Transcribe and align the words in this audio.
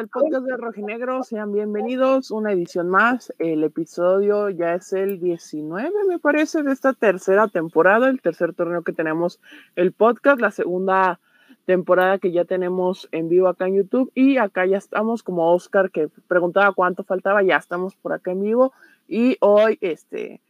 del 0.00 0.08
podcast 0.08 0.46
de 0.46 0.56
Rojinegro, 0.56 1.22
sean 1.24 1.52
bienvenidos. 1.52 2.30
Una 2.30 2.52
edición 2.52 2.88
más. 2.88 3.34
El 3.38 3.62
episodio 3.64 4.48
ya 4.48 4.72
es 4.72 4.94
el 4.94 5.20
19, 5.20 5.90
me 6.08 6.18
parece, 6.18 6.62
de 6.62 6.72
esta 6.72 6.94
tercera 6.94 7.48
temporada, 7.48 8.08
el 8.08 8.22
tercer 8.22 8.54
torneo 8.54 8.82
que 8.82 8.94
tenemos 8.94 9.40
el 9.76 9.92
podcast, 9.92 10.40
la 10.40 10.52
segunda 10.52 11.20
temporada 11.66 12.16
que 12.16 12.32
ya 12.32 12.46
tenemos 12.46 13.10
en 13.12 13.28
vivo 13.28 13.48
acá 13.48 13.66
en 13.66 13.76
YouTube. 13.76 14.10
Y 14.14 14.38
acá 14.38 14.64
ya 14.64 14.78
estamos, 14.78 15.22
como 15.22 15.52
Oscar 15.52 15.90
que 15.90 16.08
preguntaba 16.28 16.72
cuánto 16.72 17.04
faltaba, 17.04 17.42
ya 17.42 17.58
estamos 17.58 17.94
por 17.94 18.14
acá 18.14 18.30
en 18.30 18.40
vivo. 18.40 18.72
Y 19.06 19.36
hoy, 19.40 19.76
este 19.82 20.40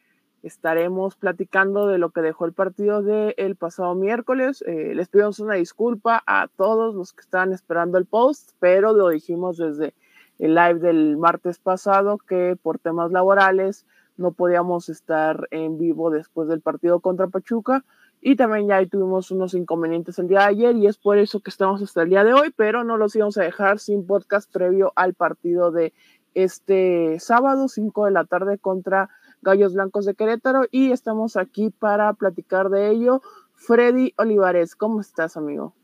estaremos 0.43 1.17
platicando 1.17 1.87
de 1.87 1.99
lo 1.99 2.11
que 2.11 2.23
dejó 2.23 2.47
el 2.47 2.53
partido 2.53 3.03
del 3.03 3.35
el 3.37 3.57
pasado 3.57 3.95
miércoles. 3.95 4.63
Eh, 4.67 4.95
les 4.95 5.09
pedimos 5.09 5.39
una 5.41 5.55
disculpa 5.55 6.23
a 6.27 6.49
todos 6.57 6.95
los 6.95 7.13
que 7.13 7.21
estaban 7.21 7.53
esperando 7.53 7.99
el 7.99 8.07
post, 8.07 8.53
pero 8.59 8.93
lo 8.93 9.09
dijimos 9.09 9.59
desde 9.59 9.95
el 10.39 10.55
live 10.55 10.81
del 10.81 11.17
martes 11.19 11.59
pasado 11.59 12.19
que 12.19 12.57
por 12.61 12.79
temas 12.79 13.13
laborales 13.13 13.87
no 14.17 14.33
podíamos 14.33 14.89
estar 14.89 15.49
en 15.51 15.79
vivo 15.79 16.11
después 16.11 16.49
del 16.49 16.61
partido 16.61 17.01
contra 17.01 17.29
Pachuca. 17.29 17.85
Y 18.23 18.37
también 18.37 18.69
ya 18.69 18.85
tuvimos 18.87 19.31
unos 19.31 19.55
inconvenientes 19.55 20.19
el 20.19 20.29
día 20.29 20.41
de 20.41 20.45
ayer 20.45 20.77
y 20.77 20.87
es 20.87 20.99
por 20.99 21.17
eso 21.17 21.41
que 21.41 21.49
estamos 21.49 21.81
hasta 21.81 22.03
el 22.03 22.11
día 22.11 22.23
de 22.23 22.35
hoy, 22.35 22.53
pero 22.55 22.85
no 22.85 22.99
los 22.99 23.17
íbamos 23.17 23.39
a 23.39 23.43
dejar 23.43 23.79
sin 23.79 24.07
podcast 24.07 24.53
previo 24.53 24.93
al 24.95 25.15
partido 25.15 25.71
de 25.71 25.95
este 26.35 27.19
sábado, 27.19 27.69
5 27.69 28.05
de 28.05 28.11
la 28.11 28.25
tarde 28.25 28.59
contra 28.59 29.09
Gallos 29.43 29.75
Blancos 29.75 30.07
de 30.07 30.15
Querétaro 30.15 30.67
y 30.71 30.93
estamos 30.93 31.37
aquí 31.37 31.71
para 31.71 32.13
platicar 32.15 32.69
de 32.69 32.91
ello. 32.91 33.23
Freddy 33.55 34.15
Olivares, 34.17 34.75
¿cómo 34.75 35.01
estás, 35.01 35.37
amigo? 35.37 35.75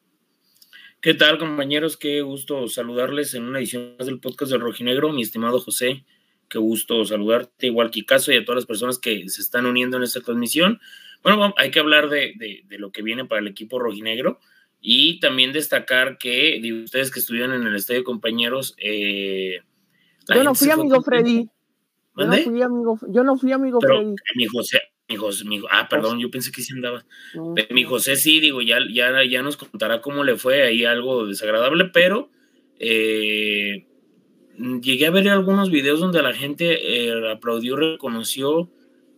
¿Qué 1.00 1.14
tal, 1.14 1.38
compañeros? 1.38 1.96
Qué 1.96 2.22
gusto 2.22 2.68
saludarles 2.68 3.34
en 3.34 3.44
una 3.44 3.58
edición 3.58 3.94
más 3.98 4.06
del 4.06 4.18
podcast 4.18 4.50
del 4.50 4.60
Rojinegro, 4.60 5.12
mi 5.12 5.22
estimado 5.22 5.60
José. 5.60 6.04
Qué 6.48 6.58
gusto 6.58 7.04
saludarte, 7.04 7.66
igual 7.66 7.90
que 7.90 8.04
Caso 8.04 8.32
y 8.32 8.36
a 8.36 8.44
todas 8.44 8.56
las 8.56 8.66
personas 8.66 8.98
que 8.98 9.28
se 9.28 9.42
están 9.42 9.66
uniendo 9.66 9.96
en 9.96 10.04
esta 10.04 10.20
transmisión. 10.20 10.80
Bueno, 11.22 11.54
hay 11.58 11.70
que 11.70 11.80
hablar 11.80 12.08
de, 12.08 12.64
lo 12.70 12.92
que 12.92 13.02
viene 13.02 13.24
para 13.24 13.40
el 13.40 13.48
equipo 13.48 13.78
rojinegro 13.78 14.38
y 14.80 15.20
también 15.20 15.52
destacar 15.52 16.18
que 16.18 16.60
ustedes 16.84 17.10
que 17.10 17.20
estuvieron 17.20 17.52
en 17.52 17.66
el 17.66 17.76
estadio, 17.76 18.04
compañeros. 18.04 18.74
Eh, 18.78 19.60
Yo 20.34 20.44
no 20.44 20.54
fui, 20.54 20.70
amigo 20.70 21.02
Freddy. 21.02 21.48
Yo 22.16 22.26
no 22.26 22.36
fui 22.36 22.62
amigo, 22.62 22.98
yo 23.08 23.24
no 23.24 23.36
fui 23.36 23.52
amigo 23.52 23.80
Freddy. 23.80 24.14
Mi 24.36 24.46
José, 24.46 24.80
mi 25.08 25.16
José, 25.16 25.44
mi, 25.44 25.60
ah, 25.70 25.86
perdón, 25.88 26.18
yo 26.18 26.30
pensé 26.30 26.50
que 26.50 26.62
sí 26.62 26.72
andaba. 26.72 27.04
Mi 27.70 27.84
José 27.84 28.16
sí, 28.16 28.40
digo, 28.40 28.62
ya, 28.62 28.78
ya, 28.90 29.22
ya 29.24 29.42
nos 29.42 29.56
contará 29.56 30.00
cómo 30.00 30.24
le 30.24 30.36
fue 30.36 30.62
ahí 30.62 30.84
algo 30.84 31.26
desagradable, 31.26 31.86
pero 31.92 32.30
eh, 32.78 33.86
llegué 34.56 35.06
a 35.06 35.10
ver 35.10 35.28
algunos 35.28 35.70
videos 35.70 36.00
donde 36.00 36.22
la 36.22 36.32
gente 36.32 37.08
eh, 37.08 37.30
aplaudió, 37.30 37.76
reconoció 37.76 38.70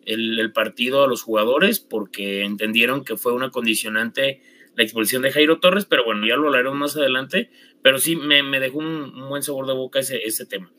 el, 0.04 0.38
el, 0.38 0.52
partido 0.52 1.04
a 1.04 1.08
los 1.08 1.22
jugadores 1.22 1.80
porque 1.80 2.44
entendieron 2.44 3.04
que 3.04 3.16
fue 3.16 3.32
una 3.32 3.50
condicionante 3.50 4.40
la 4.78 4.84
expulsión 4.84 5.22
de 5.22 5.32
Jairo 5.32 5.58
Torres, 5.58 5.86
pero 5.86 6.04
bueno, 6.04 6.24
ya 6.24 6.36
lo 6.36 6.46
hablaremos 6.46 6.78
más 6.78 6.96
adelante, 6.96 7.50
pero 7.82 7.98
sí 7.98 8.14
me, 8.14 8.44
me 8.44 8.60
dejó 8.60 8.78
un, 8.78 8.86
un, 8.86 9.28
buen 9.28 9.42
sabor 9.42 9.66
de 9.66 9.74
boca 9.74 9.98
ese, 9.98 10.18
ese 10.24 10.46
tema. 10.46 10.70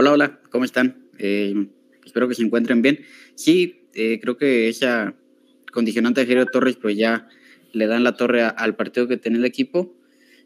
Hola, 0.00 0.12
hola, 0.12 0.40
¿cómo 0.48 0.64
están? 0.64 1.10
Eh, 1.18 1.68
espero 2.06 2.26
que 2.26 2.34
se 2.34 2.42
encuentren 2.42 2.80
bien. 2.80 3.00
Sí, 3.34 3.82
eh, 3.92 4.18
creo 4.18 4.38
que 4.38 4.70
esa 4.70 5.14
condicionante 5.74 6.22
de 6.22 6.26
Jairo 6.26 6.46
Torres, 6.46 6.76
pues 6.80 6.96
ya 6.96 7.28
le 7.74 7.86
dan 7.86 8.02
la 8.02 8.16
torre 8.16 8.40
al 8.44 8.76
partido 8.76 9.06
que 9.08 9.18
tiene 9.18 9.36
el 9.36 9.44
equipo. 9.44 9.94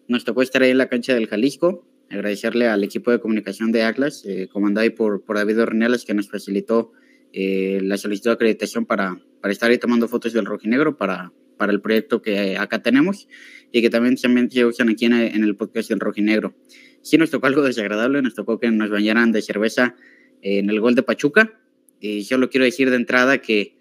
Nos 0.08 0.24
tocó 0.24 0.42
estar 0.42 0.64
ahí 0.64 0.72
en 0.72 0.78
la 0.78 0.88
cancha 0.88 1.14
del 1.14 1.28
Jalisco. 1.28 1.86
Agradecerle 2.10 2.66
al 2.66 2.82
equipo 2.82 3.12
de 3.12 3.20
comunicación 3.20 3.70
de 3.70 3.84
Atlas, 3.84 4.24
eh, 4.26 4.48
comandado 4.50 4.92
por, 4.92 5.22
por 5.22 5.36
David 5.36 5.60
Ornelas, 5.60 6.04
que 6.04 6.14
nos 6.14 6.28
facilitó 6.28 6.90
la 7.32 7.96
solicitud 7.96 8.30
de 8.30 8.34
acreditación 8.34 8.86
para, 8.86 9.20
para 9.40 9.52
estar 9.52 9.70
ahí 9.70 9.78
tomando 9.78 10.08
fotos 10.08 10.32
del 10.32 10.46
rojinegro 10.46 10.96
para, 10.96 11.32
para 11.56 11.70
el 11.70 11.80
proyecto 11.80 12.22
que 12.22 12.56
acá 12.58 12.82
tenemos 12.82 13.28
y 13.70 13.82
que 13.82 13.90
también 13.90 14.16
se 14.16 14.64
usan 14.64 14.88
aquí 14.88 15.04
en, 15.04 15.12
en 15.12 15.44
el 15.44 15.54
podcast 15.54 15.90
del 15.90 16.00
rojinegro 16.00 16.56
sí 17.04 17.18
nos 17.18 17.30
tocó 17.30 17.46
algo 17.46 17.62
desagradable, 17.62 18.22
nos 18.22 18.34
tocó 18.34 18.58
que 18.58 18.70
nos 18.70 18.90
bañaran 18.90 19.30
de 19.30 19.42
cerveza 19.42 19.94
en 20.40 20.70
el 20.70 20.80
gol 20.80 20.94
de 20.94 21.02
Pachuca. 21.02 21.52
Y 22.00 22.22
yo 22.22 22.38
lo 22.38 22.50
quiero 22.50 22.64
decir 22.64 22.90
de 22.90 22.96
entrada 22.96 23.38
que, 23.38 23.76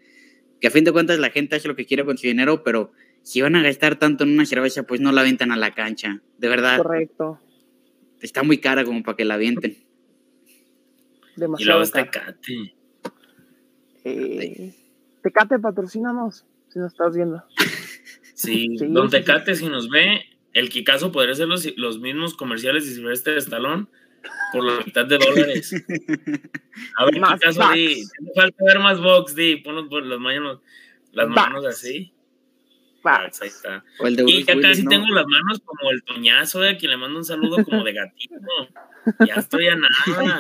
que 0.60 0.68
a 0.68 0.72
fin 0.72 0.84
de 0.84 0.92
cuentas 0.92 1.18
la 1.20 1.30
gente 1.30 1.56
hace 1.56 1.68
lo 1.68 1.76
que 1.76 1.86
quiere 1.86 2.06
con 2.06 2.18
su 2.18 2.28
dinero, 2.28 2.64
pero 2.64 2.92
si 3.22 3.42
van 3.42 3.56
a 3.56 3.64
gastar 3.64 3.98
tanto 3.98 4.26
en 4.26 4.32
una 4.32 4.46
cerveza, 4.46 4.84
pues 4.84 5.00
no 5.00 5.12
la 5.12 5.22
avientan 5.22 5.52
a 5.52 5.58
la 5.58 5.74
cancha. 5.74 6.22
De 6.38 6.50
verdad. 6.50 6.78
Correcto. 6.78 7.40
Está 8.22 8.44
muy 8.44 8.58
cara 8.58 8.84
como 8.84 9.02
para 9.04 9.16
que 9.16 9.26
la 9.26 9.36
avienten. 9.36 9.78
Demasiado. 11.36 11.58
Y 11.58 11.66
luego 11.66 11.92
Tecate. 11.92 12.76
Eh, 14.04 14.74
Tecate, 15.22 15.60
patrocínanos, 15.60 16.46
si 16.68 16.80
nos 16.80 16.92
estás 16.92 17.16
viendo. 17.16 17.44
Sí, 18.36 18.78
sí 18.78 18.88
don 18.88 19.10
Tecate, 19.10 19.56
si 19.56 19.68
nos 19.68 19.90
ve, 19.90 20.22
el 20.54 20.70
Kikazo 20.70 21.12
podría 21.12 21.36
ser 21.36 21.48
los, 21.48 21.66
los 21.78 22.00
mismos 22.00 22.36
comerciales 22.36 22.88
de 22.88 22.94
Silvestre 22.94 23.38
Stallone 23.38 23.88
por 24.52 24.64
la 24.64 24.84
mitad 24.86 25.06
de 25.06 25.18
dólares. 25.18 25.74
A 26.98 27.06
ver, 27.06 27.20
más 27.20 27.40
Kikazo, 27.40 27.72
di, 27.74 28.04
falta 28.36 28.64
ver 28.66 28.80
más 28.80 29.02
box, 29.02 29.36
di, 29.36 29.58
pon 29.58 29.90
por 29.90 30.06
las 30.06 30.20
manos, 30.20 30.60
las 31.12 31.28
manos 31.28 31.66
así. 31.66 32.14
ahí 33.42 33.48
está. 33.50 33.84
y 34.28 34.44
ya 34.44 34.60
casi 34.60 34.86
tengo 34.86 35.08
las 35.10 35.26
manos 35.28 35.60
como 35.66 35.92
el 35.92 36.04
toñazo, 36.04 36.62
de 36.62 36.70
a 36.70 36.78
quien 36.78 36.92
le 36.92 36.98
mando 36.98 37.20
un 37.20 37.26
saludo 37.26 37.64
como 37.64 37.84
de 37.84 37.94
gatito. 37.94 38.36
Ya 39.28 39.36
estoy 39.36 39.68
a 39.68 39.76
nada. 39.76 40.40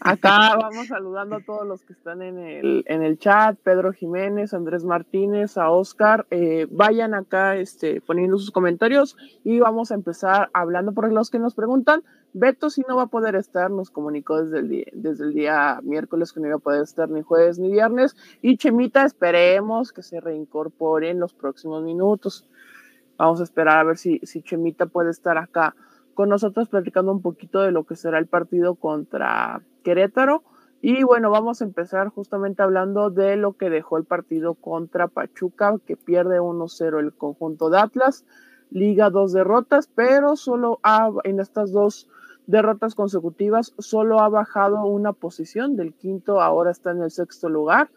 Acá 0.00 0.56
vamos 0.56 0.88
saludando 0.88 1.36
a 1.36 1.40
todos 1.40 1.66
los 1.66 1.84
que 1.84 1.92
están 1.92 2.22
en 2.22 2.38
el, 2.38 2.84
en 2.86 3.02
el 3.02 3.18
chat, 3.18 3.58
Pedro 3.62 3.92
Jiménez, 3.92 4.54
Andrés 4.54 4.84
Martínez, 4.84 5.56
a 5.56 5.70
Oscar, 5.70 6.26
eh, 6.30 6.66
vayan 6.70 7.14
acá 7.14 7.56
este, 7.56 8.00
poniendo 8.00 8.38
sus 8.38 8.50
comentarios 8.50 9.16
y 9.44 9.60
vamos 9.60 9.90
a 9.90 9.94
empezar 9.94 10.50
hablando 10.52 10.92
por 10.92 11.10
los 11.12 11.30
que 11.30 11.38
nos 11.38 11.54
preguntan. 11.54 12.02
Beto 12.32 12.70
si 12.70 12.82
no 12.88 12.96
va 12.96 13.04
a 13.04 13.06
poder 13.08 13.34
estar, 13.34 13.70
nos 13.70 13.90
comunicó 13.90 14.42
desde 14.42 14.60
el, 14.60 14.68
día, 14.68 14.86
desde 14.92 15.24
el 15.24 15.34
día 15.34 15.80
miércoles 15.82 16.32
que 16.32 16.40
no 16.40 16.46
iba 16.46 16.56
a 16.56 16.60
poder 16.60 16.82
estar 16.82 17.08
ni 17.08 17.22
jueves 17.22 17.58
ni 17.58 17.72
viernes 17.72 18.16
y 18.40 18.56
Chemita 18.56 19.04
esperemos 19.04 19.92
que 19.92 20.02
se 20.02 20.20
reincorpore 20.20 21.10
en 21.10 21.18
los 21.18 21.34
próximos 21.34 21.82
minutos. 21.82 22.48
Vamos 23.18 23.40
a 23.40 23.44
esperar 23.44 23.78
a 23.78 23.84
ver 23.84 23.98
si, 23.98 24.20
si 24.22 24.42
Chemita 24.42 24.86
puede 24.86 25.10
estar 25.10 25.36
acá 25.38 25.74
con 26.14 26.28
nosotros 26.28 26.68
platicando 26.68 27.12
un 27.12 27.22
poquito 27.22 27.62
de 27.62 27.72
lo 27.72 27.84
que 27.84 27.96
será 27.96 28.18
el 28.18 28.26
partido 28.26 28.74
contra 28.74 29.62
Querétaro. 29.80 30.42
Y 30.82 31.02
bueno, 31.02 31.30
vamos 31.30 31.60
a 31.60 31.64
empezar 31.64 32.08
justamente 32.08 32.62
hablando 32.62 33.10
de 33.10 33.36
lo 33.36 33.52
que 33.52 33.68
dejó 33.68 33.98
el 33.98 34.04
partido 34.04 34.54
contra 34.54 35.08
Pachuca, 35.08 35.76
que 35.84 35.96
pierde 35.96 36.40
1-0 36.40 37.00
el 37.00 37.12
conjunto 37.12 37.68
de 37.68 37.78
Atlas. 37.78 38.24
Liga 38.70 39.10
dos 39.10 39.32
derrotas, 39.32 39.90
pero 39.94 40.36
solo 40.36 40.78
ha, 40.82 41.10
en 41.24 41.40
estas 41.40 41.72
dos 41.72 42.08
derrotas 42.46 42.94
consecutivas 42.94 43.74
solo 43.78 44.20
ha 44.20 44.28
bajado 44.28 44.84
una 44.84 45.12
posición 45.12 45.76
del 45.76 45.94
quinto, 45.94 46.40
ahora 46.40 46.70
está 46.70 46.90
en 46.90 47.02
el 47.02 47.10
sexto 47.10 47.48
lugar, 47.48 47.90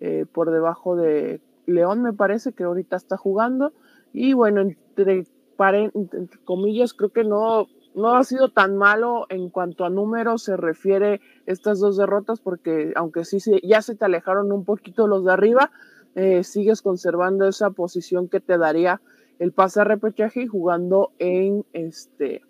eh, 0.00 0.26
por 0.32 0.50
debajo 0.50 0.96
de 0.96 1.40
León 1.66 2.02
me 2.02 2.12
parece 2.12 2.52
que 2.52 2.64
ahorita 2.64 2.96
está 2.96 3.16
jugando. 3.16 3.72
Y 4.12 4.32
bueno, 4.32 4.60
entre, 4.62 5.26
entre 5.58 6.38
comillas, 6.44 6.94
creo 6.94 7.10
que 7.10 7.24
no, 7.24 7.66
no 7.94 8.16
ha 8.16 8.24
sido 8.24 8.50
tan 8.50 8.76
malo 8.76 9.26
en 9.28 9.50
cuanto 9.50 9.84
a 9.84 9.90
números 9.90 10.44
se 10.44 10.56
refiere 10.56 11.20
estas 11.46 11.80
dos 11.80 11.96
derrotas, 11.96 12.40
porque 12.40 12.92
aunque 12.96 13.24
sí 13.24 13.40
se, 13.40 13.60
ya 13.62 13.82
se 13.82 13.96
te 13.96 14.04
alejaron 14.04 14.52
un 14.52 14.64
poquito 14.64 15.06
los 15.06 15.24
de 15.24 15.32
arriba, 15.32 15.70
eh, 16.14 16.44
sigues 16.44 16.82
conservando 16.82 17.46
esa 17.46 17.70
posición 17.70 18.28
que 18.28 18.40
te 18.40 18.58
daría 18.58 19.00
el 19.38 19.52
pase 19.52 19.80
a 19.80 19.84
repechaje 19.84 20.42
y 20.42 20.46
jugando 20.46 21.12
en 21.18 21.64
este 21.72 22.42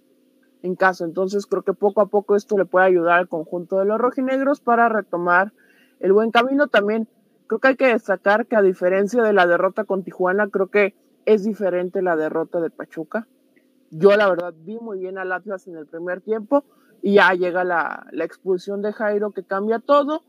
en 0.62 0.74
casa. 0.74 1.04
Entonces 1.04 1.46
creo 1.46 1.62
que 1.62 1.72
poco 1.72 2.02
a 2.02 2.06
poco 2.06 2.36
esto 2.36 2.58
le 2.58 2.66
puede 2.66 2.86
ayudar 2.86 3.18
al 3.18 3.28
conjunto 3.28 3.78
de 3.78 3.86
los 3.86 3.98
rojinegros 3.98 4.60
para 4.60 4.88
retomar 4.88 5.52
el 6.00 6.12
buen 6.12 6.30
camino. 6.30 6.68
También 6.68 7.08
creo 7.46 7.60
que 7.60 7.68
hay 7.68 7.76
que 7.76 7.86
destacar 7.86 8.46
que 8.46 8.56
a 8.56 8.62
diferencia 8.62 9.22
de 9.22 9.32
la 9.32 9.46
derrota 9.46 9.84
con 9.84 10.02
Tijuana, 10.02 10.48
creo 10.48 10.66
que 10.66 10.94
es 11.24 11.44
diferente 11.44 12.02
la 12.02 12.16
derrota 12.16 12.60
de 12.60 12.70
Pachuca 12.70 13.26
yo 13.90 14.16
la 14.16 14.28
verdad 14.28 14.54
vi 14.56 14.78
muy 14.78 14.98
bien 14.98 15.18
al 15.18 15.32
Atlas 15.32 15.66
en 15.66 15.76
el 15.76 15.86
primer 15.86 16.20
tiempo 16.20 16.64
y 17.02 17.14
ya 17.14 17.32
llega 17.34 17.64
la, 17.64 18.06
expulsión 18.12 18.82
de 18.82 18.92
Jairo 18.92 19.32
que 19.32 19.44
cambia 19.44 19.78
todo. 19.78 20.24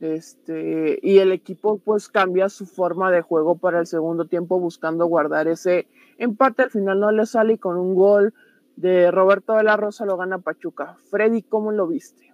Este, 0.00 0.98
y 1.02 1.18
el 1.18 1.30
equipo 1.30 1.78
pues 1.78 2.08
cambia 2.08 2.48
su 2.48 2.64
forma 2.64 3.10
de 3.10 3.20
juego 3.20 3.58
para 3.58 3.80
el 3.80 3.86
segundo 3.86 4.24
tiempo 4.24 4.58
buscando 4.58 5.06
guardar 5.06 5.48
ese 5.48 5.88
empate. 6.18 6.62
Al 6.62 6.70
final 6.70 7.00
no 7.00 7.10
le 7.10 7.26
sale 7.26 7.54
y 7.54 7.58
con 7.58 7.76
un 7.76 7.94
gol 7.94 8.32
de 8.76 9.10
Roberto 9.10 9.54
de 9.54 9.64
la 9.64 9.76
Rosa 9.76 10.06
lo 10.06 10.16
gana 10.16 10.38
Pachuca. 10.38 10.96
Freddy, 11.10 11.42
¿cómo 11.42 11.70
lo 11.72 11.86
viste? 11.86 12.32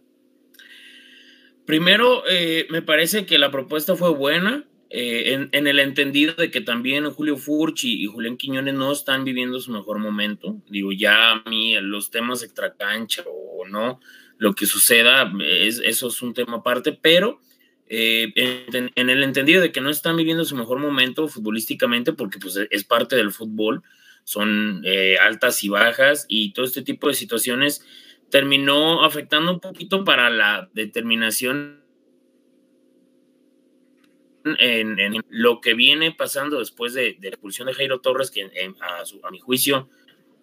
Primero, 1.64 2.22
eh, 2.30 2.66
me 2.70 2.82
parece 2.82 3.26
que 3.26 3.38
la 3.38 3.50
propuesta 3.50 3.96
fue 3.96 4.14
buena. 4.14 4.64
Eh, 4.88 5.48
en, 5.50 5.66
el 5.66 5.78
entendido 5.80 6.34
de 6.34 6.50
que 6.50 6.60
también 6.60 7.10
Julio 7.10 7.36
Furchi 7.36 8.02
y, 8.02 8.06
Julián 8.06 8.36
Quiñones 8.36 8.74
no 8.74 8.92
están 8.92 9.24
viviendo 9.24 9.60
su 9.60 9.72
mejor 9.72 9.98
momento. 9.98 10.62
Digo, 10.68 10.92
ya 10.92 11.32
a 11.32 11.42
mí 11.48 11.74
los 11.80 12.10
temas 12.10 12.42
extracancha 12.42 13.24
o 13.26 13.66
no, 13.66 14.00
lo 14.38 14.54
que 14.54 14.66
suceda, 14.66 15.32
es, 15.44 15.80
eso 15.84 16.08
es 16.08 16.22
un 16.22 16.34
tema 16.34 16.58
aparte, 16.58 16.92
pero 16.92 17.40
eh, 17.88 18.32
en, 18.36 19.10
el 19.10 19.22
entendido 19.22 19.60
de 19.60 19.72
que 19.72 19.80
no 19.80 19.90
están 19.90 20.16
viviendo 20.16 20.44
su 20.44 20.56
mejor 20.56 20.78
momento 20.78 21.28
futbolísticamente, 21.28 22.12
porque 22.12 22.38
pues, 22.38 22.58
es 22.70 22.84
parte 22.84 23.16
del 23.16 23.32
fútbol, 23.32 23.82
son 24.24 24.82
eh, 24.84 25.16
altas 25.18 25.62
y 25.62 25.68
bajas 25.68 26.26
y 26.28 26.52
todo 26.52 26.66
este 26.66 26.82
tipo 26.82 27.08
de 27.08 27.14
situaciones 27.14 27.84
terminó 28.30 29.04
afectando 29.04 29.52
un 29.52 29.60
poquito 29.60 30.04
para 30.04 30.30
la 30.30 30.68
determinación 30.74 31.85
en, 34.58 35.22
lo 35.28 35.60
que 35.60 35.74
viene 35.74 36.12
pasando 36.12 36.58
después 36.58 36.94
de, 36.94 37.16
la 37.20 37.28
expulsión 37.28 37.66
de 37.66 37.74
Jairo 37.74 38.00
Torres, 38.00 38.30
que 38.30 38.42
a, 38.42 39.30
mi 39.30 39.38
juicio, 39.40 39.88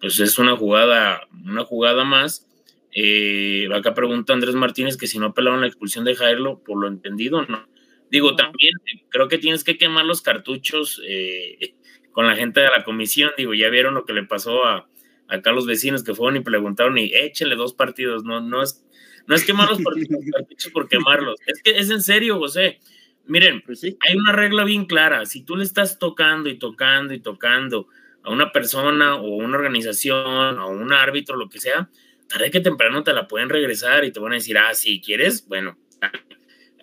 pues 0.00 0.18
es 0.20 0.38
una 0.38 0.56
jugada, 0.56 1.28
una 1.44 1.64
jugada 1.64 2.04
más. 2.04 2.48
Eh, 2.96 3.68
acá 3.74 3.92
pregunta 3.94 4.32
Andrés 4.32 4.54
Martínez 4.54 4.96
que 4.96 5.08
si 5.08 5.18
no 5.18 5.26
apelaron 5.26 5.60
la 5.60 5.66
expulsión 5.66 6.04
de 6.04 6.14
Jairo, 6.14 6.62
por 6.64 6.80
lo 6.80 6.88
entendido, 6.88 7.44
no. 7.46 7.66
Digo, 8.10 8.36
también 8.36 8.74
creo 9.08 9.28
que 9.28 9.38
tienes 9.38 9.64
que 9.64 9.76
quemar 9.76 10.04
los 10.04 10.22
cartuchos 10.22 11.02
eh, 11.04 11.74
con 12.12 12.26
la 12.26 12.36
gente 12.36 12.60
de 12.60 12.68
la 12.68 12.84
comisión. 12.84 13.32
Digo, 13.36 13.54
ya 13.54 13.68
vieron 13.70 13.94
lo 13.94 14.04
que 14.04 14.12
le 14.12 14.22
pasó 14.22 14.64
a, 14.64 14.88
acá 15.28 15.52
los 15.52 15.66
vecinos 15.66 16.04
que 16.04 16.14
fueron 16.14 16.36
y 16.36 16.44
preguntaron 16.44 16.96
y 16.98 17.12
échenle 17.12 17.56
dos 17.56 17.74
partidos. 17.74 18.24
No, 18.24 18.40
no 18.40 18.62
es, 18.62 18.84
no 19.26 19.34
es 19.34 19.44
quemar 19.44 19.68
los 19.70 19.80
cartuchos 19.80 20.72
por 20.72 20.88
quemarlos. 20.88 21.36
Es 21.46 21.62
que 21.62 21.78
es 21.78 21.90
en 21.90 22.02
serio, 22.02 22.38
José. 22.38 22.80
Miren, 23.26 23.62
pues 23.64 23.82
hay 23.84 24.16
una 24.16 24.32
regla 24.32 24.64
bien 24.64 24.84
clara. 24.86 25.24
Si 25.26 25.42
tú 25.42 25.56
le 25.56 25.64
estás 25.64 25.98
tocando 25.98 26.48
y 26.48 26.58
tocando 26.58 27.14
y 27.14 27.20
tocando 27.20 27.88
a 28.22 28.30
una 28.30 28.52
persona 28.52 29.16
o 29.16 29.28
una 29.36 29.56
organización 29.56 30.58
o 30.58 30.68
un 30.68 30.92
árbitro, 30.92 31.36
lo 31.36 31.48
que 31.48 31.60
sea, 31.60 31.90
tarde 32.28 32.50
que 32.50 32.60
temprano 32.60 33.02
te 33.02 33.12
la 33.12 33.28
pueden 33.28 33.48
regresar 33.48 34.04
y 34.04 34.12
te 34.12 34.20
van 34.20 34.32
a 34.32 34.36
decir, 34.36 34.58
ah, 34.58 34.74
si 34.74 35.00
quieres, 35.00 35.46
bueno. 35.48 35.78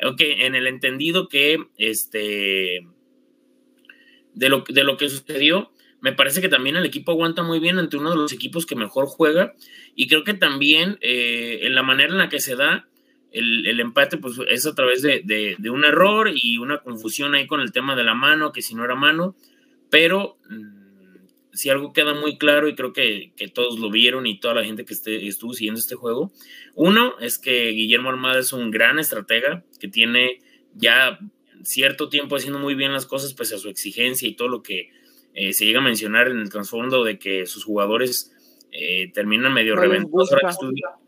Ok, 0.04 0.22
en 0.22 0.56
el 0.56 0.66
entendido 0.66 1.28
que, 1.28 1.64
este, 1.78 2.88
de 4.34 4.50
lo, 4.50 4.64
de 4.68 4.84
lo 4.84 4.98
que 4.98 5.10
sucedió, 5.10 5.72
me 6.02 6.14
parece 6.14 6.42
que 6.42 6.50
también 6.50 6.76
el 6.76 6.86
equipo 6.86 7.12
aguanta 7.12 7.44
muy 7.44 7.60
bien 7.60 7.78
ante 7.78 7.98
uno 7.98 8.10
de 8.10 8.16
los 8.16 8.34
equipos 8.34 8.66
que 8.66 8.76
mejor 8.76 9.06
juega 9.06 9.54
y 9.96 10.08
creo 10.08 10.24
que 10.24 10.34
también 10.34 10.98
eh, 11.02 11.60
en 11.62 11.76
la 11.76 11.84
manera 11.84 12.12
en 12.12 12.18
la 12.18 12.30
que 12.30 12.40
se 12.40 12.56
da, 12.56 12.88
el, 13.31 13.80
empate 13.80 14.18
pues 14.18 14.36
es 14.50 14.66
a 14.66 14.75
través 14.75 15.01
de, 15.01 15.57
un 15.72 15.86
error 15.86 16.30
y 16.33 16.57
una 16.57 16.80
confusión 16.80 17.33
ahí 17.36 17.48
con 17.48 17.62
el 17.62 17.72
tema 17.72 17.95
de 17.95 18.04
la 18.04 18.13
mano, 18.13 18.51
que 18.51 18.62
si 18.62 18.75
no 18.75 18.83
era 18.83 18.95
mano, 18.95 19.36
pero 19.89 20.38
mm, 20.50 20.81
si 21.54 21.69
algo 21.69 21.94
queda 21.94 22.13
muy 22.13 22.38
claro 22.38 22.68
y 22.68 22.75
creo 22.75 22.94
que, 22.94 23.33
todos 23.54 23.80
lo 23.80 23.89
vieron 23.89 24.28
y 24.28 24.39
toda 24.39 24.56
la 24.56 24.63
gente 24.63 24.86
que 24.86 24.94
esté, 24.94 25.28
estuvo 25.28 25.54
siguiendo 25.54 25.80
este 25.80 25.95
juego, 25.95 26.31
uno 26.75 27.18
es 27.19 27.38
que 27.38 27.69
Guillermo 27.69 28.10
Armada 28.10 28.39
es 28.39 28.54
un 28.54 28.72
gran 28.72 29.00
estratega 29.00 29.63
que 29.80 29.88
tiene 29.88 30.39
ya 30.75 31.19
cierto 31.63 32.10
tiempo 32.10 32.36
haciendo 32.36 32.60
muy 32.60 32.75
bien 32.75 32.94
las 32.94 33.06
cosas 33.06 33.34
pese 33.34 33.56
a 33.56 33.60
su 33.60 33.69
exigencia 33.69 34.27
y 34.27 34.36
todo 34.36 34.48
lo 34.48 34.63
que 34.63 34.89
eh, 35.34 35.54
se 35.54 35.66
llega 35.66 35.80
a 35.80 35.84
mencionar 35.84 36.27
en 36.27 36.39
el 36.39 36.50
trasfondo 36.50 37.04
de 37.04 37.18
que 37.18 37.45
sus 37.45 37.63
jugadores 37.63 38.34
eh, 38.72 39.12
terminan 39.13 39.54
medio 39.54 39.75
reventados. 39.75 40.31
Ahora 40.31 40.50
que 40.50 41.00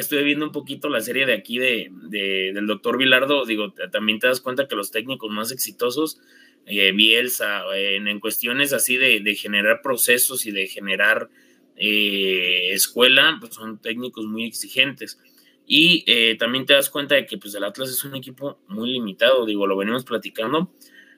estoy 0.00 0.24
viendo 0.24 0.46
un 0.46 0.52
poquito 0.52 0.88
la 0.88 1.00
serie 1.00 1.26
de 1.26 1.34
aquí 1.34 1.58
de, 1.58 1.90
del 1.90 2.66
doctor 2.66 2.96
Vilardo, 2.96 3.44
digo, 3.44 3.72
también 3.90 4.18
te 4.18 4.26
das 4.26 4.40
cuenta 4.40 4.68
que 4.68 4.76
los 4.76 4.90
técnicos 4.90 5.30
más 5.30 5.50
exitosos, 5.50 6.20
eh, 6.66 6.92
Bielsa, 6.92 7.64
en, 7.74 8.20
cuestiones 8.20 8.72
así 8.72 8.96
de, 8.96 9.34
generar 9.34 9.82
procesos 9.82 10.46
y 10.46 10.52
de 10.52 10.66
generar 10.66 11.28
eh, 11.76 12.70
escuela, 12.72 13.36
pues 13.40 13.54
son 13.54 13.80
técnicos 13.80 14.24
muy 14.26 14.44
exigentes. 14.44 15.18
Y 15.66 16.04
eh, 16.06 16.36
también 16.38 16.66
te 16.66 16.74
das 16.74 16.90
cuenta 16.90 17.14
de 17.14 17.26
que 17.26 17.38
pues, 17.38 17.54
el 17.54 17.64
Atlas 17.64 17.90
es 17.90 18.04
un 18.04 18.14
equipo 18.14 18.60
muy 18.68 18.92
limitado, 18.92 19.46
digo, 19.46 19.66
lo 19.66 19.76
venimos 19.76 20.04
platicando. 20.04 20.70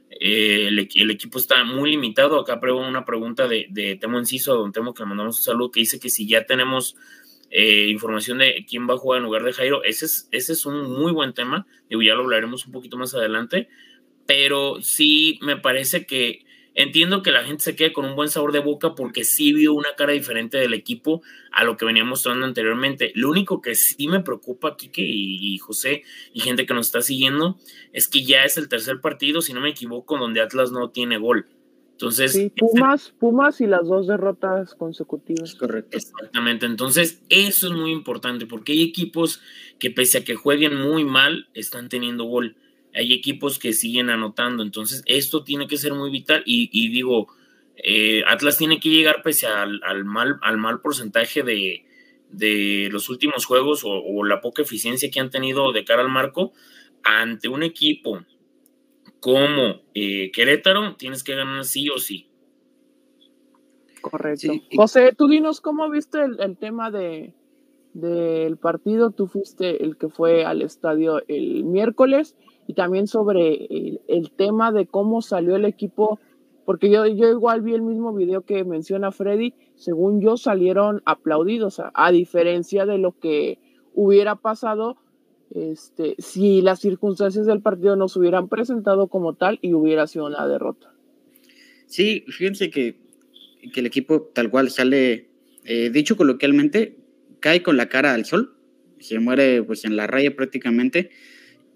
El, 0.09 0.89
el, 0.95 1.11
equipo 1.11 1.39
está 1.39 1.65
muy 1.65 1.91
limitado. 1.91 2.41
Acá 2.41 2.61
una 2.73 3.05
pregunta 3.05 3.49
de, 3.49 3.67
de 3.71 3.97
Temo 3.97 4.19
Enciso, 4.19 4.55
don 4.55 4.73
Temo, 4.73 4.95
que 4.95 5.03
le 5.03 5.09
mandamos 5.09 5.39
un 5.39 5.43
saludo, 5.43 5.73
que 5.73 5.81
dice 5.81 5.99
que 5.99 6.11
si 6.11 6.29
ya 6.29 6.47
tenemos 6.47 6.97
eh, 7.51 7.89
información 7.89 8.39
de 8.39 8.65
quién 8.69 8.89
va 8.89 8.95
a 8.95 8.99
jugar 8.99 9.19
en 9.19 9.25
lugar 9.25 9.45
de 9.45 9.53
Jairo. 9.53 9.85
Ese 9.85 10.07
es, 10.07 10.29
ese 10.33 10.53
es 10.53 10.67
un 10.67 10.91
muy 10.91 11.13
buen 11.13 11.35
tema, 11.35 11.67
digo, 11.89 12.03
ya 12.03 12.15
lo 12.15 12.23
hablaremos 12.23 12.67
un 12.67 12.73
poquito 12.73 12.97
más 12.97 13.15
adelante, 13.15 13.69
pero 14.27 14.81
sí 14.83 15.39
me 15.43 15.57
parece 15.57 16.07
que 16.07 16.45
entiendo 16.75 17.23
que 17.23 17.31
la 17.31 17.45
gente 17.45 17.65
se 17.65 17.75
quede 17.75 17.93
con 17.93 18.05
un 18.05 18.15
buen 18.15 18.29
sabor 18.29 18.53
de 18.53 18.59
boca 18.61 18.95
porque 18.95 19.25
sí 19.25 19.53
vio 19.53 19.73
una 19.73 19.95
cara 19.97 20.13
diferente 20.13 20.59
del 20.59 20.75
equipo 20.75 21.23
a 21.51 21.65
lo 21.65 21.77
que 21.77 21.87
venía 21.87 22.05
mostrando 22.05 22.45
anteriormente. 22.45 23.13
Lo 23.15 23.31
único 23.31 23.63
que 23.63 23.75
sí 23.75 24.09
me 24.09 24.21
preocupa, 24.21 24.77
Kike 24.77 25.03
y, 25.03 25.55
y 25.55 25.59
José 25.59 26.03
y 26.35 26.41
gente 26.41 26.67
que 26.67 26.75
nos 26.75 26.87
está 26.87 27.01
siguiendo, 27.01 27.59
es 27.93 28.09
que 28.09 28.25
ya 28.25 28.45
es 28.45 28.59
el 28.59 28.69
tercer 28.69 29.01
partido, 29.01 29.41
si 29.41 29.55
no 29.55 29.61
me 29.61 29.71
equivoco, 29.71 30.19
donde 30.19 30.43
Atlas 30.43 30.71
no 30.71 30.91
tiene 30.91 31.17
gol. 31.17 31.47
Entonces, 31.97 32.33
sí, 32.33 32.53
este 32.55 32.61
Pumas, 32.61 33.15
Pumas 33.19 33.61
y 33.63 33.67
las 33.67 33.87
dos 33.87 34.07
derrotas 34.07 34.75
consecutivas. 34.75 35.55
Correcto. 35.55 35.97
Exactamente. 35.97 36.67
Entonces, 36.67 37.23
eso 37.31 37.69
es 37.69 37.73
muy 37.73 37.91
importante 37.91 38.45
porque 38.45 38.73
hay 38.73 38.83
equipos 38.83 39.41
que 39.79 39.91
pese 39.91 40.19
a 40.19 40.25
que 40.25 40.35
jueguen 40.35 40.75
muy 40.77 41.05
mal, 41.05 41.49
están 41.55 41.89
teniendo 41.89 42.25
gol. 42.25 42.57
Hay 42.95 43.15
equipos 43.15 43.59
que 43.59 43.73
siguen 43.73 44.11
anotando. 44.11 44.63
Entonces, 44.63 45.03
esto 45.07 45.43
tiene 45.43 45.69
que 45.69 45.79
ser 45.79 45.95
muy 45.95 46.11
vital. 46.11 46.43
Y, 46.45 46.91
digo, 46.91 47.29
eh, 47.77 48.23
Atlas 48.27 48.59
tiene 48.59 48.79
que 48.79 48.91
llegar 48.91 49.23
pese 49.23 49.47
al, 49.47 49.81
mal, 50.05 50.39
al 50.43 50.59
mal 50.59 50.83
porcentaje 50.83 51.43
de, 51.43 51.87
de 52.31 52.91
los 52.93 53.09
últimos 53.09 53.47
juegos 53.47 53.85
o, 53.85 53.89
o 53.89 54.23
la 54.23 54.43
poca 54.43 54.61
eficiencia 54.61 55.11
que 55.11 55.21
han 55.21 55.31
tenido 55.31 55.73
de 55.73 55.87
cara 55.87 56.03
al 56.03 56.11
marco 56.11 56.53
ante 57.03 57.49
un 57.49 57.63
equipo 57.63 58.23
como 59.27 59.81
eh, 59.93 60.31
Querétaro, 60.31 60.95
tienes 60.95 61.25
que 61.25 61.35
ganar 61.35 61.65
sí 61.65 61.89
o 61.89 61.99
sí. 61.99 62.29
Correcto. 64.01 64.53
José, 64.77 65.17
tú 65.19 65.27
dinos 65.27 65.61
cómo 65.61 65.91
viste 65.91 66.21
el, 66.23 66.57
tema 66.59 66.93
de 66.93 67.35
del 67.93 68.57
partido. 68.57 69.11
Tú 69.11 69.27
fuiste 69.27 69.83
el 69.83 69.97
que 69.97 70.09
fue 70.09 70.45
al 70.45 70.63
estadio 70.63 71.25
el 71.27 71.65
miércoles 71.65 72.37
y 72.69 72.75
también 72.75 73.09
sobre 73.09 73.67
el, 74.07 74.31
tema 74.31 74.71
de 74.71 74.87
cómo 74.87 75.23
salió 75.23 75.57
el 75.57 75.65
equipo, 75.65 76.21
porque 76.65 76.89
yo, 76.89 77.05
yo 77.07 77.29
igual 77.29 77.63
vi 77.63 77.75
el 77.75 77.83
mismo 77.83 78.15
video 78.15 78.43
que 78.43 78.63
menciona 78.63 79.11
Freddy, 79.11 79.55
según 79.75 80.21
yo 80.21 80.37
salieron 80.37 81.03
aplaudidos, 81.05 81.83
a 81.93 82.13
diferencia 82.13 82.87
de 82.87 82.99
lo 82.99 83.11
que 83.19 83.59
hubiera 83.93 84.37
pasado 84.37 84.99
este, 85.55 86.15
si 86.19 86.61
las 86.63 86.81
circunstancias 86.81 87.47
del 87.47 87.61
partido 87.61 87.97
no 87.97 88.09
se 88.09 88.19
hubieran 88.19 88.49
presentado 88.49 89.09
como 89.09 89.35
tal 89.35 89.59
y 89.63 89.73
hubiera 89.73 90.07
sido 90.07 90.27
una 90.27 90.47
derrota. 90.47 90.93
Sí, 91.87 92.25
fíjense 92.29 92.71
que, 92.71 92.97
que 93.73 93.81
el 93.81 93.87
equipo 93.87 94.23
tal 94.35 94.51
cual 94.51 94.71
sale, 94.71 95.29
eh, 95.65 95.91
dicho 95.91 96.17
coloquialmente, 96.17 96.97
cae 97.41 97.63
con 97.63 97.77
la 97.77 97.89
cara 97.89 98.15
al 98.15 98.25
sol, 98.25 98.57
se 98.99 99.19
muere 99.19 99.63
pues 99.63 99.85
en 99.85 99.97
la 99.97 100.07
raya 100.07 100.35
prácticamente, 100.35 101.11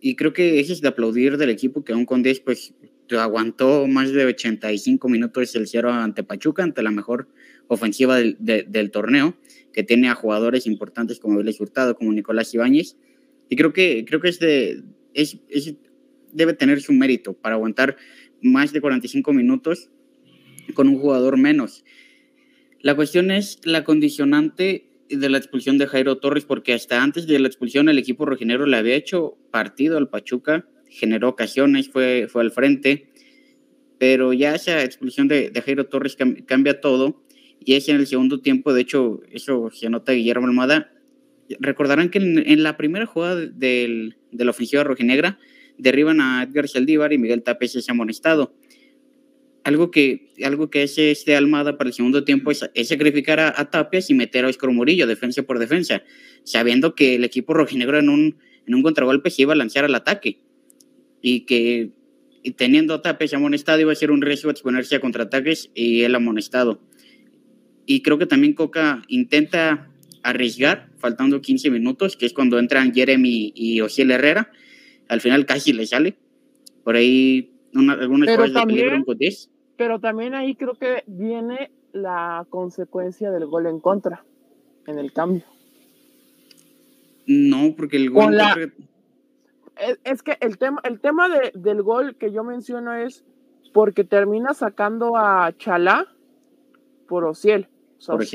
y 0.00 0.17
creo 0.17 0.33
que 0.33 0.61
eso 0.61 0.73
es 0.73 0.81
de 0.81 0.89
aplaudir 0.89 1.37
del 1.37 1.50
equipo 1.50 1.85
que 1.85 1.93
aún 1.93 2.07
con 2.07 2.23
10 2.23 2.41
pues 2.41 2.75
aguantó 3.19 3.87
más 3.87 4.12
de 4.12 4.25
85 4.25 5.09
minutos 5.09 5.55
el 5.57 5.67
cierre 5.67 5.91
ante 5.91 6.23
Pachuca, 6.23 6.62
ante 6.62 6.83
la 6.83 6.91
mejor 6.91 7.29
ofensiva 7.67 8.17
del, 8.17 8.37
del 8.39 8.91
torneo, 8.91 9.37
que 9.73 9.83
tiene 9.83 10.09
a 10.09 10.15
jugadores 10.15 10.67
importantes 10.67 11.19
como 11.19 11.39
Vélez 11.39 11.61
Hurtado, 11.61 11.95
como 11.95 12.12
Nicolás 12.12 12.53
Ibáñez, 12.55 12.97
y 13.50 13.57
creo 13.57 13.75
que, 13.75 14.07
creo 14.07 14.21
que 14.21 14.28
este 14.28 14.80
es, 15.12 15.37
debe 16.33 16.54
tener 16.54 16.80
su 16.80 16.92
mérito 16.92 17.35
para 17.35 17.57
aguantar 17.57 17.97
más 18.40 18.73
de 18.73 18.80
45 18.80 19.33
minutos 19.33 19.90
con 20.73 20.88
un 20.88 20.99
jugador 20.99 21.37
menos. 21.37 21.85
La 22.80 22.95
cuestión 22.95 23.30
es 23.33 23.59
la 23.64 23.85
condicionante 23.85 24.87
de 25.09 25.28
la 25.28 25.37
expulsión 25.37 25.78
de 25.78 25.88
Jairo 25.88 26.19
Torres, 26.19 26.45
porque 26.45 26.73
hasta 26.73 27.02
antes 27.02 27.26
de 27.26 27.40
la 27.40 27.49
expulsión 27.49 27.88
el 27.88 27.99
equipo 27.99 28.25
rojinero 28.25 28.64
le 28.66 28.76
había 28.76 28.95
hecho 28.95 29.37
partido 29.50 29.99
al 29.99 30.09
Pachuca, 30.09 30.69
generó 30.88 31.28
ocasiones, 31.28 31.90
fue, 31.90 32.28
fue 32.30 32.42
al 32.42 32.52
frente, 32.52 33.09
pero 33.99 34.33
ya 34.33 34.54
esa 34.54 34.85
expulsión 34.85 35.26
de, 35.26 35.50
de 35.50 35.61
Jairo 35.61 35.87
Torres 35.87 36.16
cambia 36.47 36.80
todo, 36.80 37.21
y 37.59 37.75
es 37.75 37.88
en 37.88 37.97
el 37.97 38.07
segundo 38.07 38.40
tiempo, 38.40 38.73
de 38.73 38.83
hecho, 38.83 39.21
eso 39.33 39.71
se 39.73 39.90
nota 39.90 40.12
Guillermo 40.12 40.47
Almada, 40.47 40.92
recordarán 41.59 42.11
que 42.11 42.19
en, 42.19 42.62
la 42.62 42.76
primera 42.76 43.07
jugada 43.07 43.37
del, 43.37 44.16
de 44.30 44.45
la 44.45 44.50
ofensiva 44.50 44.85
rojinegra 44.85 45.38
derriban 45.78 46.21
a 46.21 46.42
Edgar 46.42 46.69
Saldívar 46.69 47.12
y 47.12 47.19
Miguel 47.19 47.42
Tapes 47.42 47.75
es 47.76 47.88
amonestado. 47.88 48.54
Algo 49.64 49.90
que, 49.90 50.33
algo 50.42 50.71
que 50.71 50.83
hace 50.83 51.11
este 51.11 51.37
Almada 51.37 51.76
para 51.76 51.88
el 51.88 51.95
segundo 51.95 52.25
tiempo 52.25 52.50
es, 52.50 52.88
sacrificar 52.88 53.40
a, 53.40 53.71
Tapes 53.71 54.11
y 54.11 54.14
meter 54.14 54.45
a 54.45 54.49
Oscar 54.49 54.71
Murillo, 54.71 55.07
defensa 55.07 55.42
por 55.42 55.59
defensa, 55.59 56.02
sabiendo 56.45 56.95
que 56.95 57.16
el 57.16 57.25
equipo 57.25 57.52
rojinegro 57.52 57.99
en 57.99 58.09
un, 58.09 58.38
en 58.66 58.75
un 58.75 58.83
contragolpe 58.83 59.30
se 59.30 59.42
iba 59.42 59.52
a 59.52 59.57
lanzar 59.57 59.85
al 59.85 59.95
ataque 59.95 60.40
y 61.21 61.40
que 61.40 61.90
teniendo 62.57 63.02
Tapes 63.02 63.35
amonestado 63.35 63.80
iba 63.80 63.92
a 63.92 63.97
ser 63.97 64.11
un 64.11 64.23
riesgo 64.23 64.50
exponerse 64.50 64.97
a 64.97 65.00
contraataques 65.00 65.71
y 65.75 66.02
él 66.02 66.14
amonestado. 66.14 66.80
Y 67.85 68.02
creo 68.02 68.19
que 68.19 68.26
también 68.26 68.54
Coca 68.54 69.02
intenta 69.09 69.90
arriesgar, 70.23 70.89
faltando 71.00 71.40
15 71.40 71.71
minutos, 71.71 72.16
que 72.16 72.26
es 72.26 72.33
cuando 72.33 72.59
entran 72.59 72.92
Jeremy 72.95 73.52
y 73.54 73.80
Ociel 73.80 74.11
Herrera. 74.12 74.50
Al 75.09 75.21
final 75.21 75.47
casi 75.47 75.73
le 75.73 75.87
sale. 75.87 76.16
Por 76.85 76.95
ahí 76.97 77.52
una, 77.75 77.95
algunas 77.95 78.26
Pero 78.28 78.42
cosas 78.42 78.54
de 78.54 78.61
también- 78.61 78.88
en 78.95 79.04
Cotés. 79.04 79.50
Pero 79.76 79.99
también 79.99 80.35
ahí 80.35 80.54
creo 80.54 80.75
que 80.75 81.02
viene 81.07 81.71
la 81.92 82.47
consecuencia 82.50 83.30
del 83.30 83.47
gol 83.47 83.66
en 83.66 83.80
contra 83.80 84.25
en 84.87 84.99
el 84.99 85.12
cambio. 85.12 85.42
No, 87.26 87.75
porque 87.76 87.97
el 87.97 88.11
gol... 88.11 88.37
la- 88.37 88.54
que- 88.54 88.73
Es, 89.78 89.99
es 90.04 90.23
que 90.23 90.37
el 90.40 90.59
tema, 90.59 90.80
el 90.85 91.00
tema 91.00 91.28
de- 91.28 91.52
del 91.54 91.83
gol 91.83 92.16
que 92.16 92.33
yo 92.33 92.45
menciono 92.45 92.95
es 92.95 93.25
porque 93.73 94.04
termina 94.04 94.52
sacando 94.52 95.16
a 95.16 95.54
Chalá 95.57 96.07
por 97.09 97.25
Ociel. 97.25 97.69
O 97.99 98.00
sea, 98.02 98.14
Por 98.16 98.26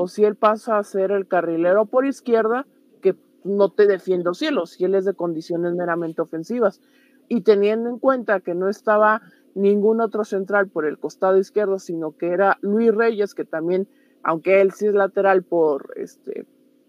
Ociel. 0.00 0.32
Ociel, 0.32 0.32
Ociel 0.32 0.36
pasa 0.36 0.78
a 0.78 0.84
ser 0.84 1.10
el 1.10 1.28
carrilero 1.28 1.86
por 1.86 2.06
izquierda 2.06 2.66
que 3.02 3.16
no 3.44 3.70
te 3.70 3.86
defiende 3.86 4.30
Ociel. 4.30 4.58
Ociel 4.58 4.94
es 4.94 5.04
de 5.04 5.14
condiciones 5.14 5.74
meramente 5.74 6.22
ofensivas. 6.22 6.80
Y 7.28 7.42
teniendo 7.42 7.88
en 7.90 7.98
cuenta 7.98 8.40
que 8.40 8.54
no 8.54 8.68
estaba 8.68 9.22
ningún 9.54 10.00
otro 10.00 10.24
central 10.24 10.68
por 10.68 10.86
el 10.86 10.98
costado 10.98 11.38
izquierdo, 11.38 11.78
sino 11.78 12.16
que 12.16 12.28
era 12.28 12.58
Luis 12.60 12.94
Reyes, 12.94 13.34
que 13.34 13.44
también, 13.44 13.88
aunque 14.22 14.60
él 14.60 14.72
sí 14.72 14.86
es 14.86 14.94
lateral 14.94 15.42
por, 15.42 15.92
este, 15.96 16.46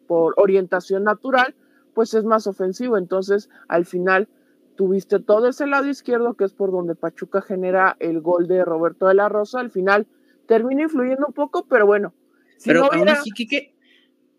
por 0.08 0.34
orientación 0.38 1.04
natural, 1.04 1.56
pues 1.94 2.14
es 2.14 2.24
más 2.24 2.48
ofensivo. 2.48 2.98
Entonces, 2.98 3.50
al 3.68 3.86
final, 3.86 4.30
tuviste 4.76 5.20
todo 5.20 5.48
ese 5.48 5.68
lado 5.68 5.88
izquierdo, 5.88 6.34
que 6.36 6.46
es 6.46 6.54
por 6.54 6.72
donde 6.72 6.96
Pachuca 6.96 7.42
genera 7.42 7.98
el 8.00 8.22
gol 8.22 8.48
de 8.48 8.66
Roberto 8.66 9.08
de 9.08 9.14
la 9.14 9.30
Rosa. 9.30 9.60
Al 9.60 9.70
final, 9.70 10.08
termina 10.48 10.84
influyendo 10.84 11.26
un 11.28 11.34
poco, 11.34 11.66
pero 11.68 11.86
bueno. 11.86 12.14
Si 12.62 12.68
pero 12.70 12.82
no 12.82 12.86
aún 12.88 13.02
hubiera- 13.04 13.14
así, 13.20 13.32
Quique, 13.32 13.74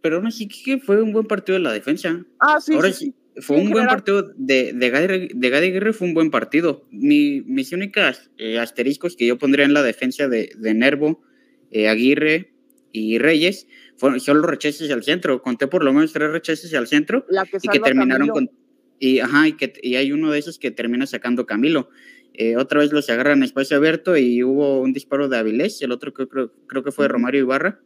pero 0.01 0.17
aún 0.17 0.27
así, 0.27 0.47
Quique, 0.49 0.79
fue 0.79 1.03
un 1.03 1.13
buen 1.13 1.27
partido 1.27 1.59
de 1.59 1.65
la 1.65 1.73
defensa. 1.73 2.25
Ah, 2.39 2.61
sí, 2.61 2.75
Ahora 2.75 2.93
sí, 2.93 3.07
sí. 3.07 3.15
Fue 3.41 3.57
un 3.57 3.63
en 3.63 3.71
buen 3.71 3.83
general. 3.85 3.97
partido 3.97 4.23
de, 4.37 4.73
de, 4.75 4.91
Gadi, 4.91 5.29
de 5.35 5.49
Gadi 5.51 5.67
Aguirre, 5.69 5.93
fue 5.95 6.07
un 6.07 6.13
buen 6.15 6.31
partido. 6.31 6.87
Mi, 6.91 7.41
mis 7.47 7.73
únicas 7.73 8.31
eh, 8.37 8.59
asteriscos 8.59 9.17
que 9.17 9.27
yo 9.27 9.39
pondría 9.39 9.65
en 9.65 9.73
la 9.73 9.83
defensa 9.83 10.29
de, 10.29 10.53
de 10.59 10.75
Nervo, 10.75 11.23
eh, 11.71 11.89
Aguirre 11.89 12.53
y 12.93 13.19
Reyes 13.19 13.67
fueron, 13.97 14.21
son 14.21 14.37
los 14.43 14.47
rechaces 14.51 14.91
al 14.91 15.03
centro. 15.03 15.41
Conté 15.41 15.67
por 15.67 15.83
lo 15.83 15.95
menos 15.95 16.13
tres 16.13 16.31
rechaces 16.31 16.75
al 16.75 16.87
centro 16.89 17.25
La 17.31 17.47
que 17.47 17.57
y 17.63 17.69
que 17.69 17.81
terminaron 17.81 18.29
Camilo. 18.29 18.35
con. 18.35 18.51
Y, 18.99 19.21
ajá, 19.21 19.49
y, 19.49 19.55
que, 19.55 19.73
y 19.83 19.95
hay 19.97 20.13
uno 20.13 20.31
de 20.31 20.39
esos 20.39 20.59
que 20.59 20.71
termina 20.71 21.07
sacando 21.07 21.47
Camilo. 21.47 21.89
Eh, 22.35 22.57
otra 22.57 22.81
vez 22.81 22.93
los 22.93 23.09
agarran 23.09 23.39
en 23.39 23.45
espacio 23.45 23.79
abierto 23.79 24.17
y 24.19 24.43
hubo 24.45 24.81
un 24.83 24.93
disparo 24.93 25.29
de 25.31 25.39
Avilés, 25.39 25.81
el 25.83 25.91
otro 25.93 26.13
creo, 26.13 26.29
creo, 26.29 26.53
creo 26.67 26.83
que 26.85 26.93
fue 26.93 27.07
de. 27.07 27.09
Romario 27.09 27.41
Ibarra. 27.41 27.81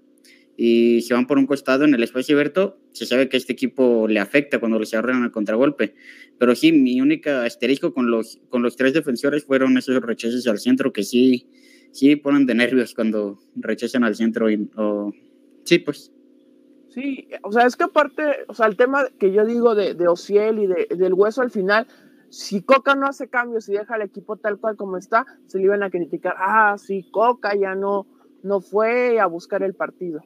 Y 0.57 1.03
se 1.03 1.13
van 1.13 1.27
por 1.27 1.39
un 1.39 1.47
costado 1.47 1.85
en 1.85 1.95
el 1.95 2.03
espacio 2.03 2.35
abierto. 2.35 2.79
Se 2.93 3.05
sabe 3.05 3.29
que 3.29 3.37
este 3.37 3.53
equipo 3.53 4.09
le 4.09 4.21
afecta 4.21 4.59
cuando 4.59 4.79
los 4.79 4.93
agarran 4.95 5.23
al 5.23 5.31
contragolpe. 5.31 5.95
Pero 6.39 6.55
sí, 6.55 6.73
mi 6.73 7.01
única 7.01 7.45
asterisco 7.45 7.93
con 7.93 8.11
los, 8.11 8.41
con 8.49 8.63
los 8.63 8.77
tres 8.77 8.95
defensores 8.95 9.45
fueron 9.45 9.77
esos 9.77 10.01
rechaces 10.01 10.47
al 10.47 10.59
centro 10.59 10.93
que 10.93 11.03
sí, 11.03 11.49
sí 11.93 12.17
ponen 12.17 12.47
de 12.47 12.55
nervios 12.55 12.95
cuando 12.95 13.39
rechazan 13.55 14.05
al 14.05 14.15
centro. 14.15 14.51
Y, 14.51 14.71
o, 14.77 15.13
sí, 15.65 15.79
pues. 15.79 16.13
Sí, 16.89 17.29
o 17.43 17.53
sea, 17.53 17.67
es 17.67 17.77
que 17.77 17.85
aparte, 17.85 18.23
o 18.49 18.55
sea, 18.55 18.67
el 18.67 18.77
tema 18.77 19.07
que 19.19 19.31
yo 19.31 19.45
digo 19.45 19.75
de, 19.75 19.93
de 19.93 20.09
Ociel 20.09 20.59
y 20.61 20.67
de, 20.67 20.89
del 20.97 21.13
hueso 21.13 21.43
al 21.43 21.51
final, 21.51 21.87
si 22.31 22.63
Coca 22.63 22.95
no 22.95 23.07
hace 23.07 23.29
cambios 23.29 23.69
y 23.69 23.73
deja 23.73 23.95
al 23.95 24.03
equipo 24.03 24.37
tal 24.37 24.59
cual 24.59 24.77
como 24.77 24.97
está, 24.97 25.27
se 25.47 25.59
le 25.59 25.65
iban 25.65 25.83
a 25.83 25.91
criticar, 25.91 26.35
ah, 26.39 26.77
sí, 26.79 27.07
Coca 27.11 27.55
ya 27.55 27.75
no, 27.75 28.07
no 28.43 28.61
fue 28.61 29.21
a 29.21 29.27
buscar 29.27 29.63
el 29.63 29.75
partido. 29.75 30.21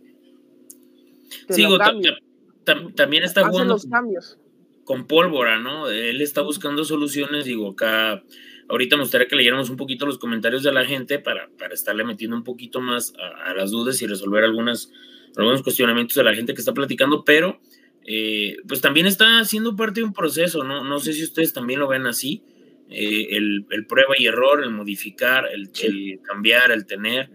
Tam- 2.65 2.95
también 2.95 3.25
está 3.25 3.41
jugando 3.49 3.75
los 3.75 3.87
cambios. 3.87 4.39
con 4.85 5.07
pólvora, 5.07 5.59
¿no? 5.59 5.89
Él 5.89 6.21
está 6.21 6.43
buscando 6.43 6.85
soluciones, 6.85 7.45
digo, 7.45 7.71
acá, 7.71 8.23
ahorita 8.69 8.97
me 8.97 9.03
gustaría 9.03 9.29
que 9.29 9.37
leyéramos 9.37 9.71
un 9.71 9.77
poquito 9.77 10.05
los 10.05 10.19
comentarios 10.19 10.63
de 10.63 10.73
la 10.73 10.85
gente 10.85 11.19
para, 11.19 11.49
para 11.59 11.75
estarle 11.75 12.05
metiendo 12.05 12.37
un 12.37 12.45
poquito 12.45 12.81
más 12.81 13.13
a, 13.19 13.51
a 13.51 13.55
las 13.55 13.71
dudas 13.71 14.03
y 14.03 14.07
resolver 14.07 14.45
algunas, 14.45 14.91
algunos 15.37 15.63
cuestionamientos 15.63 16.17
de 16.17 16.25
la 16.25 16.35
gente 16.35 16.55
que 16.55 16.61
está 16.61 16.75
platicando, 16.75 17.25
pero 17.25 17.61
eh, 18.05 18.57
pues 18.67 18.81
también 18.81 19.07
está 19.07 19.39
haciendo 19.41 19.77
parte 19.77 20.01
de 20.01 20.07
un 20.07 20.13
proceso, 20.13 20.65
¿no? 20.65 20.83
No 20.85 20.99
sé 21.01 21.13
si 21.13 21.23
ustedes 21.23 21.53
también 21.53 21.79
lo 21.81 21.89
ven 21.89 22.07
así, 22.07 22.43
eh, 22.89 23.29
el, 23.37 23.67
el 23.71 23.87
prueba 23.87 24.15
y 24.19 24.27
error, 24.27 24.63
el 24.65 24.71
modificar, 24.71 25.47
el, 25.53 25.71
el 25.83 26.21
cambiar, 26.23 26.73
el 26.73 26.85
tener 26.87 27.31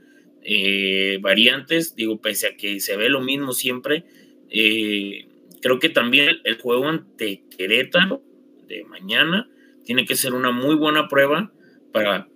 eh, 0.47 1.17
variantes, 1.21 1.95
digo, 1.95 2.21
pese 2.21 2.47
a 2.47 2.55
que 2.55 2.79
se 2.79 2.95
ve 2.95 3.09
lo 3.09 3.19
mismo 3.19 3.51
siempre, 3.51 4.05
eh, 4.49 5.27
creo 5.61 5.79
que 5.79 5.89
también 5.89 6.37
el 6.43 6.59
juego 6.59 6.87
ante 6.87 7.43
Querétaro 7.57 8.21
de 8.67 8.83
mañana 8.85 9.49
tiene 9.83 10.05
que 10.05 10.15
ser 10.15 10.33
una 10.33 10.51
muy 10.51 10.75
buena 10.75 11.07
prueba 11.07 11.51
para 11.91 12.27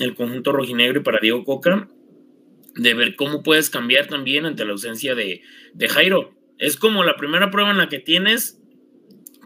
el 0.00 0.14
conjunto 0.16 0.52
rojinegro 0.52 1.00
y 1.00 1.04
para 1.04 1.20
Diego 1.20 1.44
Coca 1.44 1.88
de 2.74 2.94
ver 2.94 3.14
cómo 3.14 3.42
puedes 3.42 3.70
cambiar 3.70 4.08
también 4.08 4.44
ante 4.44 4.64
la 4.64 4.72
ausencia 4.72 5.14
de, 5.14 5.42
de 5.72 5.88
Jairo. 5.88 6.34
Es 6.58 6.76
como 6.76 7.04
la 7.04 7.16
primera 7.16 7.50
prueba 7.50 7.70
en 7.70 7.78
la 7.78 7.88
que 7.88 8.00
tienes 8.00 8.60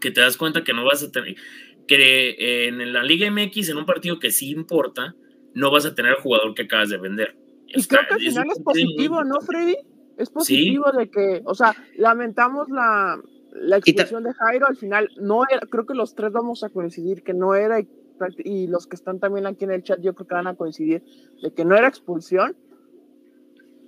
que 0.01 0.11
te 0.11 0.21
das 0.21 0.37
cuenta 0.37 0.63
que 0.63 0.73
no 0.73 0.85
vas 0.85 1.03
a 1.03 1.11
tener, 1.11 1.35
que 1.87 2.29
eh, 2.29 2.67
en 2.67 2.93
la 2.93 3.03
Liga 3.03 3.29
MX, 3.29 3.69
en 3.69 3.77
un 3.77 3.85
partido 3.85 4.19
que 4.19 4.31
sí 4.31 4.49
importa, 4.49 5.15
no 5.53 5.71
vas 5.71 5.85
a 5.85 5.95
tener 5.95 6.13
al 6.13 6.21
jugador 6.21 6.53
que 6.53 6.63
acabas 6.63 6.89
de 6.89 6.97
vender. 6.97 7.35
Y 7.67 7.83
creo 7.85 8.01
que 8.07 8.13
al 8.15 8.19
final 8.21 8.47
es 8.51 8.59
positivo, 8.59 9.23
¿no. 9.23 9.41
Freddy? 9.41 9.75
Es 10.17 10.29
positivo 10.29 10.91
de 10.91 11.09
que, 11.09 11.41
o 11.45 11.53
sea, 11.53 11.75
lamentamos 11.95 12.69
la, 12.69 13.21
la 13.51 13.77
expulsión 13.77 14.23
de 14.23 14.33
Jairo, 14.33 14.67
al 14.67 14.75
final 14.75 15.09
no 15.19 15.43
era, 15.49 15.61
creo 15.69 15.85
que 15.85 15.93
los 15.93 16.15
tres 16.15 16.31
vamos 16.31 16.63
a 16.63 16.69
coincidir 16.69 17.23
que 17.23 17.33
no 17.33 17.53
era, 17.55 17.79
y 18.43 18.67
los 18.67 18.87
que 18.87 18.95
están 18.95 19.19
también 19.19 19.45
aquí 19.45 19.65
en 19.65 19.71
el 19.71 19.83
chat 19.83 19.99
yo 20.01 20.15
creo 20.15 20.27
que 20.27 20.33
van 20.33 20.47
a 20.47 20.55
coincidir 20.55 21.03
de 21.41 21.51
que 21.53 21.65
no 21.65 21.75
era 21.75 21.87
expulsión, 21.87 22.55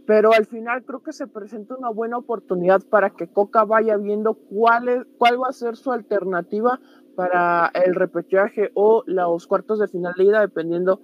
pero 0.05 0.33
al 0.33 0.45
final 0.45 0.83
creo 0.85 1.01
que 1.01 1.13
se 1.13 1.27
presenta 1.27 1.75
una 1.75 1.89
buena 1.89 2.17
oportunidad 2.17 2.81
para 2.83 3.11
que 3.11 3.27
Coca 3.27 3.63
vaya 3.63 3.97
viendo 3.97 4.33
cuál, 4.33 4.89
es, 4.89 5.05
cuál 5.17 5.41
va 5.41 5.49
a 5.49 5.53
ser 5.53 5.77
su 5.77 5.91
alternativa 5.91 6.79
para 7.15 7.71
el 7.73 7.95
repechaje 7.95 8.71
o 8.73 9.03
los 9.05 9.45
cuartos 9.45 9.79
de 9.79 9.87
final 9.87 10.13
de 10.17 10.23
ida, 10.23 10.41
dependiendo 10.41 11.01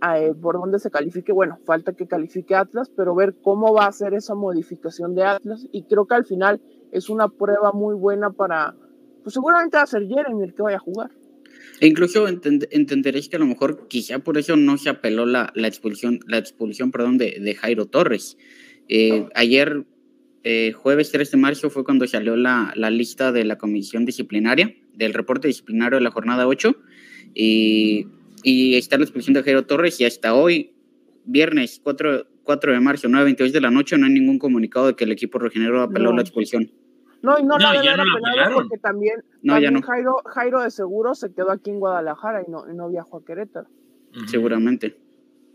a- 0.00 0.18
por 0.40 0.56
dónde 0.56 0.78
se 0.78 0.90
califique. 0.90 1.32
Bueno, 1.32 1.58
falta 1.64 1.92
que 1.92 2.06
califique 2.06 2.54
Atlas, 2.54 2.90
pero 2.94 3.14
ver 3.14 3.34
cómo 3.42 3.72
va 3.72 3.86
a 3.86 3.92
ser 3.92 4.14
esa 4.14 4.34
modificación 4.34 5.14
de 5.14 5.24
Atlas. 5.24 5.66
Y 5.72 5.84
creo 5.84 6.06
que 6.06 6.14
al 6.14 6.24
final 6.24 6.60
es 6.92 7.08
una 7.08 7.28
prueba 7.28 7.72
muy 7.72 7.94
buena 7.94 8.30
para, 8.30 8.74
pues 9.22 9.34
seguramente 9.34 9.76
va 9.76 9.82
a 9.82 9.86
ser 9.86 10.06
Jeremy 10.06 10.44
el 10.44 10.54
que 10.54 10.62
vaya 10.62 10.76
a 10.76 10.80
jugar. 10.80 11.10
E 11.80 11.86
incluso 11.86 12.26
entend- 12.28 12.68
entenderéis 12.70 13.28
que 13.28 13.36
a 13.36 13.38
lo 13.38 13.46
mejor 13.46 13.88
quizá 13.88 14.18
por 14.18 14.38
eso 14.38 14.56
no 14.56 14.78
se 14.78 14.90
apeló 14.90 15.26
la, 15.26 15.52
la 15.54 15.68
expulsión, 15.68 16.20
la 16.26 16.38
expulsión 16.38 16.90
perdón, 16.90 17.18
de, 17.18 17.38
de 17.40 17.54
Jairo 17.54 17.86
Torres. 17.86 18.36
Eh, 18.88 19.26
ayer, 19.34 19.84
eh, 20.44 20.72
jueves 20.72 21.10
3 21.12 21.30
de 21.30 21.36
marzo, 21.36 21.68
fue 21.70 21.84
cuando 21.84 22.06
salió 22.06 22.36
la, 22.36 22.72
la 22.74 22.90
lista 22.90 23.32
de 23.32 23.44
la 23.44 23.58
comisión 23.58 24.04
disciplinaria, 24.04 24.74
del 24.94 25.14
reporte 25.14 25.46
disciplinario 25.48 25.98
de 25.98 26.04
la 26.04 26.10
jornada 26.10 26.46
8, 26.48 26.74
y, 27.34 28.06
y 28.44 28.76
está 28.76 28.96
la 28.96 29.04
expulsión 29.04 29.34
de 29.34 29.42
Jairo 29.42 29.64
Torres, 29.66 30.00
y 30.00 30.04
hasta 30.04 30.34
hoy, 30.34 30.74
viernes 31.24 31.80
4, 31.82 32.26
4 32.44 32.72
de 32.72 32.80
marzo, 32.80 33.08
9.22 33.08 33.52
de 33.52 33.60
la 33.60 33.70
noche, 33.70 33.96
no 33.98 34.06
hay 34.06 34.12
ningún 34.12 34.38
comunicado 34.38 34.86
de 34.88 34.94
que 34.96 35.04
el 35.04 35.12
equipo 35.12 35.38
rojinegro 35.38 35.82
apeló 35.82 36.10
No. 36.10 36.16
la 36.16 36.22
expulsión. 36.22 36.70
No, 37.20 37.38
y 37.38 37.42
no, 37.42 37.58
No, 37.58 37.72
la 37.72 37.82
ya 37.82 37.96
no 37.96 38.04
la 38.04 38.50
porque 38.54 38.78
también, 38.78 39.16
No, 39.42 39.54
ya 39.58 39.66
también 39.66 39.74
no, 39.74 39.82
Jairo, 39.82 40.16
Jairo 40.24 40.60
de 40.62 40.70
seguro 40.70 41.14
se 41.14 41.32
quedó 41.32 41.50
aquí 41.50 41.70
en 41.70 41.80
Guadalajara 41.80 42.44
y 42.46 42.50
no, 42.50 42.64
y 42.70 42.74
no 42.76 42.88
viajó 42.88 43.18
a 43.18 43.24
Querétaro. 43.24 43.68
Ujú. 44.16 44.26
seguramente. 44.28 44.96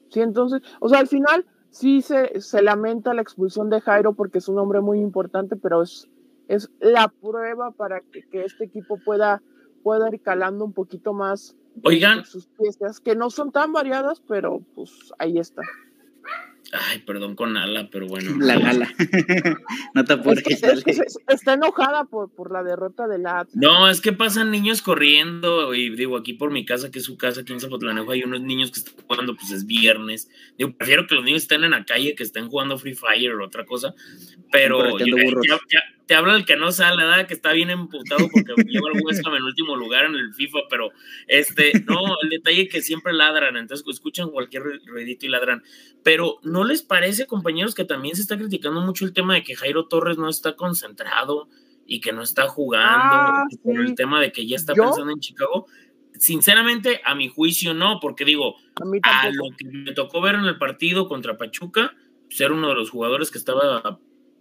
Sí, 0.10 0.20
entonces, 0.20 0.62
o 0.80 0.90
sea, 0.90 1.00
al 1.00 1.08
final 1.08 1.46
sí 1.72 2.02
se, 2.02 2.40
se 2.40 2.62
lamenta 2.62 3.14
la 3.16 3.22
expulsión 3.24 3.70
de 3.72 3.82
Jairo 3.82 4.14
porque 4.14 4.38
es 4.38 4.48
un 4.48 4.60
hombre 4.60 4.80
muy 4.82 5.00
importante, 5.00 5.56
pero 5.56 5.82
es, 5.82 6.08
es 6.48 6.70
la 6.80 7.08
prueba 7.08 7.72
para 7.72 8.02
que, 8.02 8.22
que 8.30 8.44
este 8.44 8.66
equipo 8.66 9.00
pueda, 9.04 9.42
pueda 9.82 10.08
ir 10.14 10.22
calando 10.22 10.66
un 10.66 10.74
poquito 10.74 11.14
más 11.14 11.56
Oigan, 11.84 12.26
sus 12.26 12.46
piezas, 12.48 13.00
que 13.00 13.16
no 13.16 13.30
son 13.30 13.52
tan 13.52 13.74
variadas, 13.74 14.22
pero 14.28 14.62
pues 14.76 14.92
ahí 15.18 15.40
está. 15.40 15.62
ay, 16.72 17.00
perdón 17.00 17.36
con 17.36 17.58
ala, 17.58 17.90
pero 17.92 18.08
bueno. 18.08 18.36
La 18.40 18.58
gala. 18.60 18.88
no 19.94 20.06
te 20.06 20.14
Es 20.14 20.20
apures, 20.20 20.44
que, 20.44 20.54
es 20.54 20.84
que 20.84 21.34
está 21.34 21.54
enojada 21.54 22.06
por, 22.06 22.30
por 22.32 22.52
la 22.52 22.64
derrota 22.64 23.08
de 23.08 23.18
la. 23.20 23.48
No, 23.54 23.90
es 23.90 24.02
que 24.02 24.14
pasan 24.14 24.52
niños 24.52 24.82
corriendo 24.82 25.74
y 25.74 25.90
digo, 25.96 26.18
aquí 26.18 26.34
por 26.34 26.52
mi 26.52 26.66
casa, 26.66 26.90
que 26.92 27.00
es 27.00 27.06
su 27.06 27.18
casa, 27.18 27.42
aquí 27.42 27.54
en 27.54 27.60
Zapotlanejo, 27.60 28.12
hay 28.12 28.24
unos 28.24 28.42
niños 28.42 28.72
que 28.72 28.80
están 28.80 28.96
jugando, 29.06 29.36
pues 29.36 29.52
es 29.52 29.66
viernes. 29.66 30.30
Digo, 30.58 30.72
prefiero 30.78 31.06
que 31.08 31.16
los 31.16 31.24
niños 31.24 31.42
estén 31.44 31.64
en 31.64 31.72
la 31.72 31.86
calle, 31.86 32.16
que 32.16 32.24
estén 32.24 32.48
jugando 32.50 32.78
Free 32.78 32.96
Fire 32.96 33.34
o 33.34 33.46
otra 33.46 33.66
cosa, 33.66 33.94
pero 34.52 34.98
ya- 35.00 35.84
te 36.06 36.16
habla 36.16 36.36
el 36.36 36.46
que 36.46 36.56
no 36.58 36.72
sale, 36.72 37.04
¿verdad? 37.06 37.28
Que 37.28 37.34
está 37.34 37.54
bien 37.54 37.70
emputado 37.70 38.28
porque 38.32 38.54
lleva 38.68 38.90
el 38.94 39.02
West 39.04 39.26
Ham 39.26 39.36
en 39.36 39.44
último 39.44 39.76
lugar 39.76 40.06
en 40.06 40.16
el 40.16 40.34
FIFA, 40.34 40.60
pero 40.70 40.92
este, 41.28 41.72
no, 41.88 42.16
el 42.22 42.30
detalle 42.30 42.64
es 42.64 42.70
que 42.70 42.82
siempre 42.82 43.14
ladran, 43.14 43.56
entonces 43.58 43.86
escuchan 43.88 44.30
cualquier 44.30 44.64
ruidito 44.86 45.26
y 45.26 45.30
ladran. 45.30 45.64
Pero 46.04 46.40
¿no 46.44 46.64
les 46.66 46.82
parece, 46.82 47.26
compañeros, 47.26 47.74
que 47.76 47.86
también 47.86 48.16
se 48.16 48.22
está 48.22 48.38
criticando 48.38 48.82
mucho 48.82 49.06
el 49.06 49.14
tema 49.14 49.34
de 49.36 49.44
que 49.44 49.56
Jairo 49.56 49.88
Torres 49.88 50.18
no 50.18 50.30
está 50.30 50.56
concentrado 50.56 51.48
y 51.86 52.00
que 52.02 52.12
no 52.14 52.22
está 52.22 52.48
jugando 52.48 52.90
Ah, 53.16 53.46
por 53.64 53.80
el 53.80 53.96
tema 53.96 54.20
de 54.22 54.32
que 54.32 54.46
ya 54.48 54.56
está 54.58 54.74
Yo- 54.74 54.84
pensando 54.86 55.12
en 55.12 55.20
Chicago? 55.20 55.68
Sinceramente, 56.18 57.02
a 57.06 57.16
mi 57.16 57.28
juicio 57.28 57.74
no, 57.74 58.00
porque 58.00 58.24
digo, 58.24 58.56
A 59.04 59.30
lo 59.32 59.44
que 59.58 59.66
me 59.66 59.92
tocó 59.94 60.22
ver 60.22 60.36
en 60.36 60.46
el 60.46 60.58
partido 60.58 61.08
contra 61.08 61.38
Pachuca, 61.38 61.96
ser 62.30 62.52
uno 62.52 62.70
de 62.70 62.76
los 62.76 62.90
jugadores 62.92 63.32
que 63.32 63.38
estaba 63.38 64.00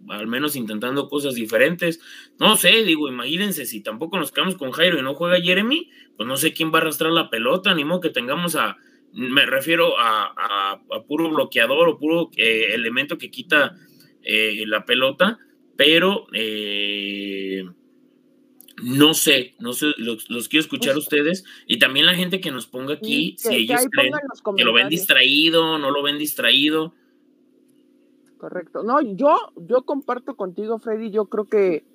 al 0.09 0.27
menos 0.27 0.55
intentando 0.55 1.07
cosas 1.09 1.35
diferentes. 1.35 1.99
No 2.39 2.55
sé, 2.57 2.83
digo, 2.83 3.07
imagínense, 3.07 3.65
si 3.65 3.81
tampoco 3.81 4.17
nos 4.19 4.31
quedamos 4.31 4.55
con 4.55 4.71
Jairo 4.71 4.99
y 4.99 5.01
no 5.03 5.13
juega 5.15 5.39
Jeremy, 5.41 5.89
pues 6.17 6.27
no 6.27 6.37
sé 6.37 6.53
quién 6.53 6.71
va 6.73 6.79
a 6.79 6.81
arrastrar 6.81 7.11
la 7.11 7.29
pelota, 7.29 7.73
ni 7.73 7.83
modo 7.85 8.01
que 8.01 8.09
tengamos 8.09 8.55
a, 8.55 8.77
me 9.13 9.45
refiero 9.45 9.97
a, 9.99 10.25
a- 10.35 10.81
a 10.91 11.03
puro 11.03 11.29
bloqueador 11.29 11.87
o 11.89 11.97
puro 11.97 12.29
eh, 12.37 12.71
elemento 12.73 13.17
que 13.17 13.29
quita 13.31 13.75
eh, 14.23 14.63
la 14.67 14.85
pelota, 14.85 15.37
pero 15.75 16.27
eh, 16.33 17.63
no 18.83 19.13
sé, 19.13 19.53
no 19.59 19.73
sé, 19.73 19.87
los, 19.97 20.29
los 20.29 20.49
quiero 20.49 20.61
escuchar 20.61 20.91
a 20.91 20.93
Pues- 20.95 21.05
ustedes 21.05 21.43
y 21.67 21.77
también 21.79 22.05
la 22.05 22.15
gente 22.15 22.41
que 22.41 22.51
nos 22.51 22.65
ponga 22.67 22.95
aquí, 22.95 23.35
Sí, 23.37 23.49
si 23.49 23.55
ellos 23.55 23.81
creen 23.91 24.13
que 24.57 24.63
lo 24.63 24.73
ven 24.73 24.89
distraído, 24.89 25.77
no 25.77 25.91
lo 25.91 26.01
ven 26.03 26.17
distraído. 26.17 26.93
Correcto. 28.43 28.83
No, 28.83 28.99
yo, 28.99 29.37
yo 29.55 29.83
comparto 29.83 30.35
contigo, 30.35 30.77
Freddy. 30.77 31.11
Yo 31.11 31.27
creo 31.27 31.45
que, 31.45 31.85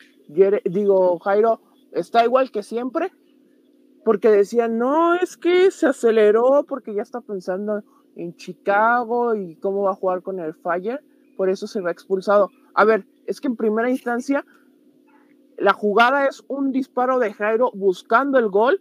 digo, 0.64 1.18
Jairo 1.18 1.60
está 1.92 2.24
igual 2.24 2.50
que 2.50 2.62
siempre, 2.62 3.12
porque 4.02 4.30
decían, 4.30 4.78
no, 4.78 5.14
es 5.14 5.36
que 5.36 5.70
se 5.70 5.88
aceleró 5.88 6.64
porque 6.66 6.94
ya 6.94 7.02
está 7.02 7.20
pensando 7.20 7.82
en 8.16 8.34
Chicago 8.34 9.34
y 9.34 9.56
cómo 9.56 9.82
va 9.82 9.90
a 9.90 9.96
jugar 9.96 10.22
con 10.22 10.38
el 10.38 10.54
Fire, 10.54 11.04
por 11.36 11.50
eso 11.50 11.66
se 11.66 11.82
va 11.82 11.90
expulsado. 11.90 12.48
A 12.72 12.86
ver, 12.86 13.06
es 13.26 13.42
que 13.42 13.48
en 13.48 13.56
primera 13.56 13.90
instancia, 13.90 14.46
la 15.58 15.74
jugada 15.74 16.28
es 16.28 16.42
un 16.48 16.72
disparo 16.72 17.18
de 17.18 17.34
Jairo 17.34 17.72
buscando 17.74 18.38
el 18.38 18.48
gol, 18.48 18.80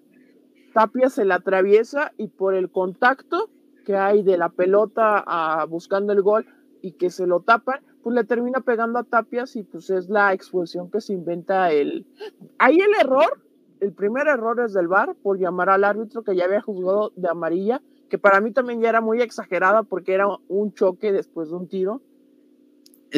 Tapia 0.74 1.09
se 1.09 1.25
la 1.25 1.36
atraviesa 1.36 2.13
y 2.15 2.29
por 2.29 2.55
el 2.55 2.71
contacto 2.71 3.50
que 3.86 3.97
hay 3.97 4.24
de 4.24 4.38
la 4.38 4.47
pelota 4.47 5.21
a, 5.27 5.65
buscando 5.65 6.13
el 6.13 6.21
gol, 6.21 6.45
y 6.81 6.93
que 6.93 7.10
se 7.10 7.25
lo 7.27 7.39
tapan, 7.41 7.79
pues 8.03 8.15
le 8.15 8.24
termina 8.24 8.62
pegando 8.62 9.00
a 9.00 9.03
Tapias 9.03 9.55
y 9.55 9.63
pues 9.63 9.89
es 9.89 10.10
la 10.10 10.34
expulsión 10.34 10.89
que 10.91 11.01
se 11.01 11.13
inventa 11.13 11.72
el... 11.72 12.05
Ahí 12.60 12.77
el 12.79 12.91
error, 13.00 13.41
el 13.79 13.93
primer 13.93 14.27
error 14.27 14.60
es 14.65 14.74
del 14.74 14.88
VAR 14.88 15.15
por 15.22 15.39
llamar 15.39 15.69
al 15.69 15.84
árbitro 15.84 16.24
que 16.24 16.36
ya 16.36 16.46
había 16.46 16.62
juzgado 16.62 17.12
de 17.15 17.29
amarilla, 17.29 17.81
que 18.10 18.17
para 18.17 18.39
mí 18.41 18.51
también 18.53 18.81
ya 18.81 18.89
era 18.89 19.01
muy 19.01 19.22
exagerada 19.22 19.84
porque 19.84 20.13
era 20.13 20.27
un 20.48 20.74
choque 20.74 21.12
después 21.12 21.50
de 21.50 21.55
un 21.55 21.67
tiro. 21.67 22.01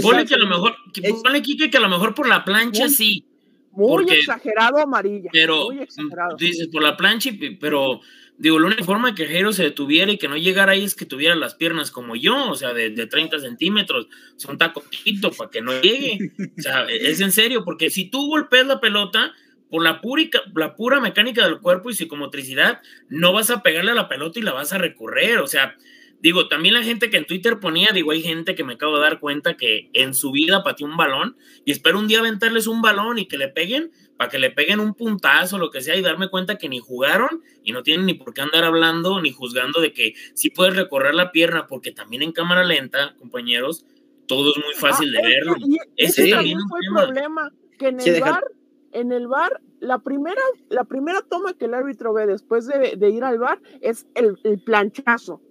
Ponle 0.01 0.25
que 0.25 0.35
a 0.35 0.37
lo 0.37 0.47
mejor, 0.47 0.73
que- 0.93 1.01
Es- 1.01 1.21
ponle 1.23 1.41
Kike 1.41 1.69
que 1.69 1.77
a 1.77 1.81
lo 1.81 1.89
mejor 1.89 2.13
por 2.13 2.27
la 2.27 2.43
plancha 2.45 2.83
Muy- 2.85 2.93
sí, 2.93 3.25
Muy 3.71 3.87
Porque- 3.87 4.17
exagerado 4.17 4.77
amarilla. 4.79 5.29
pero 5.31 5.65
muy 5.65 5.79
exagerado. 5.79 6.35
dices 6.37 6.67
por 6.69 6.81
la 6.81 6.97
plancha, 6.97 7.29
pero 7.61 7.99
digo, 8.39 8.57
la 8.57 8.67
única 8.67 8.83
forma 8.83 9.13
que 9.13 9.27
Jairo 9.27 9.53
se 9.53 9.63
detuviera 9.63 10.11
y 10.11 10.17
que 10.17 10.27
no 10.27 10.35
llegara 10.37 10.71
ahí 10.71 10.83
es 10.83 10.95
que 10.95 11.05
tuviera 11.05 11.35
las 11.35 11.53
piernas 11.55 11.91
como 11.91 12.15
yo, 12.15 12.49
o 12.49 12.55
sea, 12.55 12.73
de, 12.73 12.89
de 12.89 13.05
30 13.05 13.39
centímetros, 13.39 14.07
o 14.35 14.39
sea, 14.39 14.51
un 14.51 14.57
tacotito 14.57 15.31
para 15.31 15.49
que 15.51 15.61
no 15.61 15.79
llegue. 15.81 16.31
O 16.57 16.61
sea, 16.61 16.85
e, 16.89 17.11
es 17.11 17.19
en 17.21 17.31
serio, 17.31 17.63
porque 17.63 17.89
si 17.89 18.05
tú 18.09 18.27
golpeas 18.27 18.65
la 18.65 18.79
pelota, 18.81 19.33
por 19.69 19.83
la 19.83 20.01
pura, 20.01 20.21
y 20.23 20.29
ca- 20.31 20.41
la 20.55 20.75
pura 20.75 20.99
mecánica 20.99 21.45
del 21.45 21.59
cuerpo 21.59 21.91
y 21.91 21.93
psicomotricidad, 21.93 22.81
no 23.09 23.33
vas 23.33 23.51
a 23.51 23.61
pegarle 23.61 23.91
a 23.91 23.95
la 23.95 24.09
pelota 24.09 24.39
y 24.39 24.41
la 24.41 24.53
vas 24.53 24.73
a 24.73 24.79
recorrer. 24.79 25.37
O 25.39 25.47
sea, 25.47 25.75
digo, 26.21 26.47
también 26.47 26.73
la 26.73 26.83
gente 26.83 27.09
que 27.09 27.17
en 27.17 27.25
Twitter 27.25 27.59
ponía, 27.59 27.89
digo, 27.93 28.11
hay 28.11 28.21
gente 28.21 28.55
que 28.55 28.63
me 28.63 28.73
acabo 28.73 28.95
de 28.97 29.01
dar 29.03 29.19
cuenta 29.19 29.55
que 29.57 29.89
en 29.93 30.13
su 30.13 30.31
vida 30.31 30.63
pateó 30.63 30.85
un 30.87 30.97
balón 30.97 31.37
y 31.65 31.71
espero 31.71 31.99
un 31.99 32.07
día 32.07 32.19
aventarles 32.19 32.67
un 32.67 32.81
balón 32.81 33.17
y 33.19 33.25
que 33.27 33.37
le 33.37 33.47
peguen, 33.47 33.91
para 34.17 34.29
que 34.29 34.37
le 34.39 34.51
peguen 34.51 34.79
un 34.81 34.93
puntazo 34.95 35.55
o 35.55 35.59
lo 35.59 35.71
que 35.71 35.81
sea 35.81 35.95
y 35.95 36.01
darme 36.01 36.29
cuenta 36.29 36.57
que 36.57 36.67
ni 36.67 36.79
jugaron 36.79 37.41
y 37.63 37.71
no 37.71 37.83
tienen 37.83 38.05
ni 38.05 38.13
por 38.15 38.33
qué 38.33 38.41
andar 38.41 38.65
hablando 38.65 39.21
ni 39.21 39.31
juzgando 39.31 39.79
de 39.79 39.93
que 39.93 40.13
sí 40.33 40.49
puedes 40.49 40.75
recorrer 40.75 41.15
la 41.15 41.31
pierna, 41.31 41.67
porque 41.67 41.91
también 41.91 42.21
en 42.23 42.33
cámara 42.33 42.63
lenta, 42.65 43.15
compañeros, 43.17 43.85
todo 44.27 44.51
es 44.51 44.57
muy 44.63 44.73
fácil 44.75 45.11
de 45.11 45.19
Ah, 45.19 45.21
verlo. 45.23 45.55
y 45.59 45.77
Ese 45.95 46.23
ese 46.23 46.31
también 46.31 46.59
fue 46.67 46.79
el 46.81 46.93
problema, 47.05 47.51
que 47.77 47.87
en 47.87 47.99
el 48.01 48.19
bar, 48.21 48.43
en 48.91 49.11
el 49.13 49.27
bar, 49.27 49.61
la 49.79 49.99
primera, 49.99 50.41
la 50.69 50.83
primera 50.83 51.21
toma 51.21 51.53
que 51.53 51.65
el 51.65 51.73
árbitro 51.73 52.13
ve 52.13 52.27
después 52.27 52.67
de, 52.67 52.95
de 52.97 53.09
ir 53.09 53.23
al 53.23 53.39
bar 53.39 53.61
es 53.79 54.05
el, 54.15 54.37
el 54.43 54.59
planchazo. 54.59 55.41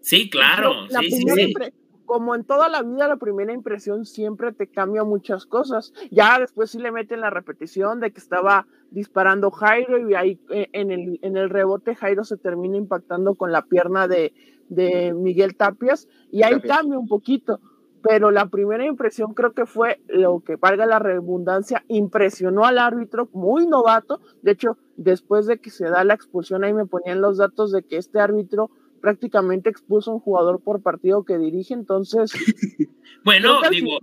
Sí, 0.00 0.30
claro, 0.30 0.86
La 0.90 1.00
sí, 1.00 1.10
sí, 1.10 1.24
primera 1.24 1.42
sí. 1.46 1.54
impre- 1.54 1.72
Como 2.04 2.34
en 2.34 2.44
toda 2.44 2.68
la 2.68 2.82
vida, 2.82 3.06
la 3.08 3.16
primera 3.16 3.52
impresión 3.52 4.06
siempre 4.06 4.52
te 4.52 4.66
cambia 4.68 5.04
muchas 5.04 5.44
cosas. 5.44 5.92
Ya 6.10 6.38
después 6.38 6.70
sí 6.70 6.78
le 6.78 6.90
meten 6.92 7.20
la 7.20 7.28
repetición 7.30 8.00
de 8.00 8.10
que 8.12 8.18
estaba 8.20 8.66
disparando 8.90 9.50
Jairo 9.50 10.08
y 10.08 10.14
ahí 10.14 10.40
eh, 10.50 10.68
en 10.72 10.90
el, 10.90 11.18
en 11.22 11.36
el 11.36 11.50
rebote 11.50 11.94
Jairo 11.94 12.24
se 12.24 12.38
termina 12.38 12.78
impactando 12.78 13.34
con 13.34 13.52
la 13.52 13.62
pierna 13.62 14.08
de, 14.08 14.32
de 14.70 15.12
Miguel 15.12 15.56
Tapias 15.56 16.08
y 16.30 16.42
ahí 16.44 16.54
Tapias. 16.54 16.78
cambia 16.78 16.98
un 16.98 17.08
poquito. 17.08 17.60
Pero 18.00 18.30
la 18.30 18.46
primera 18.46 18.86
impresión 18.86 19.34
creo 19.34 19.52
que 19.52 19.66
fue 19.66 20.00
lo 20.06 20.38
que 20.40 20.54
valga 20.54 20.86
la 20.86 21.00
redundancia, 21.00 21.84
impresionó 21.88 22.64
al 22.64 22.78
árbitro, 22.78 23.28
muy 23.32 23.66
novato. 23.66 24.20
De 24.40 24.52
hecho, 24.52 24.78
después 24.96 25.46
de 25.46 25.58
que 25.58 25.70
se 25.70 25.84
da 25.90 26.04
la 26.04 26.14
expulsión, 26.14 26.62
ahí 26.62 26.72
me 26.72 26.86
ponían 26.86 27.20
los 27.20 27.38
datos 27.38 27.72
de 27.72 27.82
que 27.82 27.96
este 27.96 28.20
árbitro 28.20 28.70
prácticamente 29.00 29.70
expulsa 29.70 30.10
un 30.10 30.20
jugador 30.20 30.60
por 30.62 30.82
partido 30.82 31.24
que 31.24 31.38
dirige, 31.38 31.74
entonces 31.74 32.32
Bueno, 33.24 33.60
digo, 33.70 33.98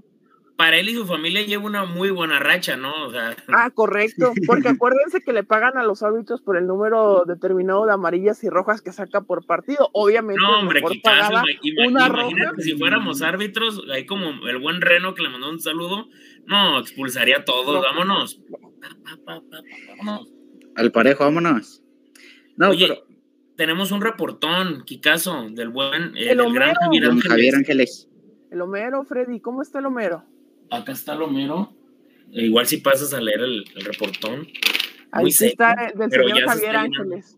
para 0.58 0.78
él 0.78 0.88
y 0.90 0.96
su 0.96 1.06
familia 1.06 1.42
lleva 1.42 1.66
una 1.66 1.86
muy 1.86 2.12
buena 2.12 2.40
racha, 2.40 2.78
¿no? 2.78 3.08
O 3.08 3.12
sea, 3.12 3.36
Ah, 3.48 3.70
correcto, 3.72 4.32
porque 4.48 4.70
acuérdense 4.70 5.22
que 5.22 5.34
le 5.34 5.44
pagan 5.44 5.78
a 5.78 5.84
los 5.84 6.04
árbitros 6.04 6.42
por 6.42 6.58
el 6.58 6.68
número 6.68 7.24
determinado 7.26 7.86
de 7.86 7.94
amarillas 7.94 8.44
y 8.44 8.50
rojas 8.50 8.82
que 8.82 8.92
saca 8.92 9.22
por 9.22 9.46
partido. 9.46 9.90
Obviamente, 9.94 10.42
no, 10.42 10.60
hombre, 10.60 10.82
una 10.84 12.08
imagínate 12.08 12.10
roja. 12.10 12.54
si 12.60 12.78
fuéramos 12.78 13.22
árbitros, 13.22 13.82
ahí 13.92 14.06
como 14.06 14.48
el 14.48 14.58
buen 14.60 14.82
Reno 14.82 15.14
que 15.14 15.24
le 15.24 15.30
mandó 15.30 15.50
un 15.50 15.60
saludo, 15.60 16.08
no, 16.46 16.80
expulsaría 16.80 17.38
a 17.38 17.46
todos, 17.46 17.82
vámonos. 17.82 18.36
Pa, 18.52 18.60
pa, 18.60 19.18
pa, 19.26 19.42
pa, 19.50 19.58
vámonos. 19.98 20.32
Al 20.76 20.92
parejo, 20.92 21.24
vámonos. 21.24 21.82
No, 22.58 22.70
Oye, 22.70 22.88
pero 22.88 23.14
tenemos 23.56 23.91
un 23.91 24.02
reportón, 24.02 24.84
Kikazo, 24.86 25.50
del 25.52 25.70
buen, 25.70 26.15
eh, 26.18 26.32
El 26.32 26.38
del 26.39 26.54
gran 26.54 26.74
Homero. 26.78 26.80
Javier 26.82 27.06
Ángeles. 27.06 27.28
Javier 27.30 27.56
Ángeles. 27.56 28.10
El 28.52 28.62
Homero, 28.62 29.04
Freddy, 29.04 29.39
¿cómo 29.39 29.62
está 29.62 29.80
el 29.80 29.86
Homero? 29.86 30.24
Acá 30.70 30.91
está 30.91 31.13
el 31.13 31.22
Homero. 31.22 31.74
E 32.32 32.46
igual 32.46 32.65
si 32.68 32.78
pasas 32.78 33.13
a 33.13 33.22
leer 33.22 33.41
el, 33.41 33.65
el 33.76 33.86
reportón. 33.86 34.48
Ahí 35.12 35.32
seco, 35.32 35.52
está 35.52 35.74
eh, 35.86 35.94
del 35.96 36.12
señor 36.12 36.38
se 36.39 36.46
Javier. 36.46 36.76
Ángeles. 36.76 37.38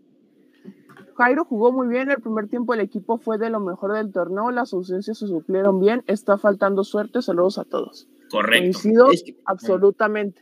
Jairo 1.16 1.46
jugó 1.46 1.72
muy 1.72 1.88
bien, 1.88 2.12
el 2.12 2.22
primer 2.22 2.48
tiempo 2.48 2.74
el 2.76 2.80
equipo 2.80 3.18
fue 3.18 3.38
de 3.40 3.50
lo 3.50 3.60
mejor 3.60 3.94
del 3.94 4.12
torneo, 4.12 4.52
las 4.52 4.72
ausencias 4.74 5.18
se 5.18 5.28
suplieron 5.28 5.80
bien, 5.80 6.04
está 6.06 6.38
faltando 6.38 6.84
suerte, 6.84 7.22
saludos 7.24 7.58
a 7.58 7.64
todos. 7.64 8.08
Correcto. 8.30 8.64
Coincido 8.82 9.12
Es 9.12 9.24
que- 9.24 9.36
absolutamente. 9.46 10.42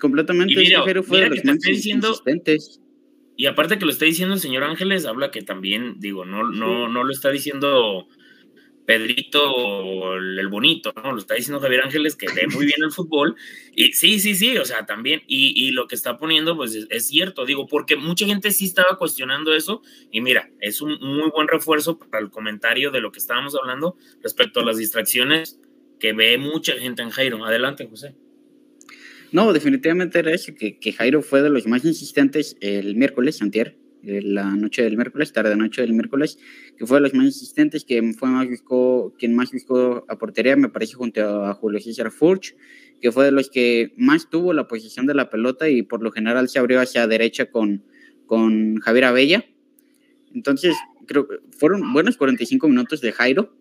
completamente. 0.00 0.52
Y 0.52 0.56
mira, 0.56 0.78
que 0.80 0.84
Jairo 0.84 1.02
fue 1.04 1.18
mira 1.18 1.30
de 1.30 1.30
que 1.30 1.36
los 1.36 1.42
te 1.42 1.48
más 1.48 1.58
diciendo- 1.60 2.08
insistentes. 2.08 2.80
Y 3.36 3.46
aparte 3.46 3.78
que 3.78 3.84
lo 3.84 3.90
está 3.90 4.04
diciendo 4.04 4.34
el 4.34 4.40
señor 4.40 4.64
Ángeles, 4.64 5.06
habla 5.06 5.30
que 5.30 5.42
también, 5.42 5.96
digo, 5.98 6.24
no, 6.24 6.44
no, 6.44 6.88
no 6.88 7.04
lo 7.04 7.12
está 7.12 7.30
diciendo 7.30 8.06
Pedrito 8.86 9.42
o 9.50 10.14
el, 10.14 10.38
el 10.38 10.48
bonito, 10.48 10.92
¿no? 11.02 11.12
Lo 11.12 11.18
está 11.18 11.34
diciendo 11.34 11.60
Javier 11.60 11.82
Ángeles 11.82 12.16
que 12.16 12.26
ve 12.26 12.46
muy 12.52 12.66
bien 12.66 12.82
el 12.82 12.92
fútbol. 12.92 13.34
Y 13.74 13.92
sí, 13.92 14.20
sí, 14.20 14.34
sí, 14.34 14.56
o 14.58 14.64
sea, 14.64 14.86
también. 14.86 15.22
Y, 15.26 15.52
y 15.66 15.70
lo 15.70 15.88
que 15.88 15.94
está 15.94 16.18
poniendo, 16.18 16.56
pues 16.56 16.74
es, 16.74 16.86
es 16.90 17.08
cierto, 17.08 17.44
digo, 17.46 17.66
porque 17.66 17.96
mucha 17.96 18.26
gente 18.26 18.50
sí 18.50 18.66
estaba 18.66 18.98
cuestionando 18.98 19.54
eso. 19.54 19.82
Y 20.10 20.20
mira, 20.20 20.50
es 20.60 20.80
un 20.80 20.98
muy 21.00 21.30
buen 21.30 21.48
refuerzo 21.48 21.98
para 21.98 22.22
el 22.22 22.30
comentario 22.30 22.90
de 22.90 23.00
lo 23.00 23.10
que 23.10 23.18
estábamos 23.18 23.54
hablando 23.56 23.96
respecto 24.22 24.60
a 24.60 24.64
las 24.64 24.76
distracciones 24.76 25.58
que 25.98 26.12
ve 26.12 26.38
mucha 26.38 26.74
gente 26.74 27.02
en 27.02 27.10
Jairo. 27.10 27.44
Adelante, 27.44 27.86
José. 27.88 28.14
No, 29.32 29.52
definitivamente 29.52 30.18
era 30.18 30.32
eso, 30.32 30.54
que, 30.54 30.78
que 30.78 30.92
Jairo 30.92 31.22
fue 31.22 31.42
de 31.42 31.50
los 31.50 31.66
más 31.66 31.84
insistentes 31.84 32.56
el 32.60 32.96
miércoles, 32.96 33.42
antier, 33.42 33.76
la 34.04 34.54
noche 34.56 34.82
del 34.82 34.96
miércoles, 34.96 35.32
tarde 35.32 35.56
noche 35.56 35.82
del 35.82 35.92
miércoles, 35.92 36.38
que 36.76 36.86
fue 36.86 36.98
de 36.98 37.02
los 37.02 37.14
más 37.14 37.26
insistentes, 37.26 37.84
que 37.84 38.02
fue 38.12 38.28
más 38.28 38.48
buscó, 38.48 39.14
quien 39.18 39.34
más 39.34 39.52
buscó 39.52 40.04
a 40.08 40.18
portería, 40.18 40.56
me 40.56 40.68
parece, 40.68 40.94
junto 40.94 41.44
a 41.44 41.54
Julio 41.54 41.80
César 41.80 42.10
Furch, 42.10 42.54
que 43.00 43.12
fue 43.12 43.24
de 43.26 43.32
los 43.32 43.50
que 43.50 43.92
más 43.96 44.28
tuvo 44.30 44.52
la 44.52 44.68
posición 44.68 45.06
de 45.06 45.14
la 45.14 45.30
pelota 45.30 45.68
y 45.68 45.82
por 45.82 46.02
lo 46.02 46.10
general 46.12 46.48
se 46.48 46.58
abrió 46.58 46.80
hacia 46.80 47.06
derecha 47.06 47.46
con, 47.46 47.84
con 48.26 48.76
Javier 48.80 49.04
Abella. 49.04 49.44
Entonces, 50.34 50.76
creo 51.06 51.28
que 51.28 51.36
fueron 51.56 51.92
buenos 51.92 52.16
45 52.16 52.68
minutos 52.68 53.00
de 53.00 53.12
Jairo, 53.12 53.54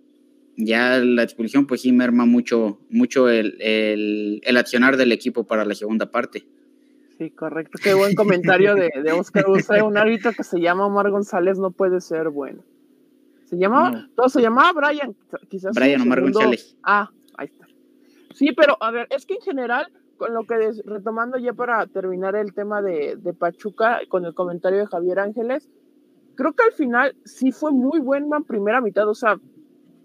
ya 0.58 1.00
la 1.00 1.24
expulsión 1.24 1.66
pues 1.66 1.82
sí 1.82 1.92
merma 1.92 2.26
mucho, 2.26 2.80
mucho 2.90 3.30
el, 3.30 3.58
el, 3.60 4.58
accionar 4.58 4.98
del 4.98 5.12
equipo 5.12 5.46
para 5.46 5.66
la 5.66 5.76
segunda 5.76 6.12
parte. 6.12 6.46
Sí, 7.18 7.30
correcto. 7.32 7.80
Qué 7.82 7.94
buen 7.94 8.16
comentario 8.16 8.76
de, 8.76 8.92
de 9.04 9.12
Oscar 9.12 9.50
Usted, 9.50 9.82
un 9.82 9.98
árbitro 9.98 10.32
que 10.34 10.44
se 10.44 10.60
llama 10.60 10.86
Omar 10.86 11.10
González 11.10 11.60
no 11.60 11.72
puede 11.72 12.02
ser 12.02 12.30
bueno. 12.30 12.64
Se 13.46 13.58
llamaba, 13.58 14.08
se 14.28 14.42
llamaba 14.42 14.72
Brian, 14.74 15.16
quizás. 15.48 15.76
Brian 15.76 16.02
Omar 16.02 16.22
González. 16.22 16.76
Ah, 16.84 17.12
ahí 17.38 17.48
está. 17.48 17.68
Sí, 18.34 18.52
pero 18.52 18.78
a 18.82 18.90
ver, 18.90 19.08
es 19.12 19.28
que 19.28 19.36
en 19.36 19.42
general, 19.42 19.92
con 20.18 20.34
lo 20.34 20.46
que 20.46 20.56
retomando 20.86 21.38
ya 21.38 21.54
para 21.54 21.86
terminar 21.86 22.36
el 22.36 22.54
tema 22.54 22.82
de, 22.82 23.16
de 23.16 23.34
Pachuca, 23.34 24.02
con 24.10 24.26
el 24.26 24.34
comentario 24.34 24.80
de 24.80 24.88
Javier 24.88 25.20
Ángeles, 25.20 25.70
creo 26.36 26.54
que 26.54 26.64
al 26.64 26.74
final 26.74 27.16
sí 27.26 27.52
fue 27.52 27.72
muy 27.72 28.00
buena 28.00 28.40
primera 28.42 28.82
mitad, 28.82 29.08
o 29.08 29.14
sea, 29.14 29.40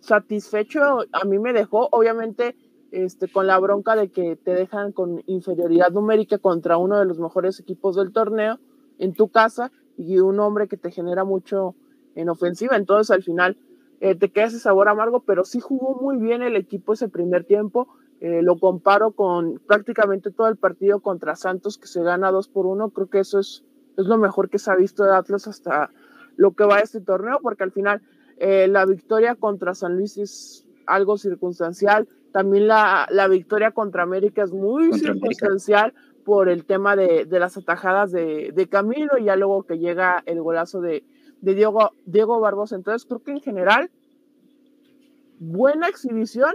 satisfecho 0.01 0.81
a 1.13 1.25
mí 1.25 1.39
me 1.39 1.53
dejó, 1.53 1.89
obviamente, 1.93 2.57
este, 2.91 3.29
con 3.29 3.47
la 3.47 3.59
bronca 3.59 3.97
de 3.97 4.11
que 4.11 4.37
te 4.37 4.55
dejan 4.55 4.93
con 4.93 5.23
inferioridad 5.27 5.91
numérica 5.91 6.39
contra 6.39 6.79
uno 6.79 6.99
de 6.99 7.05
los 7.05 7.19
mejores 7.19 7.61
equipos 7.61 7.97
del 7.97 8.13
torneo 8.13 8.59
en 8.99 9.13
tu 9.13 9.29
casa 9.29 9.71
y 9.97 10.19
un 10.19 10.41
hombre 10.41 10.69
que 10.69 10.77
te 10.77 10.91
genera 10.91 11.25
mucho 11.25 11.75
en 12.15 12.29
ofensiva, 12.29 12.77
entonces 12.77 13.15
al 13.15 13.23
final 13.23 13.59
eh, 14.01 14.15
te 14.15 14.31
queda 14.31 14.47
ese 14.47 14.59
sabor 14.59 14.89
amargo, 14.89 15.21
pero 15.21 15.45
sí 15.45 15.61
jugó 15.61 16.01
muy 16.01 16.17
bien 16.17 16.43
el 16.43 16.57
equipo 16.57 16.93
ese 16.93 17.09
primer 17.09 17.45
tiempo, 17.45 17.89
eh, 18.21 18.43
lo 18.43 18.59
comparo 18.59 19.13
con 19.13 19.61
prácticamente 19.67 20.31
todo 20.31 20.49
el 20.49 20.57
partido 20.57 21.01
contra 21.01 21.37
Santos 21.37 21.79
que 21.79 21.87
se 21.87 22.03
gana 22.03 22.31
2 22.31 22.49
por 22.49 22.67
1, 22.67 22.91
creo 22.91 23.09
que 23.09 23.21
eso 23.21 23.39
es, 23.39 23.65
es 23.97 24.07
lo 24.07 24.19
mejor 24.19 24.49
que 24.49 24.59
se 24.59 24.71
ha 24.71 24.77
visto 24.77 25.05
de 25.05 25.15
Atlas 25.15 25.47
hasta 25.47 25.91
lo 26.37 26.53
que 26.53 26.65
va 26.65 26.77
a 26.77 26.81
este 26.81 27.01
torneo, 27.01 27.39
porque 27.43 27.65
al 27.65 27.73
final 27.73 28.03
eh, 28.38 28.68
la 28.68 28.87
victoria 28.87 29.35
contra 29.35 29.74
San 29.74 29.96
Luis 29.96 30.16
es 30.18 30.66
algo 30.87 31.18
circunstancial, 31.18 32.09
también 32.33 32.68
la, 32.68 33.07
la 33.11 33.29
victoria 33.29 33.72
contra 33.72 34.03
América 34.03 34.42
es 34.42 34.53
muy 34.53 34.92
circunstancial 34.92 35.92
por 36.24 36.48
el 36.48 36.64
tema 36.64 36.94
de, 36.94 37.24
de 37.24 37.40
las 37.40 37.57
atajadas 37.57 38.12
de, 38.12 38.53
de, 38.55 38.68
Camilo 38.68 39.16
y 39.18 39.24
ya 39.24 39.37
luego 39.37 39.62
que 39.62 39.79
llega 39.79 40.22
el 40.27 40.42
golazo 40.42 40.81
de, 40.81 41.03
de 41.40 41.55
Diego, 41.55 41.92
Diego 42.05 42.38
Barbosa. 42.38 42.77
Entonces 42.77 43.07
creo 43.07 43.22
que 43.22 43.31
en 43.31 43.40
general, 43.40 43.90
buena 45.38 45.88
exhibición, 45.88 46.55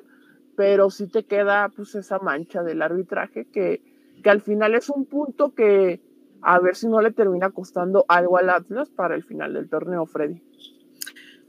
pero 0.56 0.92
sí 0.92 1.08
te 1.08 1.24
queda 1.24 1.70
pues 1.76 1.96
esa 1.96 2.20
mancha 2.20 2.62
del 2.62 2.84
arbitraje 2.84 3.46
que, 3.46 3.82
que 4.24 4.30
al 4.30 4.42
final 4.42 4.76
es 4.76 4.90
un 4.90 5.06
punto 5.06 5.56
que 5.56 6.02
a 6.42 6.60
ver 6.60 6.76
si 6.76 6.88
no 6.88 7.02
le 7.02 7.12
termina 7.12 7.50
costando 7.50 8.06
algo 8.08 8.38
al 8.38 8.50
Atlas 8.50 8.90
para 8.90 9.16
el 9.16 9.24
final 9.24 9.54
del 9.54 9.70
torneo, 9.70 10.06
Freddy. 10.06 10.42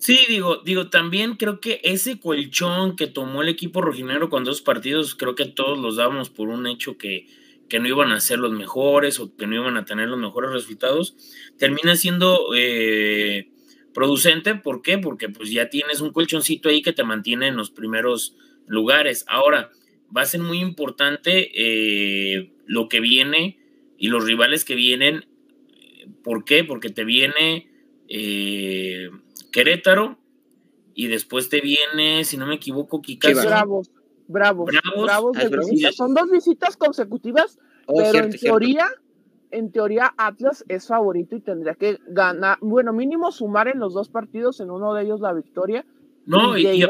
Sí, 0.05 0.19
digo, 0.29 0.59
digo, 0.59 0.91
también 0.91 1.37
creo 1.37 1.61
que 1.61 1.81
ese 1.83 2.21
colchón 2.21 2.95
que 2.95 3.07
tomó 3.07 3.41
el 3.41 3.49
equipo 3.49 3.81
rojinegro 3.81 4.29
con 4.29 4.45
dos 4.45 4.61
partidos, 4.61 5.15
creo 5.15 5.35
que 5.35 5.47
todos 5.47 5.79
los 5.79 5.97
dábamos 5.97 6.29
por 6.29 6.51
un 6.51 6.67
hecho 6.67 6.99
que, 6.99 7.27
que 7.71 7.81
no 7.81 7.89
iban 7.89 8.13
a 8.13 8.21
ser 8.21 8.39
los 8.39 8.53
mejores 8.53 9.19
o 9.19 9.35
que 9.35 9.47
no 9.47 9.55
iban 9.55 9.79
a 9.79 9.87
tener 9.87 10.11
los 10.11 10.19
mejores 10.19 10.51
resultados, 10.51 11.17
termina 11.57 11.97
siendo 11.97 12.51
eh, 12.55 13.49
producente. 13.95 14.55
¿Por 14.57 14.83
qué? 14.83 14.99
Porque 14.99 15.31
pues 15.31 15.51
ya 15.51 15.71
tienes 15.71 16.03
un 16.03 16.13
colchoncito 16.13 16.69
ahí 16.69 16.83
que 16.83 16.93
te 16.93 17.03
mantiene 17.03 17.47
en 17.47 17.57
los 17.57 17.71
primeros 17.71 18.37
lugares. 18.67 19.25
Ahora, 19.27 19.71
va 20.15 20.21
a 20.21 20.27
ser 20.27 20.43
muy 20.43 20.59
importante 20.59 21.51
eh, 21.55 22.53
lo 22.67 22.91
que 22.91 23.01
viene 23.01 23.59
y 23.97 24.09
los 24.09 24.23
rivales 24.23 24.67
que 24.67 24.75
vienen. 24.75 25.25
¿Por 26.23 26.45
qué? 26.45 26.63
Porque 26.63 26.91
te 26.91 27.05
viene 27.05 27.71
eh, 28.11 29.09
Querétaro 29.55 30.19
y 30.95 31.07
después 31.07 31.49
te 31.49 31.61
viene, 31.61 32.25
si 32.25 32.37
no 32.37 32.45
me 32.45 32.57
equivoco, 32.57 33.01
Kikaz. 33.01 33.45
Bravos, 33.45 33.91
bravos, 34.27 34.69
bravos, 35.05 35.37
ah, 35.37 35.93
Son 35.93 36.13
dos 36.13 36.29
visitas 36.29 36.77
consecutivas, 36.77 37.61
oh, 37.87 37.95
pero 37.97 38.25
en 38.25 38.31
teoría, 38.33 38.89
en 39.53 39.71
teoría 39.71 40.13
Atlas 40.17 40.65
es 40.67 40.89
favorito 40.89 41.37
y 41.37 41.41
tendría 41.41 41.77
que 41.77 42.01
ganar, 42.09 42.59
bueno, 42.63 42.93
mínimo 42.93 43.31
sumar 43.31 43.69
en 43.69 43.79
los 43.79 43.95
dos 43.95 44.09
partidos, 44.09 44.59
en 44.59 44.73
uno 44.73 44.93
de 44.93 45.05
ellos 45.05 45.21
la 45.21 45.33
victoria. 45.33 45.87
No, 46.27 46.59
y, 46.59 46.67
y, 46.67 46.85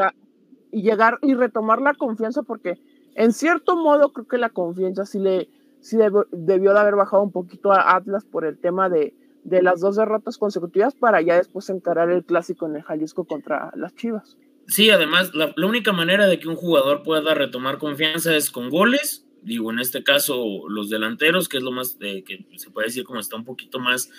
y 0.72 0.82
llegar 0.82 1.18
y 1.20 1.34
retomar 1.34 1.82
la 1.82 1.92
confianza 1.92 2.44
porque 2.44 2.80
en 3.14 3.32
cierto 3.34 3.76
modo 3.76 4.12
creo 4.12 4.26
que 4.26 4.38
la 4.38 4.48
confianza 4.48 5.04
sí 5.04 5.18
le 5.18 5.50
sí 5.80 5.98
debió 6.32 6.72
de 6.72 6.80
haber 6.80 6.96
bajado 6.96 7.22
un 7.22 7.30
poquito 7.30 7.72
a 7.72 7.94
Atlas 7.94 8.24
por 8.24 8.46
el 8.46 8.58
tema 8.58 8.88
de, 8.88 9.14
de 9.44 9.62
las 9.62 9.80
dos 9.80 9.96
derrotas 9.96 10.38
consecutivas 10.38 10.94
para 10.94 11.20
ya 11.20 11.36
después 11.36 11.68
encarar 11.70 12.10
el 12.10 12.24
clásico 12.24 12.66
en 12.66 12.76
el 12.76 12.82
Jalisco 12.82 13.24
contra 13.24 13.70
las 13.76 13.94
Chivas. 13.94 14.36
Sí, 14.66 14.90
además, 14.90 15.32
la, 15.34 15.54
única 15.64 15.92
manera 15.92 16.26
de 16.26 16.38
que 16.38 16.48
un 16.48 16.56
jugador 16.56 17.02
pueda 17.02 17.34
retomar 17.34 17.78
confianza 17.78 18.34
es 18.34 18.50
con 18.50 18.70
goles. 18.70 19.26
Digo, 19.42 19.70
en 19.70 19.78
este 19.78 20.02
caso, 20.02 20.68
los 20.68 20.88
delanteros, 20.88 21.48
que 21.48 21.58
es 21.58 21.62
lo 21.62 21.70
más 21.70 21.98
eh, 22.00 22.24
que 22.24 22.46
se 22.56 22.70
puede 22.70 22.86
decir 22.88 23.04
como 23.04 23.20
está 23.20 23.36
un 23.36 23.44
poquito 23.44 23.78
más 23.78 24.10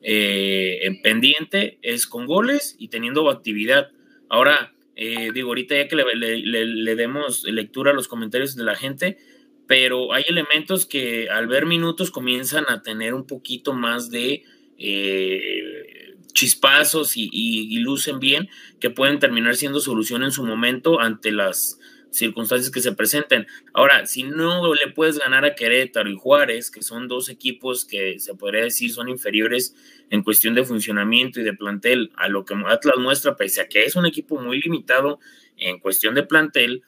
eh, 0.00 0.78
en 0.82 1.02
pendiente, 1.02 1.78
es 1.82 2.06
con 2.06 2.26
goles 2.26 2.76
y 2.78 2.88
teniendo 2.88 3.28
actividad. 3.28 3.90
Ahora, 4.30 4.72
eh, 4.96 5.30
digo, 5.34 5.48
ahorita 5.48 5.76
ya 5.76 5.88
que 5.88 5.96
le, 5.96 6.96
demos 6.96 7.44
lectura 7.44 7.90
a 7.90 7.94
los 7.94 8.08
comentarios 8.08 8.56
de 8.56 8.64
la 8.64 8.74
gente, 8.74 9.18
pero 9.66 10.12
hay 10.12 10.24
elementos 10.28 10.86
que 10.86 11.28
al 11.28 11.46
ver 11.46 11.66
minutos 11.66 12.10
comienzan 12.10 12.64
a 12.68 12.82
tener 12.82 13.14
un 13.14 13.26
poquito 13.26 13.72
más 13.72 14.10
de 14.10 14.44
eh, 14.80 16.16
chispazos 16.32 17.12
y, 17.16 17.78
lucen 17.80 18.18
bien, 18.18 18.48
que 18.80 18.90
pueden 18.90 19.18
terminar 19.18 19.56
siendo 19.56 19.80
solución 19.80 20.22
en 20.22 20.32
su 20.32 20.44
momento 20.44 21.00
ante 21.00 21.32
las 21.32 21.78
circunstancias 22.10 22.70
que 22.70 22.80
se 22.80 22.92
presenten. 22.92 23.46
Ahora, 23.72 24.06
si 24.06 24.24
no 24.24 24.74
le 24.74 24.90
puedes 24.92 25.18
ganar 25.18 25.44
a 25.44 25.54
Querétaro 25.54 26.10
y 26.10 26.16
Juárez, 26.16 26.70
que 26.70 26.82
son 26.82 27.08
dos 27.08 27.28
equipos 27.28 27.84
que 27.84 28.18
se 28.18 28.34
podría 28.34 28.64
decir 28.64 28.90
son 28.90 29.08
inferiores 29.08 29.76
en 30.10 30.22
cuestión 30.22 30.54
de 30.54 30.64
funcionamiento 30.64 31.40
y 31.40 31.44
de 31.44 31.52
plantel 31.52 32.10
a 32.16 32.28
lo 32.28 32.44
que 32.44 32.54
Atlas 32.66 32.96
muestra, 32.98 33.36
pese 33.36 33.60
a 33.60 33.68
que 33.68 33.84
es 33.84 33.94
un 33.94 34.06
equipo 34.06 34.40
muy 34.40 34.60
limitado 34.60 35.20
en 35.56 35.78
cuestión 35.78 36.14
de 36.14 36.22
plantel, 36.22 36.82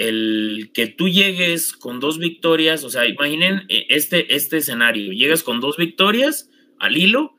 el 0.00 0.70
que 0.72 0.86
tú 0.86 1.10
llegues 1.10 1.74
con 1.74 2.00
dos 2.00 2.18
victorias, 2.18 2.84
o 2.84 2.88
sea, 2.88 3.06
imaginen 3.06 3.66
eh, 3.68 3.84
este, 3.90 4.34
este 4.34 4.56
escenario, 4.56 5.12
llegas 5.12 5.42
con 5.42 5.60
dos 5.60 5.76
victorias 5.76 6.48
al 6.78 6.96
hilo 6.96 7.34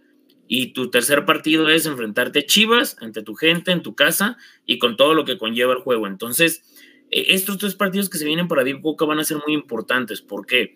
y 0.47 0.67
tu 0.67 0.91
tercer 0.91 1.25
partido 1.25 1.69
es 1.69 1.87
enfrentarte 1.87 2.39
a 2.39 2.45
Chivas 2.45 2.97
ante 3.01 3.23
tu 3.23 3.33
gente, 3.33 3.71
en 3.71 3.81
tu 3.81 3.95
casa 3.95 4.37
y 4.67 4.77
con 4.77 4.95
todo 4.95 5.15
lo 5.15 5.25
que 5.25 5.39
conlleva 5.39 5.73
el 5.73 5.79
juego. 5.79 6.05
Entonces, 6.05 6.63
eh, 7.09 7.25
estos 7.29 7.57
tres 7.57 7.73
partidos 7.73 8.11
que 8.11 8.19
se 8.19 8.25
vienen 8.25 8.47
para 8.47 8.63
Diego 8.63 8.83
Coca 8.83 9.05
van 9.05 9.17
a 9.17 9.23
ser 9.23 9.37
muy 9.37 9.55
importantes. 9.55 10.21
¿Por 10.21 10.45
qué? 10.45 10.75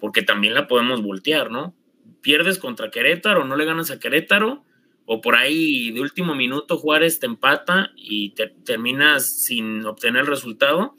Porque 0.00 0.22
también 0.22 0.54
la 0.54 0.66
podemos 0.66 1.02
voltear, 1.02 1.50
¿no? 1.50 1.76
Pierdes 2.22 2.58
contra 2.58 2.90
Querétaro, 2.90 3.44
no 3.44 3.56
le 3.56 3.66
ganas 3.66 3.90
a 3.90 3.98
Querétaro, 3.98 4.64
o 5.04 5.20
por 5.20 5.34
ahí 5.34 5.90
de 5.90 6.00
último 6.00 6.34
minuto 6.34 6.78
Juárez 6.78 7.20
te 7.20 7.26
empata 7.26 7.90
y 7.94 8.30
te, 8.30 8.48
terminas 8.64 9.44
sin 9.44 9.84
obtener 9.84 10.22
el 10.22 10.28
resultado 10.28 10.96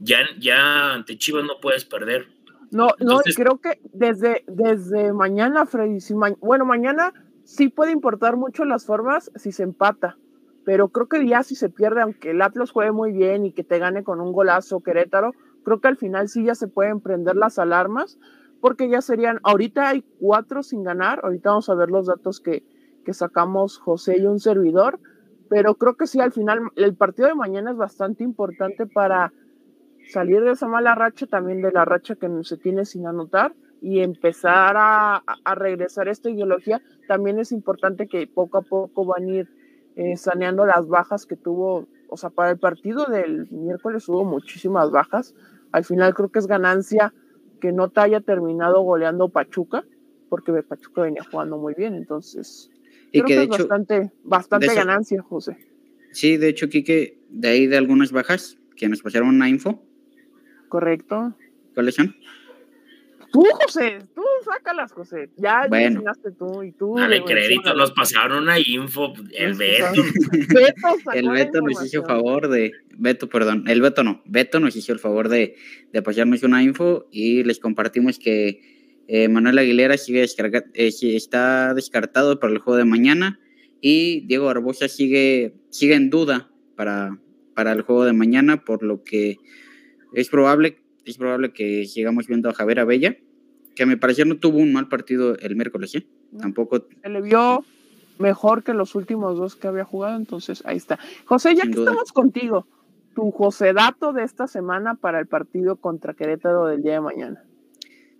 ya, 0.00 0.18
ya 0.38 0.94
ante 0.94 1.16
Chivas 1.16 1.44
no 1.44 1.60
puedes 1.60 1.84
perder. 1.84 2.26
No, 2.70 2.88
no, 3.00 3.20
creo 3.36 3.58
que 3.58 3.80
desde, 3.92 4.44
desde 4.46 5.12
mañana, 5.12 5.66
Freddy, 5.66 5.98
bueno, 6.40 6.64
mañana 6.64 7.12
sí 7.44 7.68
puede 7.68 7.92
importar 7.92 8.36
mucho 8.36 8.64
las 8.64 8.86
formas 8.86 9.30
si 9.34 9.50
se 9.50 9.64
empata, 9.64 10.16
pero 10.64 10.88
creo 10.88 11.08
que 11.08 11.26
ya 11.26 11.42
si 11.42 11.56
se 11.56 11.68
pierde, 11.68 12.02
aunque 12.02 12.30
el 12.30 12.42
Atlas 12.42 12.70
juegue 12.70 12.92
muy 12.92 13.12
bien 13.12 13.44
y 13.44 13.52
que 13.52 13.64
te 13.64 13.78
gane 13.78 14.04
con 14.04 14.20
un 14.20 14.32
golazo 14.32 14.80
Querétaro, 14.80 15.32
creo 15.64 15.80
que 15.80 15.88
al 15.88 15.96
final 15.96 16.28
sí 16.28 16.44
ya 16.44 16.54
se 16.54 16.68
pueden 16.68 17.00
prender 17.00 17.34
las 17.34 17.58
alarmas, 17.58 18.18
porque 18.60 18.88
ya 18.88 19.00
serían, 19.00 19.40
ahorita 19.42 19.88
hay 19.88 20.04
cuatro 20.20 20.62
sin 20.62 20.84
ganar, 20.84 21.20
ahorita 21.24 21.50
vamos 21.50 21.68
a 21.70 21.74
ver 21.74 21.90
los 21.90 22.06
datos 22.06 22.40
que, 22.40 22.62
que 23.04 23.14
sacamos 23.14 23.78
José 23.78 24.18
y 24.18 24.26
un 24.26 24.38
servidor, 24.38 25.00
pero 25.48 25.74
creo 25.74 25.96
que 25.96 26.06
sí, 26.06 26.20
al 26.20 26.30
final 26.30 26.60
el 26.76 26.94
partido 26.94 27.26
de 27.26 27.34
mañana 27.34 27.72
es 27.72 27.76
bastante 27.76 28.22
importante 28.22 28.86
para 28.86 29.32
salir 30.10 30.42
de 30.42 30.52
esa 30.52 30.68
mala 30.68 30.94
racha, 30.94 31.26
también 31.26 31.62
de 31.62 31.72
la 31.72 31.84
racha 31.84 32.16
que 32.16 32.28
se 32.42 32.56
tiene 32.56 32.84
sin 32.84 33.06
anotar 33.06 33.54
y 33.80 34.00
empezar 34.00 34.76
a, 34.76 35.16
a 35.16 35.54
regresar 35.54 36.08
esta 36.08 36.28
ideología, 36.28 36.82
también 37.08 37.38
es 37.38 37.52
importante 37.52 38.06
que 38.06 38.26
poco 38.26 38.58
a 38.58 38.62
poco 38.62 39.04
van 39.04 39.24
a 39.24 39.32
ir 39.32 39.48
eh, 39.96 40.16
saneando 40.16 40.66
las 40.66 40.86
bajas 40.88 41.26
que 41.26 41.36
tuvo, 41.36 41.88
o 42.08 42.16
sea, 42.16 42.30
para 42.30 42.50
el 42.50 42.58
partido 42.58 43.06
del 43.06 43.50
miércoles 43.50 44.08
hubo 44.08 44.24
muchísimas 44.24 44.90
bajas, 44.90 45.34
al 45.72 45.84
final 45.84 46.14
creo 46.14 46.30
que 46.30 46.38
es 46.38 46.46
ganancia 46.46 47.12
que 47.60 47.72
no 47.72 47.90
te 47.90 48.00
haya 48.00 48.20
terminado 48.20 48.82
goleando 48.82 49.28
Pachuca, 49.28 49.84
porque 50.28 50.52
Pachuca 50.62 51.02
venía 51.02 51.24
jugando 51.30 51.58
muy 51.58 51.74
bien, 51.74 51.94
entonces 51.94 52.70
y 53.12 53.20
creo 53.22 53.26
que, 53.26 53.42
es 53.42 53.48
bastante, 53.48 54.12
bastante 54.22 54.74
ganancia, 54.74 55.22
José. 55.22 55.56
Sí, 56.12 56.36
de 56.36 56.48
hecho, 56.48 56.68
Quique, 56.68 57.18
de 57.28 57.48
ahí 57.48 57.66
de 57.66 57.76
algunas 57.76 58.12
bajas 58.12 58.58
que 58.76 58.88
nos 58.88 59.02
pasaron 59.02 59.28
una 59.28 59.48
info, 59.48 59.82
Correcto. 60.70 61.34
¿Cuáles 61.74 61.96
son? 61.96 62.16
Tú, 63.32 63.44
José, 63.62 63.98
tú 64.14 64.22
sácalas, 64.44 64.92
José. 64.92 65.28
Ya, 65.36 65.66
bueno. 65.68 66.02
tú 66.38 66.62
y 66.62 66.72
tú. 66.72 66.96
Dale 66.96 67.22
crédito, 67.22 67.74
nos 67.74 67.92
pasaron 67.92 68.44
una 68.44 68.58
info. 68.58 69.12
El 69.32 69.54
Beto. 69.54 70.02
el 71.14 71.28
Beto 71.28 71.60
nos 71.60 71.84
hizo 71.84 72.02
favor 72.04 72.48
de. 72.48 72.72
Beto, 72.96 73.28
perdón. 73.28 73.64
El 73.68 73.82
Beto 73.82 74.02
no. 74.02 74.22
Beto 74.24 74.58
nos 74.58 74.74
hizo 74.74 74.92
el 74.92 74.98
favor 74.98 75.28
de, 75.28 75.54
de 75.92 76.02
pasarnos 76.02 76.42
una 76.42 76.62
info 76.62 77.06
y 77.12 77.44
les 77.44 77.60
compartimos 77.60 78.18
que 78.18 79.04
eh, 79.06 79.28
Manuel 79.28 79.58
Aguilera 79.58 79.96
sigue 79.98 80.24
eh, 80.24 80.90
está 81.02 81.74
descartado 81.74 82.40
para 82.40 82.52
el 82.52 82.60
juego 82.60 82.78
de 82.78 82.84
mañana 82.84 83.40
y 83.80 84.20
Diego 84.26 84.46
Barbosa 84.46 84.88
sigue, 84.88 85.54
sigue 85.70 85.94
en 85.94 86.10
duda 86.10 86.50
para, 86.76 87.18
para 87.54 87.72
el 87.72 87.82
juego 87.82 88.04
de 88.04 88.12
mañana, 88.12 88.64
por 88.64 88.82
lo 88.82 89.02
que 89.02 89.36
es 90.12 90.28
probable 90.28 90.78
es 91.04 91.18
probable 91.18 91.52
que 91.52 91.86
sigamos 91.86 92.26
viendo 92.26 92.48
a 92.48 92.54
Javier 92.54 92.80
Abella, 92.80 93.16
que 93.74 93.82
a 93.82 93.86
mi 93.86 93.96
parecer 93.96 94.26
no 94.26 94.38
tuvo 94.38 94.58
un 94.58 94.72
mal 94.72 94.88
partido 94.88 95.36
el 95.38 95.56
miércoles, 95.56 95.94
¿eh? 95.94 96.06
Tampoco. 96.38 96.86
Se 97.02 97.08
le 97.08 97.20
vio 97.20 97.64
mejor 98.18 98.62
que 98.62 98.74
los 98.74 98.94
últimos 98.94 99.38
dos 99.38 99.56
que 99.56 99.68
había 99.68 99.84
jugado, 99.84 100.16
entonces 100.16 100.62
ahí 100.66 100.76
está. 100.76 100.98
José, 101.24 101.54
ya 101.54 101.62
que 101.62 101.70
estamos 101.70 102.12
contigo, 102.12 102.66
tu 103.14 103.30
José 103.30 103.72
dato 103.72 104.12
de 104.12 104.24
esta 104.24 104.46
semana 104.46 104.94
para 104.94 105.18
el 105.18 105.26
partido 105.26 105.76
contra 105.76 106.14
Querétaro 106.14 106.66
del 106.66 106.82
día 106.82 106.94
de 106.94 107.00
mañana. 107.00 107.44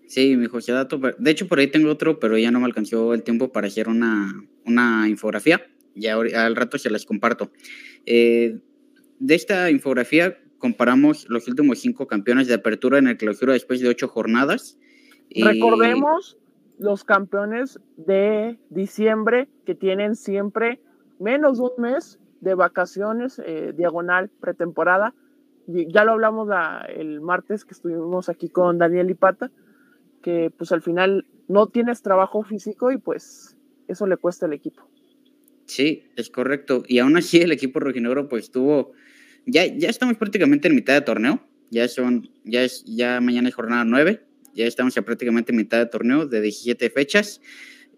Sí, 0.07 0.37
mi 0.37 0.47
José 0.47 0.73
dato, 0.73 1.01
de 1.19 1.31
hecho 1.31 1.47
por 1.47 1.61
ahí 1.61 1.69
tengo 1.69 1.91
otro, 1.91 2.19
pero 2.19 2.37
ya 2.37 2.51
no 2.51 2.59
me 2.59 2.67
alcanzó 2.67 3.15
el 3.15 3.23
tiempo 3.23 3.53
para 3.53 3.69
hacer 3.69 3.89
una, 3.89 4.33
una 4.65 5.09
infografía, 5.09 5.63
ya 5.95 6.15
al 6.17 6.57
rato 6.57 6.79
se 6.79 6.91
las 6.91 7.05
comparto. 7.05 7.53
Eh, 8.07 8.59
de 9.21 9.35
esta 9.35 9.71
infografía 9.71 10.40
comparamos 10.61 11.27
los 11.29 11.49
últimos 11.49 11.81
cinco 11.81 12.07
campeones 12.07 12.47
de 12.47 12.55
apertura 12.55 12.99
en 12.99 13.09
el 13.09 13.17
clausura 13.17 13.55
después 13.55 13.81
de 13.81 13.89
ocho 13.89 14.07
jornadas. 14.07 14.79
Recordemos 15.35 16.39
los 16.79 17.03
campeones 17.03 17.81
de 17.97 18.61
diciembre 18.69 19.49
que 19.67 19.75
tienen 19.75 20.15
siempre 20.15 20.81
menos 21.19 21.59
de 21.59 21.65
un 21.65 21.73
mes 21.79 22.21
de 22.41 22.55
vacaciones, 22.55 23.41
eh, 23.45 23.73
diagonal, 23.77 24.31
pretemporada. 24.41 25.15
Ya 25.67 26.05
lo 26.05 26.13
hablamos 26.13 26.49
el 26.89 27.21
martes 27.21 27.65
que 27.65 27.75
estuvimos 27.75 28.29
aquí 28.29 28.49
con 28.49 28.79
Daniel 28.79 29.11
Ipata, 29.11 29.51
que 30.23 30.53
pues 30.57 30.73
al 30.73 30.83
final 30.83 31.27
no 31.49 31.69
tienes 31.69 32.03
trabajo 32.03 32.43
físico 32.43 32.91
y 32.93 32.99
pues 32.99 33.57
eso 33.89 34.07
le 34.07 34.17
cuesta 34.17 34.47
al 34.47 34.53
equipo. 34.53 34.89
Sí, 35.67 36.05
es 36.17 36.31
correcto. 36.31 36.83
Y 36.87 36.99
aún 36.99 37.17
así 37.17 37.39
el 37.39 37.53
equipo 37.53 37.79
rojinegro 37.79 38.29
pues 38.29 38.51
tuvo 38.51 38.93
ya, 39.47 39.67
ya 39.67 39.89
estamos 39.89 40.17
prácticamente 40.17 40.69
en 40.69 40.75
mitad 40.75 40.95
de 40.95 41.01
torneo. 41.03 41.47
Ya 41.71 41.87
son, 41.89 42.31
ya 42.45 42.65
es, 42.65 42.85
ya 42.85 43.21
mañana 43.21 43.49
es 43.49 43.55
jornada 43.55 43.85
9. 43.85 44.23
Ya 44.55 44.67
estamos 44.67 44.95
ya 44.95 45.03
prácticamente 45.03 45.53
en 45.53 45.59
mitad 45.59 45.79
de 45.79 45.87
torneo 45.87 46.27
de 46.27 46.41
17 46.41 46.91
fechas. 46.91 47.41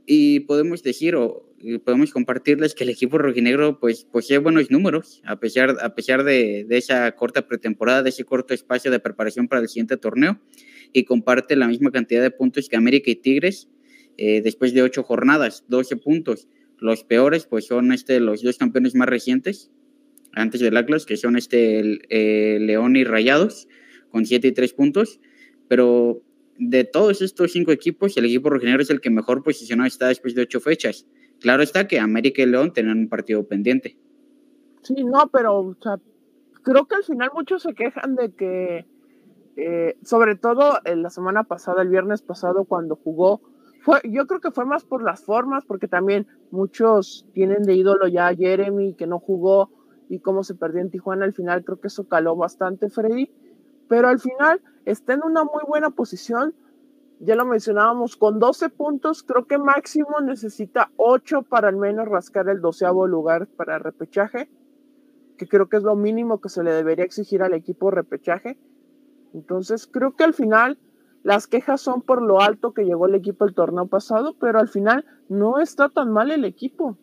Y 0.07 0.40
podemos 0.40 0.83
decir 0.83 1.14
o 1.16 1.48
podemos 1.85 2.11
compartirles 2.11 2.74
que 2.74 2.85
el 2.85 2.90
equipo 2.90 3.18
rojinegro 3.18 3.78
pues 3.78 4.05
posee 4.05 4.38
buenos 4.38 4.70
números, 4.70 5.22
a 5.24 5.38
pesar, 5.38 5.76
a 5.81 5.94
pesar 5.94 6.24
de, 6.24 6.64
de, 6.68 6.76
esa 6.76 7.12
corta 7.12 7.46
pretemporada, 7.46 8.02
de 8.02 8.11
ese 8.11 8.24
corto 8.24 8.52
espacio 8.52 8.90
de 8.90 8.98
preparación 8.98 9.46
para 9.46 9.62
el 9.62 9.68
siguiente 9.68 9.96
torneo, 9.96 10.40
y 10.92 11.05
comparte 11.05 11.55
la 11.57 11.68
misma 11.68 11.92
cantidad 11.92 12.20
de 12.20 12.33
puntos 12.33 12.68
que 12.68 12.76
América 12.76 13.11
y 13.11 13.16
Tigres 13.16 13.68
eh, 14.18 14.42
después 14.42 14.74
de 14.74 14.83
ocho 14.83 15.02
jornadas, 15.02 15.64
12 15.68 15.96
puntos. 15.96 16.48
Los 16.78 17.05
peores 17.05 17.46
pues 17.46 17.66
son 17.66 17.92
este, 17.92 18.20
los 18.20 18.42
dos 18.42 18.59
campeones 18.59 18.94
más 18.94 19.09
recientes, 19.09 19.70
antes 20.35 20.61
del 20.61 20.77
Atlas, 20.77 21.07
que 21.07 21.16
son 21.16 21.37
este 21.37 22.01
eh, 22.09 22.59
León 22.61 22.97
y 22.97 23.05
Rayados, 23.05 23.68
con 24.11 24.27
7 24.27 24.49
y 24.49 24.53
3 24.53 24.73
puntos. 24.75 25.21
Pero 25.68 26.23
de 26.59 26.85
todos 26.85 27.23
estos 27.23 27.53
cinco 27.53 27.73
equipos, 27.73 28.16
el 28.16 28.27
equipo 28.27 28.51
rojinegro 28.51 28.83
es 28.83 28.90
el 28.90 29.01
que 29.01 29.11
mejor 29.11 29.42
posicionado 29.42 29.87
está 29.87 30.09
después 30.09 30.35
de 30.35 30.42
ocho 30.42 30.61
fechas. 30.61 31.07
Claro 31.40 31.62
está 31.62 31.88
que 31.88 31.99
América 31.99 32.42
y 32.42 32.47
León 32.47 32.73
tienen 32.73 32.99
un 32.99 33.09
partido 33.09 33.47
pendiente. 33.47 33.97
Sí, 34.83 35.05
no, 35.05 35.29
pero 35.33 35.77
creo 36.62 36.87
que 36.87 36.95
al 36.97 37.05
final 37.05 37.31
muchos 37.35 37.62
se 37.62 37.75
quejan 37.75 38.14
de 38.14 38.33
que, 38.33 38.87
eh, 39.57 39.97
sobre 40.03 40.37
todo 40.37 40.79
en 40.85 41.03
la 41.03 41.11
semana 41.11 41.45
pasada, 41.45 41.83
el 41.83 41.88
viernes 41.88 42.23
pasado, 42.23 42.64
cuando 42.64 42.97
jugó, 42.97 43.40
fue, 43.81 44.01
yo 44.05 44.27
creo 44.27 44.40
que 44.40 44.53
fue 44.53 44.64
más 44.64 44.85
por 44.85 45.03
las 45.03 45.25
formas, 45.25 45.64
porque 45.64 45.88
también 45.88 46.27
muchos 46.51 47.27
tienen 47.33 47.62
de 47.62 47.75
ídolo 47.75 48.07
ya 48.07 48.29
a 48.29 48.37
Jeremy, 48.37 48.95
que 48.95 49.09
no 49.09 49.18
jugó, 49.18 49.71
y 50.12 50.20
cómo 50.20 50.44
se 50.44 50.55
perdió 50.55 50.83
en 50.83 50.90
Tijuana 50.90 51.25
al 51.25 51.33
final, 51.33 51.64
creo 51.64 51.81
que 51.81 51.87
eso 51.87 52.07
caló 52.07 52.37
bastante 52.37 52.90
Freddy, 52.90 53.31
pero 53.88 54.09
al 54.09 54.20
final 54.20 54.61
está 54.85 55.14
en 55.14 55.22
una 55.25 55.42
muy 55.42 55.62
buena 55.66 55.88
posición, 55.88 56.55
ya 57.18 57.35
lo 57.35 57.46
mencionábamos, 57.46 58.18
con 58.18 58.38
12 58.38 58.68
puntos, 58.68 59.22
creo 59.22 59.46
que 59.46 59.57
máximo 59.57 60.20
necesita 60.20 60.90
8 60.96 61.44
para 61.44 61.68
al 61.68 61.79
menos 61.79 62.09
rascar 62.09 62.51
el 62.51 62.61
doceavo 62.61 63.07
lugar 63.07 63.46
para 63.57 63.79
repechaje, 63.79 64.51
que 65.38 65.48
creo 65.48 65.70
que 65.70 65.79
es 65.79 65.83
lo 65.83 65.96
mínimo 65.96 66.42
que 66.42 66.51
se 66.51 66.62
le 66.62 66.72
debería 66.72 67.07
exigir 67.07 67.42
al 67.42 67.55
equipo 67.55 67.90
repechaje. 67.90 68.59
Entonces 69.33 69.87
creo 69.87 70.14
que 70.14 70.25
al 70.25 70.35
final 70.35 70.79
las 71.22 71.46
quejas 71.46 71.81
son 71.81 72.03
por 72.03 72.20
lo 72.20 72.42
alto 72.42 72.75
que 72.75 72.85
llegó 72.85 73.07
el 73.07 73.14
equipo 73.14 73.46
el 73.46 73.55
torneo 73.55 73.87
pasado, 73.87 74.37
pero 74.38 74.61
al 74.61 74.68
final 74.68 75.07
no 75.31 75.59
está 75.59 75.88
tan 75.88 76.12
mal 76.12 76.31
el 76.31 76.44
equipo. 76.44 76.98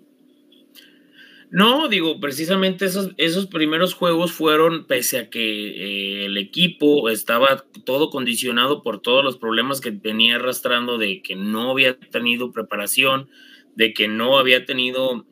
No, 1.52 1.88
digo, 1.88 2.20
precisamente 2.20 2.86
esos, 2.86 3.12
esos 3.18 3.48
primeros 3.48 3.96
juegos 3.96 4.32
fueron, 4.32 4.86
pese 4.86 5.18
a 5.18 5.30
que 5.32 5.40
eh, 5.42 6.26
el 6.26 6.38
equipo 6.38 7.10
estaba 7.10 7.66
todo 7.86 8.12
condicionado 8.12 8.84
por 8.84 9.02
todos 9.02 9.24
los 9.24 9.38
problemas 9.38 9.82
que 9.82 9.90
venía 9.90 10.36
arrastrando, 10.36 11.00
de 11.00 11.24
que 11.24 11.36
no 11.36 11.72
había 11.72 12.00
tenido 12.00 12.52
preparación, 12.52 13.30
de 13.76 13.94
que 13.94 14.08
no 14.08 14.38
había 14.38 14.66
tenido 14.66 15.26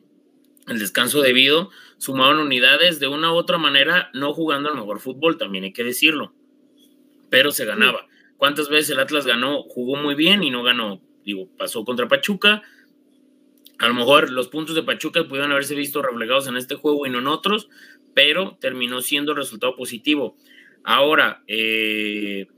el 0.66 0.78
descanso 0.80 1.22
debido, 1.22 1.70
sumaban 1.98 2.38
unidades 2.38 2.98
de 2.98 3.06
una 3.06 3.32
u 3.32 3.36
otra 3.36 3.56
manera, 3.58 4.10
no 4.12 4.34
jugando 4.34 4.70
al 4.70 4.74
mejor 4.74 4.98
fútbol, 4.98 5.38
también 5.38 5.64
hay 5.64 5.72
que 5.72 5.84
decirlo, 5.84 6.34
pero 7.30 7.52
se 7.52 7.64
ganaba. 7.64 8.06
¿Cuántas 8.36 8.68
veces 8.68 8.90
el 8.90 9.00
Atlas 9.00 9.26
ganó? 9.26 9.62
Jugó 9.62 9.96
muy 9.96 10.14
bien 10.14 10.42
y 10.42 10.50
no 10.50 10.62
ganó. 10.62 11.00
Digo, 11.24 11.48
pasó 11.56 11.84
contra 11.84 12.08
Pachuca, 12.08 12.62
a 13.78 13.86
lo 13.86 13.94
mejor 13.94 14.30
los 14.30 14.48
puntos 14.48 14.74
de 14.74 14.82
Pachuca 14.82 15.24
pudieron 15.24 15.52
haberse 15.52 15.74
visto 15.74 16.02
reflejados 16.02 16.48
en 16.48 16.56
este 16.56 16.74
juego 16.74 17.06
y 17.06 17.10
no 17.10 17.20
en 17.20 17.28
otros, 17.28 17.68
pero 18.12 18.56
terminó 18.60 19.00
siendo 19.00 19.34
resultado 19.34 19.76
positivo. 19.76 20.36
Ahora, 20.82 21.42
eh, 21.46 22.48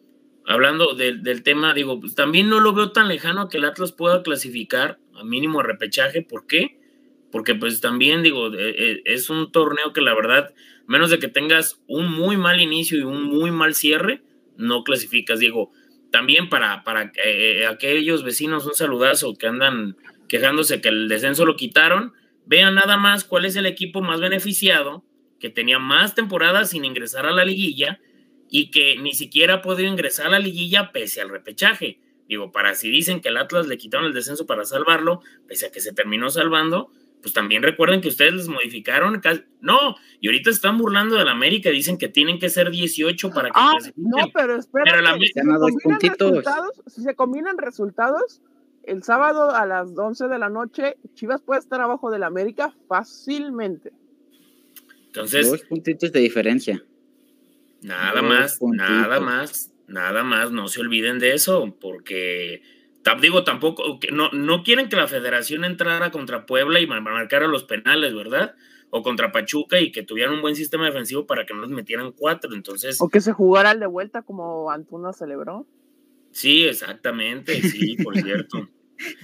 hablando 0.47 0.95
del 0.95 1.43
tema, 1.43 1.75
digo, 1.75 2.01
pues 2.01 2.15
también 2.15 2.49
no 2.49 2.61
lo 2.61 2.73
veo 2.73 2.93
tan 2.93 3.09
lejano 3.09 3.49
que 3.49 3.59
el 3.59 3.67
Atlas 3.67 3.93
pueda 3.93 4.23
clasificar 4.23 4.99
a 5.15 5.25
mínimo 5.25 5.63
repechaje. 5.63 6.23
¿Por 6.23 6.47
qué? 6.47 6.79
Porque 7.31 7.55
pues 7.55 7.81
también, 7.81 8.23
digo, 8.23 8.49
eh, 8.55 8.75
eh, 8.79 9.03
es 9.05 9.29
un 9.29 9.53
torneo 9.53 9.93
que 9.93 10.01
la 10.01 10.15
verdad, 10.15 10.55
menos 10.87 11.11
de 11.11 11.19
que 11.19 11.29
tengas 11.29 11.83
un 11.87 12.11
muy 12.11 12.39
mal 12.39 12.61
inicio 12.61 12.99
y 12.99 13.03
un 13.03 13.25
muy 13.25 13.51
mal 13.51 13.75
cierre, 13.75 14.23
no 14.57 14.85
clasificas, 14.85 15.39
digo. 15.39 15.71
También 16.11 16.49
para, 16.49 16.83
para 16.83 17.13
aquellos 17.69 18.25
vecinos, 18.25 18.67
un 18.67 18.75
saludazo 18.75 19.35
que 19.35 19.47
andan 19.47 19.97
quejándose 20.31 20.81
que 20.81 20.89
el 20.89 21.09
descenso 21.09 21.45
lo 21.45 21.57
quitaron. 21.57 22.15
Vean 22.47 22.77
nada 22.77 22.97
más 22.97 23.25
cuál 23.25 23.45
es 23.45 23.57
el 23.57 23.67
equipo 23.67 24.01
más 24.01 24.21
beneficiado, 24.21 25.05
que 25.41 25.51
tenía 25.51 25.81
más 25.81 26.15
temporadas 26.15 26.71
sin 26.71 26.85
ingresar 26.85 27.27
a 27.27 27.33
la 27.33 27.45
liguilla 27.45 28.01
y 28.49 28.71
que 28.71 28.97
ni 28.97 29.13
siquiera 29.13 29.55
ha 29.55 29.63
podido 29.63 29.91
ingresar 29.91 30.27
a 30.27 30.31
la 30.31 30.39
liguilla 30.39 30.93
pese 30.93 31.21
al 31.21 31.31
repechaje. 31.31 32.01
Digo, 32.29 32.53
para 32.53 32.77
si 32.77 32.89
dicen 32.91 33.21
que 33.21 33.31
el 33.31 33.39
Atlas 33.39 33.67
le 33.67 33.77
quitaron 33.77 34.07
el 34.07 34.15
descenso 34.15 34.47
para 34.47 34.65
salvarlo, 34.65 35.21
pese 35.49 35.67
a 35.67 35.73
que 35.73 35.81
se 35.81 35.93
terminó 35.93 36.31
salvando, 36.31 36.93
pues 37.21 37.35
también 37.35 37.65
recuerden 37.65 38.01
que 38.01 38.09
ustedes 38.09 38.35
les 38.35 38.49
modificaron. 38.49 39.21
No, 39.61 39.97
y 40.21 40.29
ahorita 40.29 40.51
están 40.51 40.79
burlando 40.79 41.17
del 41.17 41.29
América, 41.29 41.71
dicen 41.71 41.99
que 41.99 42.09
tienen 42.09 42.39
que 42.39 42.51
ser 42.51 42.71
18 42.71 43.31
para 43.31 43.49
que. 43.49 43.55
Ah, 43.57 43.73
no, 43.97 44.31
pero 44.33 44.57
espera. 44.57 45.17
si 46.87 47.03
se 47.03 47.15
combinan 47.17 47.59
resultados, 47.59 48.41
el 48.85 49.03
sábado 49.03 49.51
a 49.51 49.67
las 49.67 49.97
11 49.97 50.29
de 50.29 50.39
la 50.39 50.49
noche, 50.49 50.97
Chivas 51.15 51.43
puede 51.43 51.61
estar 51.61 51.81
abajo 51.81 52.11
del 52.11 52.23
América 52.23 52.75
fácilmente. 52.89 53.93
Entonces. 55.07 55.51
Dos 55.51 55.63
puntitos 55.63 56.13
de 56.13 56.21
diferencia. 56.21 56.85
Nada 57.83 58.23
más, 58.23 58.61
nada 58.63 59.21
más, 59.21 59.73
nada 59.87 60.23
más. 60.23 60.53
No 60.53 60.69
se 60.69 60.81
olviden 60.81 61.19
de 61.19 61.35
eso, 61.35 61.77
porque. 61.81 62.63
Digo, 63.21 63.45
tampoco. 63.45 63.99
No, 64.13 64.31
no 64.33 64.63
quieren 64.63 64.89
que 64.89 64.97
la 64.97 65.09
federación 65.09 65.65
entrara 65.65 66.11
contra 66.11 66.47
Puebla 66.47 66.81
y 66.81 66.87
marcara 66.87 67.49
los 67.49 67.65
penales, 67.65 68.15
¿verdad? 68.15 68.55
O 68.91 69.03
contra 69.03 69.33
Pachuca 69.33 69.81
y 69.81 69.93
que 69.93 70.03
tuvieran 70.03 70.35
un 70.35 70.43
buen 70.43 70.57
sistema 70.57 70.87
defensivo 70.87 71.27
para 71.27 71.47
que 71.47 71.55
no 71.55 71.63
les 71.63 71.71
metieran 71.71 72.13
cuatro. 72.13 72.55
Entonces. 72.55 73.01
O 73.01 73.09
que 73.09 73.21
se 73.21 73.33
jugara 73.33 73.73
el 73.73 73.81
de 73.81 73.87
vuelta 73.87 74.23
como 74.23 74.71
Antuna 74.71 75.13
celebró. 75.13 75.67
Sí, 76.33 76.65
exactamente, 76.65 77.61
sí, 77.63 77.97
por 78.03 78.17
cierto. 78.17 78.69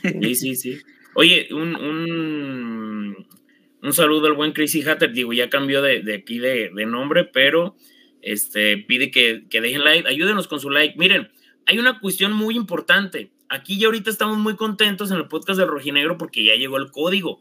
Sí, 0.03 0.35
sí, 0.35 0.57
sí. 0.57 0.79
Oye, 1.15 1.49
un, 1.53 1.77
un, 1.77 3.27
un, 3.83 3.93
saludo 3.93 4.27
al 4.27 4.35
buen 4.35 4.53
Crazy 4.53 4.83
Hatter, 4.83 5.13
digo, 5.13 5.33
ya 5.33 5.49
cambió 5.49 5.83
de, 5.83 6.03
de 6.03 6.15
aquí 6.15 6.39
de, 6.39 6.71
de, 6.75 6.87
nombre, 6.87 7.25
pero 7.25 7.77
este, 8.23 8.79
pide 8.79 9.11
que, 9.11 9.47
que 9.49 9.61
dejen 9.61 9.85
like, 9.85 10.09
ayúdenos 10.09 10.49
con 10.49 10.61
su 10.61 10.71
like. 10.71 10.95
Miren, 10.99 11.31
hay 11.67 11.79
una 11.79 12.01
cuestión 12.01 12.33
muy 12.33 12.57
importante. 12.57 13.33
Aquí 13.49 13.79
ya 13.79 13.87
ahorita 13.87 14.11
estamos 14.11 14.39
muy 14.39 14.57
contentos 14.57 15.11
en 15.11 15.19
el 15.19 15.29
podcast 15.29 15.59
del 15.59 15.69
Rojinegro 15.69 16.19
porque 16.19 16.45
ya 16.45 16.55
llegó 16.55 16.77
el 16.79 16.91
código. 16.91 17.41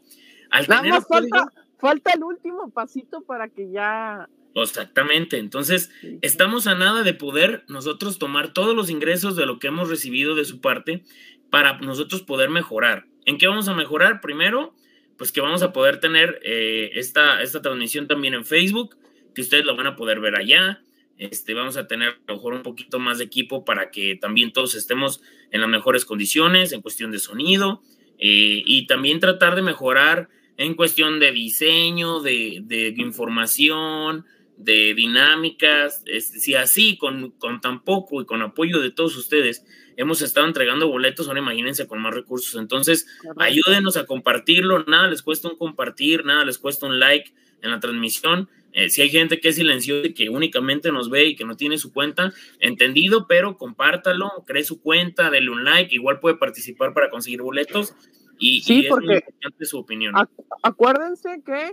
Al 0.50 0.66
Nada 0.68 0.82
más 0.82 1.06
falta, 1.08 1.52
falta 1.78 2.12
el 2.12 2.22
último 2.22 2.70
pasito 2.70 3.22
para 3.22 3.48
que 3.48 3.70
ya 3.70 4.28
Exactamente. 4.62 5.38
Entonces, 5.38 5.90
estamos 6.22 6.66
a 6.66 6.74
nada 6.74 7.02
de 7.02 7.12
poder 7.12 7.64
nosotros 7.68 8.18
tomar 8.18 8.54
todos 8.54 8.74
los 8.74 8.88
ingresos 8.88 9.36
de 9.36 9.44
lo 9.44 9.58
que 9.58 9.66
hemos 9.66 9.90
recibido 9.90 10.34
de 10.34 10.44
su 10.46 10.60
parte 10.60 11.04
para 11.50 11.78
nosotros 11.78 12.22
poder 12.22 12.48
mejorar. 12.48 13.06
¿En 13.26 13.38
qué 13.38 13.48
vamos 13.48 13.68
a 13.68 13.74
mejorar? 13.74 14.20
Primero, 14.20 14.74
pues 15.18 15.30
que 15.30 15.40
vamos 15.40 15.62
a 15.62 15.72
poder 15.72 16.00
tener 16.00 16.40
eh, 16.42 16.90
esta, 16.94 17.42
esta 17.42 17.60
transmisión 17.60 18.06
también 18.06 18.34
en 18.34 18.44
Facebook, 18.46 18.96
que 19.34 19.42
ustedes 19.42 19.64
lo 19.64 19.76
van 19.76 19.88
a 19.88 19.96
poder 19.96 20.20
ver 20.20 20.36
allá. 20.36 20.82
Este, 21.18 21.52
vamos 21.54 21.76
a 21.76 21.86
tener 21.86 22.08
a 22.08 22.18
lo 22.28 22.34
mejor 22.36 22.54
un 22.54 22.62
poquito 22.62 22.98
más 22.98 23.18
de 23.18 23.24
equipo 23.24 23.64
para 23.64 23.90
que 23.90 24.16
también 24.16 24.52
todos 24.52 24.74
estemos 24.74 25.22
en 25.50 25.60
las 25.60 25.70
mejores 25.70 26.04
condiciones 26.04 26.72
en 26.72 26.82
cuestión 26.82 27.10
de 27.10 27.18
sonido 27.18 27.82
eh, 28.18 28.62
y 28.64 28.86
también 28.86 29.20
tratar 29.20 29.54
de 29.54 29.62
mejorar 29.62 30.28
en 30.58 30.74
cuestión 30.74 31.20
de 31.20 31.32
diseño, 31.32 32.20
de, 32.20 32.62
de 32.64 32.94
información, 32.96 34.24
de 34.56 34.94
dinámicas, 34.94 36.02
si 36.20 36.54
así, 36.54 36.96
con, 36.96 37.32
con 37.32 37.60
tan 37.60 37.84
poco 37.84 38.20
y 38.20 38.26
con 38.26 38.42
apoyo 38.42 38.80
de 38.80 38.90
todos 38.90 39.16
ustedes, 39.16 39.64
hemos 39.96 40.22
estado 40.22 40.46
entregando 40.46 40.88
boletos, 40.88 41.28
ahora 41.28 41.40
imagínense 41.40 41.86
con 41.86 42.00
más 42.00 42.14
recursos. 42.14 42.60
Entonces, 42.60 43.06
ayúdenos 43.38 43.96
a 43.96 44.06
compartirlo, 44.06 44.84
nada 44.84 45.08
les 45.08 45.22
cuesta 45.22 45.48
un 45.48 45.56
compartir, 45.56 46.24
nada 46.24 46.44
les 46.44 46.58
cuesta 46.58 46.86
un 46.86 46.98
like 46.98 47.32
en 47.62 47.70
la 47.70 47.80
transmisión. 47.80 48.48
Eh, 48.72 48.90
si 48.90 49.00
hay 49.00 49.08
gente 49.08 49.40
que 49.40 49.48
es 49.48 49.56
silenciosa 49.56 50.08
y 50.08 50.12
que 50.12 50.28
únicamente 50.28 50.92
nos 50.92 51.08
ve 51.08 51.24
y 51.24 51.36
que 51.36 51.46
no 51.46 51.56
tiene 51.56 51.78
su 51.78 51.92
cuenta, 51.92 52.32
entendido, 52.60 53.26
pero 53.26 53.56
compártalo, 53.56 54.44
cree 54.46 54.64
su 54.64 54.82
cuenta, 54.82 55.30
dele 55.30 55.50
un 55.50 55.64
like, 55.64 55.94
igual 55.94 56.20
puede 56.20 56.36
participar 56.36 56.92
para 56.92 57.08
conseguir 57.08 57.40
boletos. 57.40 57.94
Y, 58.38 58.60
sí, 58.60 58.80
es 58.80 58.88
porque 58.88 59.14
importante 59.14 59.64
su 59.64 59.78
opinión. 59.78 60.14
acuérdense 60.62 61.42
que 61.44 61.72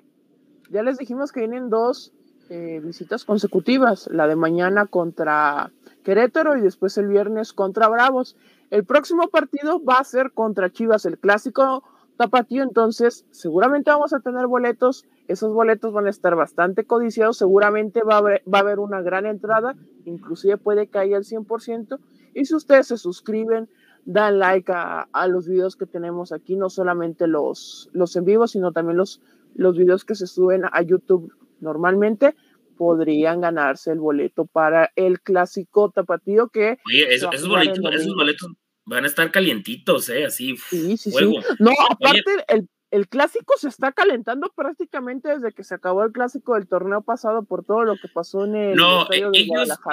ya 0.69 0.81
les 0.81 0.97
dijimos 0.97 1.33
que 1.33 1.41
vienen 1.41 1.69
dos 1.69 2.13
eh, 2.55 2.79
visitas 2.83 3.25
consecutivas, 3.25 4.07
la 4.11 4.27
de 4.27 4.35
mañana 4.35 4.85
contra 4.85 5.71
Querétaro 6.03 6.55
y 6.55 6.61
después 6.61 6.95
el 6.99 7.07
viernes 7.07 7.51
contra 7.51 7.87
Bravos. 7.87 8.37
El 8.69 8.85
próximo 8.85 9.29
partido 9.29 9.83
va 9.83 9.95
a 9.95 10.03
ser 10.03 10.33
contra 10.33 10.71
Chivas, 10.71 11.07
el 11.07 11.17
clásico 11.17 11.83
tapatío, 12.15 12.61
entonces 12.61 13.25
seguramente 13.31 13.89
vamos 13.89 14.13
a 14.13 14.19
tener 14.19 14.45
boletos, 14.45 15.03
esos 15.27 15.51
boletos 15.51 15.93
van 15.93 16.05
a 16.05 16.11
estar 16.11 16.35
bastante 16.35 16.83
codiciados, 16.83 17.39
seguramente 17.39 18.03
va 18.03 18.13
a 18.13 18.17
haber, 18.19 18.43
va 18.47 18.59
a 18.59 18.61
haber 18.61 18.77
una 18.77 19.01
gran 19.01 19.25
entrada, 19.25 19.75
inclusive 20.05 20.57
puede 20.57 20.85
caer 20.85 21.15
al 21.15 21.23
100%, 21.23 21.97
y 22.35 22.45
si 22.45 22.53
ustedes 22.53 22.85
se 22.85 22.97
suscriben, 22.97 23.67
dan 24.05 24.37
like 24.37 24.71
a, 24.71 25.07
los 25.27 25.47
videos 25.47 25.75
que 25.75 25.87
tenemos 25.87 26.31
aquí, 26.31 26.55
no 26.55 26.69
solamente 26.69 27.25
los, 27.25 27.89
los 27.93 28.15
en 28.15 28.25
vivo, 28.25 28.45
sino 28.45 28.71
también 28.73 28.97
los, 28.97 29.21
los 29.55 29.75
videos 29.75 30.05
que 30.05 30.13
se 30.13 30.27
suben 30.27 30.65
a 30.71 30.83
YouTube 30.83 31.33
normalmente 31.63 32.35
podrían 32.77 33.41
ganarse 33.41 33.91
el 33.91 33.99
boleto 33.99 34.45
para 34.45 34.91
el 34.95 35.21
clásico 35.21 35.91
tapatío 35.91 36.49
que... 36.49 36.77
Oye, 36.85 37.13
esos, 37.13 37.47
boletos, 37.47 38.51
van 38.85 39.03
a 39.03 39.07
estar 39.07 39.31
calientitos, 39.31 40.09
¿eh? 40.09 40.25
Así, 40.25 40.55
sí, 40.69 40.97
sí, 40.97 41.11
sí. 41.11 41.37
No, 41.59 41.71
aparte, 41.89 42.31
el, 42.91 43.07
clásico 43.07 43.55
se 43.57 43.69
está 43.69 43.91
calentando 43.91 44.51
prácticamente 44.55 45.29
desde 45.29 45.51
que 45.51 45.63
se 45.63 45.75
acabó 45.75 46.03
el 46.03 46.11
clásico 46.11 46.53
del 46.53 46.67
torneo 46.67 47.01
pasado 47.01 47.43
por 47.45 47.65
todo 47.65 47.83
lo 47.83 47.95
que 47.97 48.07
pasó 48.07 48.45
en 48.45 48.55
el... 48.55 48.75
No, 48.75 49.07
ellos, 49.11 49.31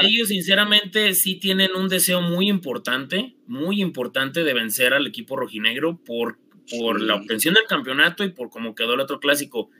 ellos 0.00 0.28
sinceramente 0.28 1.14
sí 1.14 1.36
tienen 1.36 1.70
un 1.74 1.88
deseo 1.88 2.20
muy 2.20 2.48
importante, 2.48 3.36
muy 3.46 3.80
importante 3.80 4.44
de 4.44 4.54
vencer 4.54 4.92
al 4.92 5.06
equipo 5.06 5.36
rojinegro 5.36 5.98
por, 6.04 6.38
por 6.78 7.00
la 7.00 7.14
obtención 7.14 7.54
del 7.54 7.64
campeonato 7.64 8.24
y 8.24 8.32
por 8.32 8.50
cómo 8.50 8.74
quedó 8.74 8.94
el 8.94 9.00
otro 9.00 9.18
clásico. 9.18 9.70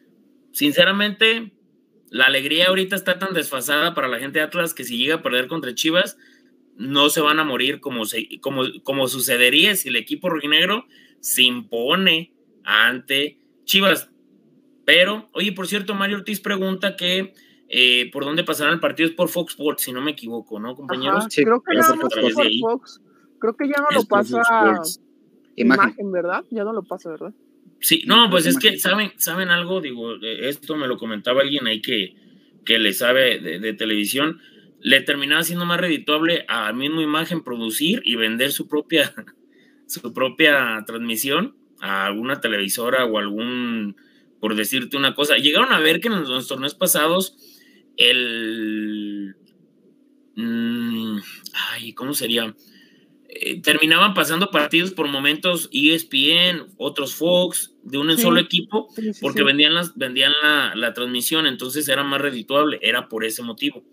Sinceramente, 0.52 1.52
la 2.10 2.26
alegría 2.26 2.68
ahorita 2.68 2.96
está 2.96 3.18
tan 3.18 3.32
desfasada 3.32 3.94
para 3.94 4.08
la 4.08 4.18
gente 4.18 4.38
de 4.38 4.44
Atlas 4.44 4.74
que 4.74 4.84
si 4.84 4.98
llega 4.98 5.16
a 5.16 5.22
perder 5.22 5.48
contra 5.48 5.74
Chivas, 5.74 6.18
no 6.76 7.08
se 7.08 7.20
van 7.20 7.38
a 7.38 7.44
morir 7.44 7.80
como, 7.80 8.02
como, 8.40 8.62
como 8.82 9.08
sucedería 9.08 9.76
si 9.76 9.88
el 9.88 9.96
equipo 9.96 10.28
rojinegro 10.28 10.86
se 11.20 11.42
impone 11.42 12.32
ante 12.64 13.38
Chivas. 13.64 14.10
Pero, 14.84 15.30
oye, 15.32 15.52
por 15.52 15.68
cierto, 15.68 15.94
Mario 15.94 16.16
Ortiz 16.16 16.40
pregunta 16.40 16.96
que 16.96 17.32
eh, 17.68 18.10
por 18.12 18.24
dónde 18.24 18.42
pasará 18.42 18.72
el 18.72 18.80
partido 18.80 19.08
es 19.08 19.14
por 19.14 19.28
Fox 19.28 19.52
Sports, 19.52 19.82
si 19.82 19.92
no 19.92 20.00
me 20.00 20.10
equivoco, 20.10 20.58
¿no, 20.58 20.74
compañeros? 20.74 21.26
creo 21.32 21.62
que 21.62 21.76
ya 21.76 21.88
no 21.88 22.00
por 22.00 22.60
Fox. 22.60 23.00
Creo 23.38 23.56
que 23.56 23.68
ya 23.68 23.76
no 23.80 23.88
lo 23.96 24.04
pasa 24.04 24.42
imagen, 25.54 26.10
¿verdad? 26.10 26.44
Ya 26.50 26.64
no 26.64 26.72
lo 26.72 26.82
pasa, 26.82 27.10
¿verdad? 27.10 27.32
Sí, 27.80 28.02
no, 28.06 28.28
pues 28.28 28.44
es 28.44 28.58
que 28.58 28.78
saben, 28.78 29.12
saben 29.16 29.48
algo, 29.48 29.80
digo, 29.80 30.16
esto 30.22 30.76
me 30.76 30.86
lo 30.86 30.98
comentaba 30.98 31.40
alguien 31.40 31.66
ahí 31.66 31.80
que, 31.80 32.14
que 32.64 32.78
le 32.78 32.92
sabe 32.92 33.38
de, 33.38 33.72
televisión, 33.72 34.40
le 34.80 35.00
terminaba 35.00 35.42
siendo 35.42 35.64
más 35.64 35.80
redituable 35.80 36.44
a 36.46 36.72
mismo 36.74 37.00
imagen 37.00 37.42
producir 37.42 38.02
y 38.04 38.16
vender 38.16 38.52
su 38.52 38.68
propia, 38.68 39.14
su 39.86 40.12
propia 40.12 40.84
transmisión 40.86 41.56
a 41.80 42.04
alguna 42.04 42.40
televisora 42.42 43.06
o 43.06 43.18
algún, 43.18 43.96
por 44.40 44.56
decirte 44.56 44.98
una 44.98 45.14
cosa. 45.14 45.38
Llegaron 45.38 45.72
a 45.72 45.80
ver 45.80 46.00
que 46.00 46.08
en 46.08 46.22
los, 46.22 46.48
torneos 46.48 46.74
pasados 46.74 47.36
el... 47.96 49.36
Mm, 50.36 51.16
ay, 51.72 51.94
¿cómo 51.94 52.12
sería? 52.12 52.54
Eh, 53.32 53.60
terminaban 53.62 54.12
pasando 54.12 54.50
partidos 54.50 54.90
por 54.90 55.06
momentos 55.06 55.68
ESPN, 55.72 56.66
otros 56.78 57.14
Fox, 57.14 57.72
de 57.84 57.96
un 57.96 58.16
solo 58.18 58.40
equipo, 58.40 58.88
porque 59.20 59.44
vendían, 59.44 59.72
las, 59.72 59.96
vendían 59.96 60.32
la, 60.74 60.94
transmisión, 60.94 61.46
entonces 61.46 61.88
era 61.88 62.02
más 62.02 62.20
redituable, 62.20 62.80
era 62.82 63.08
por 63.08 63.24
ese 63.24 63.42
motivo. 63.42 63.84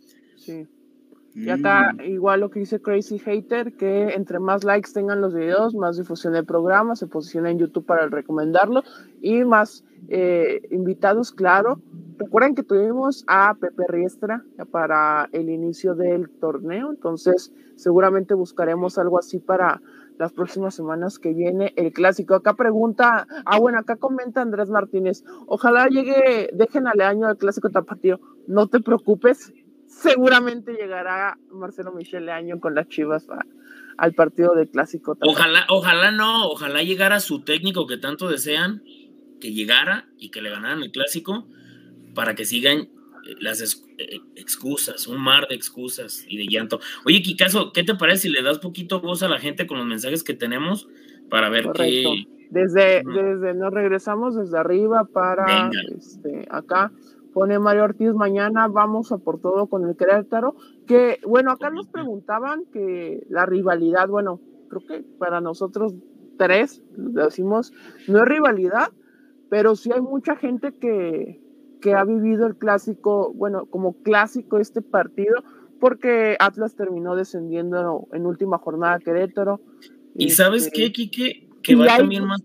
Y 1.39 1.51
acá, 1.51 1.93
mm. 1.93 2.01
igual 2.01 2.39
lo 2.39 2.49
que 2.49 2.61
dice 2.61 2.81
Crazy 2.81 3.19
Hater, 3.19 3.73
que 3.73 4.09
entre 4.15 4.39
más 4.39 4.63
likes 4.63 4.89
tengan 4.91 5.21
los 5.21 5.35
videos, 5.35 5.75
más 5.75 5.95
difusión 5.95 6.33
del 6.33 6.45
programa, 6.45 6.95
se 6.95 7.05
posiciona 7.05 7.51
en 7.51 7.59
YouTube 7.59 7.85
para 7.85 8.07
recomendarlo 8.07 8.81
y 9.21 9.43
más 9.43 9.83
eh, 10.09 10.61
invitados, 10.71 11.31
claro. 11.31 11.79
Recuerden 12.17 12.55
que 12.55 12.63
tuvimos 12.63 13.23
a 13.27 13.53
Pepe 13.53 13.83
Riestra 13.87 14.43
para 14.71 15.29
el 15.31 15.49
inicio 15.49 15.93
del 15.93 16.27
torneo, 16.27 16.89
entonces 16.89 17.53
seguramente 17.75 18.33
buscaremos 18.33 18.97
algo 18.97 19.19
así 19.19 19.37
para 19.37 19.79
las 20.17 20.33
próximas 20.33 20.73
semanas 20.73 21.19
que 21.19 21.33
viene 21.33 21.73
el 21.75 21.93
clásico. 21.93 22.33
Acá 22.33 22.55
pregunta, 22.55 23.27
ah 23.45 23.59
bueno, 23.59 23.77
acá 23.77 23.97
comenta 23.97 24.41
Andrés 24.41 24.69
Martínez, 24.69 25.23
ojalá 25.45 25.87
llegue, 25.87 26.49
dejen 26.53 26.87
al 26.87 27.01
año 27.01 27.29
el 27.29 27.37
clásico 27.37 27.69
tapatío, 27.69 28.19
no 28.47 28.67
te 28.67 28.79
preocupes, 28.79 29.53
seguramente 29.87 30.73
llegará 30.73 31.37
Marcelo 31.51 31.91
Michel 31.91 32.29
Año 32.29 32.59
con 32.59 32.75
las 32.75 32.87
Chivas 32.87 33.27
al 33.97 34.13
partido 34.13 34.53
del 34.53 34.69
clásico. 34.69 35.15
Tapatío. 35.15 35.31
Ojalá, 35.31 35.65
ojalá 35.69 36.11
no, 36.11 36.47
ojalá 36.47 36.83
llegara 36.83 37.19
su 37.19 37.41
técnico 37.41 37.87
que 37.87 37.97
tanto 37.97 38.29
desean, 38.29 38.83
que 39.41 39.53
llegara 39.53 40.07
y 40.17 40.29
que 40.29 40.41
le 40.41 40.49
ganaran 40.49 40.83
el 40.83 40.91
clásico 40.91 41.47
para 42.13 42.35
que 42.35 42.45
sigan 42.45 42.79
eh, 42.79 42.89
las 43.39 43.61
eh, 43.97 44.21
excusas, 44.35 45.07
un 45.07 45.21
mar 45.21 45.47
de 45.47 45.55
excusas 45.55 46.25
y 46.27 46.37
de 46.37 46.47
llanto. 46.47 46.79
Oye, 47.05 47.21
Kikazo, 47.21 47.71
¿qué 47.73 47.83
te 47.83 47.95
parece 47.95 48.23
si 48.23 48.29
le 48.29 48.41
das 48.43 48.59
poquito 48.59 49.01
voz 49.01 49.23
a 49.23 49.27
la 49.27 49.39
gente 49.39 49.67
con 49.67 49.77
los 49.77 49.87
mensajes 49.87 50.23
que 50.23 50.33
tenemos 50.33 50.87
para 51.29 51.49
ver 51.49 51.67
qué... 51.73 52.25
Desde, 52.49 53.03
desde 53.03 53.53
nos 53.55 53.73
regresamos 53.73 54.35
desde 54.35 54.57
arriba 54.57 55.03
para 55.03 55.69
este, 55.97 56.47
acá. 56.49 56.93
Pone 57.37 57.59
Mario 57.59 57.83
Ortiz, 57.83 58.15
mañana 58.15 58.67
vamos 58.67 59.11
a 59.11 59.19
por 59.19 59.39
todo 59.39 59.67
con 59.67 59.87
el 59.87 59.95
Querétaro. 59.95 60.55
Que 60.87 61.19
bueno, 61.23 61.51
acá 61.51 61.69
nos 61.69 61.85
preguntaban 61.85 62.63
que 62.73 63.27
la 63.29 63.45
rivalidad, 63.45 64.07
bueno, 64.07 64.41
creo 64.67 64.81
que 64.87 65.05
para 65.19 65.39
nosotros 65.39 65.93
tres, 66.39 66.81
decimos, 66.95 67.73
no 68.07 68.23
es 68.23 68.25
rivalidad, 68.27 68.87
pero 69.51 69.75
sí 69.75 69.91
hay 69.93 70.01
mucha 70.01 70.35
gente 70.35 70.71
que, 70.79 71.39
que 71.79 71.93
ha 71.93 72.03
vivido 72.05 72.47
el 72.47 72.55
clásico, 72.55 73.31
bueno, 73.35 73.67
como 73.67 74.01
clásico 74.01 74.57
este 74.57 74.81
partido, 74.81 75.43
porque 75.79 76.37
Atlas 76.39 76.75
terminó 76.75 77.15
descendiendo 77.15 78.07
en 78.13 78.25
última 78.25 78.57
jornada 78.57 78.97
Querétaro. 78.97 79.61
¿Y 80.15 80.31
sabes 80.31 80.71
qué, 80.73 80.85
este, 80.85 80.93
Kike? 80.93 81.49
Que 81.61 81.75
va 81.75 81.97
también 81.97 82.25
más. 82.25 82.41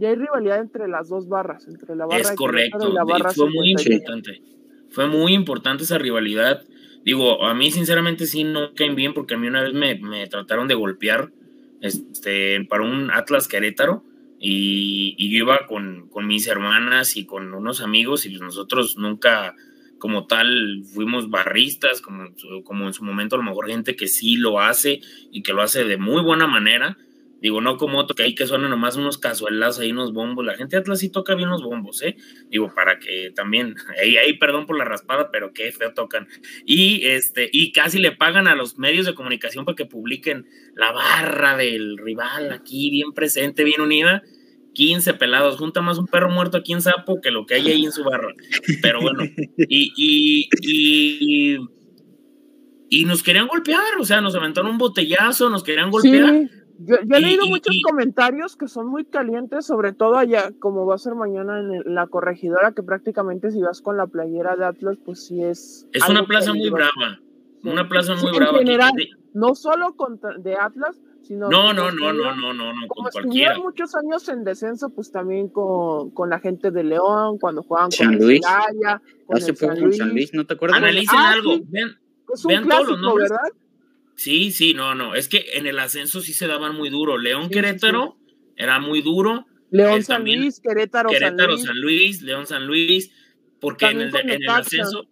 Y 0.00 0.06
hay 0.06 0.14
rivalidad 0.14 0.60
entre 0.60 0.88
las 0.88 1.10
dos 1.10 1.28
barras, 1.28 1.68
entre 1.68 1.94
la 1.94 2.06
barra 2.06 2.22
es 2.22 2.32
correcto, 2.32 2.88
y 2.88 2.92
la 2.94 3.04
barra 3.04 3.32
fue 3.32 3.50
muy 3.50 3.72
importante. 3.72 4.40
Fue 4.88 5.06
muy 5.06 5.34
importante 5.34 5.84
esa 5.84 5.98
rivalidad. 5.98 6.62
Digo, 7.04 7.44
a 7.44 7.54
mí 7.54 7.70
sinceramente 7.70 8.26
sí 8.26 8.44
no 8.44 8.72
caen 8.74 8.94
bien 8.94 9.12
porque 9.12 9.34
a 9.34 9.38
mí 9.38 9.46
una 9.46 9.62
vez 9.62 9.74
me, 9.74 9.96
me 9.96 10.26
trataron 10.26 10.68
de 10.68 10.74
golpear 10.74 11.30
este, 11.82 12.64
para 12.64 12.82
un 12.82 13.10
Atlas 13.10 13.46
Querétaro 13.46 14.02
y, 14.38 15.30
yo 15.30 15.44
iba 15.44 15.66
con, 15.66 16.08
mis 16.26 16.46
hermanas 16.46 17.16
y 17.18 17.26
con 17.26 17.52
unos 17.52 17.82
amigos 17.82 18.24
y 18.24 18.32
nosotros 18.38 18.96
nunca, 18.96 19.54
como 19.98 20.26
tal 20.26 20.82
fuimos 20.94 21.28
barristas, 21.28 22.00
como, 22.00 22.30
como 22.64 22.86
en 22.86 22.94
su 22.94 23.04
momento 23.04 23.36
a 23.36 23.38
lo 23.38 23.44
mejor 23.44 23.68
gente 23.68 23.96
que 23.96 24.08
sí 24.08 24.36
lo 24.36 24.60
hace 24.60 25.02
y 25.30 25.42
que 25.42 25.52
lo 25.52 25.60
hace 25.60 25.84
de 25.84 25.98
muy 25.98 26.22
buena 26.22 26.46
manera. 26.46 26.96
Digo, 27.40 27.60
no 27.60 27.76
como 27.78 27.98
otro 27.98 28.14
que 28.14 28.22
hay 28.22 28.34
que 28.34 28.46
suenan 28.46 28.70
nomás 28.70 28.96
unos 28.96 29.16
casuelas 29.18 29.78
ahí, 29.78 29.92
unos 29.92 30.12
bombos. 30.12 30.44
La 30.44 30.56
gente 30.56 30.76
de 30.76 30.80
Atlas 30.80 30.98
sí 30.98 31.08
toca 31.08 31.34
bien 31.34 31.48
los 31.48 31.62
bombos, 31.62 32.02
¿eh? 32.02 32.16
Digo, 32.50 32.72
para 32.74 32.98
que 32.98 33.32
también, 33.34 33.76
ahí, 34.02 34.16
ahí 34.16 34.34
perdón 34.34 34.66
por 34.66 34.76
la 34.76 34.84
raspada, 34.84 35.30
pero 35.30 35.52
qué 35.52 35.72
feo 35.72 35.94
tocan. 35.94 36.28
Y, 36.66 37.06
este, 37.06 37.48
y 37.52 37.72
casi 37.72 37.98
le 37.98 38.12
pagan 38.12 38.46
a 38.46 38.54
los 38.54 38.78
medios 38.78 39.06
de 39.06 39.14
comunicación 39.14 39.64
para 39.64 39.76
que 39.76 39.86
publiquen 39.86 40.46
la 40.74 40.92
barra 40.92 41.56
del 41.56 41.96
rival 41.98 42.52
aquí, 42.52 42.90
bien 42.90 43.12
presente, 43.12 43.64
bien 43.64 43.80
unida. 43.80 44.22
15 44.72 45.14
pelados, 45.14 45.56
junta 45.56 45.80
más 45.80 45.98
un 45.98 46.06
perro 46.06 46.30
muerto 46.30 46.56
aquí 46.56 46.72
en 46.72 46.80
Sapo 46.80 47.20
que 47.20 47.32
lo 47.32 47.44
que 47.44 47.54
hay 47.54 47.68
ahí 47.72 47.84
en 47.84 47.90
su 47.90 48.04
barra. 48.04 48.32
Pero 48.80 49.00
bueno, 49.00 49.24
y, 49.56 49.92
y, 49.96 50.48
y, 50.62 51.58
y 52.88 53.04
nos 53.04 53.24
querían 53.24 53.48
golpear, 53.48 53.96
o 53.98 54.04
sea, 54.04 54.20
nos 54.20 54.36
aventaron 54.36 54.70
un 54.70 54.78
botellazo, 54.78 55.50
nos 55.50 55.64
querían 55.64 55.90
golpear. 55.90 56.48
Yo, 56.82 56.96
he 56.96 57.20
leído 57.20 57.46
muchos 57.46 57.76
comentarios 57.84 58.56
que 58.56 58.66
son 58.66 58.86
muy 58.86 59.04
calientes, 59.04 59.66
sobre 59.66 59.92
todo 59.92 60.16
allá, 60.16 60.50
como 60.58 60.86
va 60.86 60.94
a 60.94 60.98
ser 60.98 61.14
mañana 61.14 61.60
en 61.60 61.94
la 61.94 62.06
corregidora, 62.06 62.72
que 62.72 62.82
prácticamente 62.82 63.50
si 63.50 63.60
vas 63.60 63.82
con 63.82 63.98
la 63.98 64.06
playera 64.06 64.56
de 64.56 64.64
Atlas, 64.64 64.96
pues 65.04 65.26
sí 65.26 65.42
es. 65.42 65.86
Es 65.92 66.08
una 66.08 66.26
plaza 66.26 66.54
muy 66.54 66.70
brava. 66.70 67.20
Una 67.62 67.86
plaza 67.86 68.14
muy 68.14 68.32
brava. 68.32 68.52
En 68.52 68.66
general, 68.66 68.92
no 69.34 69.54
solo 69.54 69.94
contra, 69.94 70.38
de 70.38 70.56
Atlas, 70.56 70.98
sino. 71.22 71.50
No, 71.50 71.74
no, 71.74 71.90
no, 71.90 72.14
no, 72.14 72.34
no, 72.34 72.54
no, 72.54 72.72
no, 72.72 72.88
con 72.88 73.10
cualquiera. 73.12 73.58
muchos 73.58 73.94
años 73.94 74.26
en 74.30 74.44
descenso, 74.44 74.88
pues 74.88 75.12
también 75.12 75.48
con, 75.48 76.12
con 76.12 76.30
la 76.30 76.40
gente 76.40 76.70
de 76.70 76.82
León, 76.82 77.38
cuando 77.38 77.62
jugaban 77.62 77.92
San 77.92 78.16
con 78.16 78.26
Luis. 78.26 78.40
Hace 79.28 79.52
poco 79.52 79.78
con 79.78 79.92
San 79.92 80.10
Luis, 80.10 80.32
¿no 80.32 80.46
te 80.46 80.54
acuerdas? 80.54 80.78
Analicen 80.78 81.18
ah, 81.18 81.32
algo, 81.32 81.58
vean, 81.68 81.98
vean 82.48 82.66
todos 82.66 82.88
los 82.88 83.00
nombres. 83.00 83.30
¿verdad? 83.30 83.50
Sí, 84.20 84.52
sí, 84.52 84.74
no, 84.74 84.94
no. 84.94 85.14
Es 85.14 85.28
que 85.28 85.46
en 85.54 85.66
el 85.66 85.78
ascenso 85.78 86.20
sí 86.20 86.34
se 86.34 86.46
daban 86.46 86.76
muy 86.76 86.90
duro. 86.90 87.16
León 87.16 87.48
Querétaro 87.48 88.18
era 88.54 88.78
muy 88.78 89.00
duro. 89.00 89.46
León 89.70 90.04
San 90.04 90.24
Luis, 90.24 90.60
Querétaro, 90.60 91.08
Querétaro 91.08 91.56
San 91.56 91.80
Luis. 91.80 92.20
León 92.20 92.46
San 92.46 92.66
Luis, 92.66 93.12
porque 93.62 93.86
en 93.86 94.02
el, 94.02 94.14
en 94.14 94.28
el, 94.28 94.46
ascenso. 94.50 95.08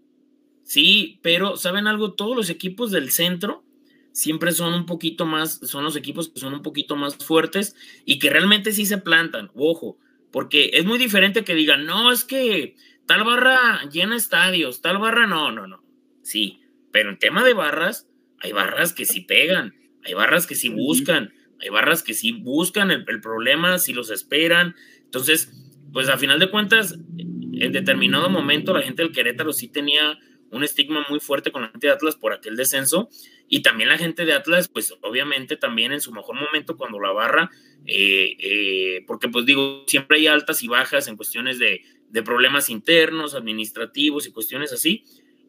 Sí, 0.62 1.20
pero 1.22 1.56
¿saben 1.56 1.86
algo? 1.86 2.12
Todos 2.12 2.36
los 2.36 2.50
equipos 2.50 2.90
del 2.90 3.10
centro 3.10 3.64
siempre 4.12 4.52
son 4.52 4.74
un 4.74 4.84
poquito 4.84 5.24
más, 5.24 5.58
son 5.62 5.84
los 5.84 5.96
equipos 5.96 6.28
que 6.28 6.40
son 6.40 6.52
un 6.52 6.62
poquito 6.62 6.94
más 6.94 7.16
fuertes 7.16 7.76
y 8.04 8.18
que 8.18 8.28
realmente 8.28 8.72
sí 8.72 8.84
se 8.84 8.98
plantan. 8.98 9.50
Ojo, 9.54 9.96
porque 10.30 10.72
es 10.74 10.84
muy 10.84 10.98
diferente 10.98 11.44
que 11.44 11.54
digan, 11.54 11.86
no, 11.86 12.12
es 12.12 12.24
que 12.24 12.76
tal 13.06 13.24
barra 13.24 13.88
llena 13.90 14.16
estadios, 14.16 14.82
tal 14.82 14.98
barra 14.98 15.26
no, 15.26 15.50
no, 15.50 15.66
no. 15.66 15.82
Sí, 16.20 16.60
pero 16.92 17.08
en 17.08 17.18
tema 17.18 17.42
de 17.42 17.54
barras, 17.54 18.07
hay 18.40 18.52
barras 18.52 18.92
que 18.92 19.04
sí 19.04 19.20
pegan, 19.20 19.74
hay 20.04 20.14
barras 20.14 20.46
que 20.46 20.54
sí 20.54 20.68
buscan, 20.68 21.32
hay 21.60 21.68
barras 21.70 22.02
que 22.02 22.14
sí 22.14 22.32
buscan 22.32 22.90
el, 22.90 23.04
problema, 23.20 23.78
si 23.78 23.92
los 23.92 24.10
esperan. 24.10 24.74
Entonces, 25.04 25.52
pues 25.92 26.08
a 26.08 26.18
final 26.18 26.38
de 26.38 26.50
cuentas, 26.50 26.98
en 27.18 27.72
determinado 27.72 28.30
momento 28.30 28.72
la 28.72 28.82
gente 28.82 29.02
del 29.02 29.12
Querétaro 29.12 29.52
sí 29.52 29.68
tenía 29.68 30.18
un 30.50 30.64
estigma 30.64 31.04
muy 31.10 31.20
fuerte 31.20 31.52
con 31.52 31.62
la 31.62 31.68
gente 31.68 31.88
de 31.88 31.92
Atlas 31.92 32.16
por 32.16 32.32
aquel 32.32 32.56
descenso. 32.56 33.08
Y 33.48 33.62
también 33.62 33.88
la 33.88 33.98
gente 33.98 34.24
de 34.24 34.34
Atlas, 34.34 34.68
pues 34.68 34.94
obviamente 35.02 35.56
también 35.56 35.92
en 35.92 36.00
su 36.00 36.12
mejor 36.12 36.36
momento 36.36 36.76
cuando 36.76 37.00
la 37.00 37.12
barra, 37.12 37.50
eh, 37.86 38.36
eh, 38.38 39.04
porque 39.06 39.28
pues 39.28 39.46
digo, 39.46 39.84
siempre 39.86 40.18
hay 40.18 40.26
altas 40.26 40.62
y 40.62 40.68
bajas 40.68 41.08
en 41.08 41.16
cuestiones 41.16 41.58
de, 41.58 41.82
de 42.10 42.22
problemas 42.22 42.70
internos, 42.70 43.34
administrativos 43.34 44.26
y 44.26 44.32
cuestiones 44.32 44.72
así, 44.72 45.04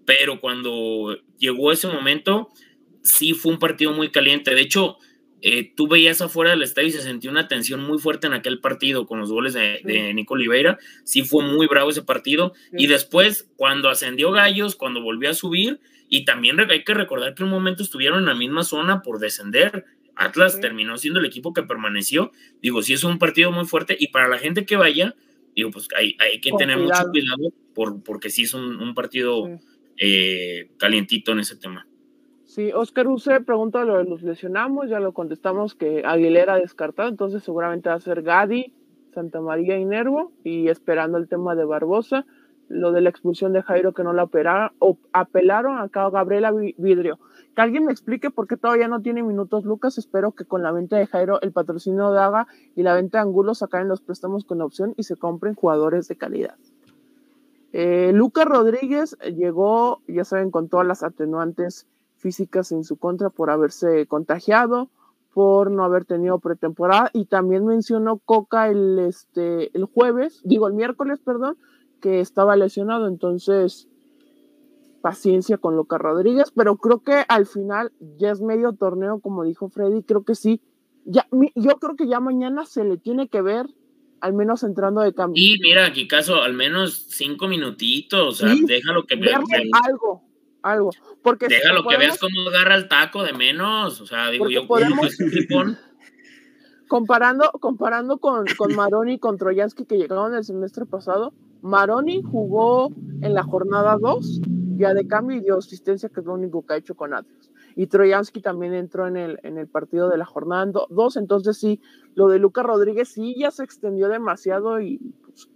pero 0.06 0.40
cuando 0.40 1.18
llegó 1.38 1.72
ese 1.72 1.88
momento, 1.88 2.50
sí 3.04 3.34
fue 3.34 3.52
un 3.52 3.60
partido 3.60 3.92
muy 3.94 4.10
caliente. 4.10 4.54
De 4.54 4.62
hecho, 4.62 4.98
eh, 5.42 5.72
tú 5.76 5.88
veías 5.88 6.22
afuera 6.22 6.52
del 6.52 6.64
estadio 6.64 6.90
y 6.90 6.92
se 6.92 7.02
sentía 7.02 7.32
una 7.32 7.48
tensión 7.48 7.82
muy 7.82 7.98
fuerte 7.98 8.28
en 8.28 8.34
aquel 8.34 8.60
partido 8.60 9.06
con 9.08 9.20
los 9.20 9.32
goles 9.32 9.54
de, 9.54 10.14
Nico 10.14 10.34
Oliveira. 10.34 10.78
Sí 11.04 11.24
fue 11.24 11.44
muy 11.44 11.68
bravo 11.68 11.90
ese 11.90 12.04
partido. 12.04 12.54
Y 12.74 12.88
después, 12.88 13.50
cuando 13.56 13.90
ascendió 13.90 14.32
Gallos, 14.32 14.76
cuando 14.76 15.02
volvió 15.02 15.30
a 15.30 15.34
subir, 15.34 15.80
y 16.10 16.26
también 16.26 16.60
hay 16.60 16.84
que 16.84 16.94
recordar 16.94 17.36
que 17.36 17.44
un 17.44 17.50
momento 17.50 17.84
estuvieron 17.84 18.20
en 18.20 18.26
la 18.26 18.36
misma 18.36 18.64
zona 18.64 19.02
por 19.02 19.20
descender. 19.20 19.86
Atlas 20.16 20.60
terminó 20.60 20.98
siendo 20.98 21.20
el 21.20 21.26
equipo 21.26 21.54
que 21.54 21.64
permaneció. 21.64 22.32
Digo, 22.62 22.82
sí 22.82 22.94
es 22.94 23.04
un 23.04 23.20
partido 23.20 23.52
muy 23.52 23.66
fuerte. 23.66 23.96
Y 23.98 24.08
para 24.08 24.28
la 24.28 24.40
gente 24.40 24.66
que 24.66 24.76
vaya, 24.76 25.16
digo, 25.56 25.72
pues 25.72 25.88
hay, 25.96 26.18
hay 26.20 26.42
que 26.42 26.52
tener 26.58 26.78
mucho 26.78 27.06
cuidado 27.12 27.54
por, 27.74 28.04
porque 28.04 28.30
sí 28.30 28.44
es 28.44 28.54
un, 28.54 28.94
partido 28.96 29.48
eh, 29.98 30.72
calientito 30.78 31.32
en 31.32 31.40
ese 31.40 31.56
tema. 31.56 31.88
Sí, 32.50 32.72
Oscar 32.74 33.08
Use 33.08 33.42
pregunta 33.42 33.86
lo 33.86 34.00
de 34.00 34.06
los 34.06 34.24
lesionamos, 34.24 34.90
ya 34.90 35.00
lo 35.00 35.14
contestamos 35.14 35.76
que 35.76 36.02
Aguilera 36.04 36.56
descartado, 36.56 37.08
entonces 37.08 37.44
seguramente 37.44 37.90
va 37.90 37.96
a 37.96 38.00
ser 38.00 38.24
Gadi, 38.24 38.74
Santa 39.14 39.40
María 39.40 39.78
y 39.78 39.86
Nervo, 39.86 40.32
y 40.44 40.68
esperando 40.68 41.20
el 41.20 41.28
tema 41.28 41.54
de 41.54 41.64
Barbosa, 41.64 42.26
lo 42.68 42.92
de 42.92 43.02
la 43.02 43.12
expulsión 43.12 43.54
de 43.54 43.62
Jairo 43.62 43.94
que 43.94 44.04
no 44.04 44.14
la 44.14 44.24
operaron, 44.24 44.72
o 44.80 44.98
apelaron 45.14 45.78
acá 45.78 46.10
Gabriela 46.10 46.52
Vidrio. 46.52 47.20
Que 47.56 47.62
alguien 47.62 47.86
me 47.86 47.92
explique 47.92 48.32
por 48.32 48.48
qué 48.48 48.58
todavía 48.58 48.88
no 48.88 49.04
tiene 49.04 49.22
minutos 49.22 49.64
Lucas, 49.64 50.00
espero 50.00 50.32
que 50.32 50.46
con 50.46 50.64
la 50.64 50.72
venta 50.72 50.98
de 50.98 51.06
Jairo, 51.06 51.40
el 51.42 51.52
patrocinio 51.52 52.12
de 52.12 52.20
Haga 52.20 52.48
y 52.76 52.82
la 52.82 52.96
venta 52.96 53.20
de 53.20 53.26
Angulo 53.26 53.54
sacan 53.54 53.88
los 53.88 54.02
préstamos 54.02 54.44
con 54.44 54.60
opción 54.62 54.96
y 54.98 55.04
se 55.04 55.18
compren 55.18 55.54
jugadores 55.54 56.08
de 56.08 56.16
calidad. 56.16 56.56
Eh, 57.74 58.10
Lucas 58.12 58.46
Rodríguez 58.46 59.20
llegó, 59.36 60.02
ya 60.08 60.24
saben, 60.26 60.50
con 60.50 60.68
todas 60.68 60.88
las 60.88 61.04
atenuantes 61.04 61.86
físicas 62.20 62.72
en 62.72 62.84
su 62.84 62.98
contra 62.98 63.30
por 63.30 63.50
haberse 63.50 64.06
contagiado, 64.06 64.90
por 65.34 65.72
no 65.72 65.84
haber 65.84 66.06
tenido 66.06 66.40
pretemporada. 66.40 67.10
Y 67.14 67.26
también 67.26 67.66
mencionó 67.66 68.18
Coca 68.18 68.70
el, 68.70 69.00
este, 69.00 69.76
el 69.76 69.86
jueves, 69.86 70.42
digo 70.44 70.68
el 70.68 70.74
miércoles, 70.74 71.20
perdón, 71.24 71.58
que 72.02 72.20
estaba 72.20 72.56
lesionado, 72.56 73.08
entonces 73.08 73.88
paciencia 75.02 75.58
con 75.58 75.76
Luca 75.76 75.98
Rodríguez, 75.98 76.52
pero 76.54 76.76
creo 76.76 77.00
que 77.00 77.24
al 77.28 77.46
final 77.46 77.92
ya 78.18 78.32
es 78.32 78.42
medio 78.42 78.74
torneo, 78.74 79.20
como 79.20 79.44
dijo 79.44 79.70
Freddy, 79.70 80.04
creo 80.04 80.24
que 80.24 80.36
sí. 80.36 80.62
Ya, 81.06 81.28
yo 81.56 81.78
creo 81.80 81.96
que 81.96 82.08
ya 82.08 82.20
mañana 82.20 82.66
se 82.66 82.84
le 82.84 82.98
tiene 82.98 83.30
que 83.30 83.42
ver, 83.42 83.66
al 84.20 84.34
menos 84.34 84.64
entrando 84.64 85.02
de 85.02 85.14
cambio. 85.14 85.42
Y 85.42 85.58
mira, 85.60 85.86
aquí 85.86 86.08
caso, 86.08 86.42
al 86.42 86.54
menos 86.54 87.06
cinco 87.10 87.48
minutitos, 87.48 88.42
o 88.42 88.46
sea, 88.46 88.54
déjalo 88.68 89.06
que 89.06 89.16
algo, 89.16 90.29
algo. 90.62 90.92
Porque 91.22 91.48
Déjalo 91.48 91.84
que 91.88 91.98
veas 91.98 92.20
cómo 92.20 92.50
agarra 92.50 92.76
el 92.76 92.88
taco 92.88 93.24
de 93.24 93.34
menos. 93.34 94.02
O 94.02 94.06
sea, 94.06 94.30
digo 94.30 94.50
yo, 94.50 94.68
podemos, 94.68 95.18
comparando, 96.88 97.52
comparando 97.60 98.18
con, 98.18 98.46
con 98.58 98.76
Maroni 98.76 99.14
y 99.14 99.20
con 99.20 99.38
Troyansky 99.38 99.86
que 99.86 99.98
llegaron 99.98 100.34
el 100.36 100.44
semestre 100.44 100.86
pasado, 100.86 101.34
Maroni 101.62 102.22
jugó 102.22 102.92
en 103.22 103.34
la 103.34 103.44
jornada 103.44 103.98
2, 104.00 104.42
ya 104.78 104.94
de 104.94 105.08
cambio 105.08 105.38
y 105.38 105.42
dio 105.42 105.58
asistencia, 105.58 106.10
que 106.10 106.22
es 106.22 106.26
lo 106.26 106.34
único 106.34 106.66
que 106.66 106.74
ha 106.74 106.78
hecho 106.78 106.96
con 106.96 107.14
Atlas. 107.14 107.52
Y 107.76 107.88
Troyansky 107.88 108.42
también 108.42 108.74
entró 108.74 109.08
en 109.08 109.18
el, 109.18 109.40
en 109.44 109.58
el 109.58 109.68
partido 109.68 110.10
de 110.10 110.18
la 110.18 110.26
jornada 110.26 110.66
2, 110.90 111.18
entonces 111.18 111.58
sí, 111.58 111.80
lo 112.16 112.28
de 112.28 112.40
Lucas 112.40 112.66
Rodríguez 112.66 113.10
sí 113.10 113.36
ya 113.38 113.52
se 113.52 113.64
extendió 113.64 114.10
demasiado 114.10 114.82
y 114.82 114.98
pues, 115.24 115.50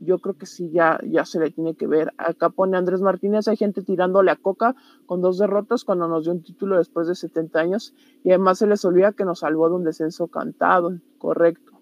yo 0.00 0.18
creo 0.18 0.36
que 0.36 0.46
sí, 0.46 0.70
ya, 0.72 1.00
ya 1.04 1.24
se 1.24 1.40
le 1.40 1.50
tiene 1.50 1.74
que 1.74 1.86
ver. 1.86 2.12
Acá 2.18 2.50
pone 2.50 2.76
Andrés 2.76 3.00
Martínez, 3.00 3.48
hay 3.48 3.56
gente 3.56 3.82
tirándole 3.82 4.30
a 4.30 4.36
Coca 4.36 4.74
con 5.06 5.22
dos 5.22 5.38
derrotas 5.38 5.84
cuando 5.84 6.08
nos 6.08 6.24
dio 6.24 6.32
un 6.32 6.42
título 6.42 6.78
después 6.78 7.08
de 7.08 7.14
70 7.14 7.58
años 7.58 7.94
y 8.24 8.30
además 8.30 8.58
se 8.58 8.66
les 8.66 8.84
olvida 8.84 9.12
que 9.12 9.24
nos 9.24 9.40
salvó 9.40 9.68
de 9.68 9.76
un 9.76 9.84
descenso 9.84 10.28
cantado, 10.28 10.98
correcto. 11.18 11.72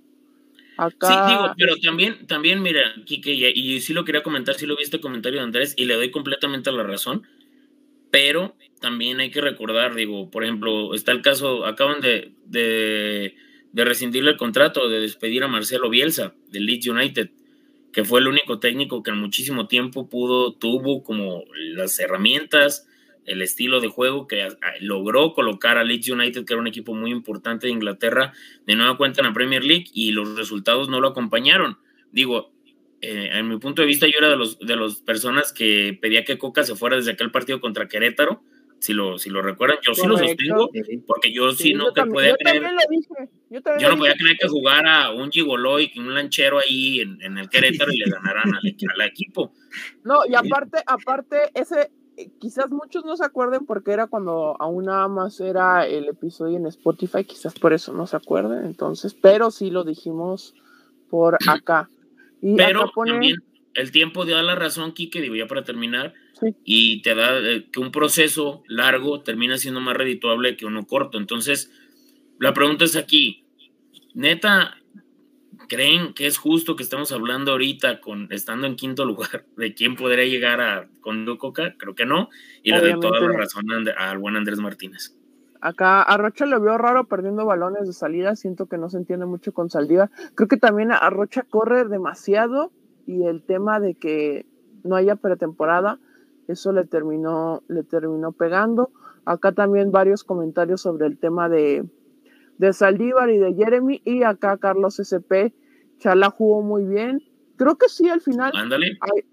Acá... 0.77 1.07
Sí, 1.07 1.33
digo, 1.33 1.55
pero 1.57 1.75
también, 1.83 2.27
también 2.27 2.63
mira, 2.63 2.83
Kike, 3.05 3.53
y, 3.55 3.81
sí 3.81 3.93
lo 3.93 4.05
quería 4.05 4.23
comentar, 4.23 4.55
sí 4.55 4.67
lo 4.67 4.77
vi 4.77 4.83
este 4.83 5.01
comentario 5.01 5.39
de 5.39 5.45
Andrés 5.45 5.75
y 5.77 5.85
le 5.85 5.95
doy 5.95 6.11
completamente 6.11 6.73
la 6.73 6.83
razón, 6.83 7.23
pero 8.11 8.57
también 8.81 9.21
hay 9.21 9.31
que 9.31 9.41
recordar, 9.41 9.95
digo, 9.95 10.31
por 10.31 10.45
ejemplo, 10.45 10.95
está 10.95 11.13
el 11.13 11.23
caso, 11.23 11.65
acaban 11.65 12.01
de, 12.01 12.33
de, 12.47 13.37
de 13.73 13.85
rescindirle 13.85 14.33
el 14.33 14.37
contrato, 14.37 14.89
de 14.89 15.01
despedir 15.01 15.45
a 15.45 15.49
Marcelo 15.49 15.91
Bielsa 15.91 16.35
del 16.49 16.67
Leeds 16.67 16.89
United 16.89 17.31
que 17.95 18.05
fue 18.05 18.19
el 18.19 18.27
único 18.27 18.59
técnico 18.59 19.05
que 19.05 19.13
en 19.13 19.19
muchísimo 19.19 19.69
tiempo 19.69 20.09
pudo, 20.09 20.53
tuvo 20.53 21.05
como 21.05 21.45
las 21.55 21.99
herramientas, 22.01 22.89
el 23.25 23.41
estilo 23.41 23.81
de 23.81 23.89
juego 23.89 24.27
que 24.27 24.49
logró 24.81 25.33
colocar 25.33 25.79
a 25.79 25.85
Leeds 25.85 26.11
United, 26.11 26.45
que 26.45 26.53
era 26.53 26.61
un 26.61 26.67
equipo 26.67 26.93
muy 26.93 27.13
importante 27.13 27.69
de 27.69 27.73
Inglaterra, 27.73 28.33
de 28.67 28.75
nueva 28.75 28.97
cuenta 28.97 29.21
en 29.21 29.29
la 29.29 29.33
Premier 29.33 29.65
League 29.65 29.87
y 29.95 30.11
los 30.11 30.37
resultados 30.37 30.89
no 30.89 31.01
lo 31.01 31.09
acompañaron. 31.09 31.79
Digo, 32.11 32.53
eh, 33.01 33.31
en 33.33 33.49
mi 33.49 33.59
punto 33.59 33.83
de 33.83 33.87
vista, 33.87 34.09
yo 34.09 34.19
era 34.19 34.29
de 34.29 34.37
los 34.37 34.59
de 34.59 34.77
las 34.77 34.97
personas 34.97 35.53
que 35.53 35.97
pedía 36.03 36.25
que 36.25 36.37
Coca 36.37 36.65
se 36.65 36.75
fuera 36.75 36.97
desde 36.97 37.13
aquel 37.13 37.31
partido 37.31 37.61
contra 37.61 37.87
Querétaro. 37.87 38.43
Si 38.85 38.93
lo, 38.93 39.17
si 39.17 39.31
lo 39.31 39.41
recuerdan, 39.41 39.79
yo 39.81 39.95
sí 39.95 40.07
lo 40.07 40.19
sostengo, 40.19 40.69
porque 41.07 41.33
yo 41.33 41.53
sí, 41.53 41.73
no 41.73 41.91
te 41.95 42.05
podía 42.05 42.37
creer. 42.37 42.63
Yo, 43.81 43.89
no 43.89 43.97
podía 43.97 44.13
creer 44.13 44.37
que 44.39 44.47
jugara 44.47 45.11
un 45.11 45.31
gigoloy, 45.31 45.91
un 45.97 46.15
lanchero 46.15 46.59
ahí 46.59 47.01
en, 47.01 47.17
en 47.23 47.39
el 47.39 47.49
Querétaro 47.49 47.91
y 47.91 47.97
le 47.97 48.11
ganaran 48.11 48.55
al, 48.55 48.61
al, 48.61 49.09
equipo. 49.09 49.55
No, 50.03 50.27
y 50.29 50.35
aparte, 50.35 50.83
aparte, 50.87 51.39
ese, 51.55 51.93
quizás 52.39 52.69
muchos 52.69 53.07
no 53.07 53.17
se 53.17 53.25
acuerden 53.25 53.65
porque 53.65 53.93
era 53.93 54.07
cuando 54.07 54.55
aún 54.61 54.85
nada 54.85 55.09
más 55.09 55.41
era 55.41 55.87
el 55.87 56.07
episodio 56.09 56.59
en 56.59 56.67
Spotify, 56.67 57.25
quizás 57.25 57.59
por 57.59 57.73
eso 57.73 57.95
no 57.95 58.07
se 58.07 58.17
acuerden, 58.17 58.67
entonces, 58.67 59.15
pero 59.15 59.51
sí 59.51 59.71
lo 59.71 59.85
dijimos 59.85 60.55
por 61.09 61.39
acá. 61.49 61.89
Y 62.43 62.55
pero 62.55 62.93
también 63.07 63.37
el 63.75 63.91
tiempo 63.91 64.25
dio 64.25 64.41
la 64.43 64.55
razón, 64.55 64.93
Kike, 64.93 65.21
digo 65.21 65.35
ya 65.35 65.47
para 65.47 65.65
terminar, 65.65 66.15
y 66.65 67.03
te 67.03 67.15
da 67.15 67.39
eh, 67.39 67.69
que 67.71 67.81
un 67.81 67.91
proceso 67.91 68.63
largo 68.69 69.23
termina 69.23 69.59
siendo 69.59 69.81
más 69.81 69.97
redituable 69.97 70.57
que 70.57 70.67
uno 70.67 70.87
corto. 70.87 71.19
Entonces, 71.19 71.73
la 72.39 72.55
pregunta 72.55 72.85
es 72.85 72.97
aquí, 72.97 73.45
neta, 74.15 74.77
¿creen 75.69 76.15
que 76.15 76.27
es 76.27 76.39
justo 76.39 76.77
que 76.77 76.83
estemos 76.83 77.13
hablando 77.13 77.53
ahorita 77.53 78.01
con 78.01 78.29
estando 78.31 78.67
en 78.67 78.77
quinto 78.77 79.05
lugar 79.05 79.45
de 79.57 79.75
quién 79.75 79.97
podría 79.97 80.25
llegar 80.25 80.61
a 80.61 80.89
con 81.01 81.25
Coca? 81.37 81.75
Creo 81.77 81.95
que 81.95 82.07
no, 82.07 82.29
y 82.63 82.71
le 82.71 82.81
doy 82.81 83.01
toda 83.01 83.21
la 83.21 83.33
razón 83.37 83.65
al 83.97 84.19
buen 84.19 84.37
Andrés 84.37 84.59
Martínez. 84.59 85.17
Acá 85.61 86.03
a 86.03 86.19
Rocha 86.19 86.45
lo 86.45 86.61
veo 86.61 86.77
raro 86.77 87.07
perdiendo 87.07 87.47
balones 87.47 87.87
de 87.87 87.95
salida, 87.95 88.37
siento 88.37 88.67
que 88.67 88.77
no 88.77 88.91
se 88.91 88.99
entiende 88.99 89.25
mucho 89.25 89.53
con 89.53 89.71
Saldiva. 89.71 90.11
Creo 90.35 90.47
que 90.47 90.59
también 90.59 90.93
a 90.93 91.09
Rocha 91.09 91.43
corre 91.43 91.87
demasiado 91.87 92.71
y 93.07 93.25
el 93.25 93.43
tema 93.43 93.81
de 93.81 93.95
que 93.95 94.47
no 94.83 94.97
haya 94.97 95.17
pretemporada 95.17 95.99
eso 96.49 96.73
le 96.73 96.85
terminó, 96.85 97.63
le 97.69 97.83
terminó 97.83 98.33
pegando. 98.33 98.91
Acá 99.25 99.53
también 99.53 99.91
varios 99.91 100.25
comentarios 100.25 100.83
sobre 100.83 101.07
el 101.07 101.19
tema 101.19 101.49
de, 101.49 101.89
de 102.59 102.73
Saldívar 102.73 103.31
y 103.31 103.39
de 103.39 103.55
Jeremy. 103.55 104.03
Y 104.05 104.23
acá 104.23 104.59
Carlos 104.59 105.01
SP, 105.01 105.55
Chala 105.99 106.31
jugó 106.31 106.63
muy 106.63 106.85
bien. 106.85 107.23
Creo 107.57 107.77
que 107.77 107.89
sí, 107.89 108.09
al 108.09 108.21
final 108.21 108.53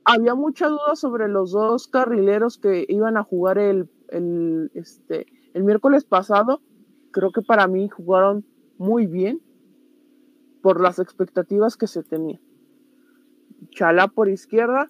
había 0.05 0.35
mucha 0.35 0.67
duda 0.67 0.95
sobre 0.95 1.27
los 1.27 1.51
dos 1.51 1.87
carrileros 1.87 2.59
que 2.59 2.85
iban 2.87 3.17
a 3.17 3.23
jugar 3.23 3.57
el, 3.57 3.89
el, 4.09 4.71
este, 4.75 5.25
el 5.53 5.63
miércoles 5.63 6.05
pasado. 6.05 6.61
Creo 7.09 7.31
que 7.31 7.41
para 7.41 7.67
mí 7.67 7.89
jugaron 7.89 8.45
muy 8.77 9.07
bien 9.07 9.41
por 10.61 10.79
las 10.79 10.99
expectativas 10.99 11.77
que 11.77 11.87
se 11.87 12.03
tenían. 12.03 12.39
Chala 13.69 14.07
por 14.07 14.29
izquierda, 14.29 14.89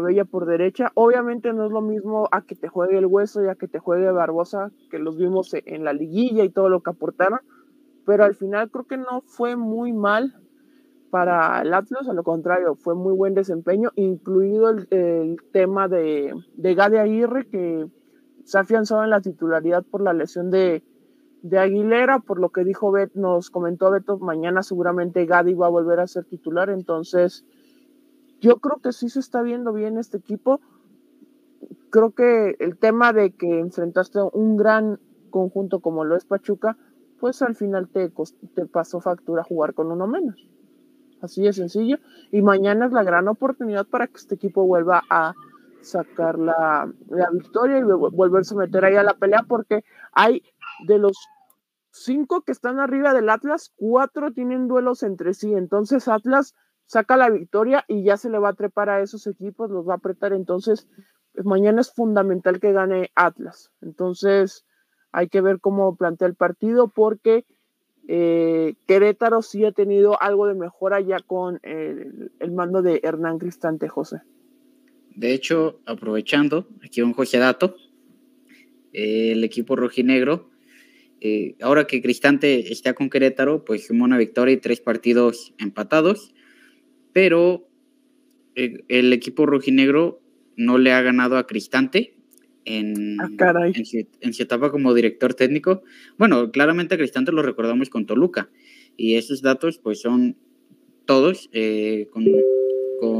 Bella 0.00 0.24
por 0.24 0.46
derecha. 0.46 0.90
Obviamente 0.94 1.52
no 1.52 1.66
es 1.66 1.72
lo 1.72 1.80
mismo 1.80 2.28
a 2.32 2.42
que 2.42 2.54
te 2.54 2.68
juegue 2.68 2.98
el 2.98 3.06
hueso 3.06 3.44
y 3.44 3.48
a 3.48 3.54
que 3.54 3.68
te 3.68 3.78
juegue 3.78 4.10
Barbosa, 4.10 4.70
que 4.90 4.98
los 4.98 5.16
vimos 5.16 5.54
en 5.54 5.84
la 5.84 5.92
liguilla 5.92 6.44
y 6.44 6.50
todo 6.50 6.68
lo 6.68 6.82
que 6.82 6.90
aportaron, 6.90 7.40
pero 8.04 8.24
al 8.24 8.34
final 8.34 8.70
creo 8.70 8.86
que 8.86 8.96
no 8.96 9.22
fue 9.26 9.56
muy 9.56 9.92
mal 9.92 10.34
para 11.10 11.62
el 11.62 11.72
Atlas, 11.72 12.08
a 12.08 12.12
lo 12.12 12.24
contrario, 12.24 12.74
fue 12.74 12.96
muy 12.96 13.14
buen 13.14 13.34
desempeño, 13.34 13.90
incluido 13.94 14.68
el, 14.70 15.36
tema 15.52 15.86
de, 15.86 16.34
de 16.56 16.74
Gade 16.74 16.98
Aguirre, 16.98 17.46
que 17.46 17.86
se 18.42 18.58
ha 18.58 18.62
afianzado 18.62 19.04
en 19.04 19.10
la 19.10 19.20
titularidad 19.20 19.84
por 19.84 20.02
la 20.02 20.12
lesión 20.12 20.50
de, 20.50 20.82
de 21.42 21.58
Aguilera, 21.58 22.18
por 22.18 22.40
lo 22.40 22.50
que 22.50 22.64
dijo 22.64 22.90
Bet, 22.90 23.14
nos 23.14 23.50
comentó 23.50 23.92
Beto, 23.92 24.18
mañana 24.18 24.64
seguramente 24.64 25.24
Gadi 25.24 25.54
va 25.54 25.66
a 25.66 25.70
volver 25.70 26.00
a 26.00 26.08
ser 26.08 26.24
titular, 26.24 26.68
entonces 26.68 27.44
yo 28.44 28.58
creo 28.58 28.76
que 28.82 28.92
sí 28.92 29.08
se 29.08 29.20
está 29.20 29.40
viendo 29.40 29.72
bien 29.72 29.96
este 29.96 30.18
equipo. 30.18 30.60
Creo 31.88 32.10
que 32.10 32.56
el 32.58 32.76
tema 32.76 33.14
de 33.14 33.32
que 33.32 33.58
enfrentaste 33.58 34.18
un 34.20 34.58
gran 34.58 35.00
conjunto 35.30 35.80
como 35.80 36.04
lo 36.04 36.14
es 36.14 36.26
Pachuca, 36.26 36.76
pues 37.20 37.40
al 37.40 37.54
final 37.54 37.88
te, 37.88 38.12
te 38.54 38.66
pasó 38.66 39.00
factura 39.00 39.42
jugar 39.42 39.72
con 39.72 39.90
uno 39.90 40.06
menos. 40.06 40.46
Así 41.22 41.42
de 41.42 41.54
sencillo. 41.54 41.96
Y 42.30 42.42
mañana 42.42 42.84
es 42.84 42.92
la 42.92 43.02
gran 43.02 43.28
oportunidad 43.28 43.86
para 43.86 44.08
que 44.08 44.16
este 44.16 44.34
equipo 44.34 44.66
vuelva 44.66 45.02
a 45.08 45.32
sacar 45.80 46.38
la, 46.38 46.92
la 47.08 47.30
victoria 47.30 47.78
y 47.78 47.82
volverse 47.82 48.54
a 48.54 48.58
meter 48.58 48.84
ahí 48.84 48.96
a 48.96 49.02
la 49.02 49.14
pelea, 49.14 49.44
porque 49.48 49.84
hay 50.12 50.42
de 50.86 50.98
los 50.98 51.16
cinco 51.92 52.42
que 52.42 52.52
están 52.52 52.78
arriba 52.78 53.14
del 53.14 53.30
Atlas, 53.30 53.72
cuatro 53.74 54.32
tienen 54.32 54.68
duelos 54.68 55.02
entre 55.02 55.32
sí. 55.32 55.54
Entonces 55.54 56.08
Atlas 56.08 56.54
saca 56.86 57.16
la 57.16 57.30
victoria 57.30 57.84
y 57.88 58.04
ya 58.04 58.16
se 58.16 58.30
le 58.30 58.38
va 58.38 58.50
a 58.50 58.54
trepar 58.54 58.90
a 58.90 59.00
esos 59.00 59.26
equipos, 59.26 59.70
los 59.70 59.88
va 59.88 59.94
a 59.94 59.96
apretar. 59.96 60.32
Entonces, 60.32 60.88
pues, 61.32 61.46
mañana 61.46 61.80
es 61.80 61.92
fundamental 61.92 62.60
que 62.60 62.72
gane 62.72 63.10
Atlas. 63.14 63.70
Entonces, 63.80 64.64
hay 65.12 65.28
que 65.28 65.40
ver 65.40 65.60
cómo 65.60 65.96
plantea 65.96 66.28
el 66.28 66.34
partido 66.34 66.88
porque 66.88 67.44
eh, 68.06 68.74
Querétaro 68.86 69.42
sí 69.42 69.64
ha 69.64 69.72
tenido 69.72 70.20
algo 70.20 70.46
de 70.46 70.54
mejora 70.54 71.00
ya 71.00 71.18
con 71.20 71.60
el, 71.62 72.30
mando 72.52 72.82
de 72.82 73.00
Hernán 73.02 73.38
Cristante 73.38 73.88
José. 73.88 74.18
De 75.14 75.32
hecho, 75.32 75.80
aprovechando, 75.86 76.68
aquí 76.84 77.00
un 77.00 77.12
José 77.12 77.38
Dato, 77.38 77.76
el 78.92 79.42
equipo 79.44 79.76
rojinegro, 79.76 80.50
eh, 81.20 81.56
ahora 81.62 81.86
que 81.86 82.02
Cristante 82.02 82.72
está 82.72 82.92
con 82.92 83.08
Querétaro, 83.08 83.64
pues 83.64 83.86
sumó 83.86 84.04
una 84.04 84.18
victoria 84.18 84.52
y 84.52 84.58
tres 84.58 84.80
partidos 84.80 85.54
empatados 85.58 86.34
pero 87.14 87.66
eh, 88.56 88.84
el 88.88 89.12
equipo 89.14 89.46
rojinegro 89.46 90.20
no 90.56 90.76
le 90.76 90.92
ha 90.92 91.00
ganado 91.00 91.38
a 91.38 91.46
Cristante 91.46 92.16
en, 92.66 93.18
ah, 93.20 93.70
en, 93.72 94.34
su, 94.34 94.42
etapa 94.42 94.70
como 94.70 94.92
director 94.92 95.32
técnico. 95.32 95.82
Bueno, 96.18 96.50
claramente 96.50 96.94
a 96.94 96.98
Cristante 96.98 97.32
lo 97.32 97.42
recordamos 97.42 97.88
con 97.88 98.04
Toluca 98.04 98.50
y 98.96 99.14
esos 99.14 99.42
datos 99.42 99.78
pues 99.78 100.00
son 100.00 100.36
todos 101.06 101.48
eh, 101.52 102.08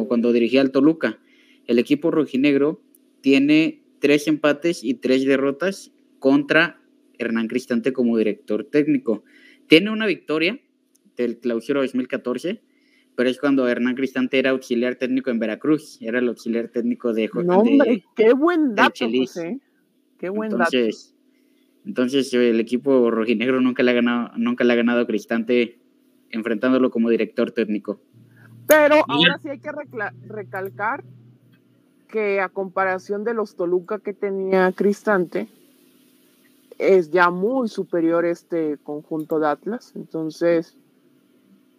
cuando 0.08 0.32
dirigía 0.32 0.60
al 0.60 0.72
Toluca. 0.72 1.20
El 1.66 1.78
equipo 1.78 2.10
rojinegro 2.10 2.82
tiene 3.20 3.82
tres 4.00 4.26
empates 4.26 4.82
y 4.82 4.94
tres 4.94 5.24
derrotas 5.24 5.92
contra 6.18 6.80
Hernán 7.18 7.46
Cristante 7.46 7.92
como 7.92 8.18
director 8.18 8.64
técnico. 8.64 9.24
Tiene 9.68 9.90
una 9.90 10.06
victoria 10.06 10.60
del 11.16 11.38
clausura 11.38 11.80
2014 11.80 12.60
pero 13.16 13.28
es 13.28 13.38
cuando 13.38 13.68
Hernán 13.68 13.94
Cristante 13.94 14.38
era 14.38 14.50
auxiliar 14.50 14.96
técnico 14.96 15.30
en 15.30 15.38
Veracruz, 15.38 15.98
era 16.00 16.18
el 16.18 16.28
auxiliar 16.28 16.68
técnico 16.68 17.12
de 17.12 17.30
No, 17.44 17.58
hombre, 17.58 18.04
qué 18.16 18.32
buen 18.32 18.74
dato, 18.74 19.06
José. 19.10 19.60
Qué 20.18 20.28
buen 20.28 20.52
entonces, 20.52 21.14
dato. 21.14 21.84
Entonces, 21.86 22.32
el 22.32 22.60
equipo 22.60 23.10
rojinegro 23.10 23.60
nunca 23.60 23.82
le 23.82 23.90
ha 23.90 23.94
ganado, 23.94 24.30
nunca 24.36 24.64
le 24.64 24.72
ha 24.72 24.76
ganado 24.76 25.00
a 25.00 25.06
Cristante 25.06 25.78
enfrentándolo 26.30 26.90
como 26.90 27.10
director 27.10 27.50
técnico. 27.52 28.00
Pero 28.66 29.04
ahora 29.06 29.38
sí 29.42 29.50
hay 29.50 29.58
que 29.58 29.70
recalcar 30.26 31.04
que 32.08 32.40
a 32.40 32.48
comparación 32.48 33.24
de 33.24 33.34
los 33.34 33.56
Toluca 33.56 33.98
que 33.98 34.14
tenía 34.14 34.72
Cristante, 34.72 35.48
es 36.78 37.10
ya 37.10 37.30
muy 37.30 37.68
superior 37.68 38.24
este 38.24 38.78
conjunto 38.82 39.38
de 39.38 39.48
Atlas. 39.48 39.92
Entonces, 39.94 40.76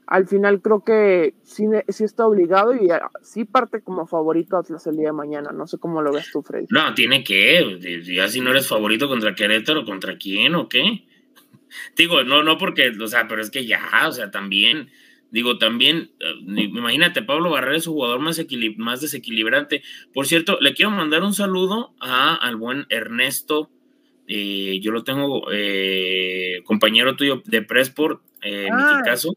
al 0.07 0.27
final 0.27 0.61
creo 0.61 0.83
que 0.83 1.33
sí, 1.43 1.65
está 1.87 2.27
obligado 2.27 2.75
y 2.75 2.91
ah, 2.91 3.09
sí 3.21 3.45
parte 3.45 3.81
como 3.81 4.05
favorito 4.05 4.57
Atlas 4.57 4.85
el 4.87 4.97
día 4.97 5.07
de 5.07 5.13
mañana. 5.13 5.51
No 5.51 5.65
sé 5.65 5.79
cómo 5.79 6.01
lo 6.01 6.11
ves 6.11 6.29
tú, 6.31 6.43
Freddy. 6.43 6.67
No, 6.69 6.93
tiene 6.93 7.23
que. 7.23 8.03
Ya 8.03 8.27
si 8.27 8.41
no 8.41 8.51
eres 8.51 8.67
favorito 8.67 9.07
contra 9.07 9.33
Querétaro, 9.33 9.83
¿contra 9.83 10.17
quién 10.17 10.55
o 10.55 10.69
qué? 10.69 11.05
Digo, 11.97 12.23
no, 12.23 12.43
no 12.43 12.57
porque, 12.57 12.89
o 13.01 13.07
sea, 13.07 13.27
pero 13.27 13.41
es 13.41 13.49
que 13.49 13.65
ya, 13.65 13.81
o 14.07 14.11
sea, 14.11 14.29
también, 14.29 14.91
digo, 15.31 15.57
también, 15.57 16.11
eh, 16.19 16.61
imagínate, 16.61 17.23
Pablo 17.23 17.49
Barrera 17.49 17.77
es 17.77 17.87
un 17.87 17.95
jugador 17.95 18.19
más, 18.19 18.39
más 18.77 19.01
desequilibrante. 19.01 19.81
Por 20.13 20.27
cierto, 20.27 20.59
le 20.61 20.73
quiero 20.73 20.91
mandar 20.91 21.23
un 21.23 21.33
saludo 21.33 21.95
a, 21.99 22.35
al 22.35 22.55
buen 22.55 22.85
Ernesto. 22.89 23.71
Eh, 24.27 24.79
yo 24.81 24.91
lo 24.91 25.03
tengo, 25.03 25.51
eh, 25.51 26.61
compañero 26.63 27.15
tuyo 27.15 27.41
de 27.45 27.61
Pressport, 27.61 28.21
en 28.41 28.73
ah, 28.73 29.01
caso 29.03 29.35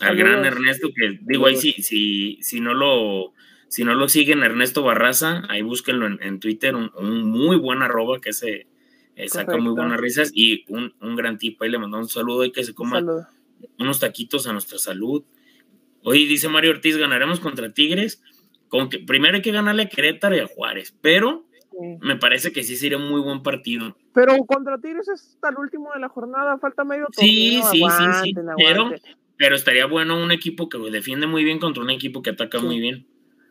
al 0.00 0.16
gran 0.16 0.44
Ernesto, 0.44 0.88
que 0.94 1.18
digo 1.22 1.46
ahí 1.46 1.56
sí, 1.56 1.74
si, 1.82 2.38
si 2.42 2.60
no 2.60 2.74
lo 2.74 3.32
si 3.68 3.84
no 3.84 3.94
lo 3.94 4.08
siguen 4.08 4.42
Ernesto 4.42 4.82
Barraza, 4.82 5.42
ahí 5.48 5.62
búsquenlo 5.62 6.06
en, 6.06 6.40
Twitter, 6.40 6.74
un, 6.74 7.28
muy 7.28 7.56
buen 7.56 7.82
arroba 7.82 8.18
que 8.18 8.32
se 8.32 8.66
eh, 9.14 9.28
saca 9.28 9.58
muy 9.58 9.72
buenas 9.72 10.00
risas 10.00 10.30
y 10.34 10.64
un, 10.68 10.92
gran 11.16 11.36
tipo, 11.38 11.64
ahí 11.64 11.70
le 11.70 11.78
mandamos 11.78 12.06
un 12.06 12.10
saludo 12.10 12.44
y 12.44 12.52
que 12.52 12.64
se 12.64 12.74
coma 12.74 13.04
unos 13.78 14.00
taquitos 14.00 14.46
a 14.46 14.52
nuestra 14.52 14.78
salud. 14.78 15.22
Hoy 16.02 16.26
dice 16.26 16.48
Mario 16.48 16.70
Ortiz, 16.70 16.96
ganaremos 16.96 17.40
contra 17.40 17.72
Tigres, 17.72 18.22
con 18.68 18.88
que 18.88 19.00
primero 19.00 19.36
hay 19.36 19.42
que 19.42 19.52
ganarle 19.52 19.82
a 19.82 19.88
Querétaro 19.88 20.34
y 20.34 20.40
a 20.40 20.46
Juárez, 20.46 20.96
pero 21.02 21.46
me 22.00 22.16
parece 22.16 22.52
que 22.52 22.62
sí 22.62 22.76
sería 22.76 22.96
un 22.96 23.08
muy 23.08 23.20
buen 23.20 23.42
partido. 23.42 23.96
Pero 24.14 24.36
contra 24.46 24.78
Tigres 24.78 25.08
es 25.08 25.34
hasta 25.34 25.50
el 25.50 25.58
último 25.58 25.92
de 25.92 26.00
la 26.00 26.08
jornada, 26.08 26.56
falta 26.58 26.84
medio 26.84 27.06
Sí, 27.12 27.60
sí, 27.70 27.82
sí, 27.82 28.04
sí, 28.22 28.34
pero 28.56 28.90
pero 29.38 29.54
estaría 29.54 29.86
bueno 29.86 30.20
un 30.20 30.32
equipo 30.32 30.68
que 30.68 30.78
defiende 30.90 31.26
muy 31.26 31.44
bien 31.44 31.60
contra 31.60 31.82
un 31.82 31.90
equipo 31.90 32.22
que 32.22 32.30
ataca 32.30 32.58
muy 32.58 32.80
bien. 32.80 33.06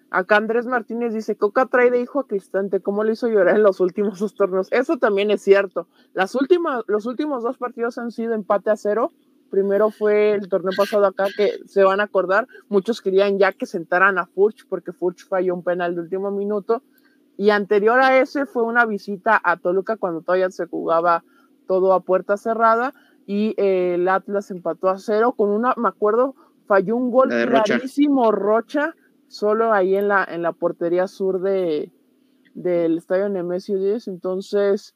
Acá 0.10 0.38
Andrés 0.38 0.66
Martínez 0.68 1.14
dice, 1.14 1.36
Coca 1.36 1.66
trae 1.66 1.90
de 1.90 2.02
hijo 2.02 2.20
a 2.20 2.28
Cristante, 2.28 2.82
¿cómo 2.82 3.04
lo 3.04 3.12
hizo 3.12 3.28
llorar 3.28 3.56
en 3.56 3.64
los 3.64 3.80
últimos 3.80 4.20
dos 4.20 4.36
torneos? 4.36 4.68
Eso 4.72 4.98
también 4.98 5.32
es 5.32 5.42
cierto. 5.42 5.88
Las 6.14 6.36
últimas, 6.36 6.84
los 6.88 7.06
últimos 7.06 7.44
dos 7.44 7.58
partidos 7.58 7.98
han 7.98 8.12
sido 8.12 8.34
empate 8.34 8.70
a 8.70 8.78
cero. 8.78 9.12
Primero 9.50 9.92
fue 9.92 10.32
el 10.32 10.50
torneo 10.50 10.74
pasado 10.76 11.06
acá, 11.06 11.28
que 11.36 11.60
se 11.66 11.84
van 11.84 12.02
a 12.02 12.04
acordar, 12.04 12.48
muchos 12.68 13.02
querían 13.02 13.38
ya 13.38 13.54
que 13.54 13.66
sentaran 13.66 14.18
a 14.18 14.26
Furch, 14.28 14.66
porque 14.68 14.92
Furch 14.92 15.26
falló 15.26 15.56
un 15.56 15.64
penal 15.64 15.96
de 15.96 16.02
último 16.02 16.32
minuto. 16.32 16.84
Y 17.38 17.50
anterior 17.52 18.00
a 18.00 18.20
ese 18.20 18.46
fue 18.46 18.64
una 18.64 18.86
visita 18.86 19.40
a 19.42 19.58
Toluca 19.58 19.96
cuando 19.96 20.22
todavía 20.22 20.50
se 20.50 20.66
jugaba 20.66 21.24
todo 21.66 21.94
a 21.94 22.02
puerta 22.02 22.36
cerrada 22.36 22.94
y 23.28 23.54
eh, 23.58 23.96
el 23.96 24.08
Atlas 24.08 24.50
empató 24.52 24.88
a 24.88 24.98
cero 24.98 25.34
con 25.38 25.50
una, 25.50 25.74
me 25.76 25.90
acuerdo, 25.90 26.34
falló 26.66 26.96
un 26.96 27.12
gol 27.12 27.28
clarísimo 27.28 28.32
Rocha 28.32 28.96
solo 29.28 29.74
ahí 29.74 29.96
en 29.96 30.08
la, 30.08 30.24
en 30.24 30.42
la 30.42 30.54
portería 30.54 31.08
sur 31.08 31.42
de, 31.42 31.92
del 32.54 32.98
estadio 32.98 33.28
Nemesio 33.28 33.78
10. 33.78 34.08
Entonces, 34.08 34.96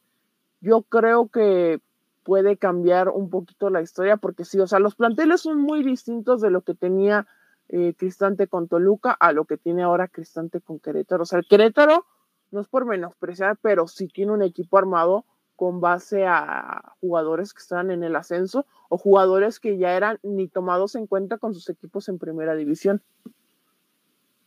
yo 0.61 0.83
creo 0.83 1.27
que 1.27 1.81
puede 2.23 2.55
cambiar 2.55 3.09
un 3.09 3.29
poquito 3.29 3.69
la 3.69 3.81
historia, 3.81 4.15
porque 4.15 4.45
sí, 4.45 4.57
o 4.61 4.67
sea, 4.67 4.79
los 4.79 4.95
planteles 4.95 5.41
son 5.41 5.59
muy 5.59 5.83
distintos 5.83 6.39
de 6.39 6.51
lo 6.51 6.61
que 6.61 6.73
tenía 6.73 7.27
eh, 7.67 7.93
Cristante 7.97 8.47
con 8.47 8.69
Toluca 8.69 9.11
a 9.11 9.33
lo 9.33 9.43
que 9.43 9.57
tiene 9.57 9.83
ahora 9.83 10.07
Cristante 10.07 10.61
con 10.61 10.79
Querétaro. 10.79 11.23
O 11.23 11.25
sea, 11.25 11.39
el 11.39 11.47
Querétaro 11.47 12.05
no 12.51 12.61
es 12.61 12.67
por 12.69 12.85
menospreciar, 12.85 13.57
pero 13.61 13.87
sí 13.87 14.07
tiene 14.07 14.31
un 14.31 14.41
equipo 14.41 14.77
armado 14.77 15.25
con 15.61 15.79
base 15.79 16.25
a 16.25 16.95
jugadores 17.01 17.53
que 17.53 17.61
están 17.61 17.91
en 17.91 18.03
el 18.03 18.15
ascenso 18.15 18.65
o 18.89 18.97
jugadores 18.97 19.59
que 19.59 19.77
ya 19.77 19.95
eran 19.95 20.17
ni 20.23 20.47
tomados 20.47 20.95
en 20.95 21.05
cuenta 21.05 21.37
con 21.37 21.53
sus 21.53 21.69
equipos 21.69 22.09
en 22.09 22.17
primera 22.17 22.55
división. 22.55 23.03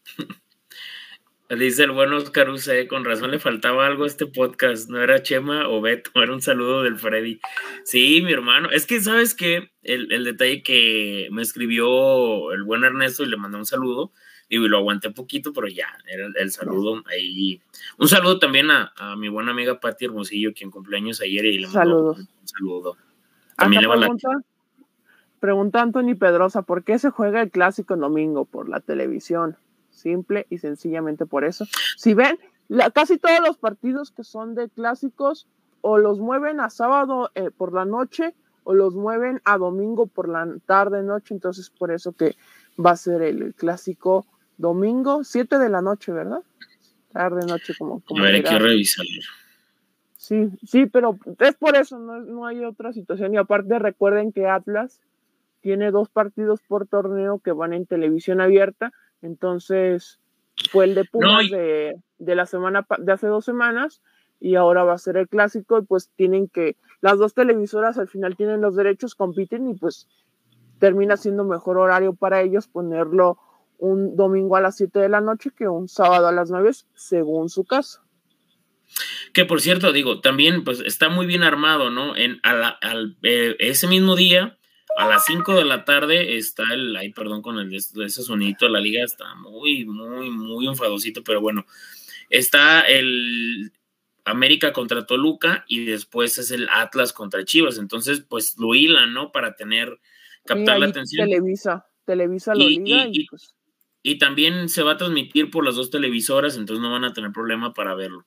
Dice 1.57 1.85
el 1.85 1.93
bueno 1.93 2.17
Oscar 2.17 2.51
Use, 2.51 2.89
con 2.89 3.05
razón 3.05 3.31
le 3.31 3.39
faltaba 3.39 3.87
algo 3.87 4.03
a 4.03 4.07
este 4.09 4.27
podcast, 4.27 4.91
no 4.91 5.01
era 5.01 5.23
Chema 5.23 5.69
o 5.69 5.81
Beto, 5.81 6.11
era 6.21 6.33
un 6.33 6.43
saludo 6.43 6.83
del 6.83 6.99
Freddy. 6.99 7.39
Sí, 7.85 8.21
mi 8.23 8.33
hermano, 8.33 8.71
es 8.73 8.85
que 8.85 9.01
sabes 9.01 9.37
que 9.37 9.71
el, 9.85 10.25
detalle 10.25 10.65
que 10.65 11.29
me 11.31 11.43
escribió 11.43 12.51
el 12.51 12.65
buen 12.65 12.83
Ernesto 12.83 13.23
y 13.23 13.29
le 13.29 13.37
mandé 13.37 13.59
un 13.59 13.67
saludo, 13.67 14.11
y 14.63 14.69
lo 14.69 14.79
aguanté 14.79 15.11
poquito, 15.11 15.53
pero 15.53 15.69
ya, 15.69 15.87
era 16.07 16.29
el, 16.35 16.51
saludo 16.51 17.03
ahí. 17.07 17.61
Un 17.99 18.09
saludo 18.09 18.39
también 18.39 18.71
a, 18.71 18.93
mi 19.17 19.29
buena 19.29 19.51
amiga 19.51 19.81
Patti 19.81 20.05
Hermosillo, 20.05 20.53
quien 20.55 20.71
cumpleaños 20.71 21.21
ayer 21.21 21.45
y 21.47 21.59
le 21.59 21.69
mandó 21.69 22.13
un 22.13 22.29
saludo. 22.45 22.97
También 23.57 23.83
le 23.83 23.89
pregunta, 23.89 24.29
pregunta 25.41 25.83
Anthony 25.83 26.15
Pedrosa, 26.19 26.63
¿por 26.63 26.85
qué 26.85 26.99
se 26.99 27.11
juega 27.11 27.43
el 27.43 27.51
clásico 27.51 27.95
en 27.95 28.01
domingo? 28.01 28.45
Por 28.45 28.69
la 28.69 28.81
televisión 28.81 29.57
simple 29.91 30.47
y 30.51 30.59
sencillamente 30.59 31.27
por 31.27 31.45
eso. 31.45 31.65
Si 31.97 32.15
ven, 32.15 32.39
casi 32.93 33.19
todos 33.19 33.41
los 33.41 33.57
partidos 33.57 34.11
que 34.11 34.25
son 34.25 34.55
de 34.55 34.69
clásicos 34.69 35.47
o 35.81 35.99
los 35.99 36.19
mueven 36.19 36.61
a 36.61 36.71
sábado 36.71 37.31
eh, 37.35 37.51
por 37.51 37.73
la 37.73 37.85
noche 37.85 38.35
o 38.65 38.75
los 38.75 38.95
mueven 38.95 39.41
a 39.45 39.59
domingo 39.59 40.07
por 40.07 40.29
la 40.29 40.49
tarde 40.67 41.03
noche, 41.03 41.35
entonces 41.35 41.71
por 41.71 41.91
eso 41.91 42.13
que 42.13 42.37
va 42.85 42.93
a 42.93 42.97
ser 42.97 43.23
el, 43.23 43.55
clásico 43.55 44.27
domingo, 44.57 45.25
7 45.25 45.59
de 45.59 45.69
la 45.69 45.83
noche, 45.83 46.13
¿verdad? 46.13 46.43
Tarde 47.13 47.47
noche 47.47 47.75
como... 47.79 48.01
como 48.01 48.23
a 48.23 48.27
ver, 48.27 48.35
hay 48.37 48.43
que 48.43 48.59
revisar. 48.59 49.07
Sí, 50.17 50.51
sí, 50.67 50.87
pero 50.87 51.19
es 51.39 51.55
por 51.57 51.77
eso, 51.77 51.99
no, 51.99 52.21
no 52.21 52.47
hay 52.47 52.65
otra 52.65 52.93
situación. 52.93 53.35
Y 53.35 53.37
aparte 53.37 53.79
recuerden 53.79 54.33
que 54.33 54.47
Atlas 54.47 55.01
tiene 55.61 55.91
dos 55.91 56.09
partidos 56.09 56.61
por 56.67 56.87
torneo 56.87 57.39
que 57.39 57.53
van 57.53 57.73
en 57.73 57.87
televisión 57.87 58.41
abierta 58.41 58.93
entonces, 59.25 60.21
fue 60.71 60.85
el 60.85 60.95
de 60.95 61.05
Pumas 61.07 61.51
de, 61.51 61.97
la 62.19 62.45
semana 62.45 62.87
de 62.99 63.13
hace 63.13 63.27
dos 63.27 63.45
semanas 63.45 64.03
y 64.39 64.57
ahora 64.57 64.85
va 64.85 64.93
a 64.93 64.99
ser 64.99 65.17
el 65.17 65.29
clásico 65.29 65.79
y 65.79 65.83
pues 65.83 66.11
tienen 66.15 66.47
que, 66.47 66.77
las 67.01 67.19
dos 67.19 67.33
televisoras 67.33 67.97
al 67.97 68.09
final 68.09 68.37
tienen 68.37 68.61
los 68.61 68.77
derechos, 68.77 69.15
compiten 69.15 69.67
y 69.69 69.75
pues 69.75 70.09
termina 70.79 71.17
siendo 71.17 71.45
mejor 71.45 71.79
horario 71.79 72.13
para 72.13 72.43
ellos 72.43 72.69
ponerlo 72.69 73.39
un 73.79 74.17
domingo 74.17 74.57
a 74.57 74.61
las 74.61 74.77
7 74.77 74.99
de 74.99 75.09
la 75.09 75.21
noche 75.21 75.51
que 75.57 75.69
un 75.69 75.89
sábado 75.89 76.29
a 76.29 76.33
las 76.33 76.51
9 76.51 76.71
según 76.95 77.49
su 77.49 77.65
caso. 77.65 78.01
Que 79.33 79.45
por 79.45 79.61
cierto, 79.61 79.93
digo, 79.93 80.21
también 80.21 80.65
pues 80.65 80.81
está 80.81 81.09
muy 81.09 81.27
bien 81.27 81.43
armado, 81.43 81.91
¿no? 81.91 82.17
En, 82.17 82.41
al, 82.43 83.17
eh, 83.23 83.57
ese 83.59 83.87
mismo 83.87 84.17
día 84.17 84.59
a 84.97 85.09
las 85.09 85.25
5 85.25 85.57
de 85.57 85.65
la 85.65 85.85
tarde 85.85 86.37
está 86.37 86.63
el, 86.73 86.97
ay, 86.97 87.13
perdón 87.13 87.43
con 87.43 87.59
el, 87.59 87.75
ese 87.75 88.23
sonito, 88.23 88.69
la 88.69 88.81
liga 88.81 89.05
está 89.05 89.35
muy, 89.35 89.85
muy, 89.85 90.31
muy 90.31 90.67
enfadosito, 90.69 91.25
pero 91.25 91.41
bueno, 91.41 91.67
está 92.31 92.83
el 92.83 93.73
América 94.25 94.73
contra 94.73 95.05
Toluca 95.05 95.65
y 95.69 95.85
después 95.85 96.39
es 96.39 96.51
el 96.51 96.69
Atlas 96.71 97.13
contra 97.13 97.45
Chivas, 97.45 97.79
entonces 97.79 98.21
pues 98.21 98.57
lo 98.59 98.75
hilan, 98.75 99.13
¿no? 99.13 99.33
Para 99.33 99.57
tener, 99.57 99.99
captar 100.47 100.79
la 100.79 100.87
atención. 100.87 101.29
Televisa, 101.29 101.87
Televisa 102.05 102.55
lo 102.55 102.71
y, 102.71 103.27
pues 103.29 103.55
y 104.07 104.19
también 104.19 104.69
se 104.69 104.83
va 104.83 104.93
a 104.93 104.97
transmitir 104.99 105.51
por 105.51 105.65
las 105.65 105.77
dos 105.77 105.91
televisoras, 105.91 106.59
entonces 106.59 106.83
no 106.83 106.93
van 106.93 107.05
a 107.05 107.15
tener 107.15 107.33
problema 107.33 107.73
para 107.73 107.95
verlo. 107.95 108.27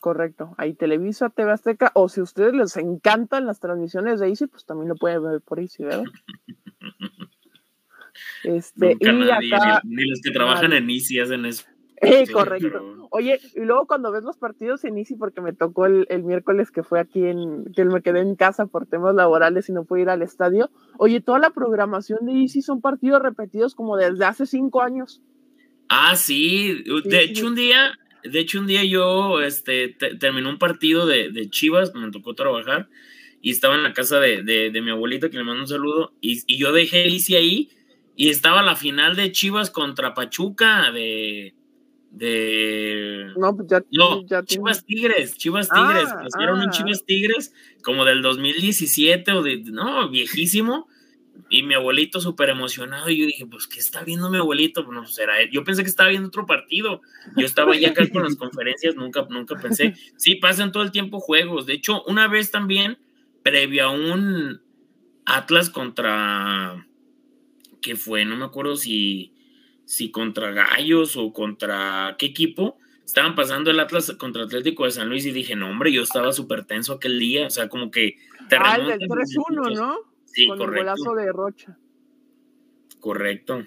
Correcto. 0.00 0.52
Ahí 0.58 0.74
Televisa, 0.74 1.30
TV 1.30 1.52
Azteca, 1.52 1.92
o 1.94 2.08
si 2.08 2.18
a 2.20 2.24
ustedes 2.24 2.54
les 2.54 2.76
encantan 2.76 3.46
las 3.46 3.60
transmisiones 3.60 4.18
de 4.18 4.28
Easy, 4.28 4.48
pues 4.48 4.66
también 4.66 4.88
lo 4.88 4.96
pueden 4.96 5.22
ver 5.22 5.40
por 5.42 5.60
Easy, 5.60 5.84
¿verdad? 5.84 6.04
Este, 8.42 8.96
y 8.98 9.06
acá, 9.06 9.80
ni, 9.84 10.04
los 10.04 10.20
que 10.22 10.30
trabajan 10.30 10.72
en 10.72 10.90
Easy 10.90 11.20
hacen 11.20 11.46
eso. 11.46 11.64
Eh, 12.00 12.26
correcto. 12.32 13.08
Oye, 13.10 13.38
y 13.54 13.60
luego 13.60 13.86
cuando 13.86 14.10
ves 14.10 14.22
los 14.22 14.38
partidos 14.38 14.84
en 14.84 14.96
Easy, 14.96 15.16
porque 15.16 15.40
me 15.40 15.52
tocó 15.52 15.86
el, 15.86 16.06
miércoles 16.24 16.70
que 16.70 16.82
fue 16.82 16.98
aquí 16.98 17.26
en, 17.26 17.64
que 17.74 17.84
me 17.84 18.00
quedé 18.00 18.20
en 18.20 18.36
casa 18.36 18.66
por 18.66 18.86
temas 18.86 19.14
laborales 19.14 19.68
y 19.68 19.72
no 19.72 19.84
pude 19.84 20.02
ir 20.02 20.08
al 20.08 20.22
estadio. 20.22 20.70
Oye, 20.98 21.20
toda 21.20 21.38
la 21.38 21.50
programación 21.50 22.24
de 22.24 22.32
Easy 22.32 22.62
son 22.62 22.80
partidos 22.80 23.22
repetidos 23.22 23.74
como 23.74 23.96
desde 23.96 24.24
hace 24.24 24.46
cinco 24.46 24.80
años. 24.80 25.20
Ah, 25.88 26.16
sí. 26.16 26.84
De 27.04 27.22
hecho, 27.22 27.46
un 27.46 27.54
día 27.54 27.92
de 28.22 28.40
hecho, 28.40 28.60
un 28.60 28.66
día 28.66 28.84
yo 28.84 29.40
este, 29.40 29.88
terminé 29.88 30.48
un 30.48 30.58
partido 30.58 31.06
de, 31.06 31.48
Chivas, 31.50 31.94
me 31.94 32.10
tocó 32.10 32.34
trabajar, 32.34 32.88
y 33.40 33.50
estaba 33.50 33.74
en 33.74 33.82
la 33.82 33.92
casa 33.92 34.20
de, 34.20 34.70
mi 34.82 34.90
abuelita, 34.90 35.30
que 35.30 35.38
le 35.38 35.44
mando 35.44 35.62
un 35.62 35.68
saludo, 35.68 36.12
y, 36.20 36.56
yo 36.56 36.72
dejé 36.72 37.08
Easy 37.08 37.36
ahí, 37.36 37.70
y 38.16 38.28
estaba 38.28 38.62
la 38.62 38.76
final 38.76 39.16
de 39.16 39.32
Chivas 39.32 39.70
contra 39.70 40.14
Pachuca, 40.14 40.90
de... 40.92 41.54
de 42.10 43.32
no, 43.36 43.56
pues 43.56 43.68
ya, 43.68 43.84
no 43.92 44.24
Chivas 44.44 44.84
Tigres, 44.84 45.36
Chivas 45.36 45.68
Tigres, 45.68 46.08
ah, 46.08 46.52
un 46.52 46.60
ah. 46.60 46.70
Chivas 46.70 47.04
Tigres 47.04 47.54
como 47.82 48.04
del 48.04 48.22
2017 48.22 49.32
o 49.32 49.42
de, 49.42 49.58
no, 49.58 50.08
viejísimo, 50.08 50.88
y 51.48 51.62
mi 51.62 51.74
abuelito 51.74 52.20
súper 52.20 52.50
emocionado. 52.50 53.10
Y 53.10 53.18
yo 53.18 53.26
dije, 53.26 53.46
pues, 53.46 53.66
¿qué 53.66 53.78
está 53.78 54.04
viendo 54.04 54.30
mi 54.30 54.38
abuelito? 54.38 54.84
Bueno, 54.84 55.02
pues 55.02 55.18
era 55.18 55.40
él. 55.40 55.50
Yo 55.50 55.64
pensé 55.64 55.82
que 55.82 55.88
estaba 55.88 56.10
viendo 56.10 56.28
otro 56.28 56.46
partido. 56.46 57.00
Yo 57.36 57.44
estaba 57.44 57.76
ya 57.76 57.90
acá 57.90 58.08
con 58.08 58.22
las 58.22 58.36
conferencias, 58.36 58.94
nunca, 58.94 59.26
nunca 59.28 59.56
pensé. 59.56 59.94
Sí, 60.16 60.36
pasan 60.36 60.72
todo 60.72 60.82
el 60.82 60.92
tiempo 60.92 61.20
juegos. 61.20 61.66
De 61.66 61.74
hecho, 61.74 62.02
una 62.04 62.28
vez 62.28 62.50
también, 62.50 62.98
previo 63.42 63.86
a 63.86 63.90
un 63.90 64.60
Atlas 65.24 65.70
contra. 65.70 66.86
¿Qué 67.80 67.96
fue? 67.96 68.24
No 68.24 68.36
me 68.36 68.44
acuerdo 68.44 68.76
si, 68.76 69.32
si 69.90 70.12
contra 70.12 70.52
Gallos 70.52 71.16
o 71.16 71.32
contra 71.32 72.14
qué 72.16 72.26
equipo. 72.26 72.78
Estaban 73.04 73.34
pasando 73.34 73.72
el 73.72 73.80
Atlas 73.80 74.12
contra 74.20 74.44
Atlético 74.44 74.84
de 74.84 74.92
San 74.92 75.08
Luis 75.08 75.26
y 75.26 75.32
dije, 75.32 75.56
no, 75.56 75.68
hombre, 75.68 75.90
yo 75.90 76.02
estaba 76.02 76.32
súper 76.32 76.64
tenso 76.64 76.92
aquel 76.92 77.18
día. 77.18 77.48
O 77.48 77.50
sea, 77.50 77.68
como 77.68 77.90
que 77.90 78.14
te 78.48 78.56
Ah, 78.56 78.76
el 78.76 79.00
3-1, 79.00 79.74
¿no? 79.74 79.96
Sí, 80.26 80.46
con 80.46 80.58
correcto. 80.58 80.92
el 80.92 80.96
golazo 80.96 81.14
de 81.16 81.32
Rocha. 81.32 81.78
Correcto. 83.00 83.64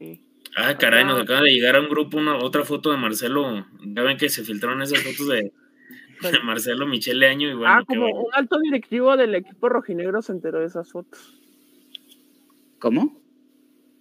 Sí. 0.00 0.20
Ah, 0.56 0.76
caray, 0.78 1.04
nos 1.04 1.22
acaba 1.22 1.42
de 1.42 1.52
llegar 1.52 1.76
a 1.76 1.80
un 1.80 1.88
grupo 1.88 2.18
una 2.18 2.36
otra 2.36 2.64
foto 2.64 2.90
de 2.90 2.96
Marcelo. 2.96 3.66
Ya 3.84 4.02
ven 4.02 4.16
que 4.16 4.28
se 4.28 4.42
filtraron 4.42 4.82
esas 4.82 5.00
fotos 5.00 5.28
de, 5.28 5.52
Marcelo 6.42 6.88
Michele 6.88 7.28
Año 7.28 7.48
y 7.48 7.54
bueno. 7.54 7.72
Ah, 7.72 7.84
como 7.86 8.06
un 8.06 8.34
alto 8.34 8.58
directivo 8.58 9.16
del 9.16 9.36
equipo 9.36 9.68
rojinegro 9.68 10.22
se 10.22 10.32
enteró 10.32 10.58
de 10.58 10.66
esas 10.66 10.90
fotos. 10.90 11.40
¿Cómo? 12.80 13.23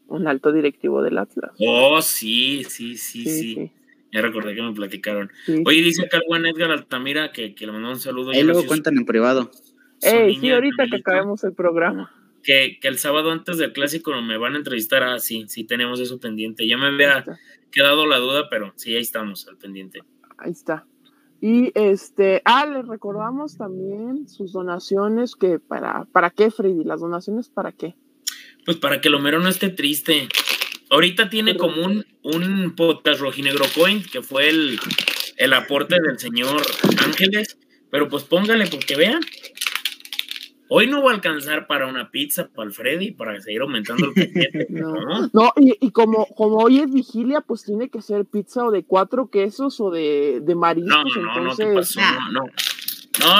Un 0.08 0.28
alto 0.28 0.51
directivo 0.51 1.01
del 1.01 1.18
Atlas. 1.18 1.51
Oh, 1.60 2.01
sí, 2.01 2.64
sí, 2.66 2.97
sí, 2.97 3.26
sí. 3.26 3.72
Ya 4.12 4.22
recordé 4.22 4.54
que 4.54 4.62
me 4.62 4.74
platicaron. 4.74 5.32
Oye, 5.66 5.82
dice 5.82 6.06
acá 6.06 6.20
el 6.28 6.45
Edgar 6.45 6.72
Altamira 6.72 7.32
que, 7.32 7.56
que 7.56 7.66
le 7.66 7.72
mandó 7.72 7.89
un 7.89 7.99
saludo. 7.99 8.30
Ahí 8.32 8.43
luego 8.43 8.66
cuentan 8.68 8.97
en 8.97 9.06
privado. 9.06 9.49
Ey, 10.01 10.36
sí, 10.36 10.51
ahorita 10.51 10.88
que 10.88 10.97
acabemos 10.97 11.43
el 11.43 11.54
programa. 11.54 12.12
Que, 12.43 12.78
el 12.82 12.97
sábado 12.99 13.32
antes 13.32 13.58
del 13.58 13.74
clásico 13.74 14.12
me 14.22 14.38
van 14.38 14.54
a 14.54 14.58
entrevistar. 14.58 15.01
Ah, 15.01 15.20
sí, 15.20 15.45
sí 15.47 15.64
tenemos 15.64 15.99
eso 15.99 16.20
pendiente. 16.20 16.68
Ya 16.68 16.78
me 16.78 16.88
había 16.88 17.26
quedado 17.72 18.06
la 18.06 18.18
duda, 18.18 18.49
pero 18.49 18.74
sí, 18.76 18.95
ahí 18.95 19.01
estamos 19.01 19.47
al 19.47 19.58
pendiente. 19.58 20.04
Ahí 20.38 20.51
está. 20.51 20.86
Y 21.41 21.72
este, 21.74 22.41
ah, 22.45 22.66
les 22.66 22.88
recordamos 22.88 23.58
también 23.58 24.28
sus 24.28 24.54
donaciones, 24.54 25.36
que 25.36 25.60
para, 25.60 26.06
¿para 26.12 26.30
qué, 26.30 26.51
Freddy? 26.51 26.84
¿Las 26.84 27.01
donaciones 27.01 27.49
para 27.49 27.72
qué? 27.72 27.95
Pues 28.66 28.78
para 28.78 29.01
que 29.01 29.09
lo 29.09 29.20
mero 29.20 29.39
no 29.39 29.49
esté 29.49 29.70
triste. 29.70 30.28
Ahorita 30.89 31.30
tiene 31.30 31.57
como 31.57 31.84
un, 31.84 32.05
un 32.22 32.76
podcast 32.76 33.20
rojinegro 33.20 33.66
coin, 33.76 34.03
que 34.03 34.22
fue 34.22 34.49
el, 34.49 34.80
el 35.38 35.53
aporte 35.53 35.95
del 36.01 36.20
señor 36.20 36.61
Ángeles, 37.03 37.57
pero 37.89 38.09
pues 38.09 38.24
póngale 38.24 38.68
porque 38.68 38.95
vean. 38.95 39.22
Hoy 40.70 40.88
no 40.88 41.03
va 41.03 41.11
a 41.11 41.14
alcanzar 41.14 41.68
para 41.68 41.86
una 41.86 42.09
pizza 42.09 42.49
para 42.49 42.68
el 42.68 42.74
Freddy, 42.74 43.11
para 43.11 43.39
seguir 43.41 43.61
aumentando 43.61 44.07
el 44.07 44.14
paquete. 44.16 44.68
no, 44.70 45.30
no, 45.32 45.53
y, 45.57 45.91
como, 45.91 46.26
como 46.36 46.57
hoy 46.57 46.80
es 46.80 46.91
vigilia, 46.91 47.41
pues 47.41 47.64
tiene 47.64 47.89
que 47.89 48.01
ser 48.01 48.26
pizza 48.26 48.66
o 48.66 48.72
de 48.72 48.84
cuatro 48.84 49.30
quesos 49.30 49.80
o 49.80 49.91
de, 49.91 50.39
de 50.41 50.55
mariscos. 50.55 50.89
No, 51.16 51.22
no, 51.22 51.41
no, 51.41 51.55
¿qué 51.55 51.66
pasó? 51.68 51.99
No, 52.01 52.32
no, 52.32 52.45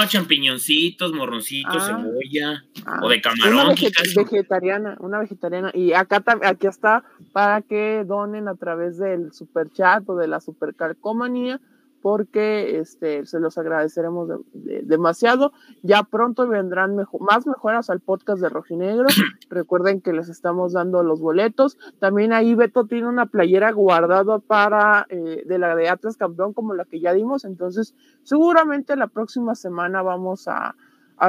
champiñoncitos, 0.08 1.12
morroncitos, 1.12 1.82
ah. 1.82 1.86
cebolla 1.86 2.64
o 3.02 3.08
de 3.08 3.16
ah. 3.16 3.20
camarón. 3.22 3.66
Una 3.66 3.74
vegetariana, 4.16 4.96
una 5.00 5.18
vegetariana. 5.18 5.70
Y 5.74 5.92
acá, 5.92 6.22
aquí 6.42 6.66
está 6.66 7.04
para 7.32 7.62
que 7.62 8.04
donen 8.06 8.48
a 8.48 8.54
través 8.54 8.98
del 8.98 9.32
super 9.32 9.70
chat 9.70 10.08
o 10.08 10.16
de 10.16 10.28
la 10.28 10.40
super 10.40 10.74
calcomanía 10.74 11.60
porque 12.04 12.80
este, 12.80 13.24
se 13.24 13.40
los 13.40 13.56
agradeceremos 13.56 14.28
demasiado. 14.52 15.54
Ya 15.80 16.02
pronto 16.02 16.46
vendrán 16.46 16.96
más 16.96 17.46
mejoras 17.46 17.88
al 17.88 18.00
podcast 18.00 18.42
de 18.42 18.50
Rojinegro. 18.50 19.06
Recuerden 19.48 20.02
que 20.02 20.12
les 20.12 20.28
estamos 20.28 20.74
dando 20.74 21.02
los 21.02 21.22
boletos. 21.22 21.78
También 22.00 22.34
ahí 22.34 22.54
Beto 22.54 22.84
tiene 22.84 23.08
una 23.08 23.24
playera 23.24 23.72
guardada 23.72 24.38
para 24.38 25.06
eh, 25.08 25.44
de 25.46 25.58
la 25.58 25.74
de 25.74 25.88
Atlas 25.88 26.18
Campeón 26.18 26.52
como 26.52 26.74
la 26.74 26.84
que 26.84 27.00
ya 27.00 27.14
dimos. 27.14 27.46
Entonces, 27.46 27.94
seguramente 28.22 28.96
la 28.96 29.06
próxima 29.06 29.54
semana 29.54 30.02
vamos 30.02 30.46
a, 30.46 30.76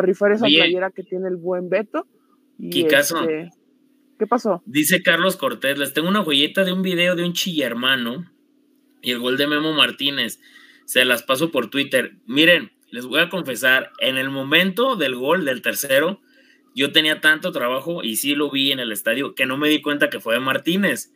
rifar 0.02 0.34
esa 0.34 0.48
playera 0.48 0.92
que 0.92 1.04
tiene 1.04 1.30
el 1.30 1.38
buen 1.38 1.70
Beto. 1.70 2.06
Y 2.60 2.86
este, 2.86 3.50
¿Qué 4.20 4.28
pasó? 4.28 4.62
Dice 4.66 5.02
Carlos 5.02 5.38
Cortés, 5.38 5.78
les 5.78 5.94
tengo 5.94 6.10
una 6.10 6.26
joyeta 6.26 6.66
de 6.66 6.74
un 6.74 6.82
video 6.82 7.16
de 7.16 7.24
un 7.24 7.32
chillermano 7.32 8.26
y 9.02 9.12
el 9.12 9.20
gol 9.20 9.38
de 9.38 9.48
Memo 9.48 9.72
Martínez 9.72 10.42
se 10.86 11.06
las 11.06 11.24
paso 11.24 11.52
por 11.52 11.70
Twitter. 11.70 12.16
Miren, 12.26 12.72
les 12.92 13.06
voy 13.06 13.20
a 13.20 13.30
confesar, 13.30 13.92
en 14.00 14.18
el 14.18 14.30
momento 14.30 14.96
del 14.96 15.16
gol 15.16 15.44
del 15.46 15.62
tercero, 15.62 16.22
yo 16.76 16.92
tenía 16.92 17.22
tanto 17.22 17.52
trabajo 17.52 18.04
y 18.04 18.18
sí 18.18 18.36
lo 18.36 18.50
vi 18.52 18.72
en 18.72 18.80
el 18.80 18.92
estadio 18.92 19.36
que 19.36 19.46
no 19.46 19.58
me 19.58 19.70
di 19.70 19.82
cuenta 19.82 20.10
que 20.10 20.20
fue 20.20 20.36
de 20.36 20.42
Martínez. 20.42 21.12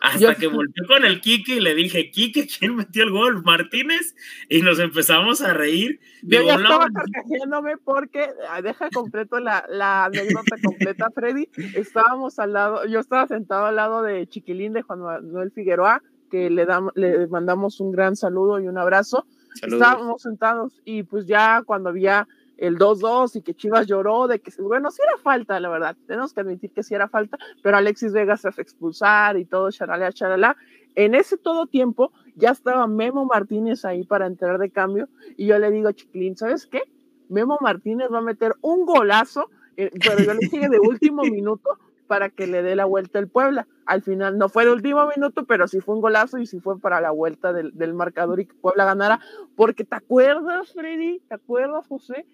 Hasta 0.00 0.34
que 0.34 0.46
volteé 0.46 0.86
con 0.86 1.04
el 1.04 1.20
Kike 1.20 1.56
y 1.56 1.60
le 1.60 1.74
dije, 1.74 2.10
Kike, 2.10 2.46
¿quién 2.46 2.74
metió 2.74 3.04
el 3.04 3.10
gol? 3.10 3.44
Martínez. 3.44 4.14
Y 4.48 4.62
nos 4.62 4.78
empezamos 4.78 5.42
a 5.42 5.52
reír. 5.52 6.00
Yo 6.22 6.42
ya 6.42 6.54
estaba 6.54 6.86
carcajeándome 6.88 7.76
porque, 7.76 8.30
ah, 8.48 8.62
deja 8.62 8.88
completo 8.90 9.40
la, 9.40 9.66
la 9.68 10.06
anécdota 10.06 10.56
completa, 10.64 11.10
Freddy. 11.14 11.50
Estábamos 11.74 12.38
al 12.38 12.54
lado, 12.54 12.86
yo 12.86 12.98
estaba 12.98 13.26
sentado 13.26 13.66
al 13.66 13.76
lado 13.76 14.02
de 14.02 14.26
Chiquilín 14.26 14.72
de 14.72 14.80
Juan 14.82 15.00
Manuel 15.00 15.52
Figueroa 15.52 16.02
que 16.30 16.48
le, 16.48 16.64
damos, 16.64 16.92
le 16.94 17.26
mandamos 17.26 17.80
un 17.80 17.92
gran 17.92 18.16
saludo 18.16 18.60
y 18.60 18.68
un 18.68 18.78
abrazo. 18.78 19.26
Estábamos 19.62 20.22
sentados 20.22 20.80
y 20.84 21.02
pues 21.02 21.26
ya 21.26 21.62
cuando 21.66 21.90
había 21.90 22.26
el 22.56 22.78
2-2 22.78 23.36
y 23.36 23.42
que 23.42 23.54
Chivas 23.54 23.86
lloró 23.86 24.28
de 24.28 24.38
que, 24.38 24.52
bueno, 24.62 24.90
sí 24.90 25.00
era 25.02 25.16
falta, 25.18 25.58
la 25.60 25.70
verdad, 25.70 25.96
tenemos 26.06 26.34
que 26.34 26.40
admitir 26.40 26.70
que 26.72 26.82
sí 26.82 26.94
era 26.94 27.08
falta, 27.08 27.38
pero 27.62 27.78
Alexis 27.78 28.12
Vega 28.12 28.36
se 28.36 28.48
hace 28.48 28.60
expulsar 28.60 29.38
y 29.38 29.46
todo, 29.46 29.70
charalá, 29.70 30.12
charalá. 30.12 30.56
En 30.94 31.14
ese 31.14 31.38
todo 31.38 31.66
tiempo 31.66 32.12
ya 32.36 32.50
estaba 32.50 32.86
Memo 32.86 33.24
Martínez 33.24 33.84
ahí 33.84 34.04
para 34.04 34.26
entrar 34.26 34.58
de 34.58 34.70
cambio 34.70 35.08
y 35.36 35.46
yo 35.46 35.58
le 35.58 35.70
digo 35.70 35.88
a 35.88 35.94
Chiquilín, 35.94 36.36
¿sabes 36.36 36.66
qué? 36.66 36.82
Memo 37.30 37.58
Martínez 37.60 38.08
va 38.12 38.18
a 38.18 38.22
meter 38.22 38.52
un 38.60 38.84
golazo, 38.84 39.48
eh, 39.76 39.90
pero 39.98 40.18
yo 40.22 40.34
le 40.34 40.40
dije 40.40 40.68
de 40.68 40.80
último 40.80 41.22
minuto 41.30 41.78
para 42.10 42.28
que 42.28 42.48
le 42.48 42.64
dé 42.64 42.74
la 42.74 42.86
vuelta 42.86 43.20
el 43.20 43.28
Puebla. 43.28 43.68
Al 43.86 44.02
final 44.02 44.36
no 44.36 44.48
fue 44.48 44.64
de 44.64 44.72
último 44.72 45.06
minuto, 45.14 45.46
pero 45.46 45.68
sí 45.68 45.78
fue 45.78 45.94
un 45.94 46.00
golazo 46.00 46.38
y 46.38 46.46
sí 46.46 46.58
fue 46.58 46.80
para 46.80 47.00
la 47.00 47.12
vuelta 47.12 47.52
del, 47.52 47.94
marcador 47.94 48.40
y 48.40 48.46
que 48.46 48.54
Puebla 48.54 48.84
ganara. 48.84 49.20
Porque 49.54 49.84
te 49.84 49.94
acuerdas, 49.94 50.72
Freddy, 50.72 51.20
¿te 51.28 51.36
acuerdas, 51.36 51.86
José? 51.86 52.26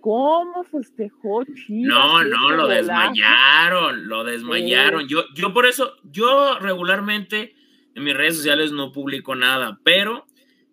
¿Cómo 0.00 0.64
festejó 0.64 1.44
Chivas? 1.44 1.88
No, 1.88 2.24
no, 2.24 2.50
lo 2.56 2.66
desmayaron, 2.66 4.08
lo 4.08 4.24
desmayaron. 4.24 5.06
Yo, 5.06 5.22
yo 5.36 5.54
por 5.54 5.66
eso, 5.66 5.92
yo 6.02 6.58
regularmente 6.58 7.54
en 7.94 8.02
mis 8.02 8.16
redes 8.16 8.34
sociales 8.34 8.72
no 8.72 8.90
publico 8.90 9.36
nada, 9.36 9.78
pero 9.84 10.26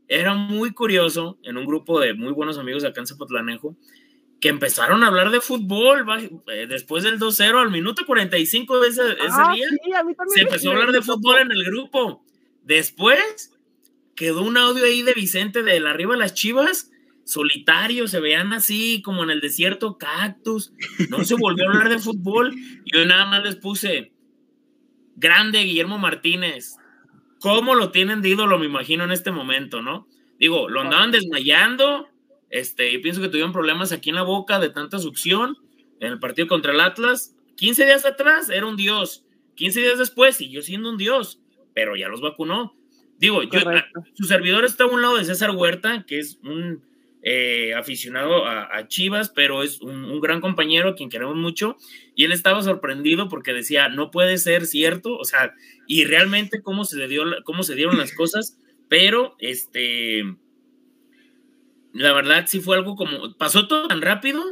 era 0.07 0.33
muy 0.33 0.71
curioso 0.71 1.37
en 1.43 1.57
un 1.57 1.67
grupo 1.67 1.99
de 1.99 2.15
muy 2.15 2.33
buenos 2.33 2.57
amigos 2.57 2.83
acá 2.85 3.01
en 3.01 3.07
Zapotlanejo 3.07 3.77
que 4.39 4.49
empezaron 4.49 5.03
a 5.03 5.07
hablar 5.07 5.31
de 5.31 5.41
fútbol 5.41 6.05
eh, 6.47 6.67
después 6.67 7.03
del 7.03 7.19
2-0 7.19 7.59
al 7.59 7.71
minuto 7.71 8.05
45 8.05 8.79
de 8.79 8.87
ese, 8.89 9.01
ah, 9.29 9.53
día. 9.53 9.65
se 10.27 10.41
empezó 10.41 10.69
a 10.69 10.73
hablar 10.73 10.91
de 10.91 11.01
fútbol 11.01 11.39
en 11.39 11.51
el 11.51 11.63
grupo. 11.65 12.23
Después 12.63 13.53
quedó 14.15 14.43
un 14.43 14.57
audio 14.57 14.85
ahí 14.85 15.01
de 15.01 15.13
Vicente 15.13 15.63
de 15.63 15.79
la 15.79 15.91
arriba 15.91 16.13
de 16.13 16.19
las 16.19 16.33
chivas, 16.33 16.91
solitario, 17.23 18.07
se 18.07 18.19
veían 18.19 18.53
así 18.53 19.01
como 19.01 19.23
en 19.23 19.31
el 19.31 19.41
desierto, 19.41 19.97
cactus. 19.97 20.71
No 21.09 21.23
se 21.23 21.35
volvió 21.35 21.65
a 21.65 21.71
hablar 21.71 21.89
de 21.89 21.99
fútbol. 21.99 22.55
Yo 22.85 23.05
nada 23.05 23.25
más 23.25 23.43
les 23.43 23.55
puse, 23.55 24.11
grande 25.15 25.63
Guillermo 25.63 25.97
Martínez. 25.97 26.75
¿Cómo 27.39 27.75
lo 27.75 27.91
tienen 27.91 28.21
de 28.21 28.29
ídolo, 28.29 28.57
me 28.57 28.65
imagino, 28.65 29.03
en 29.03 29.11
este 29.11 29.31
momento, 29.31 29.81
no? 29.81 30.07
Digo, 30.39 30.69
lo 30.69 30.81
andaban 30.81 31.11
desmayando 31.11 32.07
este, 32.49 32.91
y 32.91 32.99
pienso 32.99 33.21
que 33.21 33.27
tuvieron 33.27 33.51
problemas 33.51 33.91
aquí 33.91 34.09
en 34.09 34.15
la 34.15 34.23
boca 34.23 34.59
de 34.59 34.69
tanta 34.69 34.99
succión 34.99 35.57
en 35.99 36.13
el 36.13 36.19
partido 36.19 36.47
contra 36.47 36.71
el 36.71 36.79
Atlas. 36.79 37.35
15 37.55 37.85
días 37.85 38.05
atrás 38.05 38.49
era 38.49 38.65
un 38.65 38.77
dios. 38.77 39.25
15 39.55 39.79
días 39.81 39.97
después 39.97 40.35
siguió 40.35 40.61
siendo 40.61 40.89
un 40.89 40.97
dios, 40.97 41.41
pero 41.73 41.95
ya 41.95 42.07
los 42.07 42.21
vacunó. 42.21 42.75
Digo, 43.17 43.41
yo, 43.43 43.59
su 44.13 44.25
servidor 44.25 44.63
está 44.63 44.83
a 44.83 44.87
un 44.87 45.01
lado 45.01 45.17
de 45.17 45.25
César 45.25 45.51
Huerta, 45.51 46.05
que 46.07 46.19
es 46.19 46.39
un 46.43 46.83
eh, 47.23 47.73
aficionado 47.73 48.45
a, 48.45 48.87
Chivas, 48.87 49.29
pero 49.29 49.63
es 49.63 49.81
un, 49.81 50.21
gran 50.21 50.39
compañero 50.39 50.89
a 50.89 50.95
quien 50.95 51.09
queremos 51.09 51.35
mucho. 51.35 51.75
Y 52.15 52.25
él 52.25 52.31
estaba 52.31 52.61
sorprendido 52.61 53.27
porque 53.27 53.53
decía, 53.53 53.89
no 53.89 54.11
puede 54.11 54.37
ser 54.37 54.67
cierto, 54.67 55.17
o 55.17 55.25
sea, 55.25 55.53
y 55.87 56.05
realmente 56.05 56.61
cómo 56.61 56.85
se, 56.85 57.07
dio, 57.07 57.23
cómo 57.43 57.63
se 57.63 57.75
dieron 57.75 57.97
las 57.97 58.13
cosas, 58.13 58.59
pero 58.87 59.35
este 59.39 60.23
la 61.93 62.13
verdad 62.13 62.45
sí 62.47 62.59
fue 62.59 62.77
algo 62.77 62.95
como, 62.95 63.33
pasó 63.37 63.67
todo 63.67 63.87
tan 63.87 64.01
rápido 64.01 64.43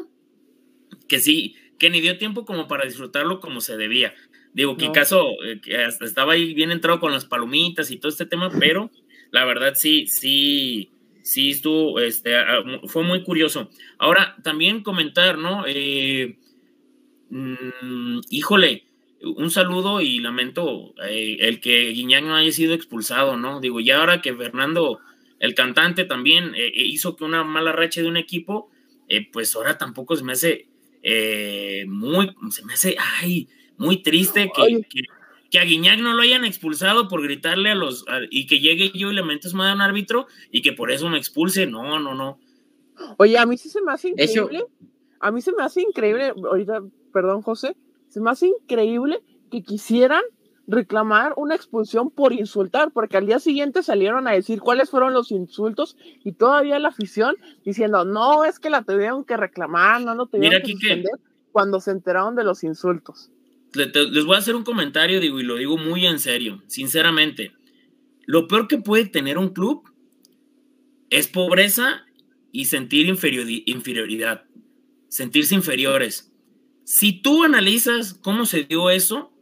que 1.08 1.20
sí, 1.20 1.56
que 1.78 1.90
ni 1.90 2.02
dio 2.02 2.18
tiempo 2.18 2.46
como 2.46 2.68
para 2.68 2.86
disfrutarlo 2.86 3.40
como 3.40 3.62
se 3.62 3.78
debía. 3.78 4.14
Digo, 4.54 4.78
que 4.78 4.92
caso, 4.94 5.32
eh, 5.44 5.60
estaba 6.02 6.34
ahí 6.34 6.54
bien 6.54 6.72
entrado 6.72 7.02
con 7.02 7.12
las 7.12 7.26
palomitas 7.26 7.92
y 7.92 7.98
todo 7.98 8.10
este 8.10 8.26
tema, 8.26 8.50
pero 8.58 8.90
la 9.32 9.44
verdad 9.44 9.74
sí, 9.76 10.08
sí, 10.08 10.92
sí 11.24 11.52
estuvo, 11.52 12.00
este, 12.00 12.34
fue 12.86 13.04
muy 13.04 13.22
curioso. 13.24 13.70
Ahora, 13.98 14.38
también 14.44 14.82
comentar, 14.82 15.38
¿no? 15.38 15.66
Eh, 15.68 16.38
mm, 17.30 18.20
híjole, 18.30 18.86
un 19.22 19.52
saludo 19.52 20.00
y 20.00 20.20
lamento 20.20 20.94
eh, 21.04 21.38
el 21.42 21.60
que 21.60 21.90
Guiñán 21.90 22.28
no 22.28 22.36
haya 22.36 22.52
sido 22.54 22.74
expulsado, 22.74 23.36
¿no? 23.38 23.60
Digo, 23.60 23.82
ya 23.82 24.00
ahora 24.00 24.22
que 24.22 24.34
Fernando 24.34 25.00
el 25.40 25.54
cantante 25.54 26.06
también 26.06 26.56
eh, 26.56 26.68
eh, 26.68 26.86
hizo 26.86 27.16
que 27.16 27.24
una 27.24 27.44
mala 27.44 27.72
racha 27.72 28.02
de 28.02 28.08
un 28.08 28.18
equipo, 28.18 28.70
eh, 29.08 29.30
pues 29.32 29.56
ahora 29.56 29.78
tampoco 29.78 30.16
se 30.16 30.24
me 30.24 30.34
hace 30.34 30.68
muy, 31.88 32.36
se 32.50 32.66
me 32.66 32.74
hace, 32.74 32.96
ay, 33.22 33.48
muy 33.78 34.02
triste 34.02 34.52
que, 34.56 34.82
que, 35.52 35.60
a 35.60 35.64
Guiñac 35.64 36.00
no 36.00 36.16
lo 36.16 36.22
hayan 36.24 36.44
expulsado 36.44 37.08
por 37.08 37.22
gritarle 37.22 37.70
a 37.70 37.76
los, 37.76 38.06
y 38.32 38.48
que 38.48 38.60
llegue 38.60 38.92
yo 38.94 39.12
y 39.12 39.16
le 39.16 39.22
metes 39.22 39.54
mal 39.54 39.70
a 39.70 39.76
un 39.76 39.82
árbitro 39.82 40.26
y 40.52 40.64
que 40.64 40.74
por 40.74 40.92
eso 40.92 41.08
me 41.08 41.20
expulse, 41.20 41.68
no, 41.68 42.00
no, 42.00 42.16
no. 42.16 42.40
Oye, 43.18 43.38
a 43.38 43.46
mí 43.46 43.56
sí 43.56 43.70
se 43.70 43.82
me 43.84 43.92
hace 43.92 44.10
increíble, 44.10 44.66
a 45.20 45.32
mí 45.32 45.42
se 45.42 45.54
me 45.54 45.64
hace 45.64 45.82
increíble, 45.82 46.34
ahorita, 46.36 46.82
perdón 47.14 47.44
José, 47.44 47.78
se 48.10 48.20
me 48.20 48.32
hace 48.32 48.48
increíble 48.48 49.22
que 49.52 49.62
quisieran 49.62 50.24
reclamar 50.68 51.34
una 51.38 51.55
expulsión 51.55 52.09
por 52.09 52.34
insultar, 52.34 52.91
porque 52.91 53.18
al 53.18 53.26
día 53.26 53.39
siguiente 53.39 53.84
salieron 53.84 54.28
a 54.28 54.32
decir 54.32 54.59
cuáles 54.59 54.89
fueron 54.89 55.13
los 55.13 55.32
insultos 55.32 55.95
y 56.24 56.34
todavía 56.34 56.80
la 56.80 56.89
afición 56.89 57.36
diciendo, 57.63 58.05
no, 58.05 58.45
es 58.45 58.59
que 58.59 58.70
la 58.70 58.84
tuvieron 58.84 59.26
que 59.26 59.38
reclamar, 59.38 60.01
no 60.01 60.16
no 60.16 60.26
tuvieron 60.26 60.61
que 60.61 60.72
suspender 60.72 61.13
cuando 61.51 61.80
se 61.80 61.91
enteraron 61.91 62.36
de 62.36 62.43
los 62.43 62.63
insultos. 62.63 63.32
Les 63.74 64.26
voy 64.26 64.36
a 64.36 64.39
hacer 64.39 64.55
un 64.55 64.63
comentario, 64.63 65.20
digo, 65.20 65.39
y 65.39 65.43
lo 65.43 65.55
digo 65.55 65.78
muy 65.78 66.05
en 66.05 66.20
serio, 66.20 66.63
sinceramente. 66.68 67.53
Lo 68.26 68.47
peor 68.47 68.68
que 68.68 68.78
puede 68.78 69.05
tener 69.05 69.38
un 69.38 69.49
club 69.49 69.84
es 71.09 71.28
pobreza 71.28 72.05
y 72.51 72.66
sentir 72.66 73.05
inferioridad, 73.05 74.45
sentirse 75.09 75.55
inferiores. 75.55 76.32
Si 76.86 77.22
tú 77.22 77.43
analizas 77.43 78.13
cómo 78.13 78.45
se 78.45 78.63
dio 78.63 78.89
eso, 78.89 79.35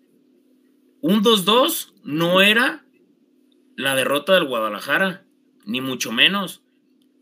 un 1.04 1.22
2-2 1.22 1.91
no 2.06 2.41
era 2.41 2.86
la 3.76 3.93
derrota 3.93 4.36
del 4.36 4.45
Guadalajara, 4.45 5.26
ni 5.66 5.82
mucho 5.82 6.14
menos, 6.14 6.64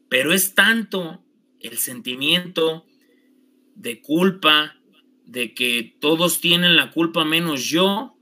pero 0.08 0.34
es 0.34 0.54
tanto 0.54 1.24
el 1.60 1.80
sentimiento 1.80 2.86
de 3.74 4.00
culpa, 4.00 4.76
de 5.26 5.56
que 5.56 5.96
todos 6.00 6.42
tienen 6.42 6.76
la 6.76 6.92
culpa 6.92 7.26
menos 7.26 7.66
yo, 7.66 8.16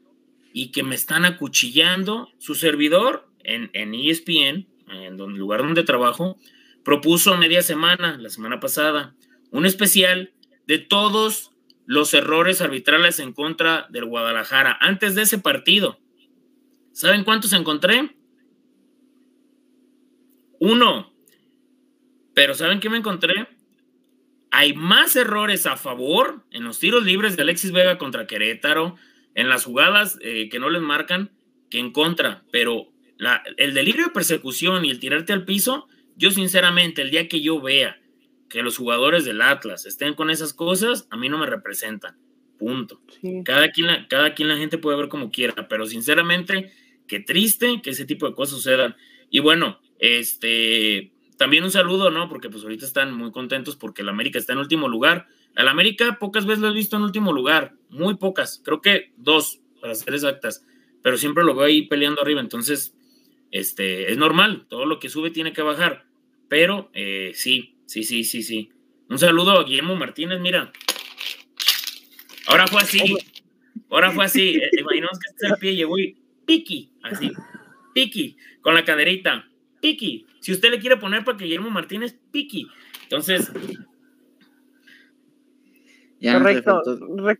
y 0.53 0.71
que 0.71 0.83
me 0.83 0.95
están 0.95 1.25
acuchillando. 1.25 2.29
Su 2.37 2.55
servidor 2.55 3.29
en, 3.43 3.69
en 3.73 3.93
ESPN, 3.93 4.65
en 4.87 5.19
el 5.19 5.35
lugar 5.35 5.59
donde 5.59 5.83
trabajo, 5.83 6.37
propuso 6.85 7.35
media 7.35 7.61
semana, 7.63 8.17
la 8.17 8.29
semana 8.29 8.61
pasada, 8.61 9.13
un 9.51 9.65
especial 9.65 10.31
de 10.67 10.77
todos 10.77 11.51
los 11.89 12.13
errores 12.13 12.61
arbitrales 12.61 13.17
en 13.17 13.33
contra 13.33 13.87
del 13.89 14.05
Guadalajara 14.05 14.77
antes 14.79 15.15
de 15.15 15.23
ese 15.23 15.39
partido. 15.39 15.99
¿Saben 16.91 17.23
cuántos 17.23 17.51
encontré? 17.51 18.15
Uno. 20.59 21.11
Pero 22.35 22.53
¿saben 22.53 22.79
qué 22.79 22.91
me 22.91 22.99
encontré? 22.99 23.47
Hay 24.51 24.73
más 24.73 25.15
errores 25.15 25.65
a 25.65 25.77
favor 25.77 26.45
en 26.51 26.63
los 26.63 26.77
tiros 26.77 27.05
libres 27.05 27.35
de 27.35 27.41
Alexis 27.41 27.71
Vega 27.71 27.97
contra 27.97 28.27
Querétaro, 28.27 28.95
en 29.33 29.49
las 29.49 29.65
jugadas 29.65 30.19
eh, 30.21 30.47
que 30.49 30.59
no 30.59 30.69
les 30.69 30.83
marcan, 30.83 31.31
que 31.71 31.79
en 31.79 31.91
contra. 31.91 32.43
Pero 32.51 32.93
el 33.57 33.73
delirio 33.73 34.05
de 34.05 34.11
persecución 34.11 34.85
y 34.85 34.91
el 34.91 34.99
tirarte 34.99 35.33
al 35.33 35.43
piso, 35.43 35.87
yo 36.15 36.29
sinceramente, 36.29 37.01
el 37.01 37.09
día 37.09 37.27
que 37.27 37.41
yo 37.41 37.59
vea 37.59 37.99
que 38.49 38.63
los 38.63 38.77
jugadores 38.77 39.25
del 39.25 39.41
Atlas 39.41 39.85
estén 39.85 40.15
con 40.15 40.29
esas 40.29 40.53
cosas, 40.53 41.07
a 41.11 41.17
mí 41.17 41.29
no 41.29 41.37
me 41.37 41.45
representan. 41.45 42.17
Punto. 42.57 42.99
Cada, 43.45 43.71
quien 43.71 43.87
la, 43.87 44.07
cada 44.07 44.33
quien 44.33 44.49
la 44.49 44.57
gente 44.57 44.77
puede 44.77 44.97
ver 44.97 45.07
como 45.07 45.31
quiera, 45.31 45.67
pero 45.69 45.85
sinceramente, 45.85 46.73
qué 47.07 47.19
triste 47.19 47.81
que 47.81 47.91
ese 47.91 48.05
tipo 48.05 48.27
de 48.27 48.35
cosas 48.35 48.55
sucedan. 48.55 48.95
Y 49.29 49.39
bueno, 49.39 49.79
este, 49.99 51.13
también 51.37 51.63
un 51.63 51.71
saludo, 51.71 52.11
¿no? 52.11 52.27
Porque 52.27 52.49
pues 52.49 52.63
ahorita 52.63 52.85
están 52.85 53.13
muy 53.13 53.31
contentos 53.31 53.77
porque 53.77 54.01
el 54.01 54.09
América 54.09 54.39
está 54.39 54.53
en 54.53 54.59
último 54.59 54.89
lugar. 54.89 55.27
Al 55.55 55.67
América 55.67 56.17
pocas 56.19 56.45
veces 56.45 56.59
lo 56.59 56.69
he 56.69 56.73
visto 56.73 56.97
en 56.97 57.03
último 57.03 57.31
lugar, 57.33 57.75
muy 57.89 58.15
pocas, 58.15 58.61
creo 58.63 58.81
que 58.81 59.13
dos, 59.17 59.61
para 59.81 59.95
ser 59.95 60.13
exactas, 60.13 60.65
pero 61.01 61.17
siempre 61.17 61.43
lo 61.43 61.55
veo 61.55 61.65
ahí 61.65 61.87
peleando 61.87 62.21
arriba, 62.21 62.39
entonces, 62.39 62.95
este, 63.51 64.11
es 64.11 64.17
normal, 64.17 64.67
todo 64.69 64.85
lo 64.85 64.99
que 64.99 65.09
sube 65.09 65.31
tiene 65.31 65.53
que 65.53 65.61
bajar, 65.61 66.05
pero 66.47 66.89
eh, 66.93 67.31
sí, 67.33 67.78
sí, 67.89 68.03
sí, 68.03 68.23
sí, 68.23 68.43
sí. 68.43 68.71
Un 69.09 69.17
saludo 69.17 69.59
a 69.59 69.63
Guillermo 69.63 69.95
Martínez, 69.95 70.39
mira. 70.39 70.71
Ahora 72.47 72.67
fue 72.67 72.81
así, 72.81 73.17
ahora 73.89 74.11
fue 74.11 74.25
así, 74.25 74.57
eh, 74.57 74.69
imaginamos 74.79 75.17
que 75.19 75.29
este 75.31 75.45
es 75.45 75.51
el 75.51 75.57
pie, 75.57 75.75
llegó 75.75 75.97
y 75.97 76.15
piqui, 76.45 76.93
así, 77.03 77.31
piqui, 77.93 78.37
con 78.61 78.73
la 78.73 78.85
caderita, 78.85 79.47
piqui, 79.81 80.27
si 80.39 80.51
usted 80.51 80.69
le 80.69 80.79
quiere 80.79 80.97
poner 80.97 81.23
para 81.23 81.37
que 81.37 81.45
Guillermo 81.45 81.69
Martínez, 81.69 82.17
piqui. 82.31 82.67
Entonces. 83.03 83.51
Correcto. 86.21 86.81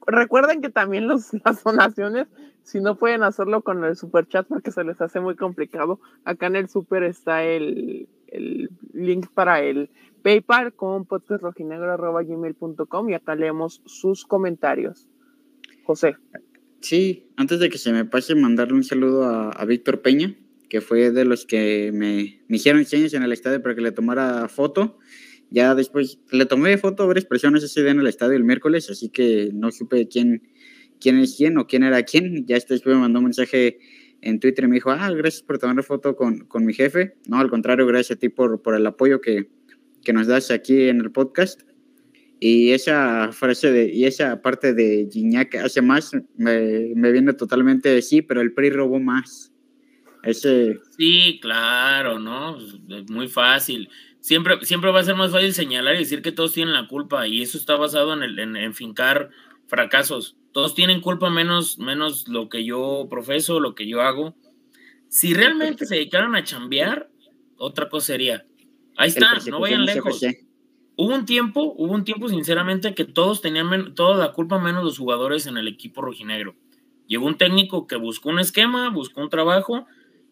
recuerden 0.08 0.62
que 0.62 0.70
también 0.70 1.08
los, 1.08 1.32
las 1.46 1.64
donaciones, 1.64 2.28
si 2.64 2.80
no 2.80 2.96
pueden 2.96 3.24
hacerlo 3.24 3.62
con 3.62 3.84
el 3.84 3.96
super 3.96 4.28
chat 4.28 4.48
porque 4.48 4.72
se 4.72 4.84
les 4.84 5.00
hace 5.02 5.20
muy 5.20 5.36
complicado, 5.36 6.00
acá 6.24 6.48
en 6.48 6.56
el 6.56 6.70
super 6.70 7.04
está 7.04 7.44
el, 7.44 8.08
el 8.32 8.70
link 8.94 9.28
para 9.34 9.62
el 9.62 9.90
PayPal 10.22 10.74
con 10.74 11.06
podcastrojinegro.gmail.com 11.06 13.10
y 13.10 13.14
acá 13.14 13.36
leemos 13.36 13.82
sus 13.86 14.26
comentarios. 14.26 15.08
José. 15.84 16.16
Sí, 16.82 17.28
antes 17.36 17.60
de 17.60 17.70
que 17.70 17.78
se 17.78 17.92
me 17.92 18.06
pase, 18.06 18.36
mandarle 18.36 18.76
un 18.76 18.84
saludo 18.84 19.26
a, 19.26 19.50
a 19.50 19.66
Víctor 19.66 20.02
Peña, 20.02 20.36
que 20.70 20.82
fue 20.82 21.12
de 21.12 21.26
los 21.26 21.46
que 21.46 21.92
me, 21.94 22.42
me 22.48 22.58
hicieron 22.58 22.86
señas 22.86 23.14
en 23.14 23.24
el 23.24 23.34
estadio 23.34 23.62
para 23.62 23.76
que 23.76 23.82
le 23.82 23.92
tomara 23.92 24.48
foto. 24.48 24.98
Ya 25.50 25.74
después 25.74 26.20
le 26.32 26.46
tomé 26.46 26.78
foto, 26.78 27.08
ver 27.08 27.18
expresiones 27.18 27.64
ese 27.64 27.82
día 27.82 27.92
en 27.92 28.00
el 28.00 28.08
estadio 28.08 28.38
el 28.38 28.44
miércoles, 28.44 28.90
así 28.90 29.10
que 29.10 29.50
no 29.52 29.72
supe 29.72 30.08
quién, 30.08 30.44
quién 31.00 31.18
es 31.18 31.36
quién 31.36 31.58
o 31.58 31.66
quién 31.66 31.84
era 31.84 32.04
quién. 32.04 32.46
Ya 32.46 32.56
después 32.56 32.86
me 32.86 32.96
mandó 32.96 33.20
un 33.20 33.26
mensaje 33.26 33.80
en 34.22 34.40
Twitter 34.40 34.66
y 34.66 34.68
me 34.68 34.76
dijo, 34.76 34.92
ah, 34.92 35.12
gracias 35.12 35.44
por 35.44 35.58
tomar 35.58 35.84
foto 35.84 36.16
con, 36.16 36.40
con 36.40 36.66
mi 36.66 36.74
jefe. 36.74 37.16
No, 37.28 37.40
al 37.40 37.50
contrario, 37.50 37.86
gracias 37.86 38.18
a 38.18 38.20
ti 38.20 38.30
por, 38.30 38.62
por 38.62 38.76
el 38.76 38.86
apoyo 38.86 39.22
que, 39.22 39.50
que 40.04 40.14
nos 40.14 40.28
das 40.28 40.52
aquí 40.52 40.90
en 40.90 41.02
el 41.02 41.12
podcast. 41.12 41.62
Y 42.40 42.72
esa 42.72 43.32
frase 43.34 43.72
de, 43.72 43.94
y 43.94 44.06
esa 44.06 44.42
parte 44.42 44.74
de 44.74 45.10
Gignac 45.12 45.56
hace 45.56 45.82
más, 45.82 46.12
me, 46.38 46.94
me 46.96 47.12
viene 47.12 47.34
totalmente 47.34 48.02
sí, 48.02 48.22
pero 48.22 48.40
el 48.42 48.54
PRI 48.54 48.70
robó 48.70 49.00
más. 49.00 49.52
Ese... 50.24 50.80
Sí, 50.98 51.40
claro, 51.42 52.20
¿no? 52.20 52.58
Muy 53.10 53.28
fácil. 53.28 53.90
Siempre, 54.20 54.58
siempre 54.64 54.92
va 54.92 55.00
a 55.00 55.04
ser 55.04 55.16
más 55.16 55.32
fácil 55.32 55.54
señalar 55.54 55.96
y 55.96 56.00
decir 56.00 56.22
que 56.22 56.32
todos 56.32 56.54
tienen 56.54 56.74
la 56.74 56.88
culpa 56.88 57.28
y 57.28 57.42
eso 57.42 57.58
está 57.58 57.76
basado 57.76 58.14
en, 58.14 58.24
el, 58.24 58.40
en, 58.40 58.74
fincar 58.74 59.30
fracasos. 59.70 60.36
Todos 60.52 60.74
tienen 60.74 61.00
culpa 61.00 61.30
menos, 61.30 61.78
menos 61.78 62.28
lo 62.28 62.50
que 62.50 62.66
yo 62.66 63.08
profeso, 63.10 63.60
lo 63.60 63.76
que 63.76 63.88
yo 63.88 64.02
hago. 64.02 64.36
Si 65.08 65.34
realmente 65.34 65.86
se 65.86 65.96
dedicaran 65.96 66.36
a 66.36 66.44
chambear, 66.44 67.10
otra 67.58 67.88
cosa 67.88 68.08
sería. 68.08 68.46
Ahí 68.98 69.10
está, 69.10 69.36
no 69.50 69.60
vayan 69.60 69.86
lejos. 69.86 70.22
Hubo 70.96 71.16
un 71.16 71.26
tiempo, 71.26 71.74
hubo 71.78 71.94
un 71.94 72.04
tiempo 72.04 72.28
sinceramente 72.28 72.94
que 72.94 73.06
todos 73.06 73.42
tenían 73.42 73.94
toda 73.96 74.18
la 74.18 74.34
culpa 74.34 74.60
menos 74.60 74.84
los 74.84 74.98
jugadores 74.98 75.46
en 75.46 75.58
el 75.58 75.68
equipo 75.68 76.02
rojinegro. 76.02 76.56
Llegó 77.08 77.26
un 77.26 77.38
técnico 77.38 77.88
que 77.88 77.96
buscó 77.96 78.30
un 78.30 78.40
esquema, 78.40 78.90
buscó 78.90 79.22
un 79.22 79.30
trabajo 79.30 79.86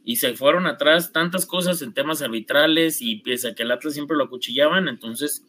y 0.04 0.18
se 0.18 0.36
fueron 0.36 0.68
atrás 0.68 1.14
tantas 1.14 1.46
cosas 1.46 1.82
en 1.82 1.94
temas 1.94 2.22
arbitrales 2.22 3.02
y 3.02 3.18
pese 3.18 3.50
a 3.50 3.56
que 3.56 3.64
el 3.64 3.72
Atlas 3.72 3.94
siempre 3.94 4.18
lo 4.18 4.26
acuchillaban, 4.26 4.88
entonces 4.88 5.46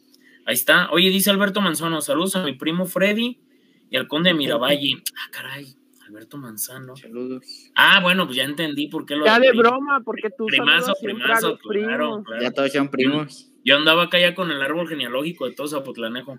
ahí 0.47 0.55
está. 0.55 0.91
Oye, 0.91 1.11
dice 1.11 1.31
Alberto 1.31 1.61
Manzano, 1.61 2.01
saludos 2.01 2.37
a 2.37 2.45
mi 2.45 2.53
primo 2.53 2.87
Freddy 2.87 3.41
y 3.91 3.97
al 3.97 4.09
conde 4.09 4.35
Miravalle. 4.35 5.03
Ah, 5.17 5.31
caray, 5.31 5.75
Alberto 6.07 6.39
Manzano. 6.39 6.97
Saludos. 6.97 7.45
Ah, 7.75 8.01
bueno, 8.03 8.27
pues 8.27 8.37
ya 8.37 8.45
entendí 8.45 8.89
por 8.89 9.07
qué 9.07 9.17
lo. 9.17 9.25
Ya 9.25 9.39
de 9.39 9.53
broma, 9.53 10.03
porque 10.05 10.31
tú. 10.31 10.47
Primazo, 10.47 10.95
primazo, 11.01 11.59
claro, 11.59 12.23
claro, 12.23 12.43
Ya 12.43 12.51
todos 12.51 12.73
son 12.73 12.89
primos. 12.89 13.51
Yo 13.65 13.77
andaba 13.77 14.05
acá 14.05 14.19
ya 14.19 14.35
con 14.35 14.51
el 14.51 14.63
árbol 14.63 14.89
genealógico 14.89 15.47
de 15.47 15.53
todo 15.53 15.69
Zapotlanejo. 15.69 16.39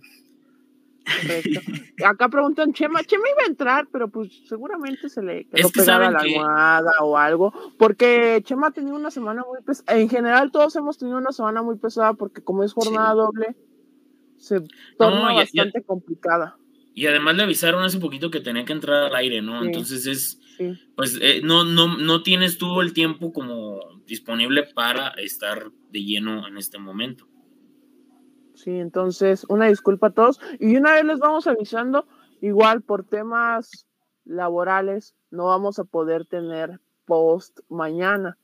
Acá 2.06 2.30
preguntan 2.30 2.74
Chema, 2.74 3.04
Chema 3.04 3.24
iba 3.30 3.44
a 3.44 3.50
entrar, 3.50 3.88
pero 3.92 4.10
pues 4.10 4.30
seguramente 4.48 5.10
se 5.10 5.22
le 5.24 5.46
quedó 5.46 5.70
pegada 5.70 6.12
la 6.12 6.20
almohada 6.20 6.92
o 7.02 7.18
algo, 7.18 7.54
porque 7.78 8.42
Chema 8.44 8.68
ha 8.68 8.72
tenido 8.72 8.96
una 8.96 9.12
semana 9.12 9.44
muy 9.48 9.62
pesada. 9.62 9.98
En 10.00 10.10
general 10.10 10.52
todos 10.52 10.76
hemos 10.76 10.98
tenido 10.98 11.18
una 11.18 11.32
semana 11.32 11.62
muy 11.62 11.78
pesada 11.78 12.14
porque 12.14 12.42
como 12.42 12.64
es 12.64 12.74
jornada 12.74 13.14
doble, 13.14 13.56
se 14.38 14.62
torna 14.98 15.34
bastante 15.34 15.84
complicada. 15.84 16.58
Y 16.94 17.08
además 17.08 17.36
le 17.36 17.44
avisaron 17.44 17.84
hace 17.84 18.00
poquito 18.00 18.32
que 18.32 18.42
tenía 18.42 18.66
que 18.66 18.74
entrar 18.74 19.04
al 19.04 19.16
aire, 19.16 19.42
¿no? 19.42 19.64
Entonces 19.64 20.06
es, 20.06 20.40
pues 20.96 21.18
eh, 21.22 21.42
no, 21.44 21.64
no, 21.64 21.98
no 21.98 22.24
tienes 22.24 22.58
todo 22.58 22.82
el 22.82 22.94
tiempo 22.94 23.32
como 23.32 23.80
disponible 24.06 24.64
para 24.64 25.10
estar 25.10 25.72
de 25.92 26.04
lleno 26.04 26.48
en 26.48 26.58
este 26.58 26.78
momento. 26.78 27.28
Sí, 28.56 28.72
entonces, 28.72 29.46
una 29.48 29.68
disculpa 29.68 30.08
a 30.08 30.12
todos. 30.12 30.42
Y 30.60 30.76
una 30.76 30.94
vez 30.94 31.06
les 31.06 31.20
vamos 31.20 31.48
avisando, 31.48 32.06
igual 32.42 32.82
por 32.82 33.06
temas 33.06 33.88
laborales, 34.26 35.16
no 35.32 35.46
vamos 35.46 35.80
a 35.80 35.86
poder 35.86 36.26
tener 36.26 36.82
post 37.06 37.60
mañana, 37.70 38.38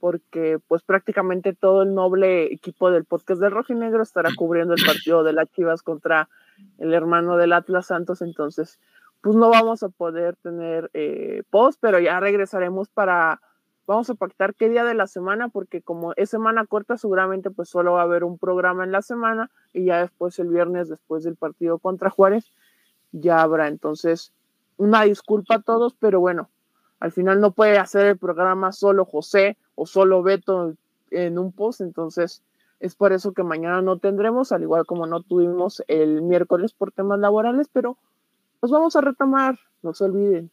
porque 0.00 0.58
pues 0.66 0.82
prácticamente 0.82 1.52
todo 1.52 1.82
el 1.82 1.94
noble 1.94 2.52
equipo 2.52 2.90
del 2.90 3.04
podcast 3.04 3.40
del 3.40 3.52
Rojo 3.52 3.72
y 3.72 3.76
Negro 3.76 4.02
estará 4.02 4.30
cubriendo 4.34 4.74
el 4.74 4.84
partido 4.84 5.22
de 5.22 5.34
las 5.34 5.50
Chivas 5.50 5.82
contra 5.82 6.28
el 6.78 6.94
hermano 6.94 7.36
del 7.36 7.52
Atlas 7.52 7.86
Santos, 7.86 8.22
entonces 8.22 8.80
pues 9.20 9.36
no 9.36 9.50
vamos 9.50 9.82
a 9.82 9.90
poder 9.90 10.36
tener 10.36 10.90
eh, 10.94 11.42
post, 11.50 11.78
pero 11.80 11.98
ya 11.98 12.18
regresaremos 12.20 12.88
para 12.88 13.40
vamos 13.86 14.08
a 14.08 14.14
pactar 14.14 14.54
qué 14.54 14.68
día 14.68 14.84
de 14.84 14.94
la 14.94 15.06
semana, 15.06 15.48
porque 15.48 15.82
como 15.82 16.12
es 16.16 16.30
semana 16.30 16.64
corta, 16.64 16.96
seguramente 16.96 17.50
pues 17.50 17.68
solo 17.68 17.94
va 17.94 18.02
a 18.02 18.04
haber 18.04 18.24
un 18.24 18.38
programa 18.38 18.84
en 18.84 18.92
la 18.92 19.02
semana 19.02 19.50
y 19.72 19.86
ya 19.86 20.00
después 20.00 20.38
el 20.38 20.48
viernes, 20.48 20.88
después 20.88 21.24
del 21.24 21.36
partido 21.36 21.78
contra 21.78 22.08
Juárez, 22.08 22.52
ya 23.10 23.42
habrá. 23.42 23.66
Entonces, 23.66 24.32
una 24.76 25.02
disculpa 25.02 25.56
a 25.56 25.62
todos, 25.62 25.94
pero 25.98 26.20
bueno, 26.20 26.48
al 27.00 27.12
final 27.12 27.40
no 27.40 27.52
puede 27.52 27.78
hacer 27.78 28.06
el 28.06 28.18
programa 28.18 28.72
solo 28.72 29.04
José 29.04 29.56
o 29.74 29.86
solo 29.86 30.22
Beto 30.22 30.74
en 31.10 31.38
un 31.38 31.52
post, 31.52 31.80
entonces 31.80 32.42
es 32.78 32.94
por 32.94 33.12
eso 33.12 33.32
que 33.32 33.42
mañana 33.42 33.82
no 33.82 33.98
tendremos, 33.98 34.52
al 34.52 34.62
igual 34.62 34.86
como 34.86 35.06
no 35.06 35.22
tuvimos 35.22 35.82
el 35.88 36.22
miércoles 36.22 36.72
por 36.72 36.92
temas 36.92 37.18
laborales, 37.18 37.68
pero 37.72 37.96
los 38.62 38.70
vamos 38.70 38.94
a 38.96 39.00
retomar, 39.00 39.58
no 39.82 39.92
se 39.92 40.04
olviden, 40.04 40.50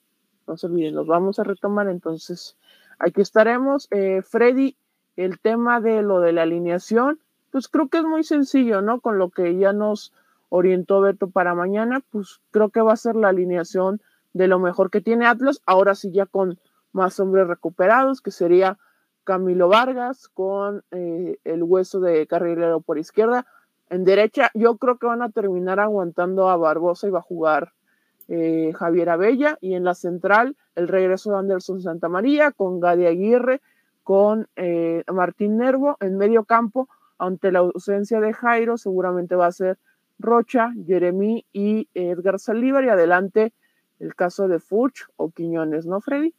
no 0.47 0.57
se 0.57 0.65
olviden, 0.65 0.95
los 0.95 1.07
vamos 1.07 1.39
a 1.39 1.43
retomar, 1.43 1.87
entonces 1.87 2.57
Aquí 2.99 3.21
estaremos. 3.21 3.87
Eh, 3.91 4.21
Freddy, 4.23 4.75
el 5.15 5.39
tema 5.39 5.81
de 5.81 6.01
lo 6.01 6.19
de 6.19 6.33
la 6.33 6.43
alineación, 6.43 7.19
pues 7.51 7.67
creo 7.67 7.89
que 7.89 7.99
es 7.99 8.03
muy 8.03 8.23
sencillo, 8.23 8.81
¿no? 8.81 9.01
Con 9.01 9.17
lo 9.17 9.29
que 9.29 9.57
ya 9.57 9.73
nos 9.73 10.13
orientó 10.49 11.01
Beto 11.01 11.29
para 11.29 11.53
mañana, 11.53 12.01
pues 12.11 12.39
creo 12.51 12.69
que 12.69 12.81
va 12.81 12.93
a 12.93 12.97
ser 12.97 13.15
la 13.15 13.29
alineación 13.29 14.01
de 14.33 14.47
lo 14.47 14.59
mejor 14.59 14.89
que 14.89 15.01
tiene 15.01 15.25
Atlas, 15.25 15.61
ahora 15.65 15.95
sí 15.95 16.11
ya 16.11 16.25
con 16.25 16.59
más 16.91 17.19
hombres 17.19 17.47
recuperados, 17.47 18.21
que 18.21 18.31
sería 18.31 18.77
Camilo 19.23 19.67
Vargas 19.67 20.29
con 20.29 20.83
eh, 20.91 21.37
el 21.43 21.61
hueso 21.61 21.99
de 21.99 22.25
carrilero 22.27 22.79
por 22.79 22.97
izquierda. 22.97 23.45
En 23.89 24.05
derecha, 24.05 24.51
yo 24.53 24.77
creo 24.77 24.97
que 24.97 25.05
van 25.05 25.21
a 25.21 25.29
terminar 25.29 25.79
aguantando 25.79 26.49
a 26.49 26.55
Barbosa 26.55 27.07
y 27.07 27.11
va 27.11 27.19
a 27.19 27.23
jugar 27.23 27.73
eh, 28.29 28.71
Javier 28.73 29.09
Abella. 29.09 29.57
Y 29.59 29.73
en 29.73 29.83
la 29.83 29.95
central 29.95 30.55
el 30.75 30.87
regreso 30.87 31.31
de 31.31 31.39
Anderson 31.39 31.81
Santamaría 31.81 32.51
con 32.51 32.79
Gadi 32.79 33.05
Aguirre, 33.05 33.61
con 34.03 34.47
eh, 34.55 35.03
Martín 35.13 35.57
Nervo 35.57 35.97
en 35.99 36.17
medio 36.17 36.45
campo, 36.45 36.87
ante 37.19 37.51
la 37.51 37.59
ausencia 37.59 38.21
de 38.21 38.31
Jairo 38.31 38.77
seguramente 38.77 39.35
va 39.35 39.47
a 39.47 39.51
ser 39.51 39.77
Rocha, 40.19 40.71
Jeremí 40.85 41.45
y 41.51 41.89
Edgar 41.93 42.39
Salívar 42.39 42.85
y 42.85 42.89
adelante 42.89 43.53
el 43.99 44.15
caso 44.15 44.47
de 44.47 44.59
Fuch 44.59 45.01
o 45.15 45.31
Quiñones, 45.31 45.85
¿no, 45.85 46.01
Freddy? 46.01 46.33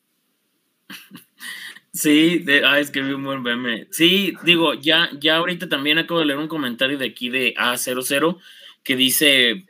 Sí, 1.93 2.39
de, 2.39 2.65
ah, 2.65 2.79
es 2.79 2.91
que 2.91 3.03
vi 3.03 3.13
un 3.13 3.25
buen 3.25 3.43
meme. 3.43 3.89
Sí, 3.91 4.35
digo, 4.45 4.75
ya, 4.75 5.09
ya 5.19 5.37
ahorita 5.37 5.69
también 5.69 5.99
acabo 5.99 6.21
de 6.21 6.27
leer 6.27 6.39
un 6.39 6.49
comentario 6.49 6.99
de 6.99 7.07
aquí 7.07 7.29
de 7.31 7.55
A00 7.55 8.39
que 8.85 8.95
dice 8.95 9.67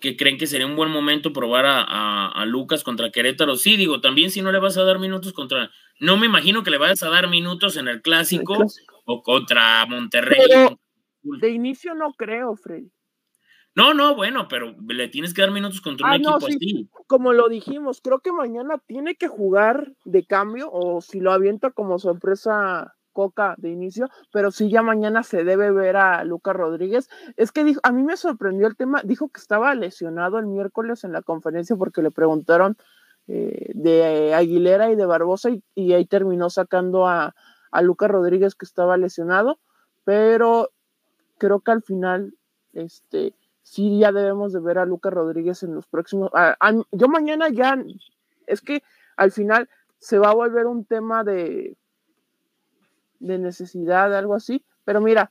que 0.00 0.16
creen 0.16 0.38
que 0.38 0.46
sería 0.46 0.66
un 0.66 0.76
buen 0.76 0.90
momento 0.90 1.32
probar 1.32 1.66
a, 1.66 2.44
Lucas 2.46 2.82
contra 2.82 3.10
Querétaro. 3.10 3.56
Sí, 3.56 3.76
digo, 3.76 4.00
también 4.00 4.30
si 4.30 4.42
no 4.42 4.50
le 4.50 4.58
vas 4.58 4.76
a 4.78 4.84
dar 4.84 4.98
minutos 4.98 5.32
contra. 5.32 5.70
No 6.00 6.16
me 6.16 6.26
imagino 6.26 6.62
que 6.62 6.70
le 6.70 6.78
vayas 6.78 7.02
a 7.02 7.10
dar 7.10 7.28
minutos 7.28 7.76
en 7.76 7.86
el 7.86 8.00
clásico, 8.00 8.66
o 9.04 9.22
contra 9.22 9.84
Monterrey. 9.86 10.40
de 11.22 11.50
inicio 11.50 11.94
no 11.94 12.12
creo, 12.14 12.56
Freddy. 12.56 12.90
No, 13.74 13.94
no, 13.94 14.16
bueno, 14.16 14.48
pero 14.48 14.74
le 14.88 15.08
tienes 15.08 15.32
que 15.32 15.42
dar 15.42 15.52
minutos 15.52 15.80
contra 15.80 16.06
un 16.06 16.12
ah, 16.12 16.16
equipo 16.16 16.46
así. 16.46 16.88
Como 17.06 17.32
lo 17.32 17.48
dijimos, 17.48 18.00
creo 18.02 18.18
que 18.20 18.32
mañana 18.32 18.78
tiene 18.86 19.14
que 19.14 19.28
jugar 19.28 19.92
de 20.04 20.24
cambio 20.24 20.70
o 20.72 21.00
si 21.00 21.20
lo 21.20 21.32
avienta 21.32 21.70
como 21.70 21.98
sorpresa 21.98 22.94
Coca 23.12 23.54
de 23.58 23.70
inicio, 23.70 24.08
pero 24.32 24.50
sí 24.50 24.70
ya 24.70 24.82
mañana 24.82 25.22
se 25.22 25.44
debe 25.44 25.72
ver 25.72 25.96
a 25.96 26.24
Lucas 26.24 26.54
Rodríguez. 26.54 27.08
Es 27.36 27.52
que 27.52 27.64
dijo, 27.64 27.80
a 27.82 27.92
mí 27.92 28.02
me 28.02 28.16
sorprendió 28.16 28.66
el 28.66 28.76
tema, 28.76 29.02
dijo 29.04 29.28
que 29.28 29.40
estaba 29.40 29.74
lesionado 29.74 30.38
el 30.38 30.46
miércoles 30.46 31.04
en 31.04 31.12
la 31.12 31.22
conferencia 31.22 31.76
porque 31.76 32.02
le 32.02 32.10
preguntaron 32.10 32.76
eh, 33.26 33.70
de 33.74 34.34
Aguilera 34.34 34.90
y 34.90 34.96
de 34.96 35.06
Barbosa 35.06 35.50
y, 35.74 35.92
ahí 35.92 36.06
terminó 36.06 36.50
sacando 36.50 37.06
a, 37.06 37.34
a 37.70 37.82
Lucas 37.82 38.10
Rodríguez 38.10 38.54
que 38.54 38.64
estaba 38.64 38.96
lesionado, 38.96 39.58
pero 40.04 40.70
creo 41.38 41.60
que 41.60 41.70
al 41.72 41.82
final, 41.82 42.34
este, 42.72 43.34
sí 43.70 44.00
ya 44.00 44.10
debemos 44.10 44.52
de 44.52 44.58
ver 44.58 44.78
a 44.78 44.84
Lucas 44.84 45.12
Rodríguez 45.12 45.62
en 45.62 45.76
los 45.76 45.86
próximos. 45.86 46.32
yo 46.90 47.06
mañana 47.06 47.48
ya, 47.50 47.78
es 48.48 48.62
que 48.62 48.82
al 49.16 49.30
final 49.30 49.68
se 49.98 50.18
va 50.18 50.30
a 50.30 50.34
volver 50.34 50.66
un 50.66 50.84
tema 50.84 51.22
de, 51.22 51.76
de 53.20 53.38
necesidad, 53.38 54.12
algo 54.12 54.34
así, 54.34 54.64
pero 54.84 55.00
mira, 55.00 55.30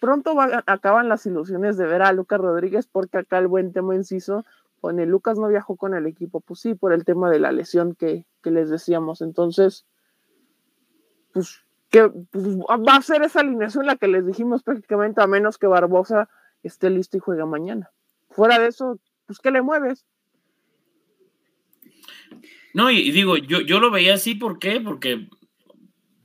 pronto 0.00 0.34
acaban 0.64 1.10
las 1.10 1.26
ilusiones 1.26 1.76
de 1.76 1.84
ver 1.84 2.00
a 2.00 2.14
Lucas 2.14 2.40
Rodríguez 2.40 2.86
porque 2.86 3.18
acá 3.18 3.36
el 3.36 3.48
buen 3.48 3.74
tema 3.74 3.94
inciso 3.94 4.46
pone 4.80 5.04
Lucas 5.04 5.38
no 5.38 5.48
viajó 5.48 5.76
con 5.76 5.92
el 5.92 6.06
equipo, 6.06 6.40
pues 6.40 6.60
sí, 6.60 6.74
por 6.74 6.94
el 6.94 7.04
tema 7.04 7.28
de 7.28 7.40
la 7.40 7.52
lesión 7.52 7.94
que, 7.94 8.24
que 8.42 8.50
les 8.50 8.70
decíamos, 8.70 9.20
entonces, 9.20 9.84
pues 11.34 11.60
que 11.90 12.08
pues, 12.08 12.46
va 12.56 12.96
a 12.96 13.02
ser 13.02 13.20
esa 13.20 13.40
alineación 13.40 13.84
la 13.84 13.96
que 13.96 14.08
les 14.08 14.24
dijimos 14.24 14.62
prácticamente, 14.62 15.20
a 15.20 15.26
menos 15.26 15.58
que 15.58 15.66
Barbosa 15.66 16.30
esté 16.62 16.90
listo 16.90 17.16
y 17.16 17.20
juega 17.20 17.46
mañana. 17.46 17.90
Fuera 18.30 18.58
de 18.58 18.68
eso, 18.68 19.00
pues 19.26 19.38
¿qué 19.38 19.50
le 19.50 19.62
mueves? 19.62 20.06
No, 22.72 22.90
y, 22.90 23.10
digo, 23.10 23.36
yo, 23.36 23.60
yo 23.60 23.80
lo 23.80 23.90
veía 23.90 24.14
así, 24.14 24.34
¿por 24.34 24.58
qué? 24.58 24.80
Porque 24.80 25.28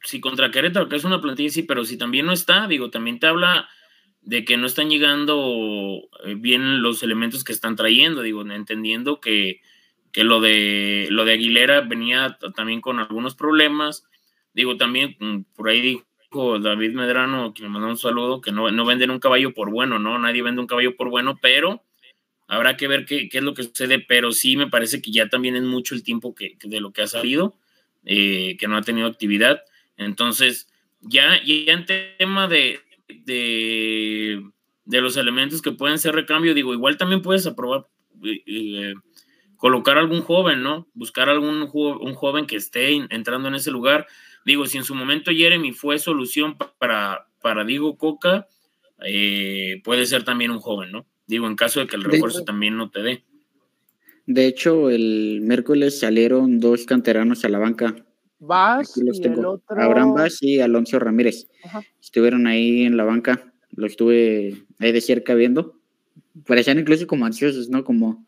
si 0.04 0.20
contra 0.20 0.52
Querétaro, 0.52 0.88
que 0.88 0.96
es 0.96 1.04
una 1.04 1.22
plantilla, 1.22 1.50
sí, 1.50 1.64
pero 1.64 1.84
si 1.86 1.98
también 1.98 2.26
no 2.26 2.32
está, 2.32 2.68
digo, 2.68 2.92
también 2.92 3.20
te 3.20 3.28
habla 3.28 3.68
de 4.22 4.46
que 4.46 4.58
no 4.58 4.68
están 4.68 4.90
llegando 4.90 6.02
eh, 6.24 6.36
bien 6.36 6.82
los 6.82 7.04
elementos 7.04 7.44
que 7.44 7.54
están 7.54 7.76
trayendo, 7.76 8.22
digo, 8.22 8.42
entendiendo 8.42 9.20
que, 9.20 9.62
que 10.12 10.24
lo, 10.24 10.42
de, 10.42 11.08
lo 11.12 11.26
de 11.26 11.34
Aguilera 11.34 11.82
venía 11.82 12.38
también 12.56 12.82
con 12.82 13.00
algunos 13.00 13.36
problemas, 13.36 14.04
digo, 14.54 14.78
también 14.78 15.16
mm, 15.20 15.42
por 15.56 15.70
ahí 15.70 16.02
David 16.60 16.94
Medrano, 16.94 17.54
que 17.54 17.64
me 17.64 17.70
mandó 17.70 17.88
un 17.88 17.98
saludo, 17.98 18.42
que 18.42 18.52
no, 18.52 18.70
no 18.72 18.86
venden 18.86 19.12
un 19.12 19.20
caballo 19.20 19.54
por 19.54 19.72
bueno, 19.72 20.00
¿no? 20.00 20.20
Nadie 20.20 20.42
vende 20.42 20.62
un 20.62 20.68
caballo 20.68 20.96
por 20.96 21.10
bueno, 21.10 21.40
pero 21.42 21.84
habrá 22.48 22.78
que 22.78 22.88
ver 22.88 23.06
qué, 23.06 23.30
es 23.32 23.44
lo 23.44 23.54
que 23.54 23.64
sucede, 23.64 24.00
pero 24.00 24.32
sí 24.32 24.58
me 24.58 24.68
parece 24.68 25.02
que 25.02 25.12
ya 25.12 25.30
también 25.30 25.56
es 25.56 25.64
mucho 25.64 25.96
el 25.96 26.04
tiempo 26.04 26.36
que, 26.36 26.58
de 26.62 26.80
lo 26.80 26.92
que 26.92 27.02
ha 27.02 27.08
salido, 27.08 27.56
eh, 28.06 28.58
que 28.60 28.68
no 28.68 28.78
ha 28.78 28.82
tenido 28.82 29.08
actividad. 29.08 29.64
Entonces, 29.98 30.68
ya, 31.02 31.42
ya 31.44 31.74
en 31.74 31.86
tema 31.86 32.48
de, 32.48 32.80
de, 33.08 34.42
los 34.86 35.18
elementos 35.18 35.62
que 35.62 35.72
pueden 35.72 35.98
ser 35.98 36.16
recambio, 36.16 36.54
digo, 36.54 36.74
igual 36.74 36.98
también 36.98 37.22
puedes 37.22 37.48
aprobar, 37.48 37.88
eh, 38.24 38.44
eh, 38.46 38.94
colocar 39.58 39.98
algún 39.98 40.22
joven, 40.22 40.62
¿no? 40.62 40.88
Buscar 40.94 41.30
algún 41.30 41.70
un 41.74 42.14
joven 42.14 42.46
que 42.46 42.58
esté 42.58 42.94
entrando 43.10 43.48
en 43.48 43.56
ese 43.56 43.72
lugar 43.72 44.06
Digo, 44.46 44.68
si 44.68 44.78
en 44.78 44.84
su 44.84 44.94
momento 44.94 45.32
Jeremy 45.32 45.74
fue 45.74 45.98
solución 45.98 46.56
para, 46.78 47.28
para 47.42 47.66
Diego 47.66 47.98
Coca, 47.98 48.48
eh, 49.04 49.82
puede 49.84 50.06
ser 50.06 50.24
también 50.24 50.52
un 50.52 50.60
joven, 50.60 50.92
¿no? 50.92 51.08
Digo, 51.28 51.48
en 51.48 51.56
caso 51.56 51.80
de 51.80 51.88
que 51.88 51.96
el 51.96 52.04
refuerzo 52.04 52.44
también 52.44 52.78
no 52.78 52.92
te 52.92 53.02
dé. 53.02 53.24
De 54.28 54.46
hecho, 54.46 54.90
el 54.90 55.42
miércoles 55.42 56.00
salieron 56.00 56.60
dos 56.60 56.86
canteranos 56.86 57.44
a 57.44 57.50
la 57.50 57.58
banca. 57.58 57.96
Vas 58.40 58.96
y 58.98 59.02
el 59.02 59.46
otro... 59.46 59.62
Abraham 59.70 60.14
Vaz 60.14 60.42
y 60.42 60.60
Alonso 60.60 61.00
Ramírez. 61.00 61.48
Estuvieron 62.00 62.46
ahí 62.46 62.84
en 62.84 62.98
la 62.98 63.04
banca, 63.04 63.52
lo 63.72 63.88
estuve 63.88 64.64
ahí 64.80 64.92
de 64.92 65.02
cerca 65.02 65.34
viendo. 65.34 65.80
Parecían 66.46 66.78
incluso 66.78 67.08
como 67.08 67.26
ansiosos, 67.26 67.70
¿no? 67.70 67.84
Como 67.84 68.26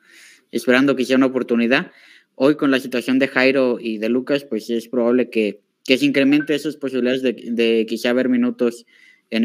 esperando 0.51 0.95
que 0.95 1.05
sea 1.05 1.17
una 1.17 1.25
oportunidad. 1.27 1.91
Hoy 2.35 2.55
con 2.55 2.71
la 2.71 2.79
situación 2.79 3.19
de 3.19 3.27
Jairo 3.27 3.77
y 3.79 3.97
de 3.97 4.09
Lucas, 4.09 4.45
pues 4.45 4.69
es 4.69 4.87
probable 4.87 5.29
que 5.29 5.61
que 5.87 5.97
se 5.97 6.05
incremente 6.05 6.53
esas 6.53 6.75
posibilidades 6.75 7.23
de, 7.23 7.33
de 7.33 7.85
quizá 7.87 8.11
ver 8.11 8.27
minutos 8.27 8.85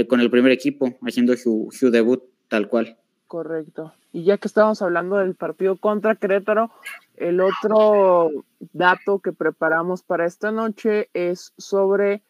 con 0.08 0.20
el 0.20 0.30
primer 0.30 0.52
equipo, 0.52 0.98
haciendo 1.02 1.36
su, 1.36 1.70
debut 1.90 2.22
tal 2.48 2.68
cual. 2.68 2.98
Correcto. 3.28 3.94
Y 4.12 4.24
ya 4.24 4.36
que 4.38 4.48
estamos 4.48 4.82
hablando 4.82 5.16
del 5.16 5.34
partido 5.34 5.76
contra 5.76 6.16
Querétaro, 6.16 6.70
el 7.16 7.40
otro 7.40 8.30
dato 8.72 9.20
que 9.20 9.32
preparamos 9.32 10.02
para 10.02 10.26
esta 10.26 10.52
noche 10.52 11.08
es 11.14 11.52
sobre 11.56 12.22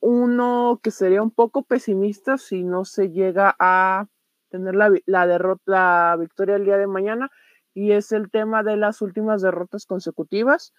uno 0.00 0.80
que 0.82 0.90
sería 0.90 1.22
un 1.22 1.30
poco 1.30 1.62
pesimista 1.62 2.38
si 2.38 2.62
no 2.62 2.84
se 2.84 3.10
llega 3.10 3.54
a 3.58 4.06
tener 4.50 4.74
la, 4.74 4.92
la 5.06 5.26
derrota, 5.26 5.62
la 5.66 6.16
victoria 6.18 6.56
el 6.56 6.64
día 6.64 6.76
de 6.76 6.86
mañana, 6.86 7.30
y 7.72 7.92
es 7.92 8.10
el 8.10 8.30
tema 8.30 8.62
de 8.62 8.76
las 8.76 9.00
últimas 9.00 9.42
derrotas 9.42 9.86
consecutivas. 9.86 10.72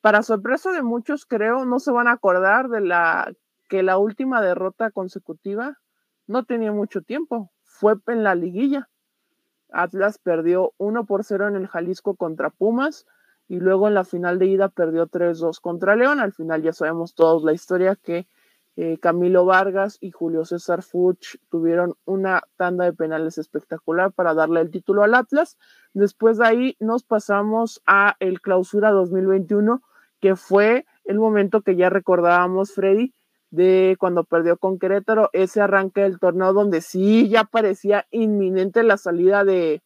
Para 0.00 0.22
sorpresa 0.22 0.72
de 0.72 0.82
muchos, 0.82 1.26
creo, 1.26 1.64
no 1.66 1.78
se 1.78 1.92
van 1.92 2.08
a 2.08 2.12
acordar 2.12 2.68
de 2.68 2.80
la 2.80 3.32
que 3.68 3.82
la 3.82 3.98
última 3.98 4.40
derrota 4.40 4.90
consecutiva 4.90 5.78
no 6.26 6.44
tenía 6.44 6.72
mucho 6.72 7.02
tiempo. 7.02 7.50
Fue 7.62 7.94
en 8.08 8.24
la 8.24 8.34
liguilla. 8.34 8.88
Atlas 9.70 10.18
perdió 10.18 10.72
1 10.78 11.04
por 11.06 11.24
0 11.24 11.48
en 11.48 11.56
el 11.56 11.68
Jalisco 11.68 12.16
contra 12.16 12.50
Pumas 12.50 13.06
y 13.46 13.60
luego 13.60 13.88
en 13.88 13.94
la 13.94 14.04
final 14.04 14.38
de 14.38 14.46
ida 14.46 14.68
perdió 14.68 15.06
3-2 15.06 15.60
contra 15.60 15.96
León. 15.96 16.18
Al 16.18 16.32
final 16.32 16.62
ya 16.62 16.72
sabemos 16.72 17.14
todos 17.14 17.44
la 17.44 17.52
historia 17.52 17.94
que 17.94 18.26
eh, 18.76 18.98
Camilo 18.98 19.44
Vargas 19.44 19.98
y 20.00 20.12
Julio 20.12 20.44
César 20.44 20.82
Fuch 20.82 21.36
tuvieron 21.50 21.94
una 22.06 22.42
tanda 22.56 22.84
de 22.84 22.92
penales 22.92 23.36
espectacular 23.36 24.12
para 24.12 24.32
darle 24.32 24.60
el 24.60 24.70
título 24.70 25.02
al 25.02 25.14
Atlas. 25.14 25.58
Después 25.92 26.38
de 26.38 26.46
ahí 26.46 26.76
nos 26.80 27.02
pasamos 27.04 27.82
a 27.86 28.16
el 28.20 28.40
clausura 28.40 28.90
2021 28.90 29.82
que 30.20 30.36
fue 30.36 30.86
el 31.04 31.18
momento 31.18 31.62
que 31.62 31.76
ya 31.76 31.90
recordábamos, 31.90 32.72
Freddy, 32.72 33.12
de 33.50 33.96
cuando 33.98 34.24
perdió 34.24 34.56
con 34.56 34.78
Querétaro, 34.78 35.28
ese 35.32 35.60
arranque 35.60 36.02
del 36.02 36.20
torneo 36.20 36.52
donde 36.52 36.80
sí 36.80 37.28
ya 37.28 37.44
parecía 37.44 38.06
inminente 38.10 38.82
la 38.82 38.96
salida 38.96 39.44
de, 39.44 39.82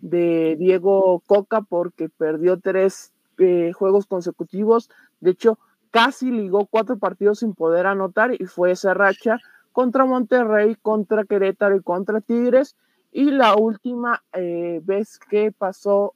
Diego 0.00 1.22
Coca 1.26 1.62
porque 1.62 2.08
perdió 2.08 2.60
tres 2.60 3.12
eh, 3.38 3.72
juegos 3.72 4.06
consecutivos. 4.06 4.90
De 5.20 5.30
hecho, 5.30 5.58
casi 5.90 6.30
ligó 6.30 6.66
cuatro 6.66 6.98
partidos 6.98 7.40
sin 7.40 7.54
poder 7.54 7.86
anotar 7.86 8.32
y 8.32 8.46
fue 8.46 8.72
esa 8.72 8.94
racha 8.94 9.38
contra 9.72 10.04
Monterrey, 10.04 10.76
contra 10.80 11.24
Querétaro 11.24 11.76
y 11.76 11.82
contra 11.82 12.20
Tigres. 12.20 12.76
Y 13.10 13.30
la 13.32 13.56
última 13.56 14.22
eh, 14.32 14.80
vez 14.84 15.18
que 15.18 15.50
pasó 15.50 16.14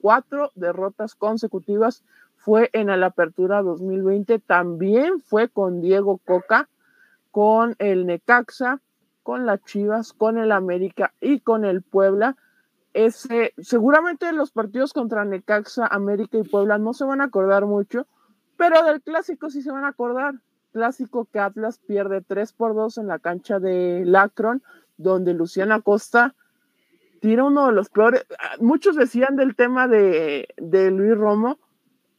cuatro 0.00 0.50
derrotas 0.56 1.14
consecutivas 1.14 2.02
fue 2.44 2.70
en 2.72 2.88
la 2.88 3.06
apertura 3.06 3.62
2020, 3.62 4.40
también 4.40 5.20
fue 5.20 5.48
con 5.48 5.80
Diego 5.80 6.18
Coca, 6.18 6.68
con 7.30 7.76
el 7.78 8.04
Necaxa, 8.04 8.80
con 9.22 9.46
las 9.46 9.62
Chivas, 9.62 10.12
con 10.12 10.38
el 10.38 10.50
América 10.50 11.14
y 11.20 11.38
con 11.38 11.64
el 11.64 11.82
Puebla. 11.82 12.36
Ese, 12.94 13.54
seguramente 13.58 14.32
los 14.32 14.50
partidos 14.50 14.92
contra 14.92 15.24
Necaxa, 15.24 15.86
América 15.86 16.36
y 16.36 16.42
Puebla 16.42 16.78
no 16.78 16.94
se 16.94 17.04
van 17.04 17.20
a 17.20 17.26
acordar 17.26 17.64
mucho, 17.66 18.08
pero 18.56 18.82
del 18.82 19.00
clásico 19.02 19.48
sí 19.48 19.62
se 19.62 19.70
van 19.70 19.84
a 19.84 19.88
acordar. 19.88 20.34
Clásico 20.72 21.28
que 21.32 21.38
Atlas 21.38 21.78
pierde 21.78 22.22
3 22.22 22.52
por 22.54 22.74
2 22.74 22.98
en 22.98 23.06
la 23.06 23.20
cancha 23.20 23.60
de 23.60 24.02
Lacron, 24.04 24.64
donde 24.96 25.32
Luciana 25.32 25.80
Costa 25.80 26.34
tira 27.20 27.44
uno 27.44 27.68
de 27.68 27.72
los 27.72 27.88
peores. 27.88 28.26
Muchos 28.58 28.96
decían 28.96 29.36
del 29.36 29.54
tema 29.54 29.86
de, 29.86 30.48
de 30.56 30.90
Luis 30.90 31.16
Romo, 31.16 31.60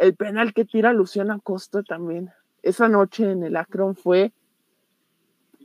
el 0.03 0.15
penal 0.15 0.53
que 0.53 0.65
tira 0.65 0.91
Luciana 0.91 1.39
Costa 1.41 1.81
también. 1.81 2.31
Esa 2.61 2.89
noche 2.89 3.31
en 3.31 3.43
el 3.43 3.55
Akron 3.55 3.95
fue 3.95 4.33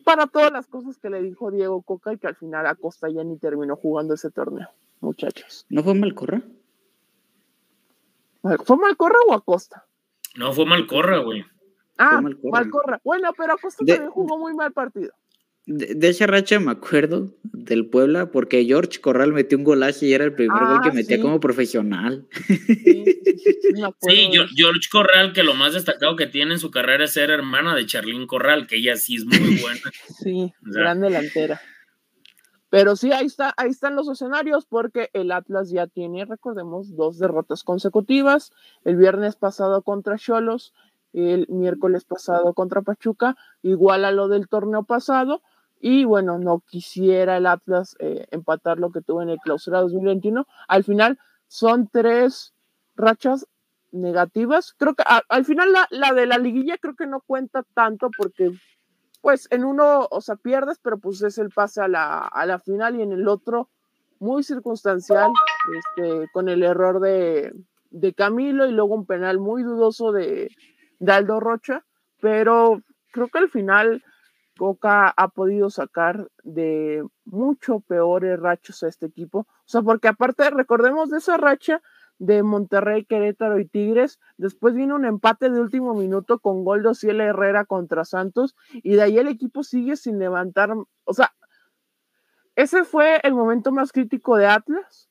para 0.04 0.26
todas 0.26 0.52
las 0.52 0.66
cosas 0.68 0.96
que 0.98 1.10
le 1.10 1.20
dijo 1.20 1.50
Diego 1.50 1.82
Coca 1.82 2.12
y 2.12 2.18
que 2.18 2.28
al 2.28 2.36
final 2.36 2.66
Acosta 2.66 3.08
ya 3.10 3.24
ni 3.24 3.36
terminó 3.36 3.76
jugando 3.76 4.14
ese 4.14 4.30
torneo, 4.30 4.68
muchachos. 5.00 5.66
¿No 5.68 5.82
fue 5.82 5.94
Malcorra? 5.94 6.40
¿Fue 8.64 8.76
Malcorra 8.76 9.18
o 9.28 9.34
Acosta? 9.34 9.86
No, 10.36 10.52
fue 10.52 10.64
Malcorra, 10.66 11.18
güey. 11.18 11.44
Ah, 11.98 12.20
Malcorra. 12.20 13.00
Bueno, 13.02 13.32
pero 13.36 13.54
Acosta 13.54 13.84
también 13.84 14.10
jugó 14.10 14.38
muy 14.38 14.54
mal 14.54 14.72
partido. 14.72 15.12
De, 15.70 16.08
esa 16.08 16.26
racha 16.26 16.58
me 16.60 16.70
acuerdo 16.70 17.34
del 17.42 17.84
Puebla 17.90 18.30
porque 18.30 18.64
George 18.64 19.02
Corral 19.02 19.34
metió 19.34 19.58
un 19.58 19.64
golazo 19.64 20.06
y 20.06 20.14
era 20.14 20.24
el 20.24 20.32
primer 20.32 20.58
gol 20.58 20.80
que 20.82 20.88
ah, 20.88 20.94
metía 20.94 21.20
como 21.20 21.40
profesional. 21.40 22.26
Sí, 24.00 24.30
George 24.56 24.88
Corral, 24.90 25.34
que 25.34 25.42
lo 25.42 25.52
más 25.52 25.74
destacado 25.74 26.16
que 26.16 26.26
tiene 26.26 26.54
en 26.54 26.58
su 26.58 26.70
carrera 26.70 27.04
es 27.04 27.12
ser 27.12 27.28
hermana 27.28 27.74
de 27.74 27.84
Charlín 27.84 28.26
Corral, 28.26 28.66
que 28.66 28.76
ella 28.76 28.96
sí 28.96 29.16
es 29.16 29.26
muy 29.26 29.38
buena. 29.60 29.80
sí, 30.22 30.54
gran 30.62 31.02
delantera. 31.02 31.60
Pero 32.70 32.96
sí, 32.96 33.12
ahí 33.12 33.26
está, 33.26 33.52
ahí 33.58 33.68
están 33.68 33.94
los 33.94 34.08
escenarios 34.08 34.64
porque 34.64 35.10
el 35.12 35.32
Atlas 35.32 35.70
ya 35.70 35.86
tiene, 35.86 36.24
recordemos, 36.24 36.96
dos 36.96 37.18
derrotas 37.18 37.62
consecutivas. 37.62 38.52
El 38.84 38.96
viernes 38.96 39.36
pasado 39.36 39.82
contra 39.82 40.16
Cholos, 40.16 40.72
el 41.12 41.46
miércoles 41.50 42.04
pasado 42.04 42.54
contra 42.54 42.80
Pachuca, 42.80 43.36
igual 43.62 44.06
a 44.06 44.12
lo 44.12 44.28
del 44.28 44.48
torneo 44.48 44.84
pasado. 44.84 45.42
Y 45.80 46.04
bueno, 46.04 46.38
no 46.38 46.60
quisiera 46.60 47.36
el 47.36 47.46
Atlas 47.46 47.96
eh, 48.00 48.26
empatar 48.30 48.78
lo 48.78 48.90
que 48.90 49.00
tuvo 49.00 49.22
en 49.22 49.28
el 49.28 49.38
clausura 49.38 49.80
2021. 49.80 50.46
Al 50.66 50.84
final 50.84 51.18
son 51.46 51.88
tres 51.88 52.52
rachas 52.96 53.46
negativas. 53.92 54.74
Creo 54.76 54.94
que 54.94 55.04
al 55.28 55.44
final 55.44 55.72
la, 55.72 55.86
la, 55.90 56.12
de 56.12 56.26
la 56.26 56.38
liguilla 56.38 56.78
creo 56.78 56.94
que 56.94 57.06
no 57.06 57.20
cuenta 57.20 57.62
tanto 57.74 58.10
porque 58.16 58.50
pues 59.20 59.48
en 59.50 59.64
uno, 59.64 60.06
o 60.10 60.20
sea, 60.20 60.36
pierdes, 60.36 60.78
pero 60.82 60.98
pues 60.98 61.22
es 61.22 61.38
el 61.38 61.50
pase 61.50 61.80
a 61.80 61.88
la, 61.88 62.20
a 62.20 62.46
la 62.46 62.58
final 62.58 62.96
y 62.96 63.02
en 63.02 63.12
el 63.12 63.26
otro 63.28 63.68
muy 64.20 64.42
circunstancial, 64.42 65.30
este, 65.76 66.28
con 66.32 66.48
el 66.48 66.62
error 66.62 67.00
de, 67.00 67.52
de 67.90 68.14
Camilo 68.14 68.66
y 68.66 68.72
luego 68.72 68.94
un 68.94 69.06
penal 69.06 69.38
muy 69.38 69.62
dudoso 69.62 70.12
de, 70.12 70.50
de 70.98 71.12
Aldo 71.12 71.40
Rocha, 71.40 71.84
pero 72.20 72.82
creo 73.12 73.28
que 73.28 73.38
al 73.38 73.48
final 73.48 74.02
Coca 74.58 75.08
ha 75.16 75.28
podido 75.28 75.70
sacar 75.70 76.28
de 76.42 77.06
mucho 77.24 77.80
peores 77.80 78.38
rachos 78.38 78.82
a 78.82 78.88
este 78.88 79.06
equipo. 79.06 79.40
O 79.40 79.64
sea, 79.64 79.82
porque 79.82 80.08
aparte, 80.08 80.50
recordemos 80.50 81.10
de 81.10 81.18
esa 81.18 81.36
racha 81.36 81.80
de 82.18 82.42
Monterrey, 82.42 83.04
Querétaro 83.04 83.60
y 83.60 83.64
Tigres, 83.64 84.18
después 84.36 84.74
vino 84.74 84.96
un 84.96 85.04
empate 85.04 85.48
de 85.48 85.60
último 85.60 85.94
minuto 85.94 86.40
con 86.40 86.64
gol 86.64 86.82
de 86.82 86.94
Ciel 86.96 87.20
Herrera 87.20 87.64
contra 87.64 88.04
Santos, 88.04 88.56
y 88.72 88.96
de 88.96 89.02
ahí 89.02 89.18
el 89.18 89.28
equipo 89.28 89.62
sigue 89.62 89.94
sin 89.96 90.18
levantar. 90.18 90.74
O 91.04 91.14
sea, 91.14 91.32
ese 92.56 92.82
fue 92.82 93.20
el 93.22 93.34
momento 93.34 93.70
más 93.70 93.92
crítico 93.92 94.36
de 94.36 94.46
Atlas 94.46 95.08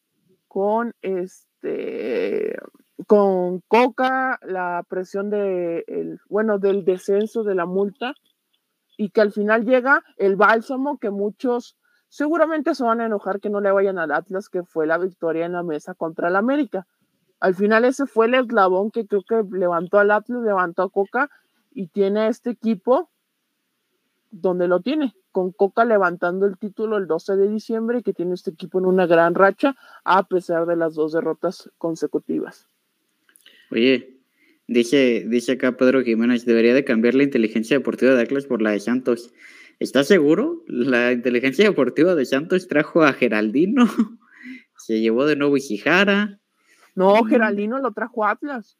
con 0.49 0.93
este 1.01 2.57
con 3.05 3.61
Coca, 3.69 4.39
la 4.41 4.83
presión 4.89 5.29
de 5.29 5.85
el, 5.87 6.19
bueno, 6.27 6.59
del 6.59 6.83
descenso 6.83 7.43
de 7.43 7.55
la 7.55 7.65
multa 7.65 8.15
y 8.97 9.11
que 9.11 9.21
al 9.21 9.31
final 9.31 9.63
llega 9.65 10.03
el 10.17 10.35
bálsamo 10.35 10.97
que 10.97 11.11
muchos 11.11 11.77
seguramente 12.09 12.73
se 12.75 12.83
van 12.83 12.99
a 12.99 13.05
enojar 13.05 13.39
que 13.39 13.49
no 13.49 13.61
le 13.61 13.71
vayan 13.71 13.99
al 13.99 14.11
Atlas, 14.11 14.49
que 14.49 14.63
fue 14.63 14.87
la 14.87 14.97
victoria 14.97 15.45
en 15.45 15.53
la 15.53 15.63
mesa 15.63 15.93
contra 15.93 16.29
el 16.29 16.35
América. 16.35 16.87
Al 17.39 17.53
final 17.53 17.85
ese 17.85 18.07
fue 18.07 18.25
el 18.25 18.33
eslabón 18.33 18.89
que 18.91 19.05
creo 19.05 19.23
que 19.23 19.43
levantó 19.51 19.99
al 19.99 20.11
Atlas, 20.11 20.41
levantó 20.41 20.81
a 20.81 20.89
Coca 20.89 21.29
y 21.71 21.87
tiene 21.87 22.27
este 22.27 22.49
equipo 22.49 23.09
donde 24.31 24.67
lo 24.67 24.81
tiene, 24.81 25.15
con 25.31 25.51
Coca 25.51 25.85
levantando 25.85 26.47
el 26.47 26.57
título 26.57 26.97
el 26.97 27.07
12 27.07 27.35
de 27.35 27.47
diciembre 27.47 27.99
y 27.99 28.03
que 28.03 28.13
tiene 28.13 28.33
este 28.33 28.51
equipo 28.51 28.79
en 28.79 28.85
una 28.85 29.05
gran 29.05 29.35
racha 29.35 29.75
a 30.03 30.23
pesar 30.23 30.65
de 30.65 30.75
las 30.75 30.95
dos 30.95 31.13
derrotas 31.13 31.69
consecutivas. 31.77 32.67
Oye, 33.71 34.16
dice, 34.67 35.25
dice 35.27 35.53
acá 35.53 35.77
Pedro 35.77 36.03
Jiménez, 36.03 36.45
debería 36.45 36.73
de 36.73 36.83
cambiar 36.83 37.15
la 37.15 37.23
inteligencia 37.23 37.77
deportiva 37.77 38.13
de 38.13 38.21
Atlas 38.21 38.45
por 38.45 38.61
la 38.61 38.71
de 38.71 38.79
Santos. 38.79 39.33
¿Estás 39.79 40.07
seguro? 40.07 40.63
La 40.67 41.11
inteligencia 41.11 41.65
deportiva 41.65 42.15
de 42.15 42.25
Santos 42.25 42.67
trajo 42.67 43.03
a 43.03 43.13
Geraldino, 43.13 43.87
se 44.77 44.99
llevó 44.99 45.25
de 45.25 45.35
nuevo 45.35 45.57
Ijijara. 45.57 46.39
No, 46.95 47.23
mm. 47.23 47.27
Geraldino 47.27 47.79
lo 47.79 47.91
trajo 47.93 48.25
Atlas. 48.25 48.77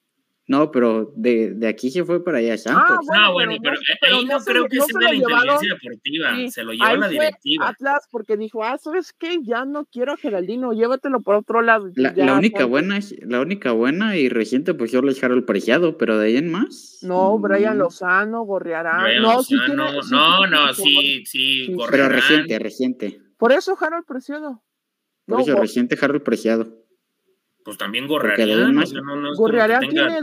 No, 0.47 0.71
pero 0.71 1.11
de, 1.17 1.53
de, 1.55 1.67
aquí 1.67 1.91
se 1.91 2.05
fue 2.05 2.23
para 2.23 2.37
allá 2.37 2.53
ah, 2.53 2.57
Santos. 2.57 3.05
Ah, 3.13 3.31
bueno, 3.33 3.51
no, 3.51 3.59
bueno, 3.59 3.77
pero, 3.99 4.15
ahí 4.17 4.25
no, 4.25 4.39
creo 4.39 4.65
que 4.69 4.79
sea 4.79 5.01
la 5.01 5.13
inteligencia 5.13 5.73
deportiva, 5.73 6.49
se 6.49 6.63
lo 6.63 6.71
llevó 6.71 6.95
la 6.95 7.09
directiva. 7.09 7.67
Atlas 7.67 8.07
porque 8.09 8.37
dijo, 8.37 8.63
ah, 8.63 8.77
¿sabes 8.81 9.11
qué? 9.11 9.39
Ya 9.43 9.65
no 9.65 9.85
quiero 9.85 10.13
a 10.13 10.17
Geraldino, 10.17 10.71
llévatelo 10.71 11.19
por 11.19 11.35
otro 11.35 11.61
lado. 11.61 11.91
La, 11.95 12.13
la 12.15 12.35
única 12.35 12.63
buena, 12.63 12.97
la 13.23 13.41
única 13.41 13.73
buena 13.73 14.15
y 14.15 14.29
reciente, 14.29 14.73
pues 14.73 14.89
yo 14.91 15.01
le 15.01 15.17
el 15.17 15.43
Preciado, 15.43 15.97
pero 15.97 16.17
de 16.17 16.27
ahí 16.27 16.37
en 16.37 16.49
más. 16.49 16.99
No, 17.01 17.37
Brian 17.39 17.77
Lozano, 17.77 18.43
Gorriarán. 18.43 19.21
no, 19.21 19.43
sí 19.43 19.57
tiene, 19.65 19.83
no, 20.09 20.47
no, 20.47 20.73
sí, 20.73 21.25
sí, 21.25 21.75
Pero 21.91 22.07
reciente, 22.07 22.57
reciente. 22.59 23.21
Por 23.37 23.51
eso 23.51 23.75
Harold 23.79 24.05
Preciado. 24.05 24.63
Por 25.25 25.41
eso 25.41 25.59
reciente 25.59 25.97
Harold 25.99 26.23
Preciado 26.23 26.86
pues 27.67 27.77
también 27.77 28.07
Gorrearán. 28.07 28.75
No, 28.75 28.81
tiene, 28.85 30.21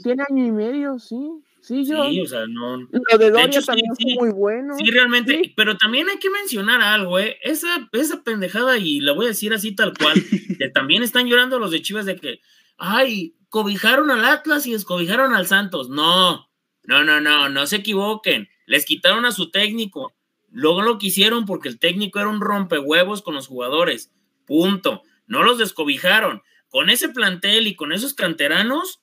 tiene 0.00 0.22
año 0.30 0.46
y 0.46 0.52
medio, 0.52 1.00
sí. 1.00 1.16
Sí, 1.60 1.84
yo. 1.84 2.08
Sí, 2.08 2.20
o 2.20 2.26
sea, 2.26 2.46
no. 2.46 2.76
Lo 2.78 3.18
de 3.18 3.30
Doria 3.32 3.60
también 3.60 3.90
fue 3.96 4.14
muy 4.14 4.30
bueno. 4.32 4.76
Sí, 4.78 4.88
realmente, 4.92 5.52
pero 5.56 5.76
también 5.76 6.08
hay 6.08 6.20
que 6.20 6.30
mencionar 6.30 6.80
algo, 6.80 7.18
¿eh? 7.18 7.38
Esa, 7.42 7.88
esa 7.90 8.22
pendejada, 8.22 8.78
y 8.78 9.00
la 9.00 9.14
voy 9.14 9.24
a 9.24 9.30
decir 9.30 9.52
así 9.52 9.74
tal 9.74 9.94
cual, 9.98 10.14
que 10.60 10.68
también 10.68 11.02
están 11.02 11.26
llorando 11.26 11.58
los 11.58 11.72
de 11.72 11.82
Chivas 11.82 12.06
de 12.06 12.14
que, 12.14 12.38
ay, 12.78 13.34
cobijaron 13.48 14.12
al 14.12 14.24
Atlas 14.24 14.64
y 14.68 14.72
descobijaron 14.72 15.34
al 15.34 15.48
Santos. 15.48 15.88
No, 15.88 16.48
no, 16.84 17.02
no, 17.02 17.20
no, 17.20 17.48
no 17.48 17.66
se 17.66 17.78
equivoquen. 17.78 18.48
Les 18.64 18.84
quitaron 18.84 19.24
a 19.24 19.32
su 19.32 19.50
técnico. 19.50 20.14
Luego 20.52 20.82
lo 20.82 20.98
quisieron 20.98 21.46
porque 21.46 21.68
el 21.68 21.80
técnico 21.80 22.20
era 22.20 22.28
un 22.28 22.40
rompehuevos 22.40 23.22
con 23.22 23.34
los 23.34 23.48
jugadores. 23.48 24.12
Punto. 24.46 25.02
No 25.26 25.42
los 25.42 25.58
descobijaron 25.58 26.42
con 26.76 26.90
ese 26.90 27.08
plantel 27.08 27.68
y 27.68 27.74
con 27.74 27.90
esos 27.90 28.12
canteranos, 28.12 29.00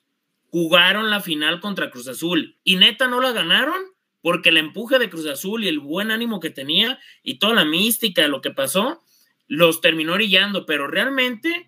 jugaron 0.52 1.10
la 1.10 1.22
final 1.22 1.60
contra 1.60 1.90
Cruz 1.90 2.08
Azul. 2.08 2.60
Y 2.64 2.76
neta 2.76 3.08
no 3.08 3.20
la 3.20 3.32
ganaron 3.32 3.82
porque 4.22 4.50
el 4.50 4.58
empuje 4.58 5.00
de 5.00 5.10
Cruz 5.10 5.26
Azul 5.26 5.64
y 5.64 5.70
el 5.70 5.80
buen 5.80 6.12
ánimo 6.12 6.40
que 6.40 6.52
tenía 6.52 7.00
y 7.24 7.40
toda 7.40 7.56
la 7.56 7.66
mística 7.66 8.22
de 8.22 8.28
lo 8.28 8.42
que 8.42 8.52
pasó, 8.52 9.02
los 9.48 9.82
terminó 9.82 10.14
orillando. 10.14 10.68
Pero 10.68 10.86
realmente 10.86 11.68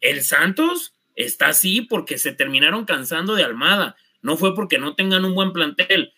el 0.00 0.22
Santos 0.22 0.94
está 1.16 1.48
así 1.48 1.80
porque 1.80 2.18
se 2.18 2.30
terminaron 2.30 2.84
cansando 2.84 3.34
de 3.34 3.42
Almada. 3.42 3.96
No 4.22 4.36
fue 4.36 4.54
porque 4.54 4.78
no 4.78 4.94
tengan 4.94 5.24
un 5.24 5.34
buen 5.34 5.52
plantel. 5.52 6.12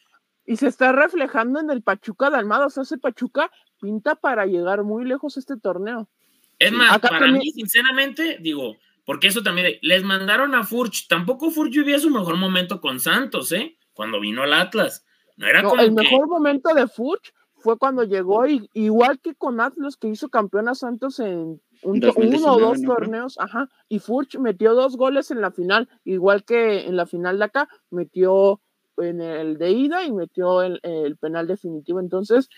Y 0.45 0.57
se 0.57 0.69
está 0.69 0.93
reflejando 0.93 1.61
en 1.61 1.71
el 1.71 1.81
Pachuca 1.81 2.29
de 2.29 2.37
Almada. 2.37 2.67
O 2.67 2.71
sea, 2.71 2.83
ese 2.83 2.99
Pachuca 2.99 3.51
pinta 3.81 4.17
para 4.17 4.45
llegar 4.45 4.85
muy 4.85 5.07
lejos 5.07 5.39
este 5.39 5.57
torneo. 5.57 6.11
Es 6.59 6.73
más, 6.73 6.99
para 6.99 7.29
mí, 7.29 7.51
sinceramente, 7.53 8.37
digo, 8.39 8.77
porque 9.09 9.29
eso 9.29 9.43
también, 9.43 9.79
les 9.81 10.05
mandaron 10.05 10.55
a 10.55 10.65
Furch. 10.65 11.09
Tampoco 11.09 11.51
Furch 11.51 11.73
vivía 11.73 11.99
su 11.99 12.11
mejor 12.11 12.37
momento 12.37 12.79
con 12.83 13.01
Santos, 13.01 13.53
¿eh? 13.53 13.79
Cuando 13.95 14.21
vino 14.21 14.43
al 14.43 14.53
Atlas. 14.53 15.03
No 15.39 15.47
era 15.47 15.61
El 15.81 15.93
mejor 15.93 16.29
momento 16.29 16.75
de 16.75 16.87
Furch 16.87 17.33
fue 17.55 17.79
cuando 17.79 18.05
llegó, 18.05 18.47
y, 18.47 18.69
igual 18.75 19.19
que 19.19 19.35
con 19.35 19.63
Atlas, 19.63 19.97
que 19.97 20.09
hizo 20.09 20.29
campeón 20.29 20.69
a 20.69 20.75
Santos 20.75 21.21
en 21.21 21.59
uno 21.85 22.13
o 22.53 22.61
dos 22.61 22.83
torneos, 22.83 23.39
ajá, 23.39 23.71
y 23.89 23.99
Furch 23.99 24.37
metió 24.37 24.75
dos 24.75 24.99
goles 24.99 25.31
en 25.31 25.41
la 25.41 25.53
final, 25.53 25.89
igual 26.05 26.45
que 26.45 26.87
en 26.87 26.95
la 26.95 27.07
final 27.07 27.39
de 27.39 27.47
acá, 27.47 27.67
metió 27.89 28.61
en 28.99 29.23
el 29.23 29.57
de 29.57 29.71
ida 29.71 30.05
y 30.05 30.13
metió 30.13 30.61
el, 30.61 30.81
el 30.83 31.17
penal 31.17 31.47
definitivo. 31.47 31.99
Entonces, 31.99 32.51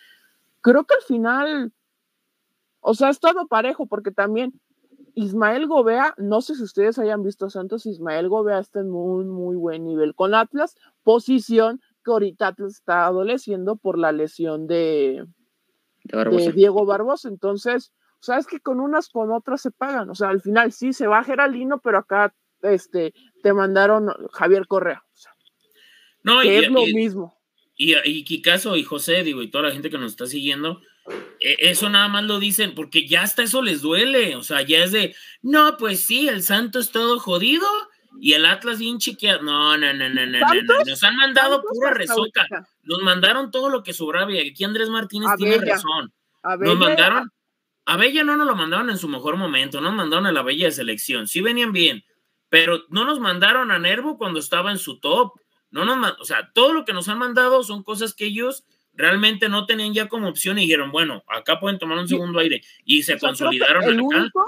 creo 0.63 0.83
que 0.83 0.97
al 0.97 1.03
final, 1.03 1.73
o 2.81 2.95
sea, 2.95 3.09
es 3.09 3.21
todo 3.21 3.47
parejo, 3.47 3.87
porque 3.87 4.11
también 4.11 4.61
Ismael 5.15 5.67
Gobea, 5.67 6.15
no 6.19 6.41
sé 6.41 6.55
si 6.55 6.63
ustedes 6.63 6.99
hayan 6.99 7.23
visto 7.23 7.51
Santos, 7.51 7.87
Ismael 7.87 8.29
Gobea 8.29 8.59
está 8.59 8.81
en 8.81 8.91
muy, 8.91 9.25
muy 9.25 9.57
buen 9.57 9.85
nivel 9.85 10.15
con 10.15 10.35
Atlas, 10.35 10.75
posición 11.03 11.81
que 12.05 12.11
ahorita 12.11 12.49
Atlas 12.49 12.75
está 12.75 13.07
adoleciendo 13.07 13.77
por 13.77 13.99
la 13.99 14.13
lesión 14.13 14.67
de, 14.67 15.25
Diego 16.55 16.87
Barbosa. 16.87 17.29
Entonces, 17.29 17.93
sabes 18.21 18.47
que 18.47 18.61
con 18.61 18.81
unas 18.81 19.09
con 19.09 19.31
otras 19.33 19.61
se 19.63 19.71
pagan. 19.71 20.11
O 20.11 20.15
sea, 20.15 20.29
al 20.29 20.41
final 20.41 20.73
sí 20.73 20.93
se 20.93 21.07
va 21.07 21.25
Geraldino, 21.25 21.81
pero 21.81 21.99
acá 21.99 22.35
este, 22.63 23.15
te 23.43 23.53
mandaron 23.53 24.09
Javier 24.33 24.67
Correa. 24.67 25.05
no, 26.23 26.41
que 26.43 26.59
es 26.59 26.71
lo 26.71 26.83
mismo. 26.87 27.37
Y, 27.77 27.95
y 28.05 28.25
Kikazo 28.25 28.77
y 28.77 28.85
José, 28.85 29.23
digo, 29.25 29.43
y 29.43 29.51
toda 29.51 29.65
la 29.65 29.71
gente 29.73 29.89
que 29.89 29.99
nos 29.99 30.13
está 30.13 30.27
siguiendo, 30.27 30.81
eso 31.41 31.89
nada 31.89 32.09
más 32.09 32.25
lo 32.25 32.39
dicen 32.39 32.75
porque 32.75 33.07
ya 33.07 33.23
hasta 33.23 33.43
eso 33.43 33.63
les 33.63 33.83
duele. 33.83 34.37
O 34.37 34.43
sea, 34.43 34.63
ya 34.63 34.85
es 34.85 34.93
de, 34.93 35.15
no, 35.43 35.77
pues 35.77 36.05
sí, 36.05 36.29
el 36.29 36.43
Santo 36.43 36.79
es 36.79 36.91
todo 36.91 37.19
jodido 37.19 37.67
y 38.21 38.35
el 38.35 38.47
Atlas 38.47 38.79
bien 38.79 38.99
chiqueado. 38.99 39.43
No, 39.43 39.77
no, 39.77 39.93
no, 39.93 40.09
no, 40.09 40.27
no, 40.27 40.41
no, 40.41 40.85
Nos 40.85 41.05
han 41.05 41.17
mandado 41.17 41.63
pura 41.63 41.93
resoca. 41.93 42.47
Nos 42.83 43.03
mandaron 43.03 43.51
todo 43.51 43.69
lo 43.69 43.83
que 43.83 43.93
sobraba 43.93 44.33
y 44.33 44.39
aquí 44.51 44.65
Andrés 44.65 44.89
Martínez 44.89 45.31
tiene 45.37 45.59
razón. 45.59 46.13
Nos 46.59 46.79
mandaron. 46.79 47.31
A 47.87 47.97
Bella 47.97 48.23
no 48.23 48.37
nos 48.37 48.47
lo 48.47 48.55
mandaron 48.55 48.91
en 48.91 48.99
su 48.99 49.09
mejor 49.09 49.37
momento, 49.37 49.81
nos 49.81 49.93
mandaron 49.93 50.27
a 50.27 50.33
la 50.33 50.43
Bella 50.43 50.67
de 50.67 50.73
selección. 50.73 51.27
Sí 51.27 51.41
venían 51.41 51.73
bien, 51.73 52.05
pero 52.49 52.85
no 52.89 53.05
nos 53.05 53.19
mandaron 53.19 53.71
a 53.71 53.79
Nervo 53.79 54.17
cuando 54.17 54.39
estaba 54.39 54.71
en 54.71 54.79
su 54.79 55.01
top. 55.01 55.33
No 55.71 55.85
nos, 55.85 56.21
o 56.21 56.25
sea, 56.25 56.51
todo 56.53 56.73
lo 56.73 56.85
que 56.85 56.93
nos 56.93 57.09
han 57.09 57.19
mandado 57.19 57.63
son 57.65 57.83
cosas 57.83 58.15
que 58.15 58.27
ellos 58.27 58.65
realmente 59.01 59.49
no 59.49 59.67
tenían 59.67 59.93
ya 59.93 60.09
como 60.09 60.29
opción 60.29 60.59
y 60.59 60.63
dijeron, 60.63 60.93
bueno, 60.93 61.23
acá 61.29 61.59
pueden 61.59 61.79
tomar 61.79 61.99
un 61.99 62.09
segundo 62.09 62.39
aire 62.39 62.63
y 62.85 63.03
se 63.03 63.19
consolidaron 63.19 63.85
el 63.85 64.01
Único, 64.01 64.45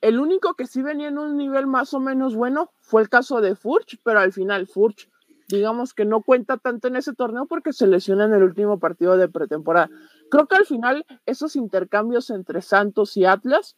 el 0.00 0.20
único 0.20 0.54
que 0.54 0.66
sí 0.66 0.82
venía 0.82 1.08
en 1.08 1.18
un 1.18 1.36
nivel 1.36 1.66
más 1.66 1.92
o 1.94 2.00
menos 2.00 2.34
bueno 2.34 2.72
fue 2.80 3.02
el 3.02 3.08
caso 3.08 3.40
de 3.40 3.56
Furch, 3.56 3.98
pero 4.04 4.20
al 4.20 4.32
final 4.32 4.66
Furch, 4.66 5.08
digamos 5.48 5.94
que 5.94 6.04
no 6.04 6.22
cuenta 6.22 6.56
tanto 6.56 6.88
en 6.88 6.96
ese 6.96 7.14
torneo 7.14 7.46
porque 7.46 7.72
se 7.72 7.86
lesiona 7.86 8.24
en 8.24 8.34
el 8.34 8.42
último 8.42 8.78
partido 8.78 9.16
de 9.16 9.28
pretemporada. 9.28 9.90
Creo 10.30 10.46
que 10.46 10.56
al 10.56 10.66
final 10.66 11.04
esos 11.26 11.56
intercambios 11.56 12.30
entre 12.30 12.62
Santos 12.62 13.16
y 13.16 13.24
Atlas 13.24 13.76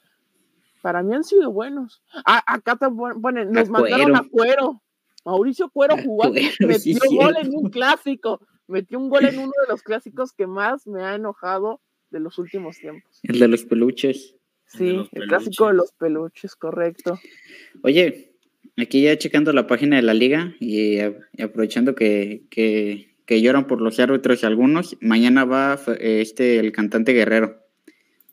para 0.83 1.03
mí 1.03 1.15
han 1.15 1.25
sido 1.25 1.51
buenos. 1.51 2.03
Ah, 2.27 2.43
acá 2.47 2.77
te 2.77 2.87
bueno, 2.87 3.45
nos 3.47 3.71
mandaron 3.71 4.17
a 4.17 4.25
Cuero. 4.31 4.83
Mauricio 5.25 5.69
Cuero 5.71 5.97
jugó, 6.05 6.33
metió 6.61 6.99
gol 7.11 7.37
en 7.41 7.55
un 7.55 7.71
clásico 7.71 8.41
metió 8.67 8.99
un 8.99 9.09
gol 9.09 9.27
en 9.27 9.39
uno 9.39 9.53
de 9.63 9.73
los 9.73 9.83
clásicos 9.83 10.33
que 10.33 10.47
más 10.47 10.87
me 10.87 11.03
ha 11.03 11.15
enojado 11.15 11.81
de 12.11 12.21
los 12.21 12.39
últimos 12.39 12.79
tiempos. 12.79 13.21
El 13.23 13.39
de 13.39 13.49
los 13.49 13.65
peluches. 13.65 14.37
Sí, 14.67 15.09
el 15.13 15.29
clásico 15.29 15.69
de 15.69 15.75
los 15.75 15.93
peluches, 15.93 16.57
correcto. 16.57 17.19
Oye, 17.83 18.33
aquí 18.77 19.03
ya 19.03 19.17
checando 19.19 19.53
la 19.53 19.67
página 19.67 19.97
de 19.97 20.03
la 20.03 20.15
liga 20.15 20.55
y, 20.59 20.99
aprovechando 21.41 21.95
que, 21.95 22.47
lloran 23.29 23.67
por 23.67 23.81
los 23.81 24.01
árbitros 24.01 24.43
algunos, 24.43 24.97
mañana 25.01 25.45
va 25.45 25.79
este 26.01 26.59
el 26.59 26.73
cantante 26.73 27.13
Guerrero. 27.13 27.63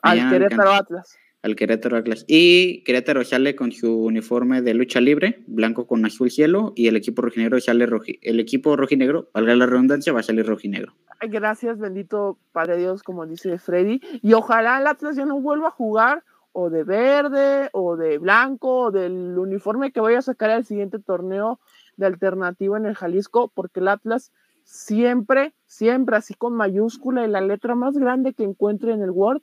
Al 0.01 0.29
Querétaro 0.29 0.71
Atlas 0.71 1.17
al 1.41 1.55
Querétaro 1.55 1.97
Atlas. 1.97 2.25
Y 2.27 2.83
Querétaro 2.83 3.23
sale 3.23 3.55
con 3.55 3.71
su 3.71 4.03
uniforme 4.03 4.61
de 4.61 4.73
lucha 4.73 5.01
libre, 5.01 5.43
blanco 5.47 5.87
con 5.87 6.05
azul 6.05 6.29
cielo, 6.29 6.73
y 6.75 6.87
el 6.87 6.95
equipo 6.95 7.21
rojinegro 7.21 7.59
sale 7.59 7.85
roji, 7.85 8.19
el 8.21 8.39
equipo 8.39 8.75
rojinegro, 8.75 9.29
valga 9.33 9.55
la 9.55 9.65
redundancia, 9.65 10.13
va 10.13 10.19
a 10.19 10.23
salir 10.23 10.45
rojinegro. 10.45 10.93
Gracias, 11.21 11.79
bendito 11.79 12.37
Padre 12.51 12.77
Dios, 12.77 13.03
como 13.03 13.25
dice 13.25 13.57
Freddy. 13.59 14.01
Y 14.21 14.33
ojalá 14.33 14.79
el 14.79 14.87
Atlas 14.87 15.15
ya 15.15 15.25
no 15.25 15.39
vuelva 15.39 15.69
a 15.69 15.71
jugar 15.71 16.23
o 16.53 16.69
de 16.69 16.83
verde, 16.83 17.69
o 17.71 17.95
de 17.95 18.17
blanco, 18.17 18.85
o 18.85 18.91
del 18.91 19.37
uniforme 19.37 19.91
que 19.91 20.01
vaya 20.01 20.19
a 20.19 20.23
sacar 20.23 20.49
al 20.49 20.65
siguiente 20.65 20.99
torneo 20.99 21.59
de 21.95 22.07
alternativo 22.07 22.75
en 22.75 22.85
el 22.85 22.95
Jalisco, 22.95 23.51
porque 23.53 23.79
el 23.79 23.87
Atlas 23.87 24.31
siempre, 24.63 25.53
siempre 25.65 26.17
así 26.17 26.33
con 26.33 26.53
mayúscula 26.53 27.25
y 27.25 27.29
la 27.29 27.41
letra 27.41 27.75
más 27.75 27.97
grande 27.97 28.33
que 28.33 28.43
encuentre 28.43 28.91
en 28.93 29.01
el 29.01 29.11
Word, 29.11 29.41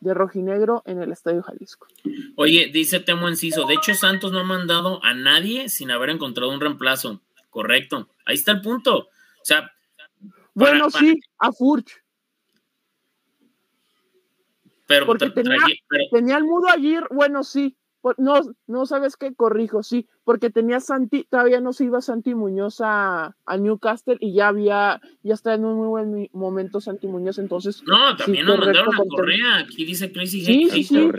de 0.00 0.14
rojinegro 0.14 0.82
en 0.86 1.02
el 1.02 1.12
Estadio 1.12 1.42
Jalisco. 1.42 1.86
Oye, 2.36 2.70
dice 2.72 3.00
Temo 3.00 3.28
Enciso, 3.28 3.66
de 3.66 3.74
hecho 3.74 3.94
Santos 3.94 4.32
no 4.32 4.40
ha 4.40 4.44
mandado 4.44 5.02
a 5.04 5.14
nadie 5.14 5.68
sin 5.68 5.90
haber 5.90 6.10
encontrado 6.10 6.52
un 6.52 6.60
reemplazo. 6.60 7.20
Correcto, 7.50 8.08
ahí 8.24 8.34
está 8.34 8.52
el 8.52 8.60
punto. 8.60 8.98
O 8.98 9.44
sea, 9.44 9.72
bueno, 10.54 10.90
sí, 10.90 11.20
a 11.38 11.52
Furch. 11.52 12.02
Pero, 14.86 15.06
Porque 15.06 15.30
tenía, 15.30 15.58
tenía 16.12 16.36
el 16.36 16.44
mudo 16.44 16.68
allí, 16.68 16.96
bueno, 17.10 17.42
sí, 17.42 17.76
no, 18.18 18.40
no 18.66 18.86
sabes 18.86 19.16
qué, 19.16 19.34
corrijo, 19.34 19.82
sí, 19.82 20.06
porque 20.24 20.50
tenía 20.50 20.80
Santi, 20.80 21.24
todavía 21.28 21.60
no 21.60 21.72
se 21.72 21.84
iba 21.84 22.00
Santi 22.00 22.34
Muñoz 22.34 22.80
a, 22.80 23.34
Newcastle 23.58 24.16
y 24.20 24.34
ya 24.34 24.48
había, 24.48 25.00
ya 25.22 25.34
está 25.34 25.54
en 25.54 25.64
un 25.64 25.76
muy 25.76 25.88
buen 25.88 26.28
momento 26.32 26.80
Santi 26.80 27.06
Muñoz, 27.06 27.38
entonces. 27.38 27.82
No, 27.86 28.16
también 28.16 28.46
nos 28.46 28.58
mandaron 28.58 28.94
a 28.94 29.02
Correa, 29.08 29.56
aquí 29.58 29.84
dice 29.84 30.12
Crazy 30.12 30.44
sí, 30.44 30.68
sí, 30.70 30.84
sí. 30.84 31.10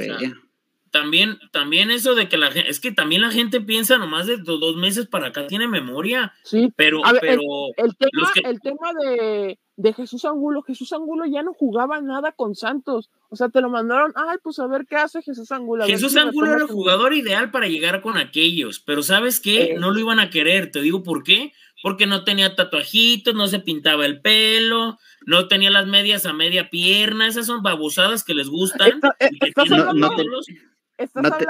también, 0.91 1.37
también 1.51 1.91
eso 1.91 2.15
de 2.15 2.29
que 2.29 2.37
la 2.37 2.51
gente, 2.51 2.69
es 2.69 2.79
que 2.79 2.91
también 2.91 3.21
la 3.21 3.31
gente 3.31 3.61
piensa 3.61 3.97
nomás 3.97 4.27
de 4.27 4.37
dos 4.37 4.75
meses 4.77 5.07
para 5.07 5.27
acá 5.27 5.47
tiene 5.47 5.67
memoria. 5.67 6.33
Sí, 6.43 6.71
pero, 6.75 7.01
pero 7.21 7.41
el, 7.77 7.95
tema, 7.97 8.31
el 8.43 8.61
tema 8.61 8.93
de 8.93 9.59
de 9.77 9.93
Jesús 9.93 10.25
Angulo. 10.25 10.63
Jesús 10.63 10.91
Angulo 10.91 11.25
ya 11.25 11.43
no 11.43 11.53
jugaba 11.53 12.01
nada 12.01 12.31
con 12.33 12.55
Santos. 12.55 13.09
O 13.29 13.35
sea, 13.35 13.49
te 13.49 13.61
lo 13.61 13.69
mandaron, 13.69 14.11
ay, 14.15 14.37
pues 14.43 14.59
a 14.59 14.67
ver 14.67 14.85
qué 14.89 14.95
hace 14.95 15.21
Jesús 15.21 15.51
Angulo. 15.51 15.85
Jesús 15.85 16.17
Angulo 16.17 16.51
era 16.51 16.61
el 16.61 16.67
jugador 16.67 17.13
ideal 17.13 17.51
para 17.51 17.67
llegar 17.67 18.01
con 18.01 18.17
aquellos, 18.17 18.79
pero 18.79 19.03
¿sabes 19.03 19.39
qué? 19.39 19.75
No 19.79 19.91
lo 19.91 19.99
iban 19.99 20.19
a 20.19 20.29
querer. 20.29 20.71
Te 20.71 20.81
digo 20.81 21.03
por 21.03 21.23
qué. 21.23 21.53
Porque 21.83 22.07
no 22.07 22.23
tenía 22.23 22.55
tatuajitos, 22.55 23.35
no 23.35 23.45
se 23.45 23.59
pintaba 23.59 24.07
el 24.07 24.19
pelo, 24.19 24.97
no 25.27 25.47
tenía 25.47 25.69
las 25.69 25.85
medias 25.85 26.25
a 26.25 26.33
media 26.33 26.71
pierna. 26.71 27.27
Esas 27.27 27.45
son 27.45 27.61
babosadas 27.61 28.23
que 28.23 28.33
les 28.33 28.49
gustan. 28.49 28.99
Estás 29.19 29.71
hablando 29.71 30.09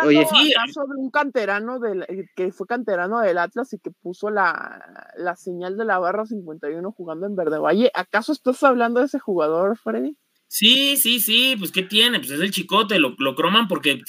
oye, 0.03 0.19
de 0.19 0.95
un 0.97 1.09
canterano 1.09 1.79
del, 1.79 2.03
eh, 2.03 2.25
que 2.35 2.51
fue 2.51 2.67
canterano 2.67 3.21
del 3.21 3.37
Atlas 3.37 3.73
y 3.73 3.79
que 3.79 3.91
puso 3.91 4.29
la, 4.29 5.11
la, 5.17 5.35
señal 5.35 5.77
de 5.77 5.85
la 5.85 5.99
barra 5.99 6.25
51 6.25 6.91
jugando 6.91 7.25
en 7.25 7.35
Verde 7.35 7.59
Valle. 7.59 7.91
¿Acaso 7.93 8.31
estás 8.31 8.61
hablando 8.63 8.99
de 8.99 9.05
ese 9.05 9.19
jugador, 9.19 9.77
Freddy? 9.77 10.17
Sí, 10.47 10.95
sí, 10.95 11.19
sí, 11.19 11.55
pues 11.59 11.71
¿qué 11.71 11.83
tiene? 11.83 12.19
Pues 12.19 12.31
es 12.31 12.39
el 12.39 12.51
chicote, 12.51 12.99
lo, 12.99 13.15
lo 13.17 13.35
croman 13.35 13.67
porque 13.67 14.01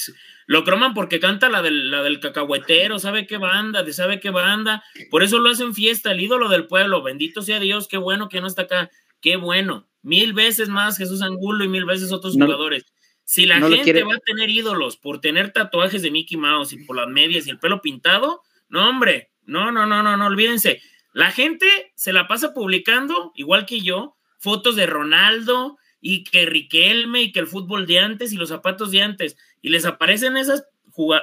lo 0.46 0.62
croman 0.62 0.94
porque 0.94 1.18
canta 1.18 1.48
la 1.48 1.62
del, 1.62 1.90
la 1.90 2.02
del 2.02 2.20
cacahuetero, 2.20 3.00
sabe 3.00 3.26
qué 3.26 3.38
banda, 3.38 3.82
de 3.82 3.92
sabe 3.92 4.20
qué 4.20 4.30
banda, 4.30 4.84
por 5.10 5.24
eso 5.24 5.40
lo 5.40 5.50
hacen 5.50 5.74
fiesta, 5.74 6.12
el 6.12 6.20
ídolo 6.20 6.48
del 6.48 6.66
pueblo, 6.66 7.02
bendito 7.02 7.42
sea 7.42 7.58
Dios, 7.58 7.88
qué 7.88 7.96
bueno 7.96 8.28
que 8.28 8.40
no 8.40 8.46
está 8.46 8.62
acá, 8.62 8.88
qué 9.20 9.36
bueno, 9.36 9.88
mil 10.02 10.32
veces 10.32 10.68
más 10.68 10.96
Jesús 10.96 11.22
Angulo 11.22 11.64
y 11.64 11.68
mil 11.68 11.84
veces 11.84 12.12
otros 12.12 12.34
jugadores. 12.34 12.84
Si 13.28 13.44
la 13.44 13.60
gente 13.60 14.04
va 14.04 14.14
a 14.14 14.20
tener 14.20 14.48
ídolos 14.48 14.96
por 14.96 15.20
tener 15.20 15.52
tatuajes 15.52 16.00
de 16.00 16.10
Mickey 16.10 16.38
Mouse 16.38 16.72
y 16.72 16.78
por 16.84 16.96
las 16.96 17.08
medias 17.08 17.46
y 17.46 17.50
el 17.50 17.58
pelo 17.58 17.82
pintado, 17.82 18.40
no, 18.70 18.88
hombre, 18.88 19.28
no, 19.44 19.70
no, 19.70 19.84
no, 19.84 20.02
no, 20.02 20.16
no, 20.16 20.26
olvídense. 20.26 20.80
La 21.12 21.30
gente 21.30 21.66
se 21.94 22.14
la 22.14 22.26
pasa 22.26 22.54
publicando, 22.54 23.32
igual 23.34 23.66
que 23.66 23.82
yo, 23.82 24.16
fotos 24.38 24.76
de 24.76 24.86
Ronaldo 24.86 25.76
y 26.00 26.24
que 26.24 26.46
Riquelme 26.46 27.20
y 27.20 27.30
que 27.30 27.40
el 27.40 27.46
fútbol 27.46 27.86
de 27.86 27.98
antes 27.98 28.32
y 28.32 28.36
los 28.38 28.48
zapatos 28.48 28.92
de 28.92 29.02
antes. 29.02 29.36
Y 29.60 29.68
les 29.68 29.84
aparecen 29.84 30.38
esas, 30.38 30.66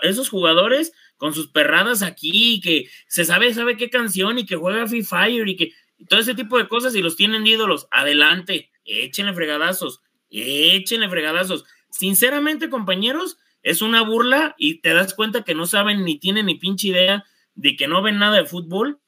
esos 0.03 0.30
jugadores 0.30 0.94
con 1.18 1.34
sus 1.34 1.48
perradas 1.48 2.03
aquí 2.03 2.53
y 2.53 2.61
que 2.61 2.88
se 3.07 3.26
sabe, 3.26 3.52
sabe 3.52 3.77
qué 3.77 3.90
canción 3.90 4.38
y 4.38 4.45
que 4.45 4.57
juega 4.57 4.86
Free 4.86 5.02
Fire 5.02 5.49
y 5.49 5.56
que 5.56 5.72
todo 6.07 6.19
ese 6.19 6.36
tipo 6.36 6.60
de 6.60 6.68
cosas 6.68 6.94
y 6.94 7.02
los 7.02 7.15
tienen 7.15 7.48
ídolos. 7.48 7.88
Adelante, 7.90 8.69
échenle 8.86 9.34
fregadazos, 9.34 10.02
échenle 10.30 11.10
fregadazos. 11.10 11.65
Sinceramente, 11.97 12.69
compañeros, 12.69 13.38
es 13.61 13.81
una 13.81 14.01
burla 14.01 14.53
y 14.57 14.81
te 14.81 14.93
das 14.93 15.13
cuenta 15.13 15.43
que 15.45 15.55
no 15.55 15.65
saben 15.65 16.03
ni 16.03 16.19
tienen 16.19 16.47
ni 16.47 16.55
pinche 16.55 16.89
idea 16.89 17.23
de 17.53 17.77
que 17.77 17.88
no 17.88 18.01
ven 18.01 18.19
nada 18.19 18.35
de 18.35 18.45
fútbol. 18.45 18.99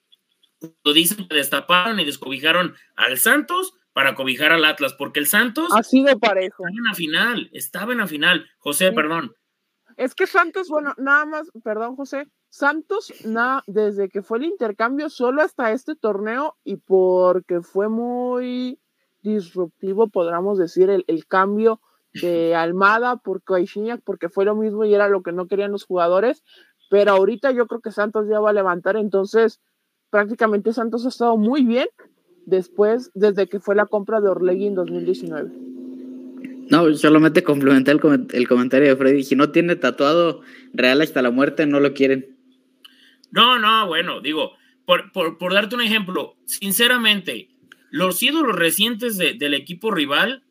Lo 0.85 0.93
dicen 0.93 1.27
que 1.27 1.35
destaparon 1.35 1.99
y 1.99 2.05
descobijaron 2.05 2.76
al 2.95 3.18
Santos 3.18 3.73
para 3.91 4.15
cobijar 4.15 4.53
al 4.53 4.64
Atlas, 4.64 4.93
porque 4.93 5.19
el 5.19 5.27
Santos 5.27 5.68
ha 5.76 5.84
sido 5.84 6.18
parejo. 6.18 6.64
Estaba 6.64 6.77
en 6.77 6.84
la 6.85 6.93
final, 6.93 7.49
estaba 7.51 7.91
en 7.91 7.97
la 7.97 8.07
final. 8.07 8.47
José, 8.57 8.93
perdón. 8.93 9.35
Es 9.97 10.15
que 10.15 10.26
Santos, 10.26 10.69
bueno, 10.69 10.93
nada 10.97 11.26
más, 11.26 11.51
perdón, 11.65 11.97
José, 11.97 12.30
Santos, 12.47 13.14
nada, 13.26 13.64
desde 13.68 14.07
que 14.07 14.22
fue 14.22 14.38
el 14.38 14.45
intercambio, 14.45 15.09
solo 15.09 15.41
hasta 15.41 15.73
este 15.73 15.97
torneo 15.97 16.55
y 16.64 16.77
porque 16.77 17.59
fue 17.59 17.89
muy 17.89 18.80
disruptivo, 19.23 20.07
podríamos 20.07 20.57
decir, 20.57 20.89
el, 20.89 21.03
el 21.07 21.27
cambio 21.27 21.81
de 22.22 22.56
Almada 22.56 23.18
por 23.18 23.44
Caixinha, 23.44 23.98
porque 23.98 24.30
fue 24.30 24.45
lo 24.45 24.56
mismo 24.56 24.85
y 24.85 24.94
era 24.94 25.10
lo 25.10 25.23
que 25.23 25.31
no 25.31 25.48
querían 25.48 25.72
los 25.72 25.85
jugadores, 25.85 26.44
pero 26.89 27.11
ahorita 27.11 27.52
yo 27.52 27.68
creo 27.68 27.81
que 27.81 27.91
Santos 27.91 28.27
ya 28.30 28.39
va 28.39 28.52
a 28.52 28.53
levantar, 28.53 28.98
entonces 28.98 29.60
prácticamente 30.10 30.73
Santos 30.73 31.06
ha 31.06 31.10
estado 31.10 31.38
muy 31.38 31.64
bien 31.64 31.88
después, 32.45 33.11
desde 33.14 33.48
que 33.48 33.60
fue 33.60 33.76
la 33.76 33.85
compra 33.85 34.22
de 34.22 34.30
Orlegui 34.30 34.68
en 34.68 34.76
2019. 34.76 35.52
No, 36.69 36.94
solamente 36.95 37.44
complementé 37.44 37.91
el, 37.91 38.27
el 38.34 38.48
comentario 38.48 38.89
de 38.89 38.95
Freddy, 38.95 39.23
si 39.23 39.35
no 39.35 39.52
tiene 39.52 39.76
tatuado 39.76 40.41
real 40.73 41.02
hasta 41.02 41.22
la 41.22 41.31
muerte, 41.31 41.65
no 41.65 41.80
lo 41.80 41.94
quieren. 41.94 42.38
No, 43.31 43.60
no, 43.60 43.88
bueno, 43.88 44.22
digo, 44.22 44.52
por, 44.85 45.11
por, 45.11 45.53
darte 45.53 45.76
un 45.76 45.81
ejemplo, 45.81 46.38
sinceramente, 46.45 47.49
los 47.91 48.23
ídolos 48.23 48.56
recientes 48.56 49.18
del 49.18 49.53
equipo 49.53 49.91
rival 49.91 50.44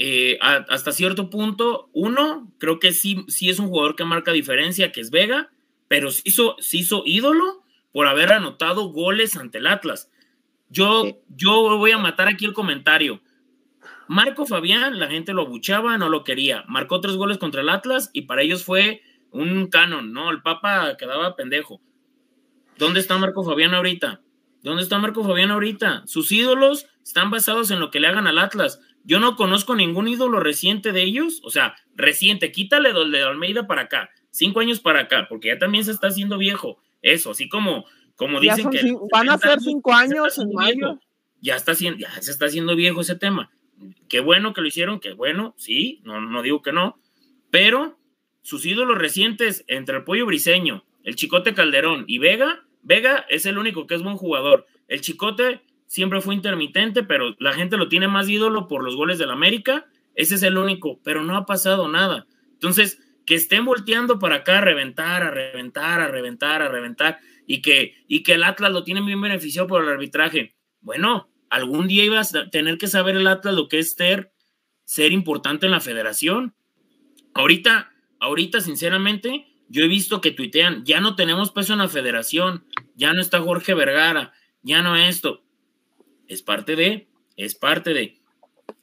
eh, 0.00 0.38
hasta 0.40 0.92
cierto 0.92 1.28
punto, 1.28 1.90
uno, 1.92 2.52
creo 2.58 2.78
que 2.78 2.92
sí, 2.92 3.24
sí 3.26 3.50
es 3.50 3.58
un 3.58 3.66
jugador 3.66 3.96
que 3.96 4.04
marca 4.04 4.30
diferencia, 4.30 4.92
que 4.92 5.00
es 5.00 5.10
Vega, 5.10 5.50
pero 5.88 6.12
se 6.12 6.22
hizo, 6.24 6.54
hizo 6.70 7.02
ídolo 7.04 7.64
por 7.90 8.06
haber 8.06 8.32
anotado 8.32 8.84
goles 8.92 9.36
ante 9.36 9.58
el 9.58 9.66
Atlas. 9.66 10.08
Yo, 10.70 11.18
yo 11.34 11.76
voy 11.78 11.90
a 11.90 11.98
matar 11.98 12.28
aquí 12.28 12.44
el 12.44 12.52
comentario. 12.52 13.20
Marco 14.06 14.46
Fabián, 14.46 15.00
la 15.00 15.08
gente 15.08 15.32
lo 15.32 15.42
abuchaba, 15.42 15.98
no 15.98 16.08
lo 16.08 16.22
quería. 16.22 16.62
Marcó 16.68 17.00
tres 17.00 17.16
goles 17.16 17.38
contra 17.38 17.62
el 17.62 17.68
Atlas 17.68 18.10
y 18.12 18.22
para 18.22 18.42
ellos 18.42 18.62
fue 18.62 19.02
un 19.32 19.66
canon, 19.66 20.12
¿no? 20.12 20.30
El 20.30 20.42
Papa 20.42 20.96
quedaba 20.96 21.34
pendejo. 21.34 21.80
¿Dónde 22.76 23.00
está 23.00 23.18
Marco 23.18 23.42
Fabián 23.42 23.74
ahorita? 23.74 24.20
¿Dónde 24.62 24.84
está 24.84 25.00
Marco 25.00 25.24
Fabián 25.24 25.50
ahorita? 25.50 26.04
Sus 26.06 26.30
ídolos 26.30 26.86
están 27.02 27.30
basados 27.30 27.72
en 27.72 27.80
lo 27.80 27.90
que 27.90 27.98
le 27.98 28.06
hagan 28.06 28.28
al 28.28 28.38
Atlas. 28.38 28.80
Yo 29.08 29.20
no 29.20 29.36
conozco 29.36 29.74
ningún 29.74 30.06
ídolo 30.06 30.38
reciente 30.38 30.92
de 30.92 31.02
ellos, 31.02 31.40
o 31.42 31.48
sea, 31.48 31.76
reciente, 31.94 32.52
quítale 32.52 32.92
de 32.92 33.22
Almeida 33.22 33.66
para 33.66 33.82
acá, 33.82 34.10
cinco 34.30 34.60
años 34.60 34.80
para 34.80 35.00
acá, 35.00 35.24
porque 35.30 35.48
ya 35.48 35.58
también 35.58 35.82
se 35.82 35.92
está 35.92 36.08
haciendo 36.08 36.36
viejo. 36.36 36.78
Eso, 37.00 37.30
así 37.30 37.48
como, 37.48 37.86
como 38.16 38.38
dicen 38.38 38.68
que. 38.68 38.82
van 39.10 39.30
a 39.30 39.38
ser 39.38 39.60
cinco 39.60 39.94
años 39.94 40.36
en 40.36 40.52
mayo. 40.52 41.00
Ya, 41.40 41.56
está, 41.56 41.72
ya 41.72 42.10
se 42.20 42.30
está 42.30 42.44
haciendo 42.44 42.76
viejo 42.76 43.00
ese 43.00 43.14
tema. 43.14 43.50
Qué 44.10 44.20
bueno 44.20 44.52
que 44.52 44.60
lo 44.60 44.66
hicieron, 44.66 45.00
qué 45.00 45.14
bueno, 45.14 45.54
sí, 45.56 46.02
no, 46.04 46.20
no 46.20 46.42
digo 46.42 46.60
que 46.60 46.72
no, 46.72 47.00
pero 47.50 47.98
sus 48.42 48.66
ídolos 48.66 48.98
recientes 48.98 49.64
entre 49.68 49.96
el 49.96 50.04
Pollo 50.04 50.26
Briseño, 50.26 50.84
el 51.02 51.16
Chicote 51.16 51.54
Calderón 51.54 52.04
y 52.08 52.18
Vega, 52.18 52.66
Vega 52.82 53.24
es 53.30 53.46
el 53.46 53.56
único 53.56 53.86
que 53.86 53.94
es 53.94 54.02
buen 54.02 54.18
jugador. 54.18 54.66
El 54.86 55.00
Chicote 55.00 55.62
siempre 55.88 56.20
fue 56.20 56.34
intermitente, 56.34 57.02
pero 57.02 57.34
la 57.40 57.54
gente 57.54 57.76
lo 57.76 57.88
tiene 57.88 58.06
más 58.06 58.28
ídolo 58.28 58.68
por 58.68 58.84
los 58.84 58.94
goles 58.94 59.18
del 59.18 59.30
América. 59.30 59.86
Ese 60.14 60.36
es 60.36 60.42
el 60.44 60.56
único, 60.56 61.00
pero 61.02 61.24
no 61.24 61.36
ha 61.36 61.46
pasado 61.46 61.88
nada. 61.88 62.26
Entonces, 62.52 63.00
que 63.26 63.34
estén 63.34 63.64
volteando 63.64 64.18
para 64.18 64.36
acá 64.36 64.58
a 64.58 64.60
reventar, 64.60 65.22
a 65.22 65.30
reventar, 65.30 66.00
a 66.00 66.08
reventar, 66.08 66.62
a 66.62 66.68
reventar, 66.68 67.18
y 67.46 67.62
que, 67.62 67.94
y 68.06 68.22
que 68.22 68.34
el 68.34 68.44
Atlas 68.44 68.70
lo 68.70 68.84
tiene 68.84 69.00
bien 69.00 69.20
beneficiado 69.20 69.66
por 69.66 69.82
el 69.82 69.88
arbitraje. 69.88 70.54
Bueno, 70.80 71.28
algún 71.48 71.88
día 71.88 72.04
ibas 72.04 72.34
a 72.34 72.50
tener 72.50 72.78
que 72.78 72.86
saber 72.86 73.16
el 73.16 73.26
Atlas 73.26 73.54
lo 73.54 73.68
que 73.68 73.78
es 73.78 73.94
ser, 73.94 74.32
ser 74.84 75.12
importante 75.12 75.66
en 75.66 75.72
la 75.72 75.80
federación. 75.80 76.54
Ahorita, 77.34 77.92
ahorita, 78.20 78.60
sinceramente, 78.60 79.46
yo 79.68 79.84
he 79.84 79.88
visto 79.88 80.20
que 80.20 80.30
tuitean, 80.30 80.84
ya 80.84 81.00
no 81.00 81.16
tenemos 81.16 81.50
peso 81.50 81.72
en 81.72 81.78
la 81.78 81.88
federación, 81.88 82.66
ya 82.94 83.12
no 83.14 83.20
está 83.20 83.40
Jorge 83.40 83.74
Vergara, 83.74 84.32
ya 84.62 84.82
no 84.82 84.96
esto. 84.96 85.44
Es 86.28 86.42
parte 86.42 86.76
de, 86.76 87.08
es 87.36 87.54
parte 87.54 87.92
de. 87.92 88.20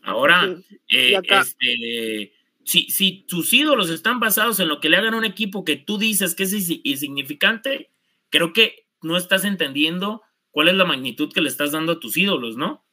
Ahora, 0.02 0.56
eh, 0.90 1.20
este, 1.24 2.34
si, 2.64 2.90
si 2.90 3.26
tus 3.28 3.54
ídolos 3.54 3.90
están 3.90 4.20
basados 4.20 4.60
en 4.60 4.68
lo 4.68 4.80
que 4.80 4.90
le 4.90 4.98
hagan 4.98 5.14
a 5.14 5.18
un 5.18 5.26
equipo 5.26 5.64
que 5.64 5.78
tú 5.78 5.98
dices 5.98 6.36
que 6.36 6.44
es 6.44 6.70
insignificante, 6.84 7.92
creo 8.30 8.52
que 8.52 8.88
no 9.02 9.18
estás 9.18 9.46
entendiendo 9.46 10.22
cuál 10.52 10.70
es 10.70 10.76
la 10.76 10.86
magnitud 10.86 11.32
que 11.32 11.42
le 11.42 11.50
estás 11.50 11.72
dando 11.72 11.94
a 11.94 12.00
tus 12.00 12.18
ídolos, 12.18 12.58
¿no? 12.58 12.84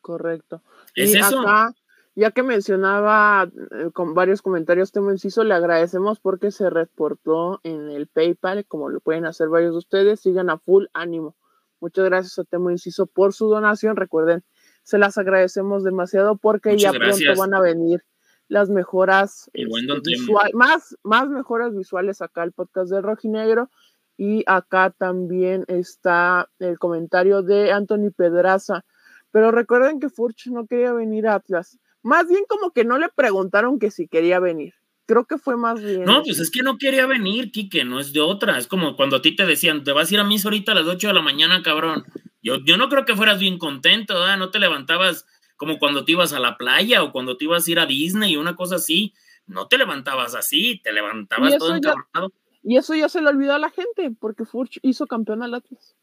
Correcto. 0.00 0.62
¿Es 0.94 1.14
eso? 1.14 1.40
Acá, 1.40 1.74
ya 2.14 2.30
que 2.30 2.42
mencionaba 2.42 3.50
eh, 3.72 3.90
con 3.92 4.14
varios 4.14 4.42
comentarios 4.42 4.90
Temo 4.90 5.12
Inciso, 5.12 5.44
le 5.44 5.54
agradecemos 5.54 6.18
porque 6.18 6.50
se 6.50 6.70
reportó 6.70 7.60
en 7.62 7.90
el 7.90 8.06
PayPal, 8.06 8.64
como 8.66 8.88
lo 8.88 9.00
pueden 9.00 9.26
hacer 9.26 9.48
varios 9.48 9.72
de 9.72 9.78
ustedes, 9.78 10.20
sigan 10.20 10.50
a 10.50 10.58
full 10.58 10.86
ánimo. 10.94 11.36
Muchas 11.80 12.04
gracias 12.04 12.38
a 12.38 12.44
Temo 12.44 12.70
Inciso 12.70 13.06
por 13.06 13.32
su 13.32 13.48
donación. 13.48 13.96
Recuerden, 13.96 14.44
se 14.82 14.98
las 14.98 15.18
agradecemos 15.18 15.84
demasiado 15.84 16.36
porque 16.36 16.76
ya 16.76 16.92
pronto 16.92 17.34
van 17.36 17.54
a 17.54 17.60
venir 17.60 18.04
las 18.48 18.70
mejoras 18.70 19.50
este, 19.52 20.32
más, 20.54 20.96
más 21.02 21.28
mejoras 21.28 21.76
visuales 21.76 22.22
acá 22.22 22.42
el 22.44 22.52
podcast 22.52 22.90
de 22.90 23.02
Rojinegro 23.02 23.70
y 24.16 24.42
acá 24.46 24.94
también 24.96 25.64
está 25.68 26.50
el 26.58 26.78
comentario 26.78 27.42
de 27.42 27.70
Anthony 27.70 28.10
Pedraza. 28.16 28.84
Pero 29.30 29.50
recuerden 29.50 30.00
que 30.00 30.08
Furch 30.08 30.48
no 30.48 30.66
quería 30.66 30.92
venir 30.92 31.28
a 31.28 31.34
Atlas. 31.34 31.78
Más 32.02 32.26
bien 32.26 32.44
como 32.48 32.72
que 32.72 32.84
no 32.84 32.98
le 32.98 33.08
preguntaron 33.10 33.78
que 33.78 33.90
si 33.90 34.08
quería 34.08 34.40
venir. 34.40 34.74
Creo 35.08 35.24
que 35.24 35.38
fue 35.38 35.56
más 35.56 35.82
bien. 35.82 36.04
No, 36.04 36.22
pues 36.22 36.38
es 36.38 36.50
que 36.50 36.62
no 36.62 36.76
quería 36.76 37.06
venir, 37.06 37.50
Quique, 37.50 37.82
no 37.82 37.98
es 37.98 38.12
de 38.12 38.20
otra. 38.20 38.58
Es 38.58 38.66
como 38.66 38.94
cuando 38.94 39.16
a 39.16 39.22
ti 39.22 39.34
te 39.34 39.46
decían, 39.46 39.82
te 39.82 39.92
vas 39.92 40.10
a 40.10 40.14
ir 40.14 40.20
a 40.20 40.24
mí 40.24 40.36
ahorita 40.44 40.72
a 40.72 40.74
las 40.74 40.86
8 40.86 41.08
de 41.08 41.14
la 41.14 41.22
mañana, 41.22 41.62
cabrón. 41.62 42.04
Yo, 42.42 42.62
yo 42.62 42.76
no 42.76 42.90
creo 42.90 43.06
que 43.06 43.16
fueras 43.16 43.40
bien 43.40 43.56
contento, 43.56 44.12
¿verdad? 44.12 44.36
No 44.36 44.50
te 44.50 44.58
levantabas 44.58 45.26
como 45.56 45.78
cuando 45.78 46.04
te 46.04 46.12
ibas 46.12 46.34
a 46.34 46.40
la 46.40 46.58
playa 46.58 47.02
o 47.02 47.10
cuando 47.10 47.38
te 47.38 47.46
ibas 47.46 47.66
a 47.66 47.70
ir 47.70 47.80
a 47.80 47.86
Disney 47.86 48.36
o 48.36 48.40
una 48.42 48.54
cosa 48.54 48.74
así. 48.74 49.14
No 49.46 49.66
te 49.66 49.78
levantabas 49.78 50.34
así, 50.34 50.78
te 50.84 50.92
levantabas 50.92 51.56
todo 51.56 51.74
encabronado. 51.74 52.30
Y 52.62 52.76
eso 52.76 52.94
ya 52.94 53.08
se 53.08 53.22
le 53.22 53.28
olvidó 53.28 53.54
a 53.54 53.58
la 53.58 53.70
gente, 53.70 54.10
porque 54.20 54.44
Furch 54.44 54.78
hizo 54.82 55.06
campeón 55.06 55.42
al 55.42 55.54
Atlas. 55.54 55.96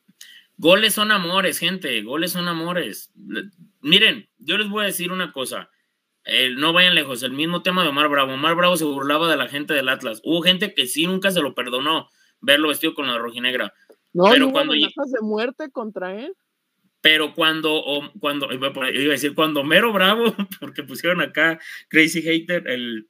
Goles 0.58 0.96
son 0.96 1.12
amores, 1.12 1.60
gente, 1.60 2.02
goles 2.02 2.32
son 2.32 2.48
amores. 2.48 3.12
Miren, 3.82 4.28
yo 4.40 4.58
les 4.58 4.68
voy 4.68 4.82
a 4.82 4.88
decir 4.88 5.12
una 5.12 5.32
cosa. 5.32 5.70
No 6.58 6.74
vayan 6.74 6.96
lejos, 6.96 7.24
el 7.24 7.32
mismo 7.32 7.62
tema 7.62 7.84
de 7.84 7.90
Omar 7.90 8.10
Bravo. 8.10 8.34
Omar 8.34 8.56
Bravo 8.56 8.78
se 8.78 8.86
burlaba 8.86 9.30
de 9.30 9.38
la 9.38 9.48
gente 9.48 9.74
del 9.74 9.90
Atlas. 9.90 10.22
Hubo 10.24 10.42
gente 10.42 10.74
que 10.74 10.88
sí 10.88 11.06
nunca 11.08 11.32
se 11.32 11.42
lo 11.42 11.54
perdonó 11.54 12.10
verlo 12.42 12.70
vestido 12.70 12.94
con 12.94 13.08
la 13.08 13.18
rojinegra. 13.18 13.74
No, 14.14 14.26
pero 14.32 14.52
cuando 14.52 14.74
amenazas 14.74 15.12
de 15.12 15.22
muerte 15.22 15.72
contra 15.72 16.16
él. 16.16 16.34
Pero 17.02 17.34
cuando, 17.34 17.84
cuando, 18.20 18.52
iba 18.52 18.70
a 18.70 18.92
decir, 18.92 19.36
cuando 19.36 19.64
Mero 19.64 19.94
Bravo, 19.94 20.34
porque 20.60 20.84
pusieron 20.84 21.22
acá 21.22 21.60
Crazy 21.90 22.22
Hater, 22.22 22.68
el, 22.68 23.08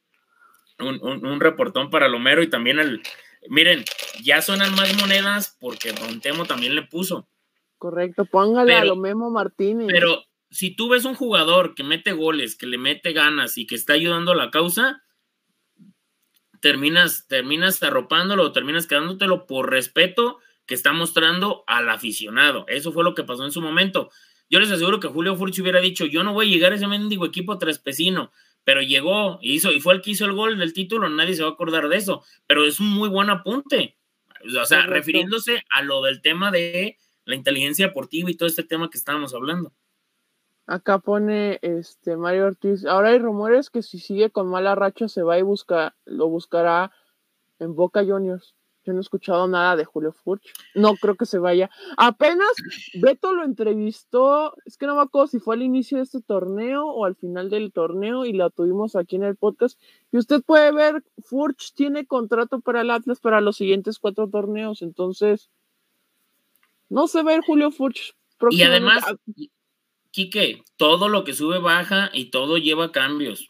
un, 0.80 1.00
un, 1.02 1.40
reportón 1.40 1.90
para 1.90 2.10
Lomero 2.10 2.44
y 2.44 2.50
también 2.50 2.80
el, 2.80 3.02
Miren, 3.50 3.84
ya 4.24 4.42
suenan 4.42 4.74
más 4.76 4.96
monedas 5.00 5.58
porque 5.60 5.92
Don 5.92 6.20
Temo 6.20 6.46
también 6.46 6.76
le 6.76 6.84
puso. 6.84 7.28
Correcto, 7.78 8.26
póngale 8.26 8.76
a 8.76 8.86
lo 8.86 8.96
Martínez. 8.96 9.88
Pero 9.90 10.24
si 10.56 10.74
tú 10.74 10.88
ves 10.88 11.04
un 11.04 11.16
jugador 11.16 11.76
que 11.76 11.84
mete 11.84 12.14
goles, 12.14 12.56
que 12.56 12.66
le 12.66 12.78
mete 12.78 13.12
ganas 13.12 13.58
y 13.58 13.68
que 13.68 13.76
está 13.76 13.92
ayudando 13.92 14.32
a 14.32 14.36
la 14.36 14.52
causa, 14.52 15.04
terminas, 16.62 17.28
terminas 17.28 17.84
arropándolo 17.84 18.54
terminas 18.54 18.88
quedándotelo 18.88 19.48
por 19.48 19.70
respeto 19.70 20.40
que 20.66 20.74
está 20.74 20.94
mostrando 20.94 21.66
al 21.68 21.90
aficionado. 21.90 22.64
Eso 22.70 22.94
fue 22.94 23.04
lo 23.04 23.14
que 23.16 23.26
pasó 23.26 23.44
en 23.44 23.52
su 23.52 23.60
momento. 23.60 24.10
Yo 24.50 24.62
les 24.62 24.72
aseguro 24.72 25.02
que 25.02 25.10
Julio 25.10 25.36
Furchi 25.36 25.62
hubiera 25.62 25.82
dicho, 25.82 26.06
yo 26.06 26.24
no 26.24 26.32
voy 26.32 26.48
a 26.48 26.50
llegar 26.50 26.72
a 26.72 26.76
ese 26.76 26.88
mendigo 26.88 27.26
equipo 27.26 27.58
trespecino, 27.58 28.32
pero 28.64 28.82
llegó 28.82 29.40
y 29.42 29.56
hizo, 29.56 29.74
y 29.74 29.82
fue 29.82 29.94
el 29.96 30.02
que 30.02 30.12
hizo 30.12 30.24
el 30.24 30.32
gol 30.32 30.58
del 30.58 30.72
título, 30.72 31.10
nadie 31.10 31.34
se 31.34 31.44
va 31.44 31.50
a 31.50 31.52
acordar 31.52 31.90
de 31.90 31.98
eso, 31.98 32.24
pero 32.48 32.64
es 32.64 32.80
un 32.80 32.92
muy 32.92 33.10
buen 33.10 33.30
apunte. 33.30 33.98
O 34.58 34.66
sea, 34.66 34.86
refiriéndose 34.86 35.66
a 35.70 35.82
lo 35.82 36.02
del 36.02 36.22
tema 36.22 36.50
de 36.50 36.98
la 37.26 37.36
inteligencia 37.36 37.88
deportiva 37.88 38.32
y 38.32 38.36
todo 38.36 38.48
este 38.48 38.64
tema 38.64 38.90
que 38.90 38.98
estábamos 38.98 39.34
hablando. 39.34 39.74
Acá 40.68 41.00
pone 41.00 41.60
este 41.62 42.18
Mario 42.18 42.48
Ortiz. 42.48 42.86
Ahora 42.86 43.10
hay 43.10 43.20
rumores 43.20 43.70
que 43.70 43.84
si 43.84 44.00
sigue 44.00 44.32
con 44.32 44.48
mala 44.48 44.74
racha 44.74 45.08
se 45.08 45.22
va 45.22 45.38
y 45.38 45.44
busca, 45.44 45.96
lo 46.06 46.28
buscará 46.28 46.92
en 47.60 47.76
Boca 47.76 48.04
Juniors. 48.04 48.56
Yo 48.86 48.94
no 48.94 49.00
he 49.00 49.02
escuchado 49.02 49.48
nada 49.48 49.76
de 49.76 49.84
Julio 49.84 50.12
Furch. 50.12 50.54
No 50.76 50.94
creo 50.96 51.16
que 51.16 51.26
se 51.26 51.40
vaya. 51.40 51.72
Apenas 51.98 52.52
Beto 52.94 53.34
lo 53.34 53.44
entrevistó, 53.44 54.56
es 54.66 54.78
que 54.78 54.86
no 54.86 54.96
me 54.96 55.02
acuerdo 55.02 55.28
si 55.28 55.40
fue 55.40 55.56
al 55.56 55.64
inicio 55.64 55.98
de 55.98 56.04
este 56.04 56.22
torneo 56.22 56.86
o 56.86 57.06
al 57.06 57.16
final 57.16 57.50
del 57.50 57.72
torneo 57.72 58.26
y 58.26 58.34
la 58.34 58.52
tuvimos 58.52 58.96
aquí 58.96 59.16
en 59.16 59.24
el 59.24 59.36
podcast. 59.36 59.80
Y 60.12 60.18
usted 60.18 60.44
puede 60.44 60.72
ver, 60.72 61.04
Furch 61.24 61.74
tiene 61.74 62.06
contrato 62.06 62.60
para 62.60 62.82
el 62.82 62.92
Atlas 62.92 63.20
para 63.20 63.42
los 63.42 63.56
siguientes 63.56 63.98
cuatro 63.98 64.30
torneos. 64.30 64.84
Entonces, 64.84 65.50
no 66.90 67.08
se 67.08 67.24
ve 67.24 67.42
Julio 67.46 67.72
Furch. 67.72 68.16
Y 68.52 68.62
además, 68.62 69.04
Quique, 70.16 70.64
todo 70.78 71.10
lo 71.10 71.26
que 71.26 71.34
sube 71.34 71.60
baja 71.60 72.10
y 72.14 72.26
todo 72.32 72.58
lleva 72.58 72.94
cambios. 72.94 73.50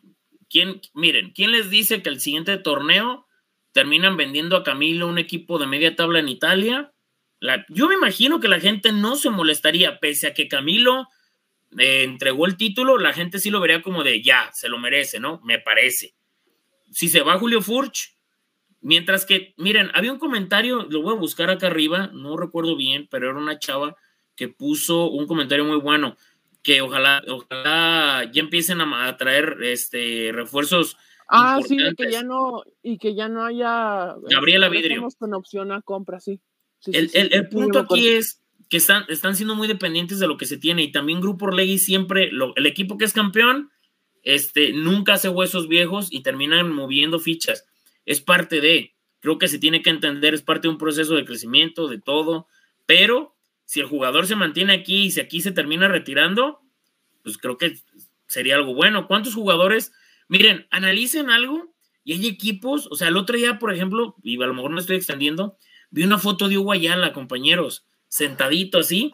¿Quién, 0.49 0.81
miren, 0.95 1.29
¿quién 1.29 1.51
les 1.51 1.69
dice 1.69 2.01
que 2.01 2.09
el 2.09 2.19
siguiente 2.19 2.57
torneo 2.57 3.27
terminan 3.71 4.17
vendiendo 4.17 4.57
a 4.57 4.63
Camilo 4.63 5.05
un 5.05 5.19
equipo 5.19 5.59
de 5.59 5.67
media 5.67 5.95
tabla 5.95 6.17
en 6.19 6.29
Italia. 6.29 6.91
yo 7.69 7.87
me 7.87 7.93
imagino 7.93 8.39
que 8.39 8.47
la 8.47 8.59
gente 8.59 8.91
no 8.91 9.15
se 9.15 9.29
molestaría, 9.29 9.99
pese 9.99 10.25
a 10.25 10.33
que 10.33 10.47
Camilo 10.47 11.07
eh, 11.77 12.03
entregó 12.03 12.47
el 12.47 12.57
título, 12.57 12.97
la 12.97 13.13
gente 13.13 13.37
sí 13.37 13.51
lo 13.51 13.59
vería 13.59 13.83
como 13.83 14.03
de 14.03 14.23
ya, 14.23 14.49
se 14.53 14.67
lo 14.67 14.79
merece, 14.79 15.19
¿no? 15.19 15.39
Me 15.43 15.59
parece. 15.59 16.15
Si 16.89 17.09
se 17.09 17.21
va 17.21 17.37
Julio 17.37 17.61
Furch, 17.61 18.17
mientras 18.79 19.25
que, 19.25 19.53
miren, 19.57 19.91
había 19.93 20.13
un 20.13 20.19
comentario, 20.19 20.87
lo 20.89 21.03
voy 21.03 21.13
a 21.13 21.19
buscar 21.19 21.51
acá 21.51 21.67
arriba, 21.67 22.09
no 22.13 22.37
recuerdo 22.37 22.75
bien, 22.75 23.07
pero 23.11 23.29
era 23.29 23.37
una 23.37 23.59
chava 23.59 23.97
que 24.37 24.47
puso 24.47 25.09
un 25.09 25.27
comentario 25.27 25.65
muy 25.65 25.77
bueno, 25.77 26.15
que 26.65 26.81
ojalá, 26.81 27.21
ojalá 27.27 28.27
ya 28.33 28.41
empiecen 28.41 28.81
a, 28.81 29.17
traer 29.17 29.57
este, 29.61 30.31
refuerzos 30.33 30.97
Ah, 31.27 31.59
sí, 31.67 31.77
que 31.97 32.11
ya 32.11 32.23
no, 32.23 32.63
y 32.83 32.97
que 32.97 33.15
ya 33.15 33.27
no 33.27 33.45
haya. 33.45 34.11
Eh, 34.11 34.33
Gabriela 34.33 34.69
Vidrio. 34.69 35.07
con 35.17 35.33
opción 35.33 35.71
a 35.71 35.81
compra, 35.81 36.19
sí. 36.19 36.39
el, 36.85 37.49
punto 37.49 37.79
aquí 37.79 38.09
es 38.09 38.43
que 38.69 38.77
están, 38.77 39.05
están 39.09 39.35
siendo 39.35 39.55
muy 39.55 39.67
dependientes 39.67 40.19
de 40.19 40.27
lo 40.27 40.37
que 40.37 40.45
se 40.45 40.57
tiene 40.57 40.83
y 40.83 40.91
también 40.91 41.21
Grupo 41.21 41.45
Orlegui 41.45 41.79
siempre, 41.79 42.29
el 42.55 42.65
equipo 42.67 42.97
que 42.99 43.05
es 43.05 43.13
campeón, 43.13 43.71
este, 44.21 44.73
nunca 44.73 45.13
hace 45.13 45.29
huesos 45.29 45.67
viejos 45.67 46.09
y 46.11 46.21
terminan 46.21 46.71
moviendo 46.71 47.19
fichas. 47.19 47.65
Es 48.05 48.21
parte 48.21 48.61
de, 48.61 48.93
creo 49.19 49.39
que 49.39 49.47
se 49.47 49.57
tiene 49.57 49.81
que 49.81 49.89
entender, 49.89 50.35
es 50.35 50.43
parte 50.43 50.67
de 50.67 50.73
un 50.73 50.77
proceso 50.77 51.15
de 51.15 51.25
crecimiento, 51.25 51.87
de 51.87 51.99
todo, 51.99 52.47
pero 52.85 53.34
si 53.65 53.79
el 53.79 53.87
jugador 53.87 54.27
se 54.27 54.35
mantiene 54.35 54.73
aquí 54.73 55.05
y 55.05 55.11
si 55.11 55.19
aquí 55.19 55.41
se 55.41 55.51
termina 55.51 55.87
retirando, 55.87 56.61
pues 57.23 57.37
creo 57.37 57.57
que 57.57 57.75
sería 58.27 58.55
algo 58.55 58.73
bueno. 58.73 59.07
¿Cuántos 59.07 59.33
jugadores? 59.33 59.91
Miren, 60.27 60.67
analicen 60.71 61.29
algo 61.29 61.73
y 62.03 62.13
hay 62.13 62.27
equipos, 62.27 62.87
o 62.91 62.95
sea, 62.95 63.07
el 63.07 63.17
otro 63.17 63.35
día, 63.35 63.59
por 63.59 63.73
ejemplo, 63.73 64.15
y 64.21 64.41
a 64.41 64.47
lo 64.47 64.53
mejor 64.53 64.71
me 64.71 64.79
estoy 64.79 64.95
extendiendo, 64.95 65.57
vi 65.89 66.03
una 66.03 66.19
foto 66.19 66.47
de 66.47 66.57
Hugo 66.57 66.71
Ayala, 66.71 67.13
compañeros, 67.13 67.87
sentadito 68.07 68.79
así, 68.79 69.13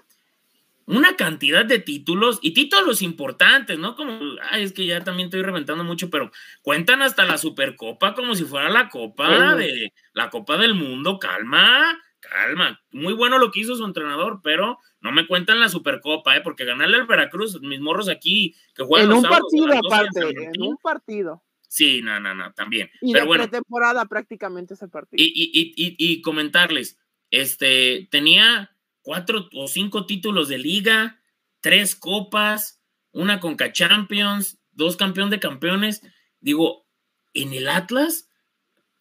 una 0.85 1.15
cantidad 1.15 1.63
de 1.63 1.79
títulos 1.79 2.39
y 2.41 2.53
títulos 2.53 3.01
importantes, 3.01 3.79
¿no? 3.79 3.95
Como, 3.95 4.19
ay, 4.49 4.63
es 4.63 4.73
que 4.73 4.85
ya 4.85 5.01
también 5.03 5.27
estoy 5.27 5.41
reventando 5.41 5.85
mucho, 5.85 6.09
pero 6.09 6.31
cuentan 6.61 7.01
hasta 7.01 7.23
la 7.23 7.37
Supercopa 7.37 8.13
como 8.13 8.35
si 8.35 8.43
fuera 8.43 8.69
la 8.69 8.89
Copa 8.89 9.55
de 9.55 9.93
la 10.13 10.29
Copa 10.29 10.57
del 10.57 10.73
Mundo, 10.73 11.17
calma, 11.17 11.97
calma. 12.31 12.81
Muy 12.91 13.13
bueno 13.13 13.37
lo 13.37 13.51
que 13.51 13.59
hizo 13.59 13.75
su 13.75 13.85
entrenador, 13.85 14.41
pero 14.43 14.79
no 15.01 15.11
me 15.11 15.27
cuentan 15.27 15.59
la 15.59 15.69
Supercopa, 15.69 16.35
¿eh? 16.35 16.41
Porque 16.41 16.65
ganarle 16.65 16.97
al 16.97 17.07
Veracruz, 17.07 17.61
mis 17.61 17.81
morros 17.81 18.09
aquí 18.09 18.55
que 18.73 18.83
juegan 18.83 19.11
en 19.11 19.17
un 19.17 19.23
partido 19.23 19.67
aparte, 19.85 20.49
en 20.53 20.61
un 20.61 20.77
partido. 20.77 21.43
Sí, 21.67 22.01
no, 22.01 22.19
no, 22.19 22.35
no, 22.35 22.53
también. 22.53 22.89
Y 23.01 23.13
pero 23.13 23.23
de 23.23 23.27
bueno, 23.27 23.43
pretemporada 23.43 24.05
prácticamente 24.05 24.73
ese 24.73 24.87
partido. 24.87 25.23
Y, 25.23 25.27
y, 25.27 25.73
y, 25.75 25.95
y, 25.97 26.21
comentarles, 26.21 26.97
este, 27.29 28.07
tenía 28.11 28.75
cuatro 29.01 29.47
o 29.53 29.67
cinco 29.67 30.05
títulos 30.05 30.49
de 30.49 30.57
liga, 30.57 31.21
tres 31.61 31.95
copas, 31.95 32.81
una 33.11 33.39
Conca 33.39 33.71
Champions, 33.71 34.59
dos 34.71 34.97
campeón 34.97 35.29
de 35.29 35.39
campeones. 35.39 36.01
Digo, 36.39 36.87
en 37.33 37.53
el 37.53 37.69
Atlas, 37.69 38.29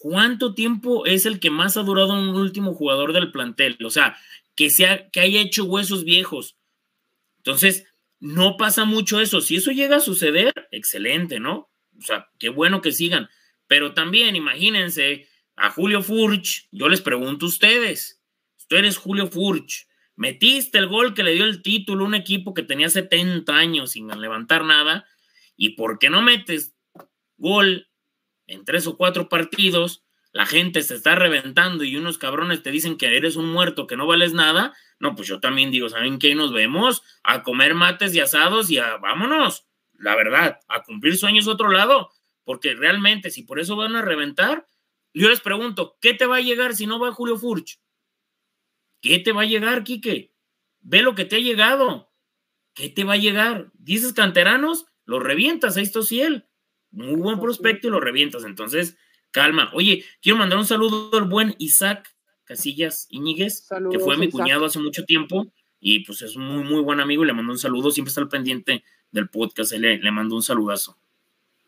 ¿cuánto 0.01 0.55
tiempo 0.55 1.05
es 1.05 1.27
el 1.27 1.39
que 1.39 1.51
más 1.51 1.77
ha 1.77 1.83
durado 1.83 2.15
un 2.15 2.31
último 2.31 2.75
jugador 2.75 3.13
del 3.13 3.31
plantel? 3.31 3.77
O 3.85 3.91
sea, 3.91 4.17
que, 4.57 4.71
sea, 4.71 5.11
que 5.11 5.21
haya 5.21 5.41
hecho 5.41 5.65
huesos 5.65 6.05
viejos. 6.05 6.57
Entonces, 7.37 7.87
no 8.19 8.57
pasa 8.57 8.85
mucho 8.85 9.21
eso. 9.21 9.43
Si 9.43 9.57
eso 9.57 9.71
llega 9.71 9.97
a 9.97 10.01
suceder, 10.01 10.53
excelente, 10.71 11.39
¿no? 11.39 11.71
O 11.99 12.03
sea, 12.03 12.31
qué 12.39 12.49
bueno 12.49 12.81
que 12.81 12.93
sigan. 12.93 13.29
Pero 13.67 13.93
también, 13.93 14.37
imagínense, 14.37 15.29
a 15.55 15.71
Julio 15.71 16.03
Furch, 16.03 16.67
yo 16.73 16.89
les 16.89 17.03
pregunto 17.03 17.45
a 17.45 17.51
ustedes, 17.51 18.23
tú 18.69 18.77
eres 18.77 18.97
Julio 18.97 19.27
Furch, 19.29 19.87
Metiste 20.21 20.77
el 20.77 20.87
gol 20.87 21.15
que 21.15 21.23
le 21.23 21.33
dio 21.33 21.47
el 21.47 21.63
título 21.63 22.05
a 22.05 22.09
un 22.09 22.15
equipo 22.15 22.53
que 22.53 22.63
tenía 22.63 22.91
70 22.91 23.57
años 23.57 23.93
sin 23.93 24.07
levantar 24.09 24.67
nada. 24.67 25.07
¿Y 25.57 25.77
por 25.77 25.99
qué 25.99 26.11
no 26.11 26.21
metes 26.21 26.77
gol 27.39 27.89
en 28.51 28.65
tres 28.65 28.87
o 28.87 28.97
cuatro 28.97 29.29
partidos? 29.29 30.03
La 30.33 30.47
gente 30.47 30.83
se 30.83 30.95
está 30.95 31.15
reventando 31.15 31.83
y 31.85 31.97
unos 31.97 32.19
cabrones 32.19 32.63
te 32.63 32.71
dicen 32.71 32.97
que 32.97 33.17
eres 33.17 33.37
un 33.37 33.51
muerto, 33.51 33.87
que 33.87 33.97
no 33.97 34.07
vales 34.07 34.33
nada. 34.33 34.75
No, 34.99 35.15
pues 35.15 35.29
yo 35.29 35.41
también 35.41 35.71
digo, 35.71 35.89
¿saben 35.89 36.19
qué? 36.19 36.35
Nos 36.35 36.53
vemos 36.53 37.03
a 37.23 37.43
comer 37.43 37.75
mates 37.75 38.15
y 38.15 38.21
asados 38.21 38.71
y 38.71 38.79
a 38.79 38.97
vámonos. 38.99 39.67
La 39.95 40.15
verdad, 40.15 40.61
a 40.69 40.83
cumplir 40.83 41.17
sueños 41.17 41.49
otro 41.49 41.71
lado. 41.71 42.11
Porque 42.45 42.75
realmente, 42.75 43.31
si 43.31 43.43
por 43.43 43.61
eso 43.61 43.77
van 43.77 43.97
a 43.97 44.03
reventar, 44.03 44.67
yo 45.13 45.29
les 45.29 45.41
pregunto, 45.41 45.97
¿qué 46.01 46.15
te 46.15 46.27
va 46.27 46.37
a 46.37 46.41
llegar 46.41 46.75
si 46.75 46.87
no 46.87 46.99
va 46.99 47.13
Julio 47.13 47.37
Furch? 47.37 47.81
¿Qué 49.01 49.19
te 49.19 49.33
va 49.33 49.43
a 49.43 49.47
llegar, 49.47 49.85
Quique? 49.85 50.33
Ve 50.81 51.03
lo 51.03 51.15
que 51.15 51.25
te 51.25 51.37
ha 51.37 51.41
llegado. 51.41 52.13
¿Qué 52.75 52.89
te 52.89 53.05
va 53.05 53.15
a 53.15 53.19
llegar? 53.19 53.71
Dices 53.75 54.13
canteranos, 54.13 54.87
lo 55.05 55.19
revientas, 55.19 55.77
ahí 55.77 55.83
está 55.83 56.03
Ciel. 56.03 56.50
Muy 56.93 57.21
buen 57.21 57.41
prospecto 57.41 57.89
y 57.89 57.91
lo 57.91 58.01
revientas. 58.01 58.45
Entonces, 58.45 58.97
calma. 59.31 59.71
Oye, 59.75 60.05
quiero 60.21 60.39
mandar 60.39 60.59
un 60.59 60.67
saludo 60.67 61.11
al 61.17 61.25
buen 61.25 61.55
Isaac 61.59 62.15
Casillas 62.45 63.07
Iñiguez, 63.11 63.69
que 63.91 63.99
fue 63.99 64.17
mi 64.17 64.29
cuñado 64.29 64.67
hace 64.67 64.81
mucho 64.81 65.05
tiempo 65.05 65.47
y 65.79 66.05
pues 66.05 66.23
es 66.23 66.37
muy, 66.37 66.65
muy 66.65 66.83
buen 66.83 67.01
amigo 67.01 67.23
y 67.23 67.27
le 67.27 67.33
mando 67.33 67.53
un 67.53 67.59
saludo. 67.59 67.91
Siempre 67.91 68.11
está 68.11 68.21
al 68.21 68.29
pendiente 68.29 68.83
del 69.13 69.29
podcast, 69.29 69.73
le, 69.73 69.99
le 69.99 70.11
mando 70.11 70.35
un 70.35 70.43
saludazo. 70.43 70.97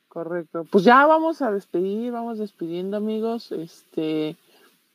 Correcto. 0.09 0.66
Pues 0.70 0.85
ya 0.85 1.07
vamos 1.07 1.40
a 1.40 1.51
despedir, 1.51 2.12
vamos 2.12 2.39
despidiendo, 2.39 2.97
amigos. 2.97 3.53
Este 3.53 4.36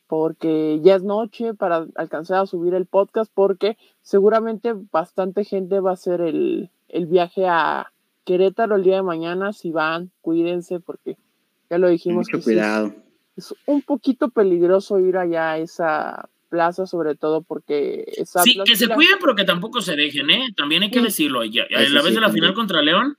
porque 0.07 0.79
ya 0.81 0.95
es 0.95 1.03
noche 1.03 1.53
para 1.53 1.85
alcanzar 1.95 2.39
a 2.39 2.45
subir 2.45 2.73
el 2.73 2.85
podcast, 2.85 3.31
porque 3.33 3.77
seguramente 4.01 4.73
bastante 4.91 5.43
gente 5.43 5.79
va 5.79 5.91
a 5.91 5.93
hacer 5.93 6.21
el, 6.21 6.69
viaje 7.07 7.45
a 7.45 7.91
Querétaro 8.27 8.75
el 8.75 8.83
día 8.83 8.97
de 8.97 9.03
mañana. 9.03 9.53
Si 9.53 9.71
van, 9.71 10.11
cuídense, 10.19 10.81
porque 10.81 11.17
ya 11.69 11.77
lo 11.77 11.87
dijimos. 11.87 12.27
Mucho 12.29 12.43
cuidado. 12.43 12.93
Es, 13.37 13.55
un 13.65 13.81
poquito 13.81 14.29
peligroso 14.29 14.99
ir 14.99 15.15
allá 15.15 15.51
a 15.51 15.57
esa 15.59 16.29
plaza, 16.49 16.85
sobre 16.85 17.15
todo 17.15 17.41
porque 17.41 18.03
esa 18.17 18.41
Sí, 18.41 18.59
que 18.65 18.75
se 18.75 18.89
cuiden, 18.89 19.17
pero 19.21 19.33
que 19.33 19.45
tampoco 19.45 19.81
se 19.81 19.95
dejen, 19.95 20.29
¿eh? 20.29 20.49
También 20.57 20.83
hay 20.83 20.91
que 20.91 21.01
decirlo. 21.01 21.45
Ya, 21.45 21.65
la 21.69 22.01
vez 22.01 22.13
de 22.13 22.19
la 22.19 22.29
final 22.29 22.53
contra 22.53 22.81
León, 22.81 23.17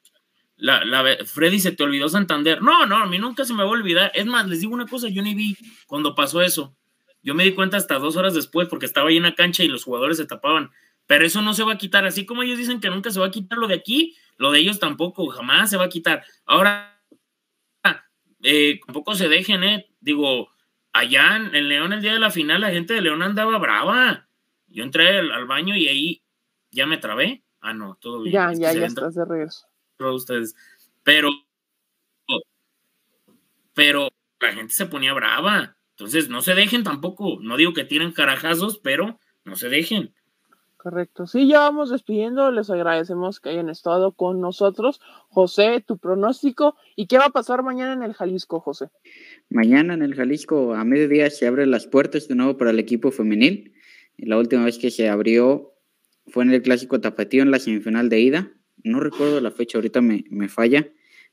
la, 0.56 0.84
la, 0.84 1.02
Freddy 1.24 1.58
se 1.58 1.72
te 1.72 1.84
olvidó 1.84 2.10
Santander. 2.10 2.60
No, 2.60 2.84
no, 2.84 2.98
a 2.98 3.06
mí 3.06 3.18
nunca 3.18 3.46
se 3.46 3.54
me 3.54 3.62
va 3.62 3.70
a 3.70 3.72
olvidar. 3.72 4.12
Es 4.14 4.26
más, 4.26 4.46
les 4.46 4.60
digo 4.60 4.74
una 4.74 4.86
cosa, 4.86 5.08
yo 5.08 5.22
ni 5.22 5.34
vi 5.34 5.56
cuando 5.86 6.14
pasó 6.14 6.42
eso. 6.42 6.76
Yo 7.22 7.34
me 7.34 7.44
di 7.44 7.52
cuenta 7.52 7.78
hasta 7.78 7.98
dos 7.98 8.16
horas 8.16 8.34
después 8.34 8.68
porque 8.68 8.84
estaba 8.84 9.08
ahí 9.08 9.16
en 9.16 9.22
la 9.22 9.34
cancha 9.34 9.64
y 9.64 9.68
los 9.68 9.84
jugadores 9.84 10.18
se 10.18 10.26
tapaban. 10.26 10.70
Pero 11.06 11.24
eso 11.24 11.40
no 11.40 11.54
se 11.54 11.64
va 11.64 11.72
a 11.72 11.78
quitar. 11.78 12.04
Así 12.04 12.26
como 12.26 12.42
ellos 12.42 12.58
dicen 12.58 12.80
que 12.80 12.90
nunca 12.90 13.10
se 13.10 13.20
va 13.20 13.26
a 13.26 13.30
quitar 13.30 13.58
lo 13.58 13.68
de 13.68 13.74
aquí, 13.74 14.14
lo 14.38 14.52
de 14.52 14.60
ellos 14.60 14.78
tampoco, 14.78 15.26
jamás 15.26 15.68
se 15.68 15.76
va 15.76 15.84
a 15.84 15.88
quitar. 15.88 16.24
Ahora, 16.46 16.98
eh, 18.42 18.80
tampoco 18.86 19.14
se 19.14 19.28
dejen, 19.28 19.64
¿eh? 19.64 19.90
Digo, 20.00 20.48
allá 20.92 21.36
en 21.36 21.68
León, 21.68 21.92
el 21.92 22.00
día 22.00 22.12
de 22.12 22.20
la 22.20 22.30
final, 22.30 22.60
la 22.60 22.70
gente 22.70 22.94
de 22.94 23.02
León 23.02 23.22
andaba 23.22 23.58
brava. 23.58 24.28
Yo 24.68 24.84
entré 24.84 25.18
al, 25.18 25.46
baño 25.46 25.76
y 25.76 25.88
ahí 25.88 26.22
ya 26.70 26.86
me 26.86 26.98
trabé. 26.98 27.42
Ah, 27.60 27.74
no, 27.74 27.96
todo 28.00 28.22
bien. 28.22 28.32
Ya, 28.32 28.52
ya, 28.52 28.72
ya 28.72 28.86
estás 28.86 29.14
de 29.14 29.24
regreso. 29.24 29.66
Ustedes. 29.98 30.54
Pero, 31.02 31.30
pero 33.74 34.08
la 34.40 34.52
gente 34.52 34.72
se 34.72 34.86
ponía 34.86 35.14
brava. 35.14 35.76
Entonces, 35.90 36.28
no 36.28 36.42
se 36.42 36.54
dejen 36.54 36.84
tampoco. 36.84 37.38
No 37.40 37.56
digo 37.56 37.72
que 37.72 37.84
tienen 37.84 38.12
carajazos, 38.12 38.78
pero 38.78 39.18
no 39.44 39.56
se 39.56 39.68
dejen. 39.68 40.14
Correcto. 40.78 41.26
Sí, 41.26 41.48
ya 41.48 41.58
vamos 41.58 41.90
despidiendo. 41.90 42.52
Les 42.52 42.70
agradecemos 42.70 43.40
que 43.40 43.48
hayan 43.48 43.68
estado 43.68 44.12
con 44.12 44.40
nosotros. 44.40 45.00
José, 45.28 45.82
tu 45.84 45.98
pronóstico. 45.98 46.76
¿Y 46.94 47.08
qué 47.08 47.18
va 47.18 47.26
a 47.26 47.30
pasar 47.30 47.64
mañana 47.64 47.92
en 47.92 48.04
el 48.04 48.14
Jalisco, 48.14 48.60
José? 48.60 48.88
Mañana 49.50 49.94
en 49.94 50.02
el 50.02 50.14
Jalisco, 50.14 50.74
a 50.74 50.84
mediodía, 50.84 51.28
se 51.30 51.48
abren 51.48 51.72
las 51.72 51.88
puertas 51.88 52.28
de 52.28 52.36
nuevo 52.36 52.56
para 52.56 52.70
el 52.70 52.78
equipo 52.78 53.10
femenil. 53.10 53.74
La 54.16 54.38
última 54.38 54.64
vez 54.64 54.78
que 54.78 54.92
se 54.92 55.08
abrió 55.08 55.74
fue 56.28 56.44
en 56.44 56.52
el 56.52 56.62
Clásico 56.62 57.00
Tapatío 57.00 57.42
en 57.42 57.50
la 57.50 57.58
semifinal 57.58 58.08
de 58.08 58.20
ida. 58.20 58.52
No 58.84 59.00
recuerdo 59.00 59.40
la 59.40 59.50
fecha, 59.50 59.78
ahorita 59.78 60.00
me, 60.00 60.24
me 60.30 60.48
falla 60.48 60.88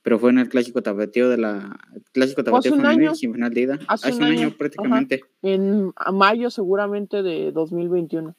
pero 0.05 0.19
fue 0.19 0.30
en 0.30 0.38
el 0.38 0.49
clásico 0.49 0.84
tapatío 0.84 1.30
de 1.30 1.38
la 1.38 1.80
clásico 2.11 2.43
tapatío 2.43 2.76
femenil 2.76 3.15
sin 3.15 3.34
final 3.34 3.51
de 3.51 3.61
ida. 3.61 3.80
Hace, 3.88 4.13
un, 4.13 4.22
año, 4.22 4.51
prácticamente. 4.55 5.22
En 5.41 5.93
mayo 6.13 6.51
seguramente 6.51 7.23
de 7.23 7.51
2021. 7.51 8.35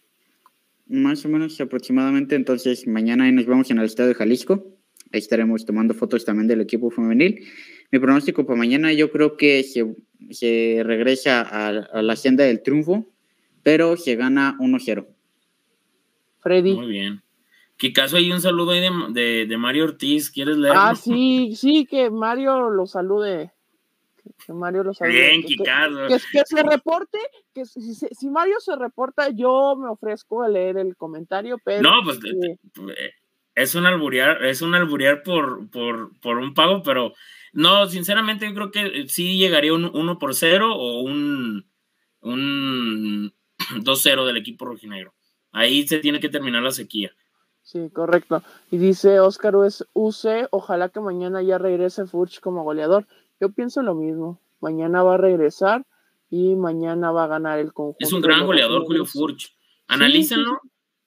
Más 0.88 1.24
o 1.24 1.28
menos 1.28 1.60
aproximadamente, 1.60 2.36
entonces 2.36 2.86
mañana 2.86 3.24
ahí 3.24 3.32
nos 3.32 3.46
vamos 3.46 3.70
en 3.70 3.78
el 3.78 3.84
estado 3.84 4.08
de 4.08 4.14
Jalisco. 4.14 4.64
Ahí 5.12 5.18
estaremos 5.18 5.64
tomando 5.64 5.94
fotos 5.94 6.24
también 6.24 6.46
del 6.48 6.60
equipo 6.60 6.90
femenil. 6.90 7.44
Mi 7.90 7.98
pronóstico 7.98 8.46
para 8.46 8.58
mañana 8.58 8.92
yo 8.92 9.10
creo 9.10 9.36
que 9.36 9.62
se, 9.62 9.94
se 10.30 10.82
regresa 10.84 11.42
a, 11.42 11.68
a, 11.68 12.02
la 12.02 12.16
senda 12.16 12.44
del 12.44 12.62
triunfo, 12.62 13.06
pero 13.62 13.96
se 13.96 14.16
gana 14.16 14.56
1-0. 14.60 15.06
Freddy. 16.40 16.74
Muy 16.74 16.88
bien. 16.88 17.22
Kikazo, 17.76 18.16
hay 18.16 18.32
un 18.32 18.40
saludo 18.40 18.70
ahí 18.70 18.80
de, 19.10 19.46
de, 19.46 19.58
Mario 19.58 19.84
Ortiz, 19.84 20.30
¿quieres 20.30 20.56
leerlo? 20.56 20.80
Ah, 20.80 20.94
sí, 20.94 21.54
sí, 21.54 21.84
que 21.84 22.10
Mario 22.10 22.70
lo 22.70 22.86
salude. 22.86 23.52
Que 24.46 24.52
Mario 24.52 24.84
lo 24.84 24.94
salude. 24.94 25.16
Bien. 25.16 25.42
Que, 25.42 25.56
que, 25.56 26.42
se 26.44 26.62
reporte, 26.62 27.18
que 27.54 27.64
si, 27.64 27.94
si, 27.94 28.30
Mario 28.30 28.60
se 28.60 28.76
reporta, 28.76 29.28
yo 29.30 29.76
me 29.76 29.88
ofrezco 29.88 30.42
a 30.42 30.48
leer 30.48 30.78
el 30.78 30.96
comentario, 30.96 31.58
pero... 31.64 31.82
No, 31.82 32.02
pues 32.04 32.18
eh, 32.24 33.12
es 33.54 33.74
un 33.74 33.86
alburiar, 33.86 34.44
es 34.44 34.62
un 34.62 34.74
alburiar 34.74 35.22
por, 35.22 35.68
por, 35.70 36.18
por 36.20 36.36
un 36.38 36.54
pago, 36.54 36.82
pero 36.82 37.14
no, 37.52 37.86
sinceramente 37.86 38.46
yo 38.46 38.54
creo 38.54 38.70
que 38.70 39.08
sí 39.08 39.38
llegaría 39.38 39.72
un 39.72 39.84
1 39.84 40.18
por 40.18 40.34
0 40.34 40.74
o 40.76 41.00
un, 41.00 41.66
un 42.20 43.32
2-0 43.58 44.26
del 44.26 44.36
equipo 44.36 44.66
rojinegro. 44.66 45.14
Ahí 45.52 45.86
se 45.88 46.00
tiene 46.00 46.20
que 46.20 46.28
terminar 46.28 46.62
la 46.62 46.70
sequía. 46.70 47.12
Sí, 47.62 47.90
correcto. 47.90 48.42
Y 48.70 48.76
dice 48.78 49.18
Oscar 49.20 49.54
es 49.66 49.84
UC, 49.92 50.48
ojalá 50.50 50.90
que 50.90 51.00
mañana 51.00 51.42
ya 51.42 51.58
regrese 51.58 52.06
Furch 52.06 52.40
como 52.40 52.62
goleador. 52.62 53.06
Yo 53.40 53.52
pienso 53.52 53.82
lo 53.82 53.94
mismo. 53.94 54.40
Mañana 54.60 55.02
va 55.02 55.14
a 55.14 55.18
regresar 55.18 55.86
y 56.30 56.56
mañana 56.56 57.10
va 57.10 57.24
a 57.24 57.28
ganar 57.28 57.58
el 57.58 57.72
conjunto. 57.72 57.98
Es 58.00 58.12
un 58.12 58.20
gran 58.20 58.46
goleador, 58.46 58.84
Julio 58.84 59.04
Furch. 59.04 59.54
Analícenlo. 59.86 60.60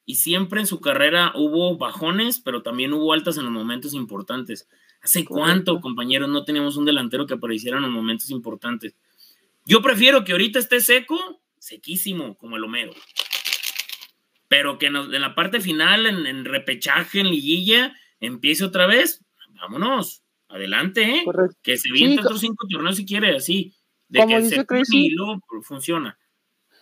Y 0.06 0.16
siempre 0.16 0.60
en 0.60 0.66
su 0.66 0.80
carrera 0.80 1.34
hubo 1.36 1.78
bajones, 1.78 2.40
pero 2.40 2.64
también 2.64 2.94
hubo 2.94 3.14
altas 3.14 3.38
en 3.38 3.44
los 3.44 3.54
momentos 3.54 3.94
importantes. 3.94 4.68
¿Hace 5.02 5.24
cuánto, 5.24 5.80
compañeros, 5.82 6.30
no 6.30 6.46
teníamos 6.46 6.78
un 6.78 6.86
delantero 6.86 7.28
que 7.28 7.36
apareciera 7.36 7.78
en 7.78 7.84
los 7.84 7.92
momentos 7.92 8.32
importantes? 8.32 8.96
Yo 9.66 9.82
prefiero 9.82 10.24
que 10.24 10.32
ahorita 10.32 10.58
esté 10.58 10.82
seco, 10.82 11.18
sequísimo, 11.60 12.36
como 12.38 12.58
el 12.58 12.64
Homero 12.64 12.94
pero 14.50 14.80
que 14.80 14.88
en 14.88 15.22
la 15.22 15.36
parte 15.36 15.62
final, 15.62 16.08
en, 16.08 16.44
repechaje, 16.44 17.22
en 17.22 17.30
liguilla, 17.30 17.96
empiece 18.20 18.66
otra 18.66 18.88
vez, 18.88 19.24
vámonos, 19.62 20.24
adelante, 20.50 21.04
¿eh? 21.04 21.24
Que 21.62 21.78
se 21.78 21.92
vienen 21.92 22.20
otros 22.20 22.42
cinco 22.42 22.68
torneos 22.70 22.98
si 22.98 23.06
quiere, 23.06 23.36
así. 23.36 23.74
De 24.10 24.26
que 24.26 24.42
se 24.44 24.66
y 24.98 25.12
luego 25.12 25.40
funciona. 25.62 26.18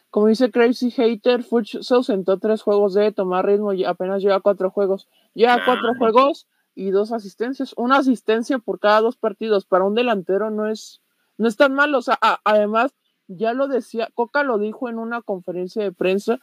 Como 0.09 0.27
dice 0.27 0.49
Crazy 0.49 0.89
Hater, 0.91 1.43
Fuch 1.43 1.81
se 1.81 1.93
ausentó 1.93 2.39
tres 2.39 2.61
juegos 2.61 2.93
de 2.93 3.11
tomar 3.11 3.45
ritmo 3.45 3.73
y 3.73 3.83
apenas 3.83 4.23
lleva 4.23 4.39
cuatro 4.39 4.71
juegos. 4.71 5.07
Lleva 5.33 5.63
cuatro 5.65 5.93
juegos 5.97 6.47
y 6.73 6.91
dos 6.91 7.11
asistencias. 7.11 7.73
Una 7.75 7.97
asistencia 7.97 8.57
por 8.57 8.79
cada 8.79 9.01
dos 9.01 9.17
partidos. 9.17 9.65
Para 9.65 9.83
un 9.83 9.95
delantero 9.95 10.49
no 10.49 10.69
es, 10.69 11.01
no 11.37 11.49
es 11.49 11.57
tan 11.57 11.73
malo. 11.75 11.97
O 11.97 12.01
sea, 12.01 12.17
además, 12.45 12.95
ya 13.27 13.51
lo 13.51 13.67
decía, 13.67 14.09
Coca 14.13 14.43
lo 14.43 14.57
dijo 14.57 14.87
en 14.87 14.97
una 14.97 15.21
conferencia 15.21 15.83
de 15.83 15.91
prensa 15.91 16.39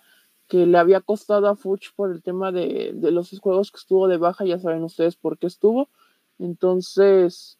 que 0.46 0.66
le 0.66 0.76
había 0.76 1.01
costado 1.01 1.48
a 1.48 1.56
Fuch 1.56 1.94
por 1.96 2.12
el 2.12 2.22
tema 2.22 2.52
de, 2.52 2.92
de 2.94 3.10
los 3.10 3.36
juegos 3.40 3.72
que 3.72 3.78
estuvo 3.78 4.09
de 4.09 4.18
baja. 4.18 4.44
Ya 4.44 4.59
saben 4.59 4.84
ustedes 4.84 5.16
por 5.16 5.38
qué 5.38 5.46
estuvo. 5.46 5.88
Entonces, 6.39 7.59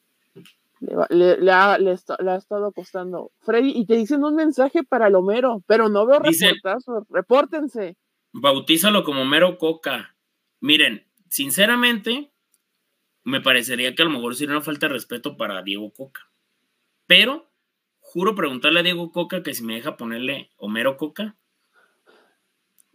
le, 0.81 1.53
ha, 1.53 1.77
estado 2.37 2.73
costando. 2.73 3.33
Freddy, 3.41 3.73
y 3.75 3.87
te 3.87 3.97
dicen 3.97 4.25
un 4.25 4.35
mensaje 4.35 4.83
para 4.83 5.09
el 5.09 5.15
Homero, 5.15 5.63
pero 5.67 5.89
no 5.89 6.07
veo 6.07 6.19
reportazos. 6.19 7.05
Repórtense. 7.09 7.97
Bautízalo 8.33 9.05
como 9.05 9.23
Homero 9.23 9.59
Coca. 9.59 10.17
Miren, 10.61 11.07
sinceramente, 11.29 12.33
me 13.23 13.41
parecería 13.41 13.95
que 13.95 14.03
a 14.03 14.07
lo 14.07 14.11
mejor 14.11 14.35
sería 14.35 14.57
una 14.57 14.65
falta 14.65 14.89
de 14.89 14.95
respeto 14.95 15.37
para 15.37 15.63
Diego 15.63 15.93
Coca. 15.93 16.29
Pero, 17.07 17.51
juro 18.01 18.35
preguntarle 18.35 18.81
a 18.81 18.85
Diego 18.85 19.13
Coca 19.13 19.43
que 19.43 19.55
si 19.55 19.63
me 19.63 19.75
deja 19.75 19.97
ponerle 19.97 20.51
Homero 20.57 20.97
Coca, 20.97 21.37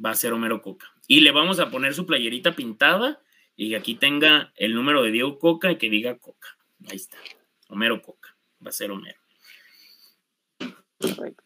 va 0.03 0.11
a 0.11 0.15
ser 0.15 0.33
Homero 0.33 0.61
Coca. 0.61 0.87
Y 1.07 1.21
le 1.21 1.31
vamos 1.31 1.59
a 1.59 1.69
poner 1.69 1.93
su 1.93 2.05
playerita 2.05 2.55
pintada 2.55 3.21
y 3.59 3.75
aquí 3.75 3.95
tenga 3.95 4.53
el 4.55 4.73
número 4.73 5.03
de 5.03 5.11
Diego 5.11 5.37
Coca 5.37 5.69
y 5.69 5.77
que 5.77 5.89
diga 5.89 6.17
Coca. 6.17 6.47
Ahí 6.89 6.95
está. 6.95 7.17
Homero 7.67 8.01
Coca. 8.01 8.29
Va 8.65 8.69
a 8.69 8.71
ser 8.71 8.89
Homero. 8.89 9.19
Perfecto. 10.97 11.43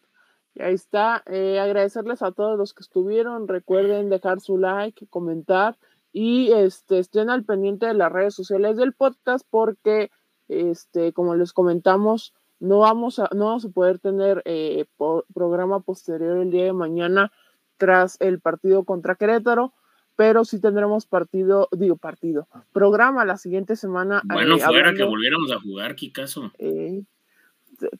Y 0.54 0.62
ahí 0.62 0.74
está. 0.74 1.24
Eh, 1.26 1.58
agradecerles 1.58 2.22
a 2.22 2.30
todos 2.30 2.56
los 2.56 2.72
que 2.72 2.82
estuvieron. 2.82 3.48
Recuerden 3.48 4.10
dejar 4.10 4.40
su 4.40 4.58
like, 4.58 5.08
comentar 5.08 5.76
y 6.12 6.52
este, 6.52 7.00
estén 7.00 7.30
al 7.30 7.42
pendiente 7.42 7.86
de 7.86 7.94
las 7.94 8.12
redes 8.12 8.36
sociales 8.36 8.76
del 8.76 8.92
podcast 8.92 9.44
porque, 9.50 10.12
este, 10.46 11.12
como 11.12 11.34
les 11.34 11.52
comentamos, 11.52 12.32
no 12.60 12.78
vamos 12.78 13.18
a, 13.18 13.28
no 13.34 13.46
vamos 13.46 13.64
a 13.64 13.70
poder 13.70 13.98
tener 13.98 14.40
eh, 14.44 14.86
programa 15.34 15.80
posterior 15.80 16.38
el 16.38 16.52
día 16.52 16.66
de 16.66 16.74
mañana 16.74 17.32
tras 17.76 18.20
el 18.20 18.38
partido 18.38 18.84
contra 18.84 19.16
Querétaro 19.16 19.74
pero 20.16 20.44
sí 20.44 20.60
tendremos 20.60 21.06
partido, 21.06 21.68
digo 21.72 21.96
partido, 21.96 22.48
programa 22.72 23.24
la 23.24 23.36
siguiente 23.36 23.76
semana. 23.76 24.22
Bueno, 24.24 24.56
eh, 24.56 24.60
fuera 24.60 24.94
que 24.94 25.04
volviéramos 25.04 25.50
a 25.50 25.60
jugar, 25.60 25.96
¿qué 25.96 26.12
caso? 26.12 26.52
Eh, 26.58 27.02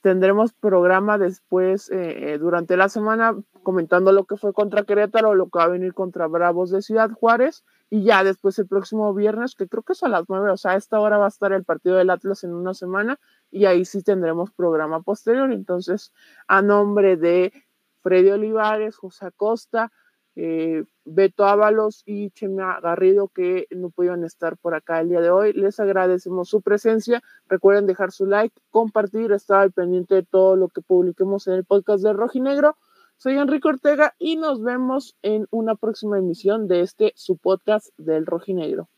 tendremos 0.01 0.53
programa 0.53 1.17
después, 1.17 1.89
eh, 1.91 2.37
durante 2.39 2.77
la 2.77 2.87
semana, 2.87 3.35
comentando 3.63 4.11
lo 4.11 4.23
que 4.23 4.37
fue 4.37 4.53
contra 4.53 4.83
Querétaro, 4.83 5.35
lo 5.35 5.49
que 5.49 5.59
va 5.59 5.65
a 5.65 5.69
venir 5.69 5.93
contra 5.93 6.27
Bravos 6.27 6.71
de 6.71 6.81
Ciudad 6.81 7.11
Juárez, 7.11 7.65
y 7.89 8.03
ya 8.03 8.23
después 8.23 8.57
el 8.59 8.67
próximo 8.67 9.13
viernes, 9.13 9.55
que 9.55 9.67
creo 9.67 9.83
que 9.83 9.93
es 9.93 10.03
a 10.03 10.07
las 10.07 10.25
nueve, 10.29 10.49
o 10.49 10.57
sea, 10.57 10.71
a 10.71 10.75
esta 10.75 10.99
hora 10.99 11.17
va 11.17 11.25
a 11.25 11.29
estar 11.29 11.51
el 11.51 11.65
partido 11.65 11.97
del 11.97 12.09
Atlas 12.09 12.43
en 12.43 12.53
una 12.53 12.73
semana, 12.73 13.19
y 13.51 13.65
ahí 13.65 13.83
sí 13.83 14.01
tendremos 14.01 14.51
programa 14.51 15.01
posterior. 15.01 15.51
Entonces, 15.51 16.13
a 16.47 16.61
nombre 16.61 17.17
de 17.17 17.51
Freddy 18.01 18.29
Olivares, 18.29 18.95
José 18.95 19.25
Acosta, 19.25 19.91
eh, 20.35 20.83
Beto 21.05 21.45
Ábalos 21.45 22.03
y 22.05 22.31
Chema 22.31 22.79
Garrido 22.81 23.29
que 23.29 23.67
no 23.71 23.89
pudieron 23.89 24.23
estar 24.23 24.57
por 24.57 24.75
acá 24.75 24.99
el 25.01 25.09
día 25.09 25.21
de 25.21 25.29
hoy. 25.29 25.53
Les 25.53 25.79
agradecemos 25.79 26.49
su 26.49 26.61
presencia. 26.61 27.21
Recuerden 27.47 27.87
dejar 27.87 28.11
su 28.11 28.25
like, 28.25 28.55
compartir, 28.69 29.31
estar 29.31 29.61
al 29.61 29.71
pendiente 29.71 30.15
de 30.15 30.23
todo 30.23 30.55
lo 30.55 30.69
que 30.69 30.81
publiquemos 30.81 31.47
en 31.47 31.53
el 31.53 31.65
podcast 31.65 32.03
de 32.03 32.13
Rojinegro. 32.13 32.77
Soy 33.17 33.37
Enrique 33.37 33.67
Ortega 33.67 34.13
y 34.19 34.35
nos 34.35 34.61
vemos 34.61 35.15
en 35.21 35.47
una 35.51 35.75
próxima 35.75 36.17
emisión 36.17 36.67
de 36.67 36.81
este 36.81 37.13
su 37.15 37.37
podcast 37.37 37.87
del 37.97 38.25
Rojinegro. 38.25 38.89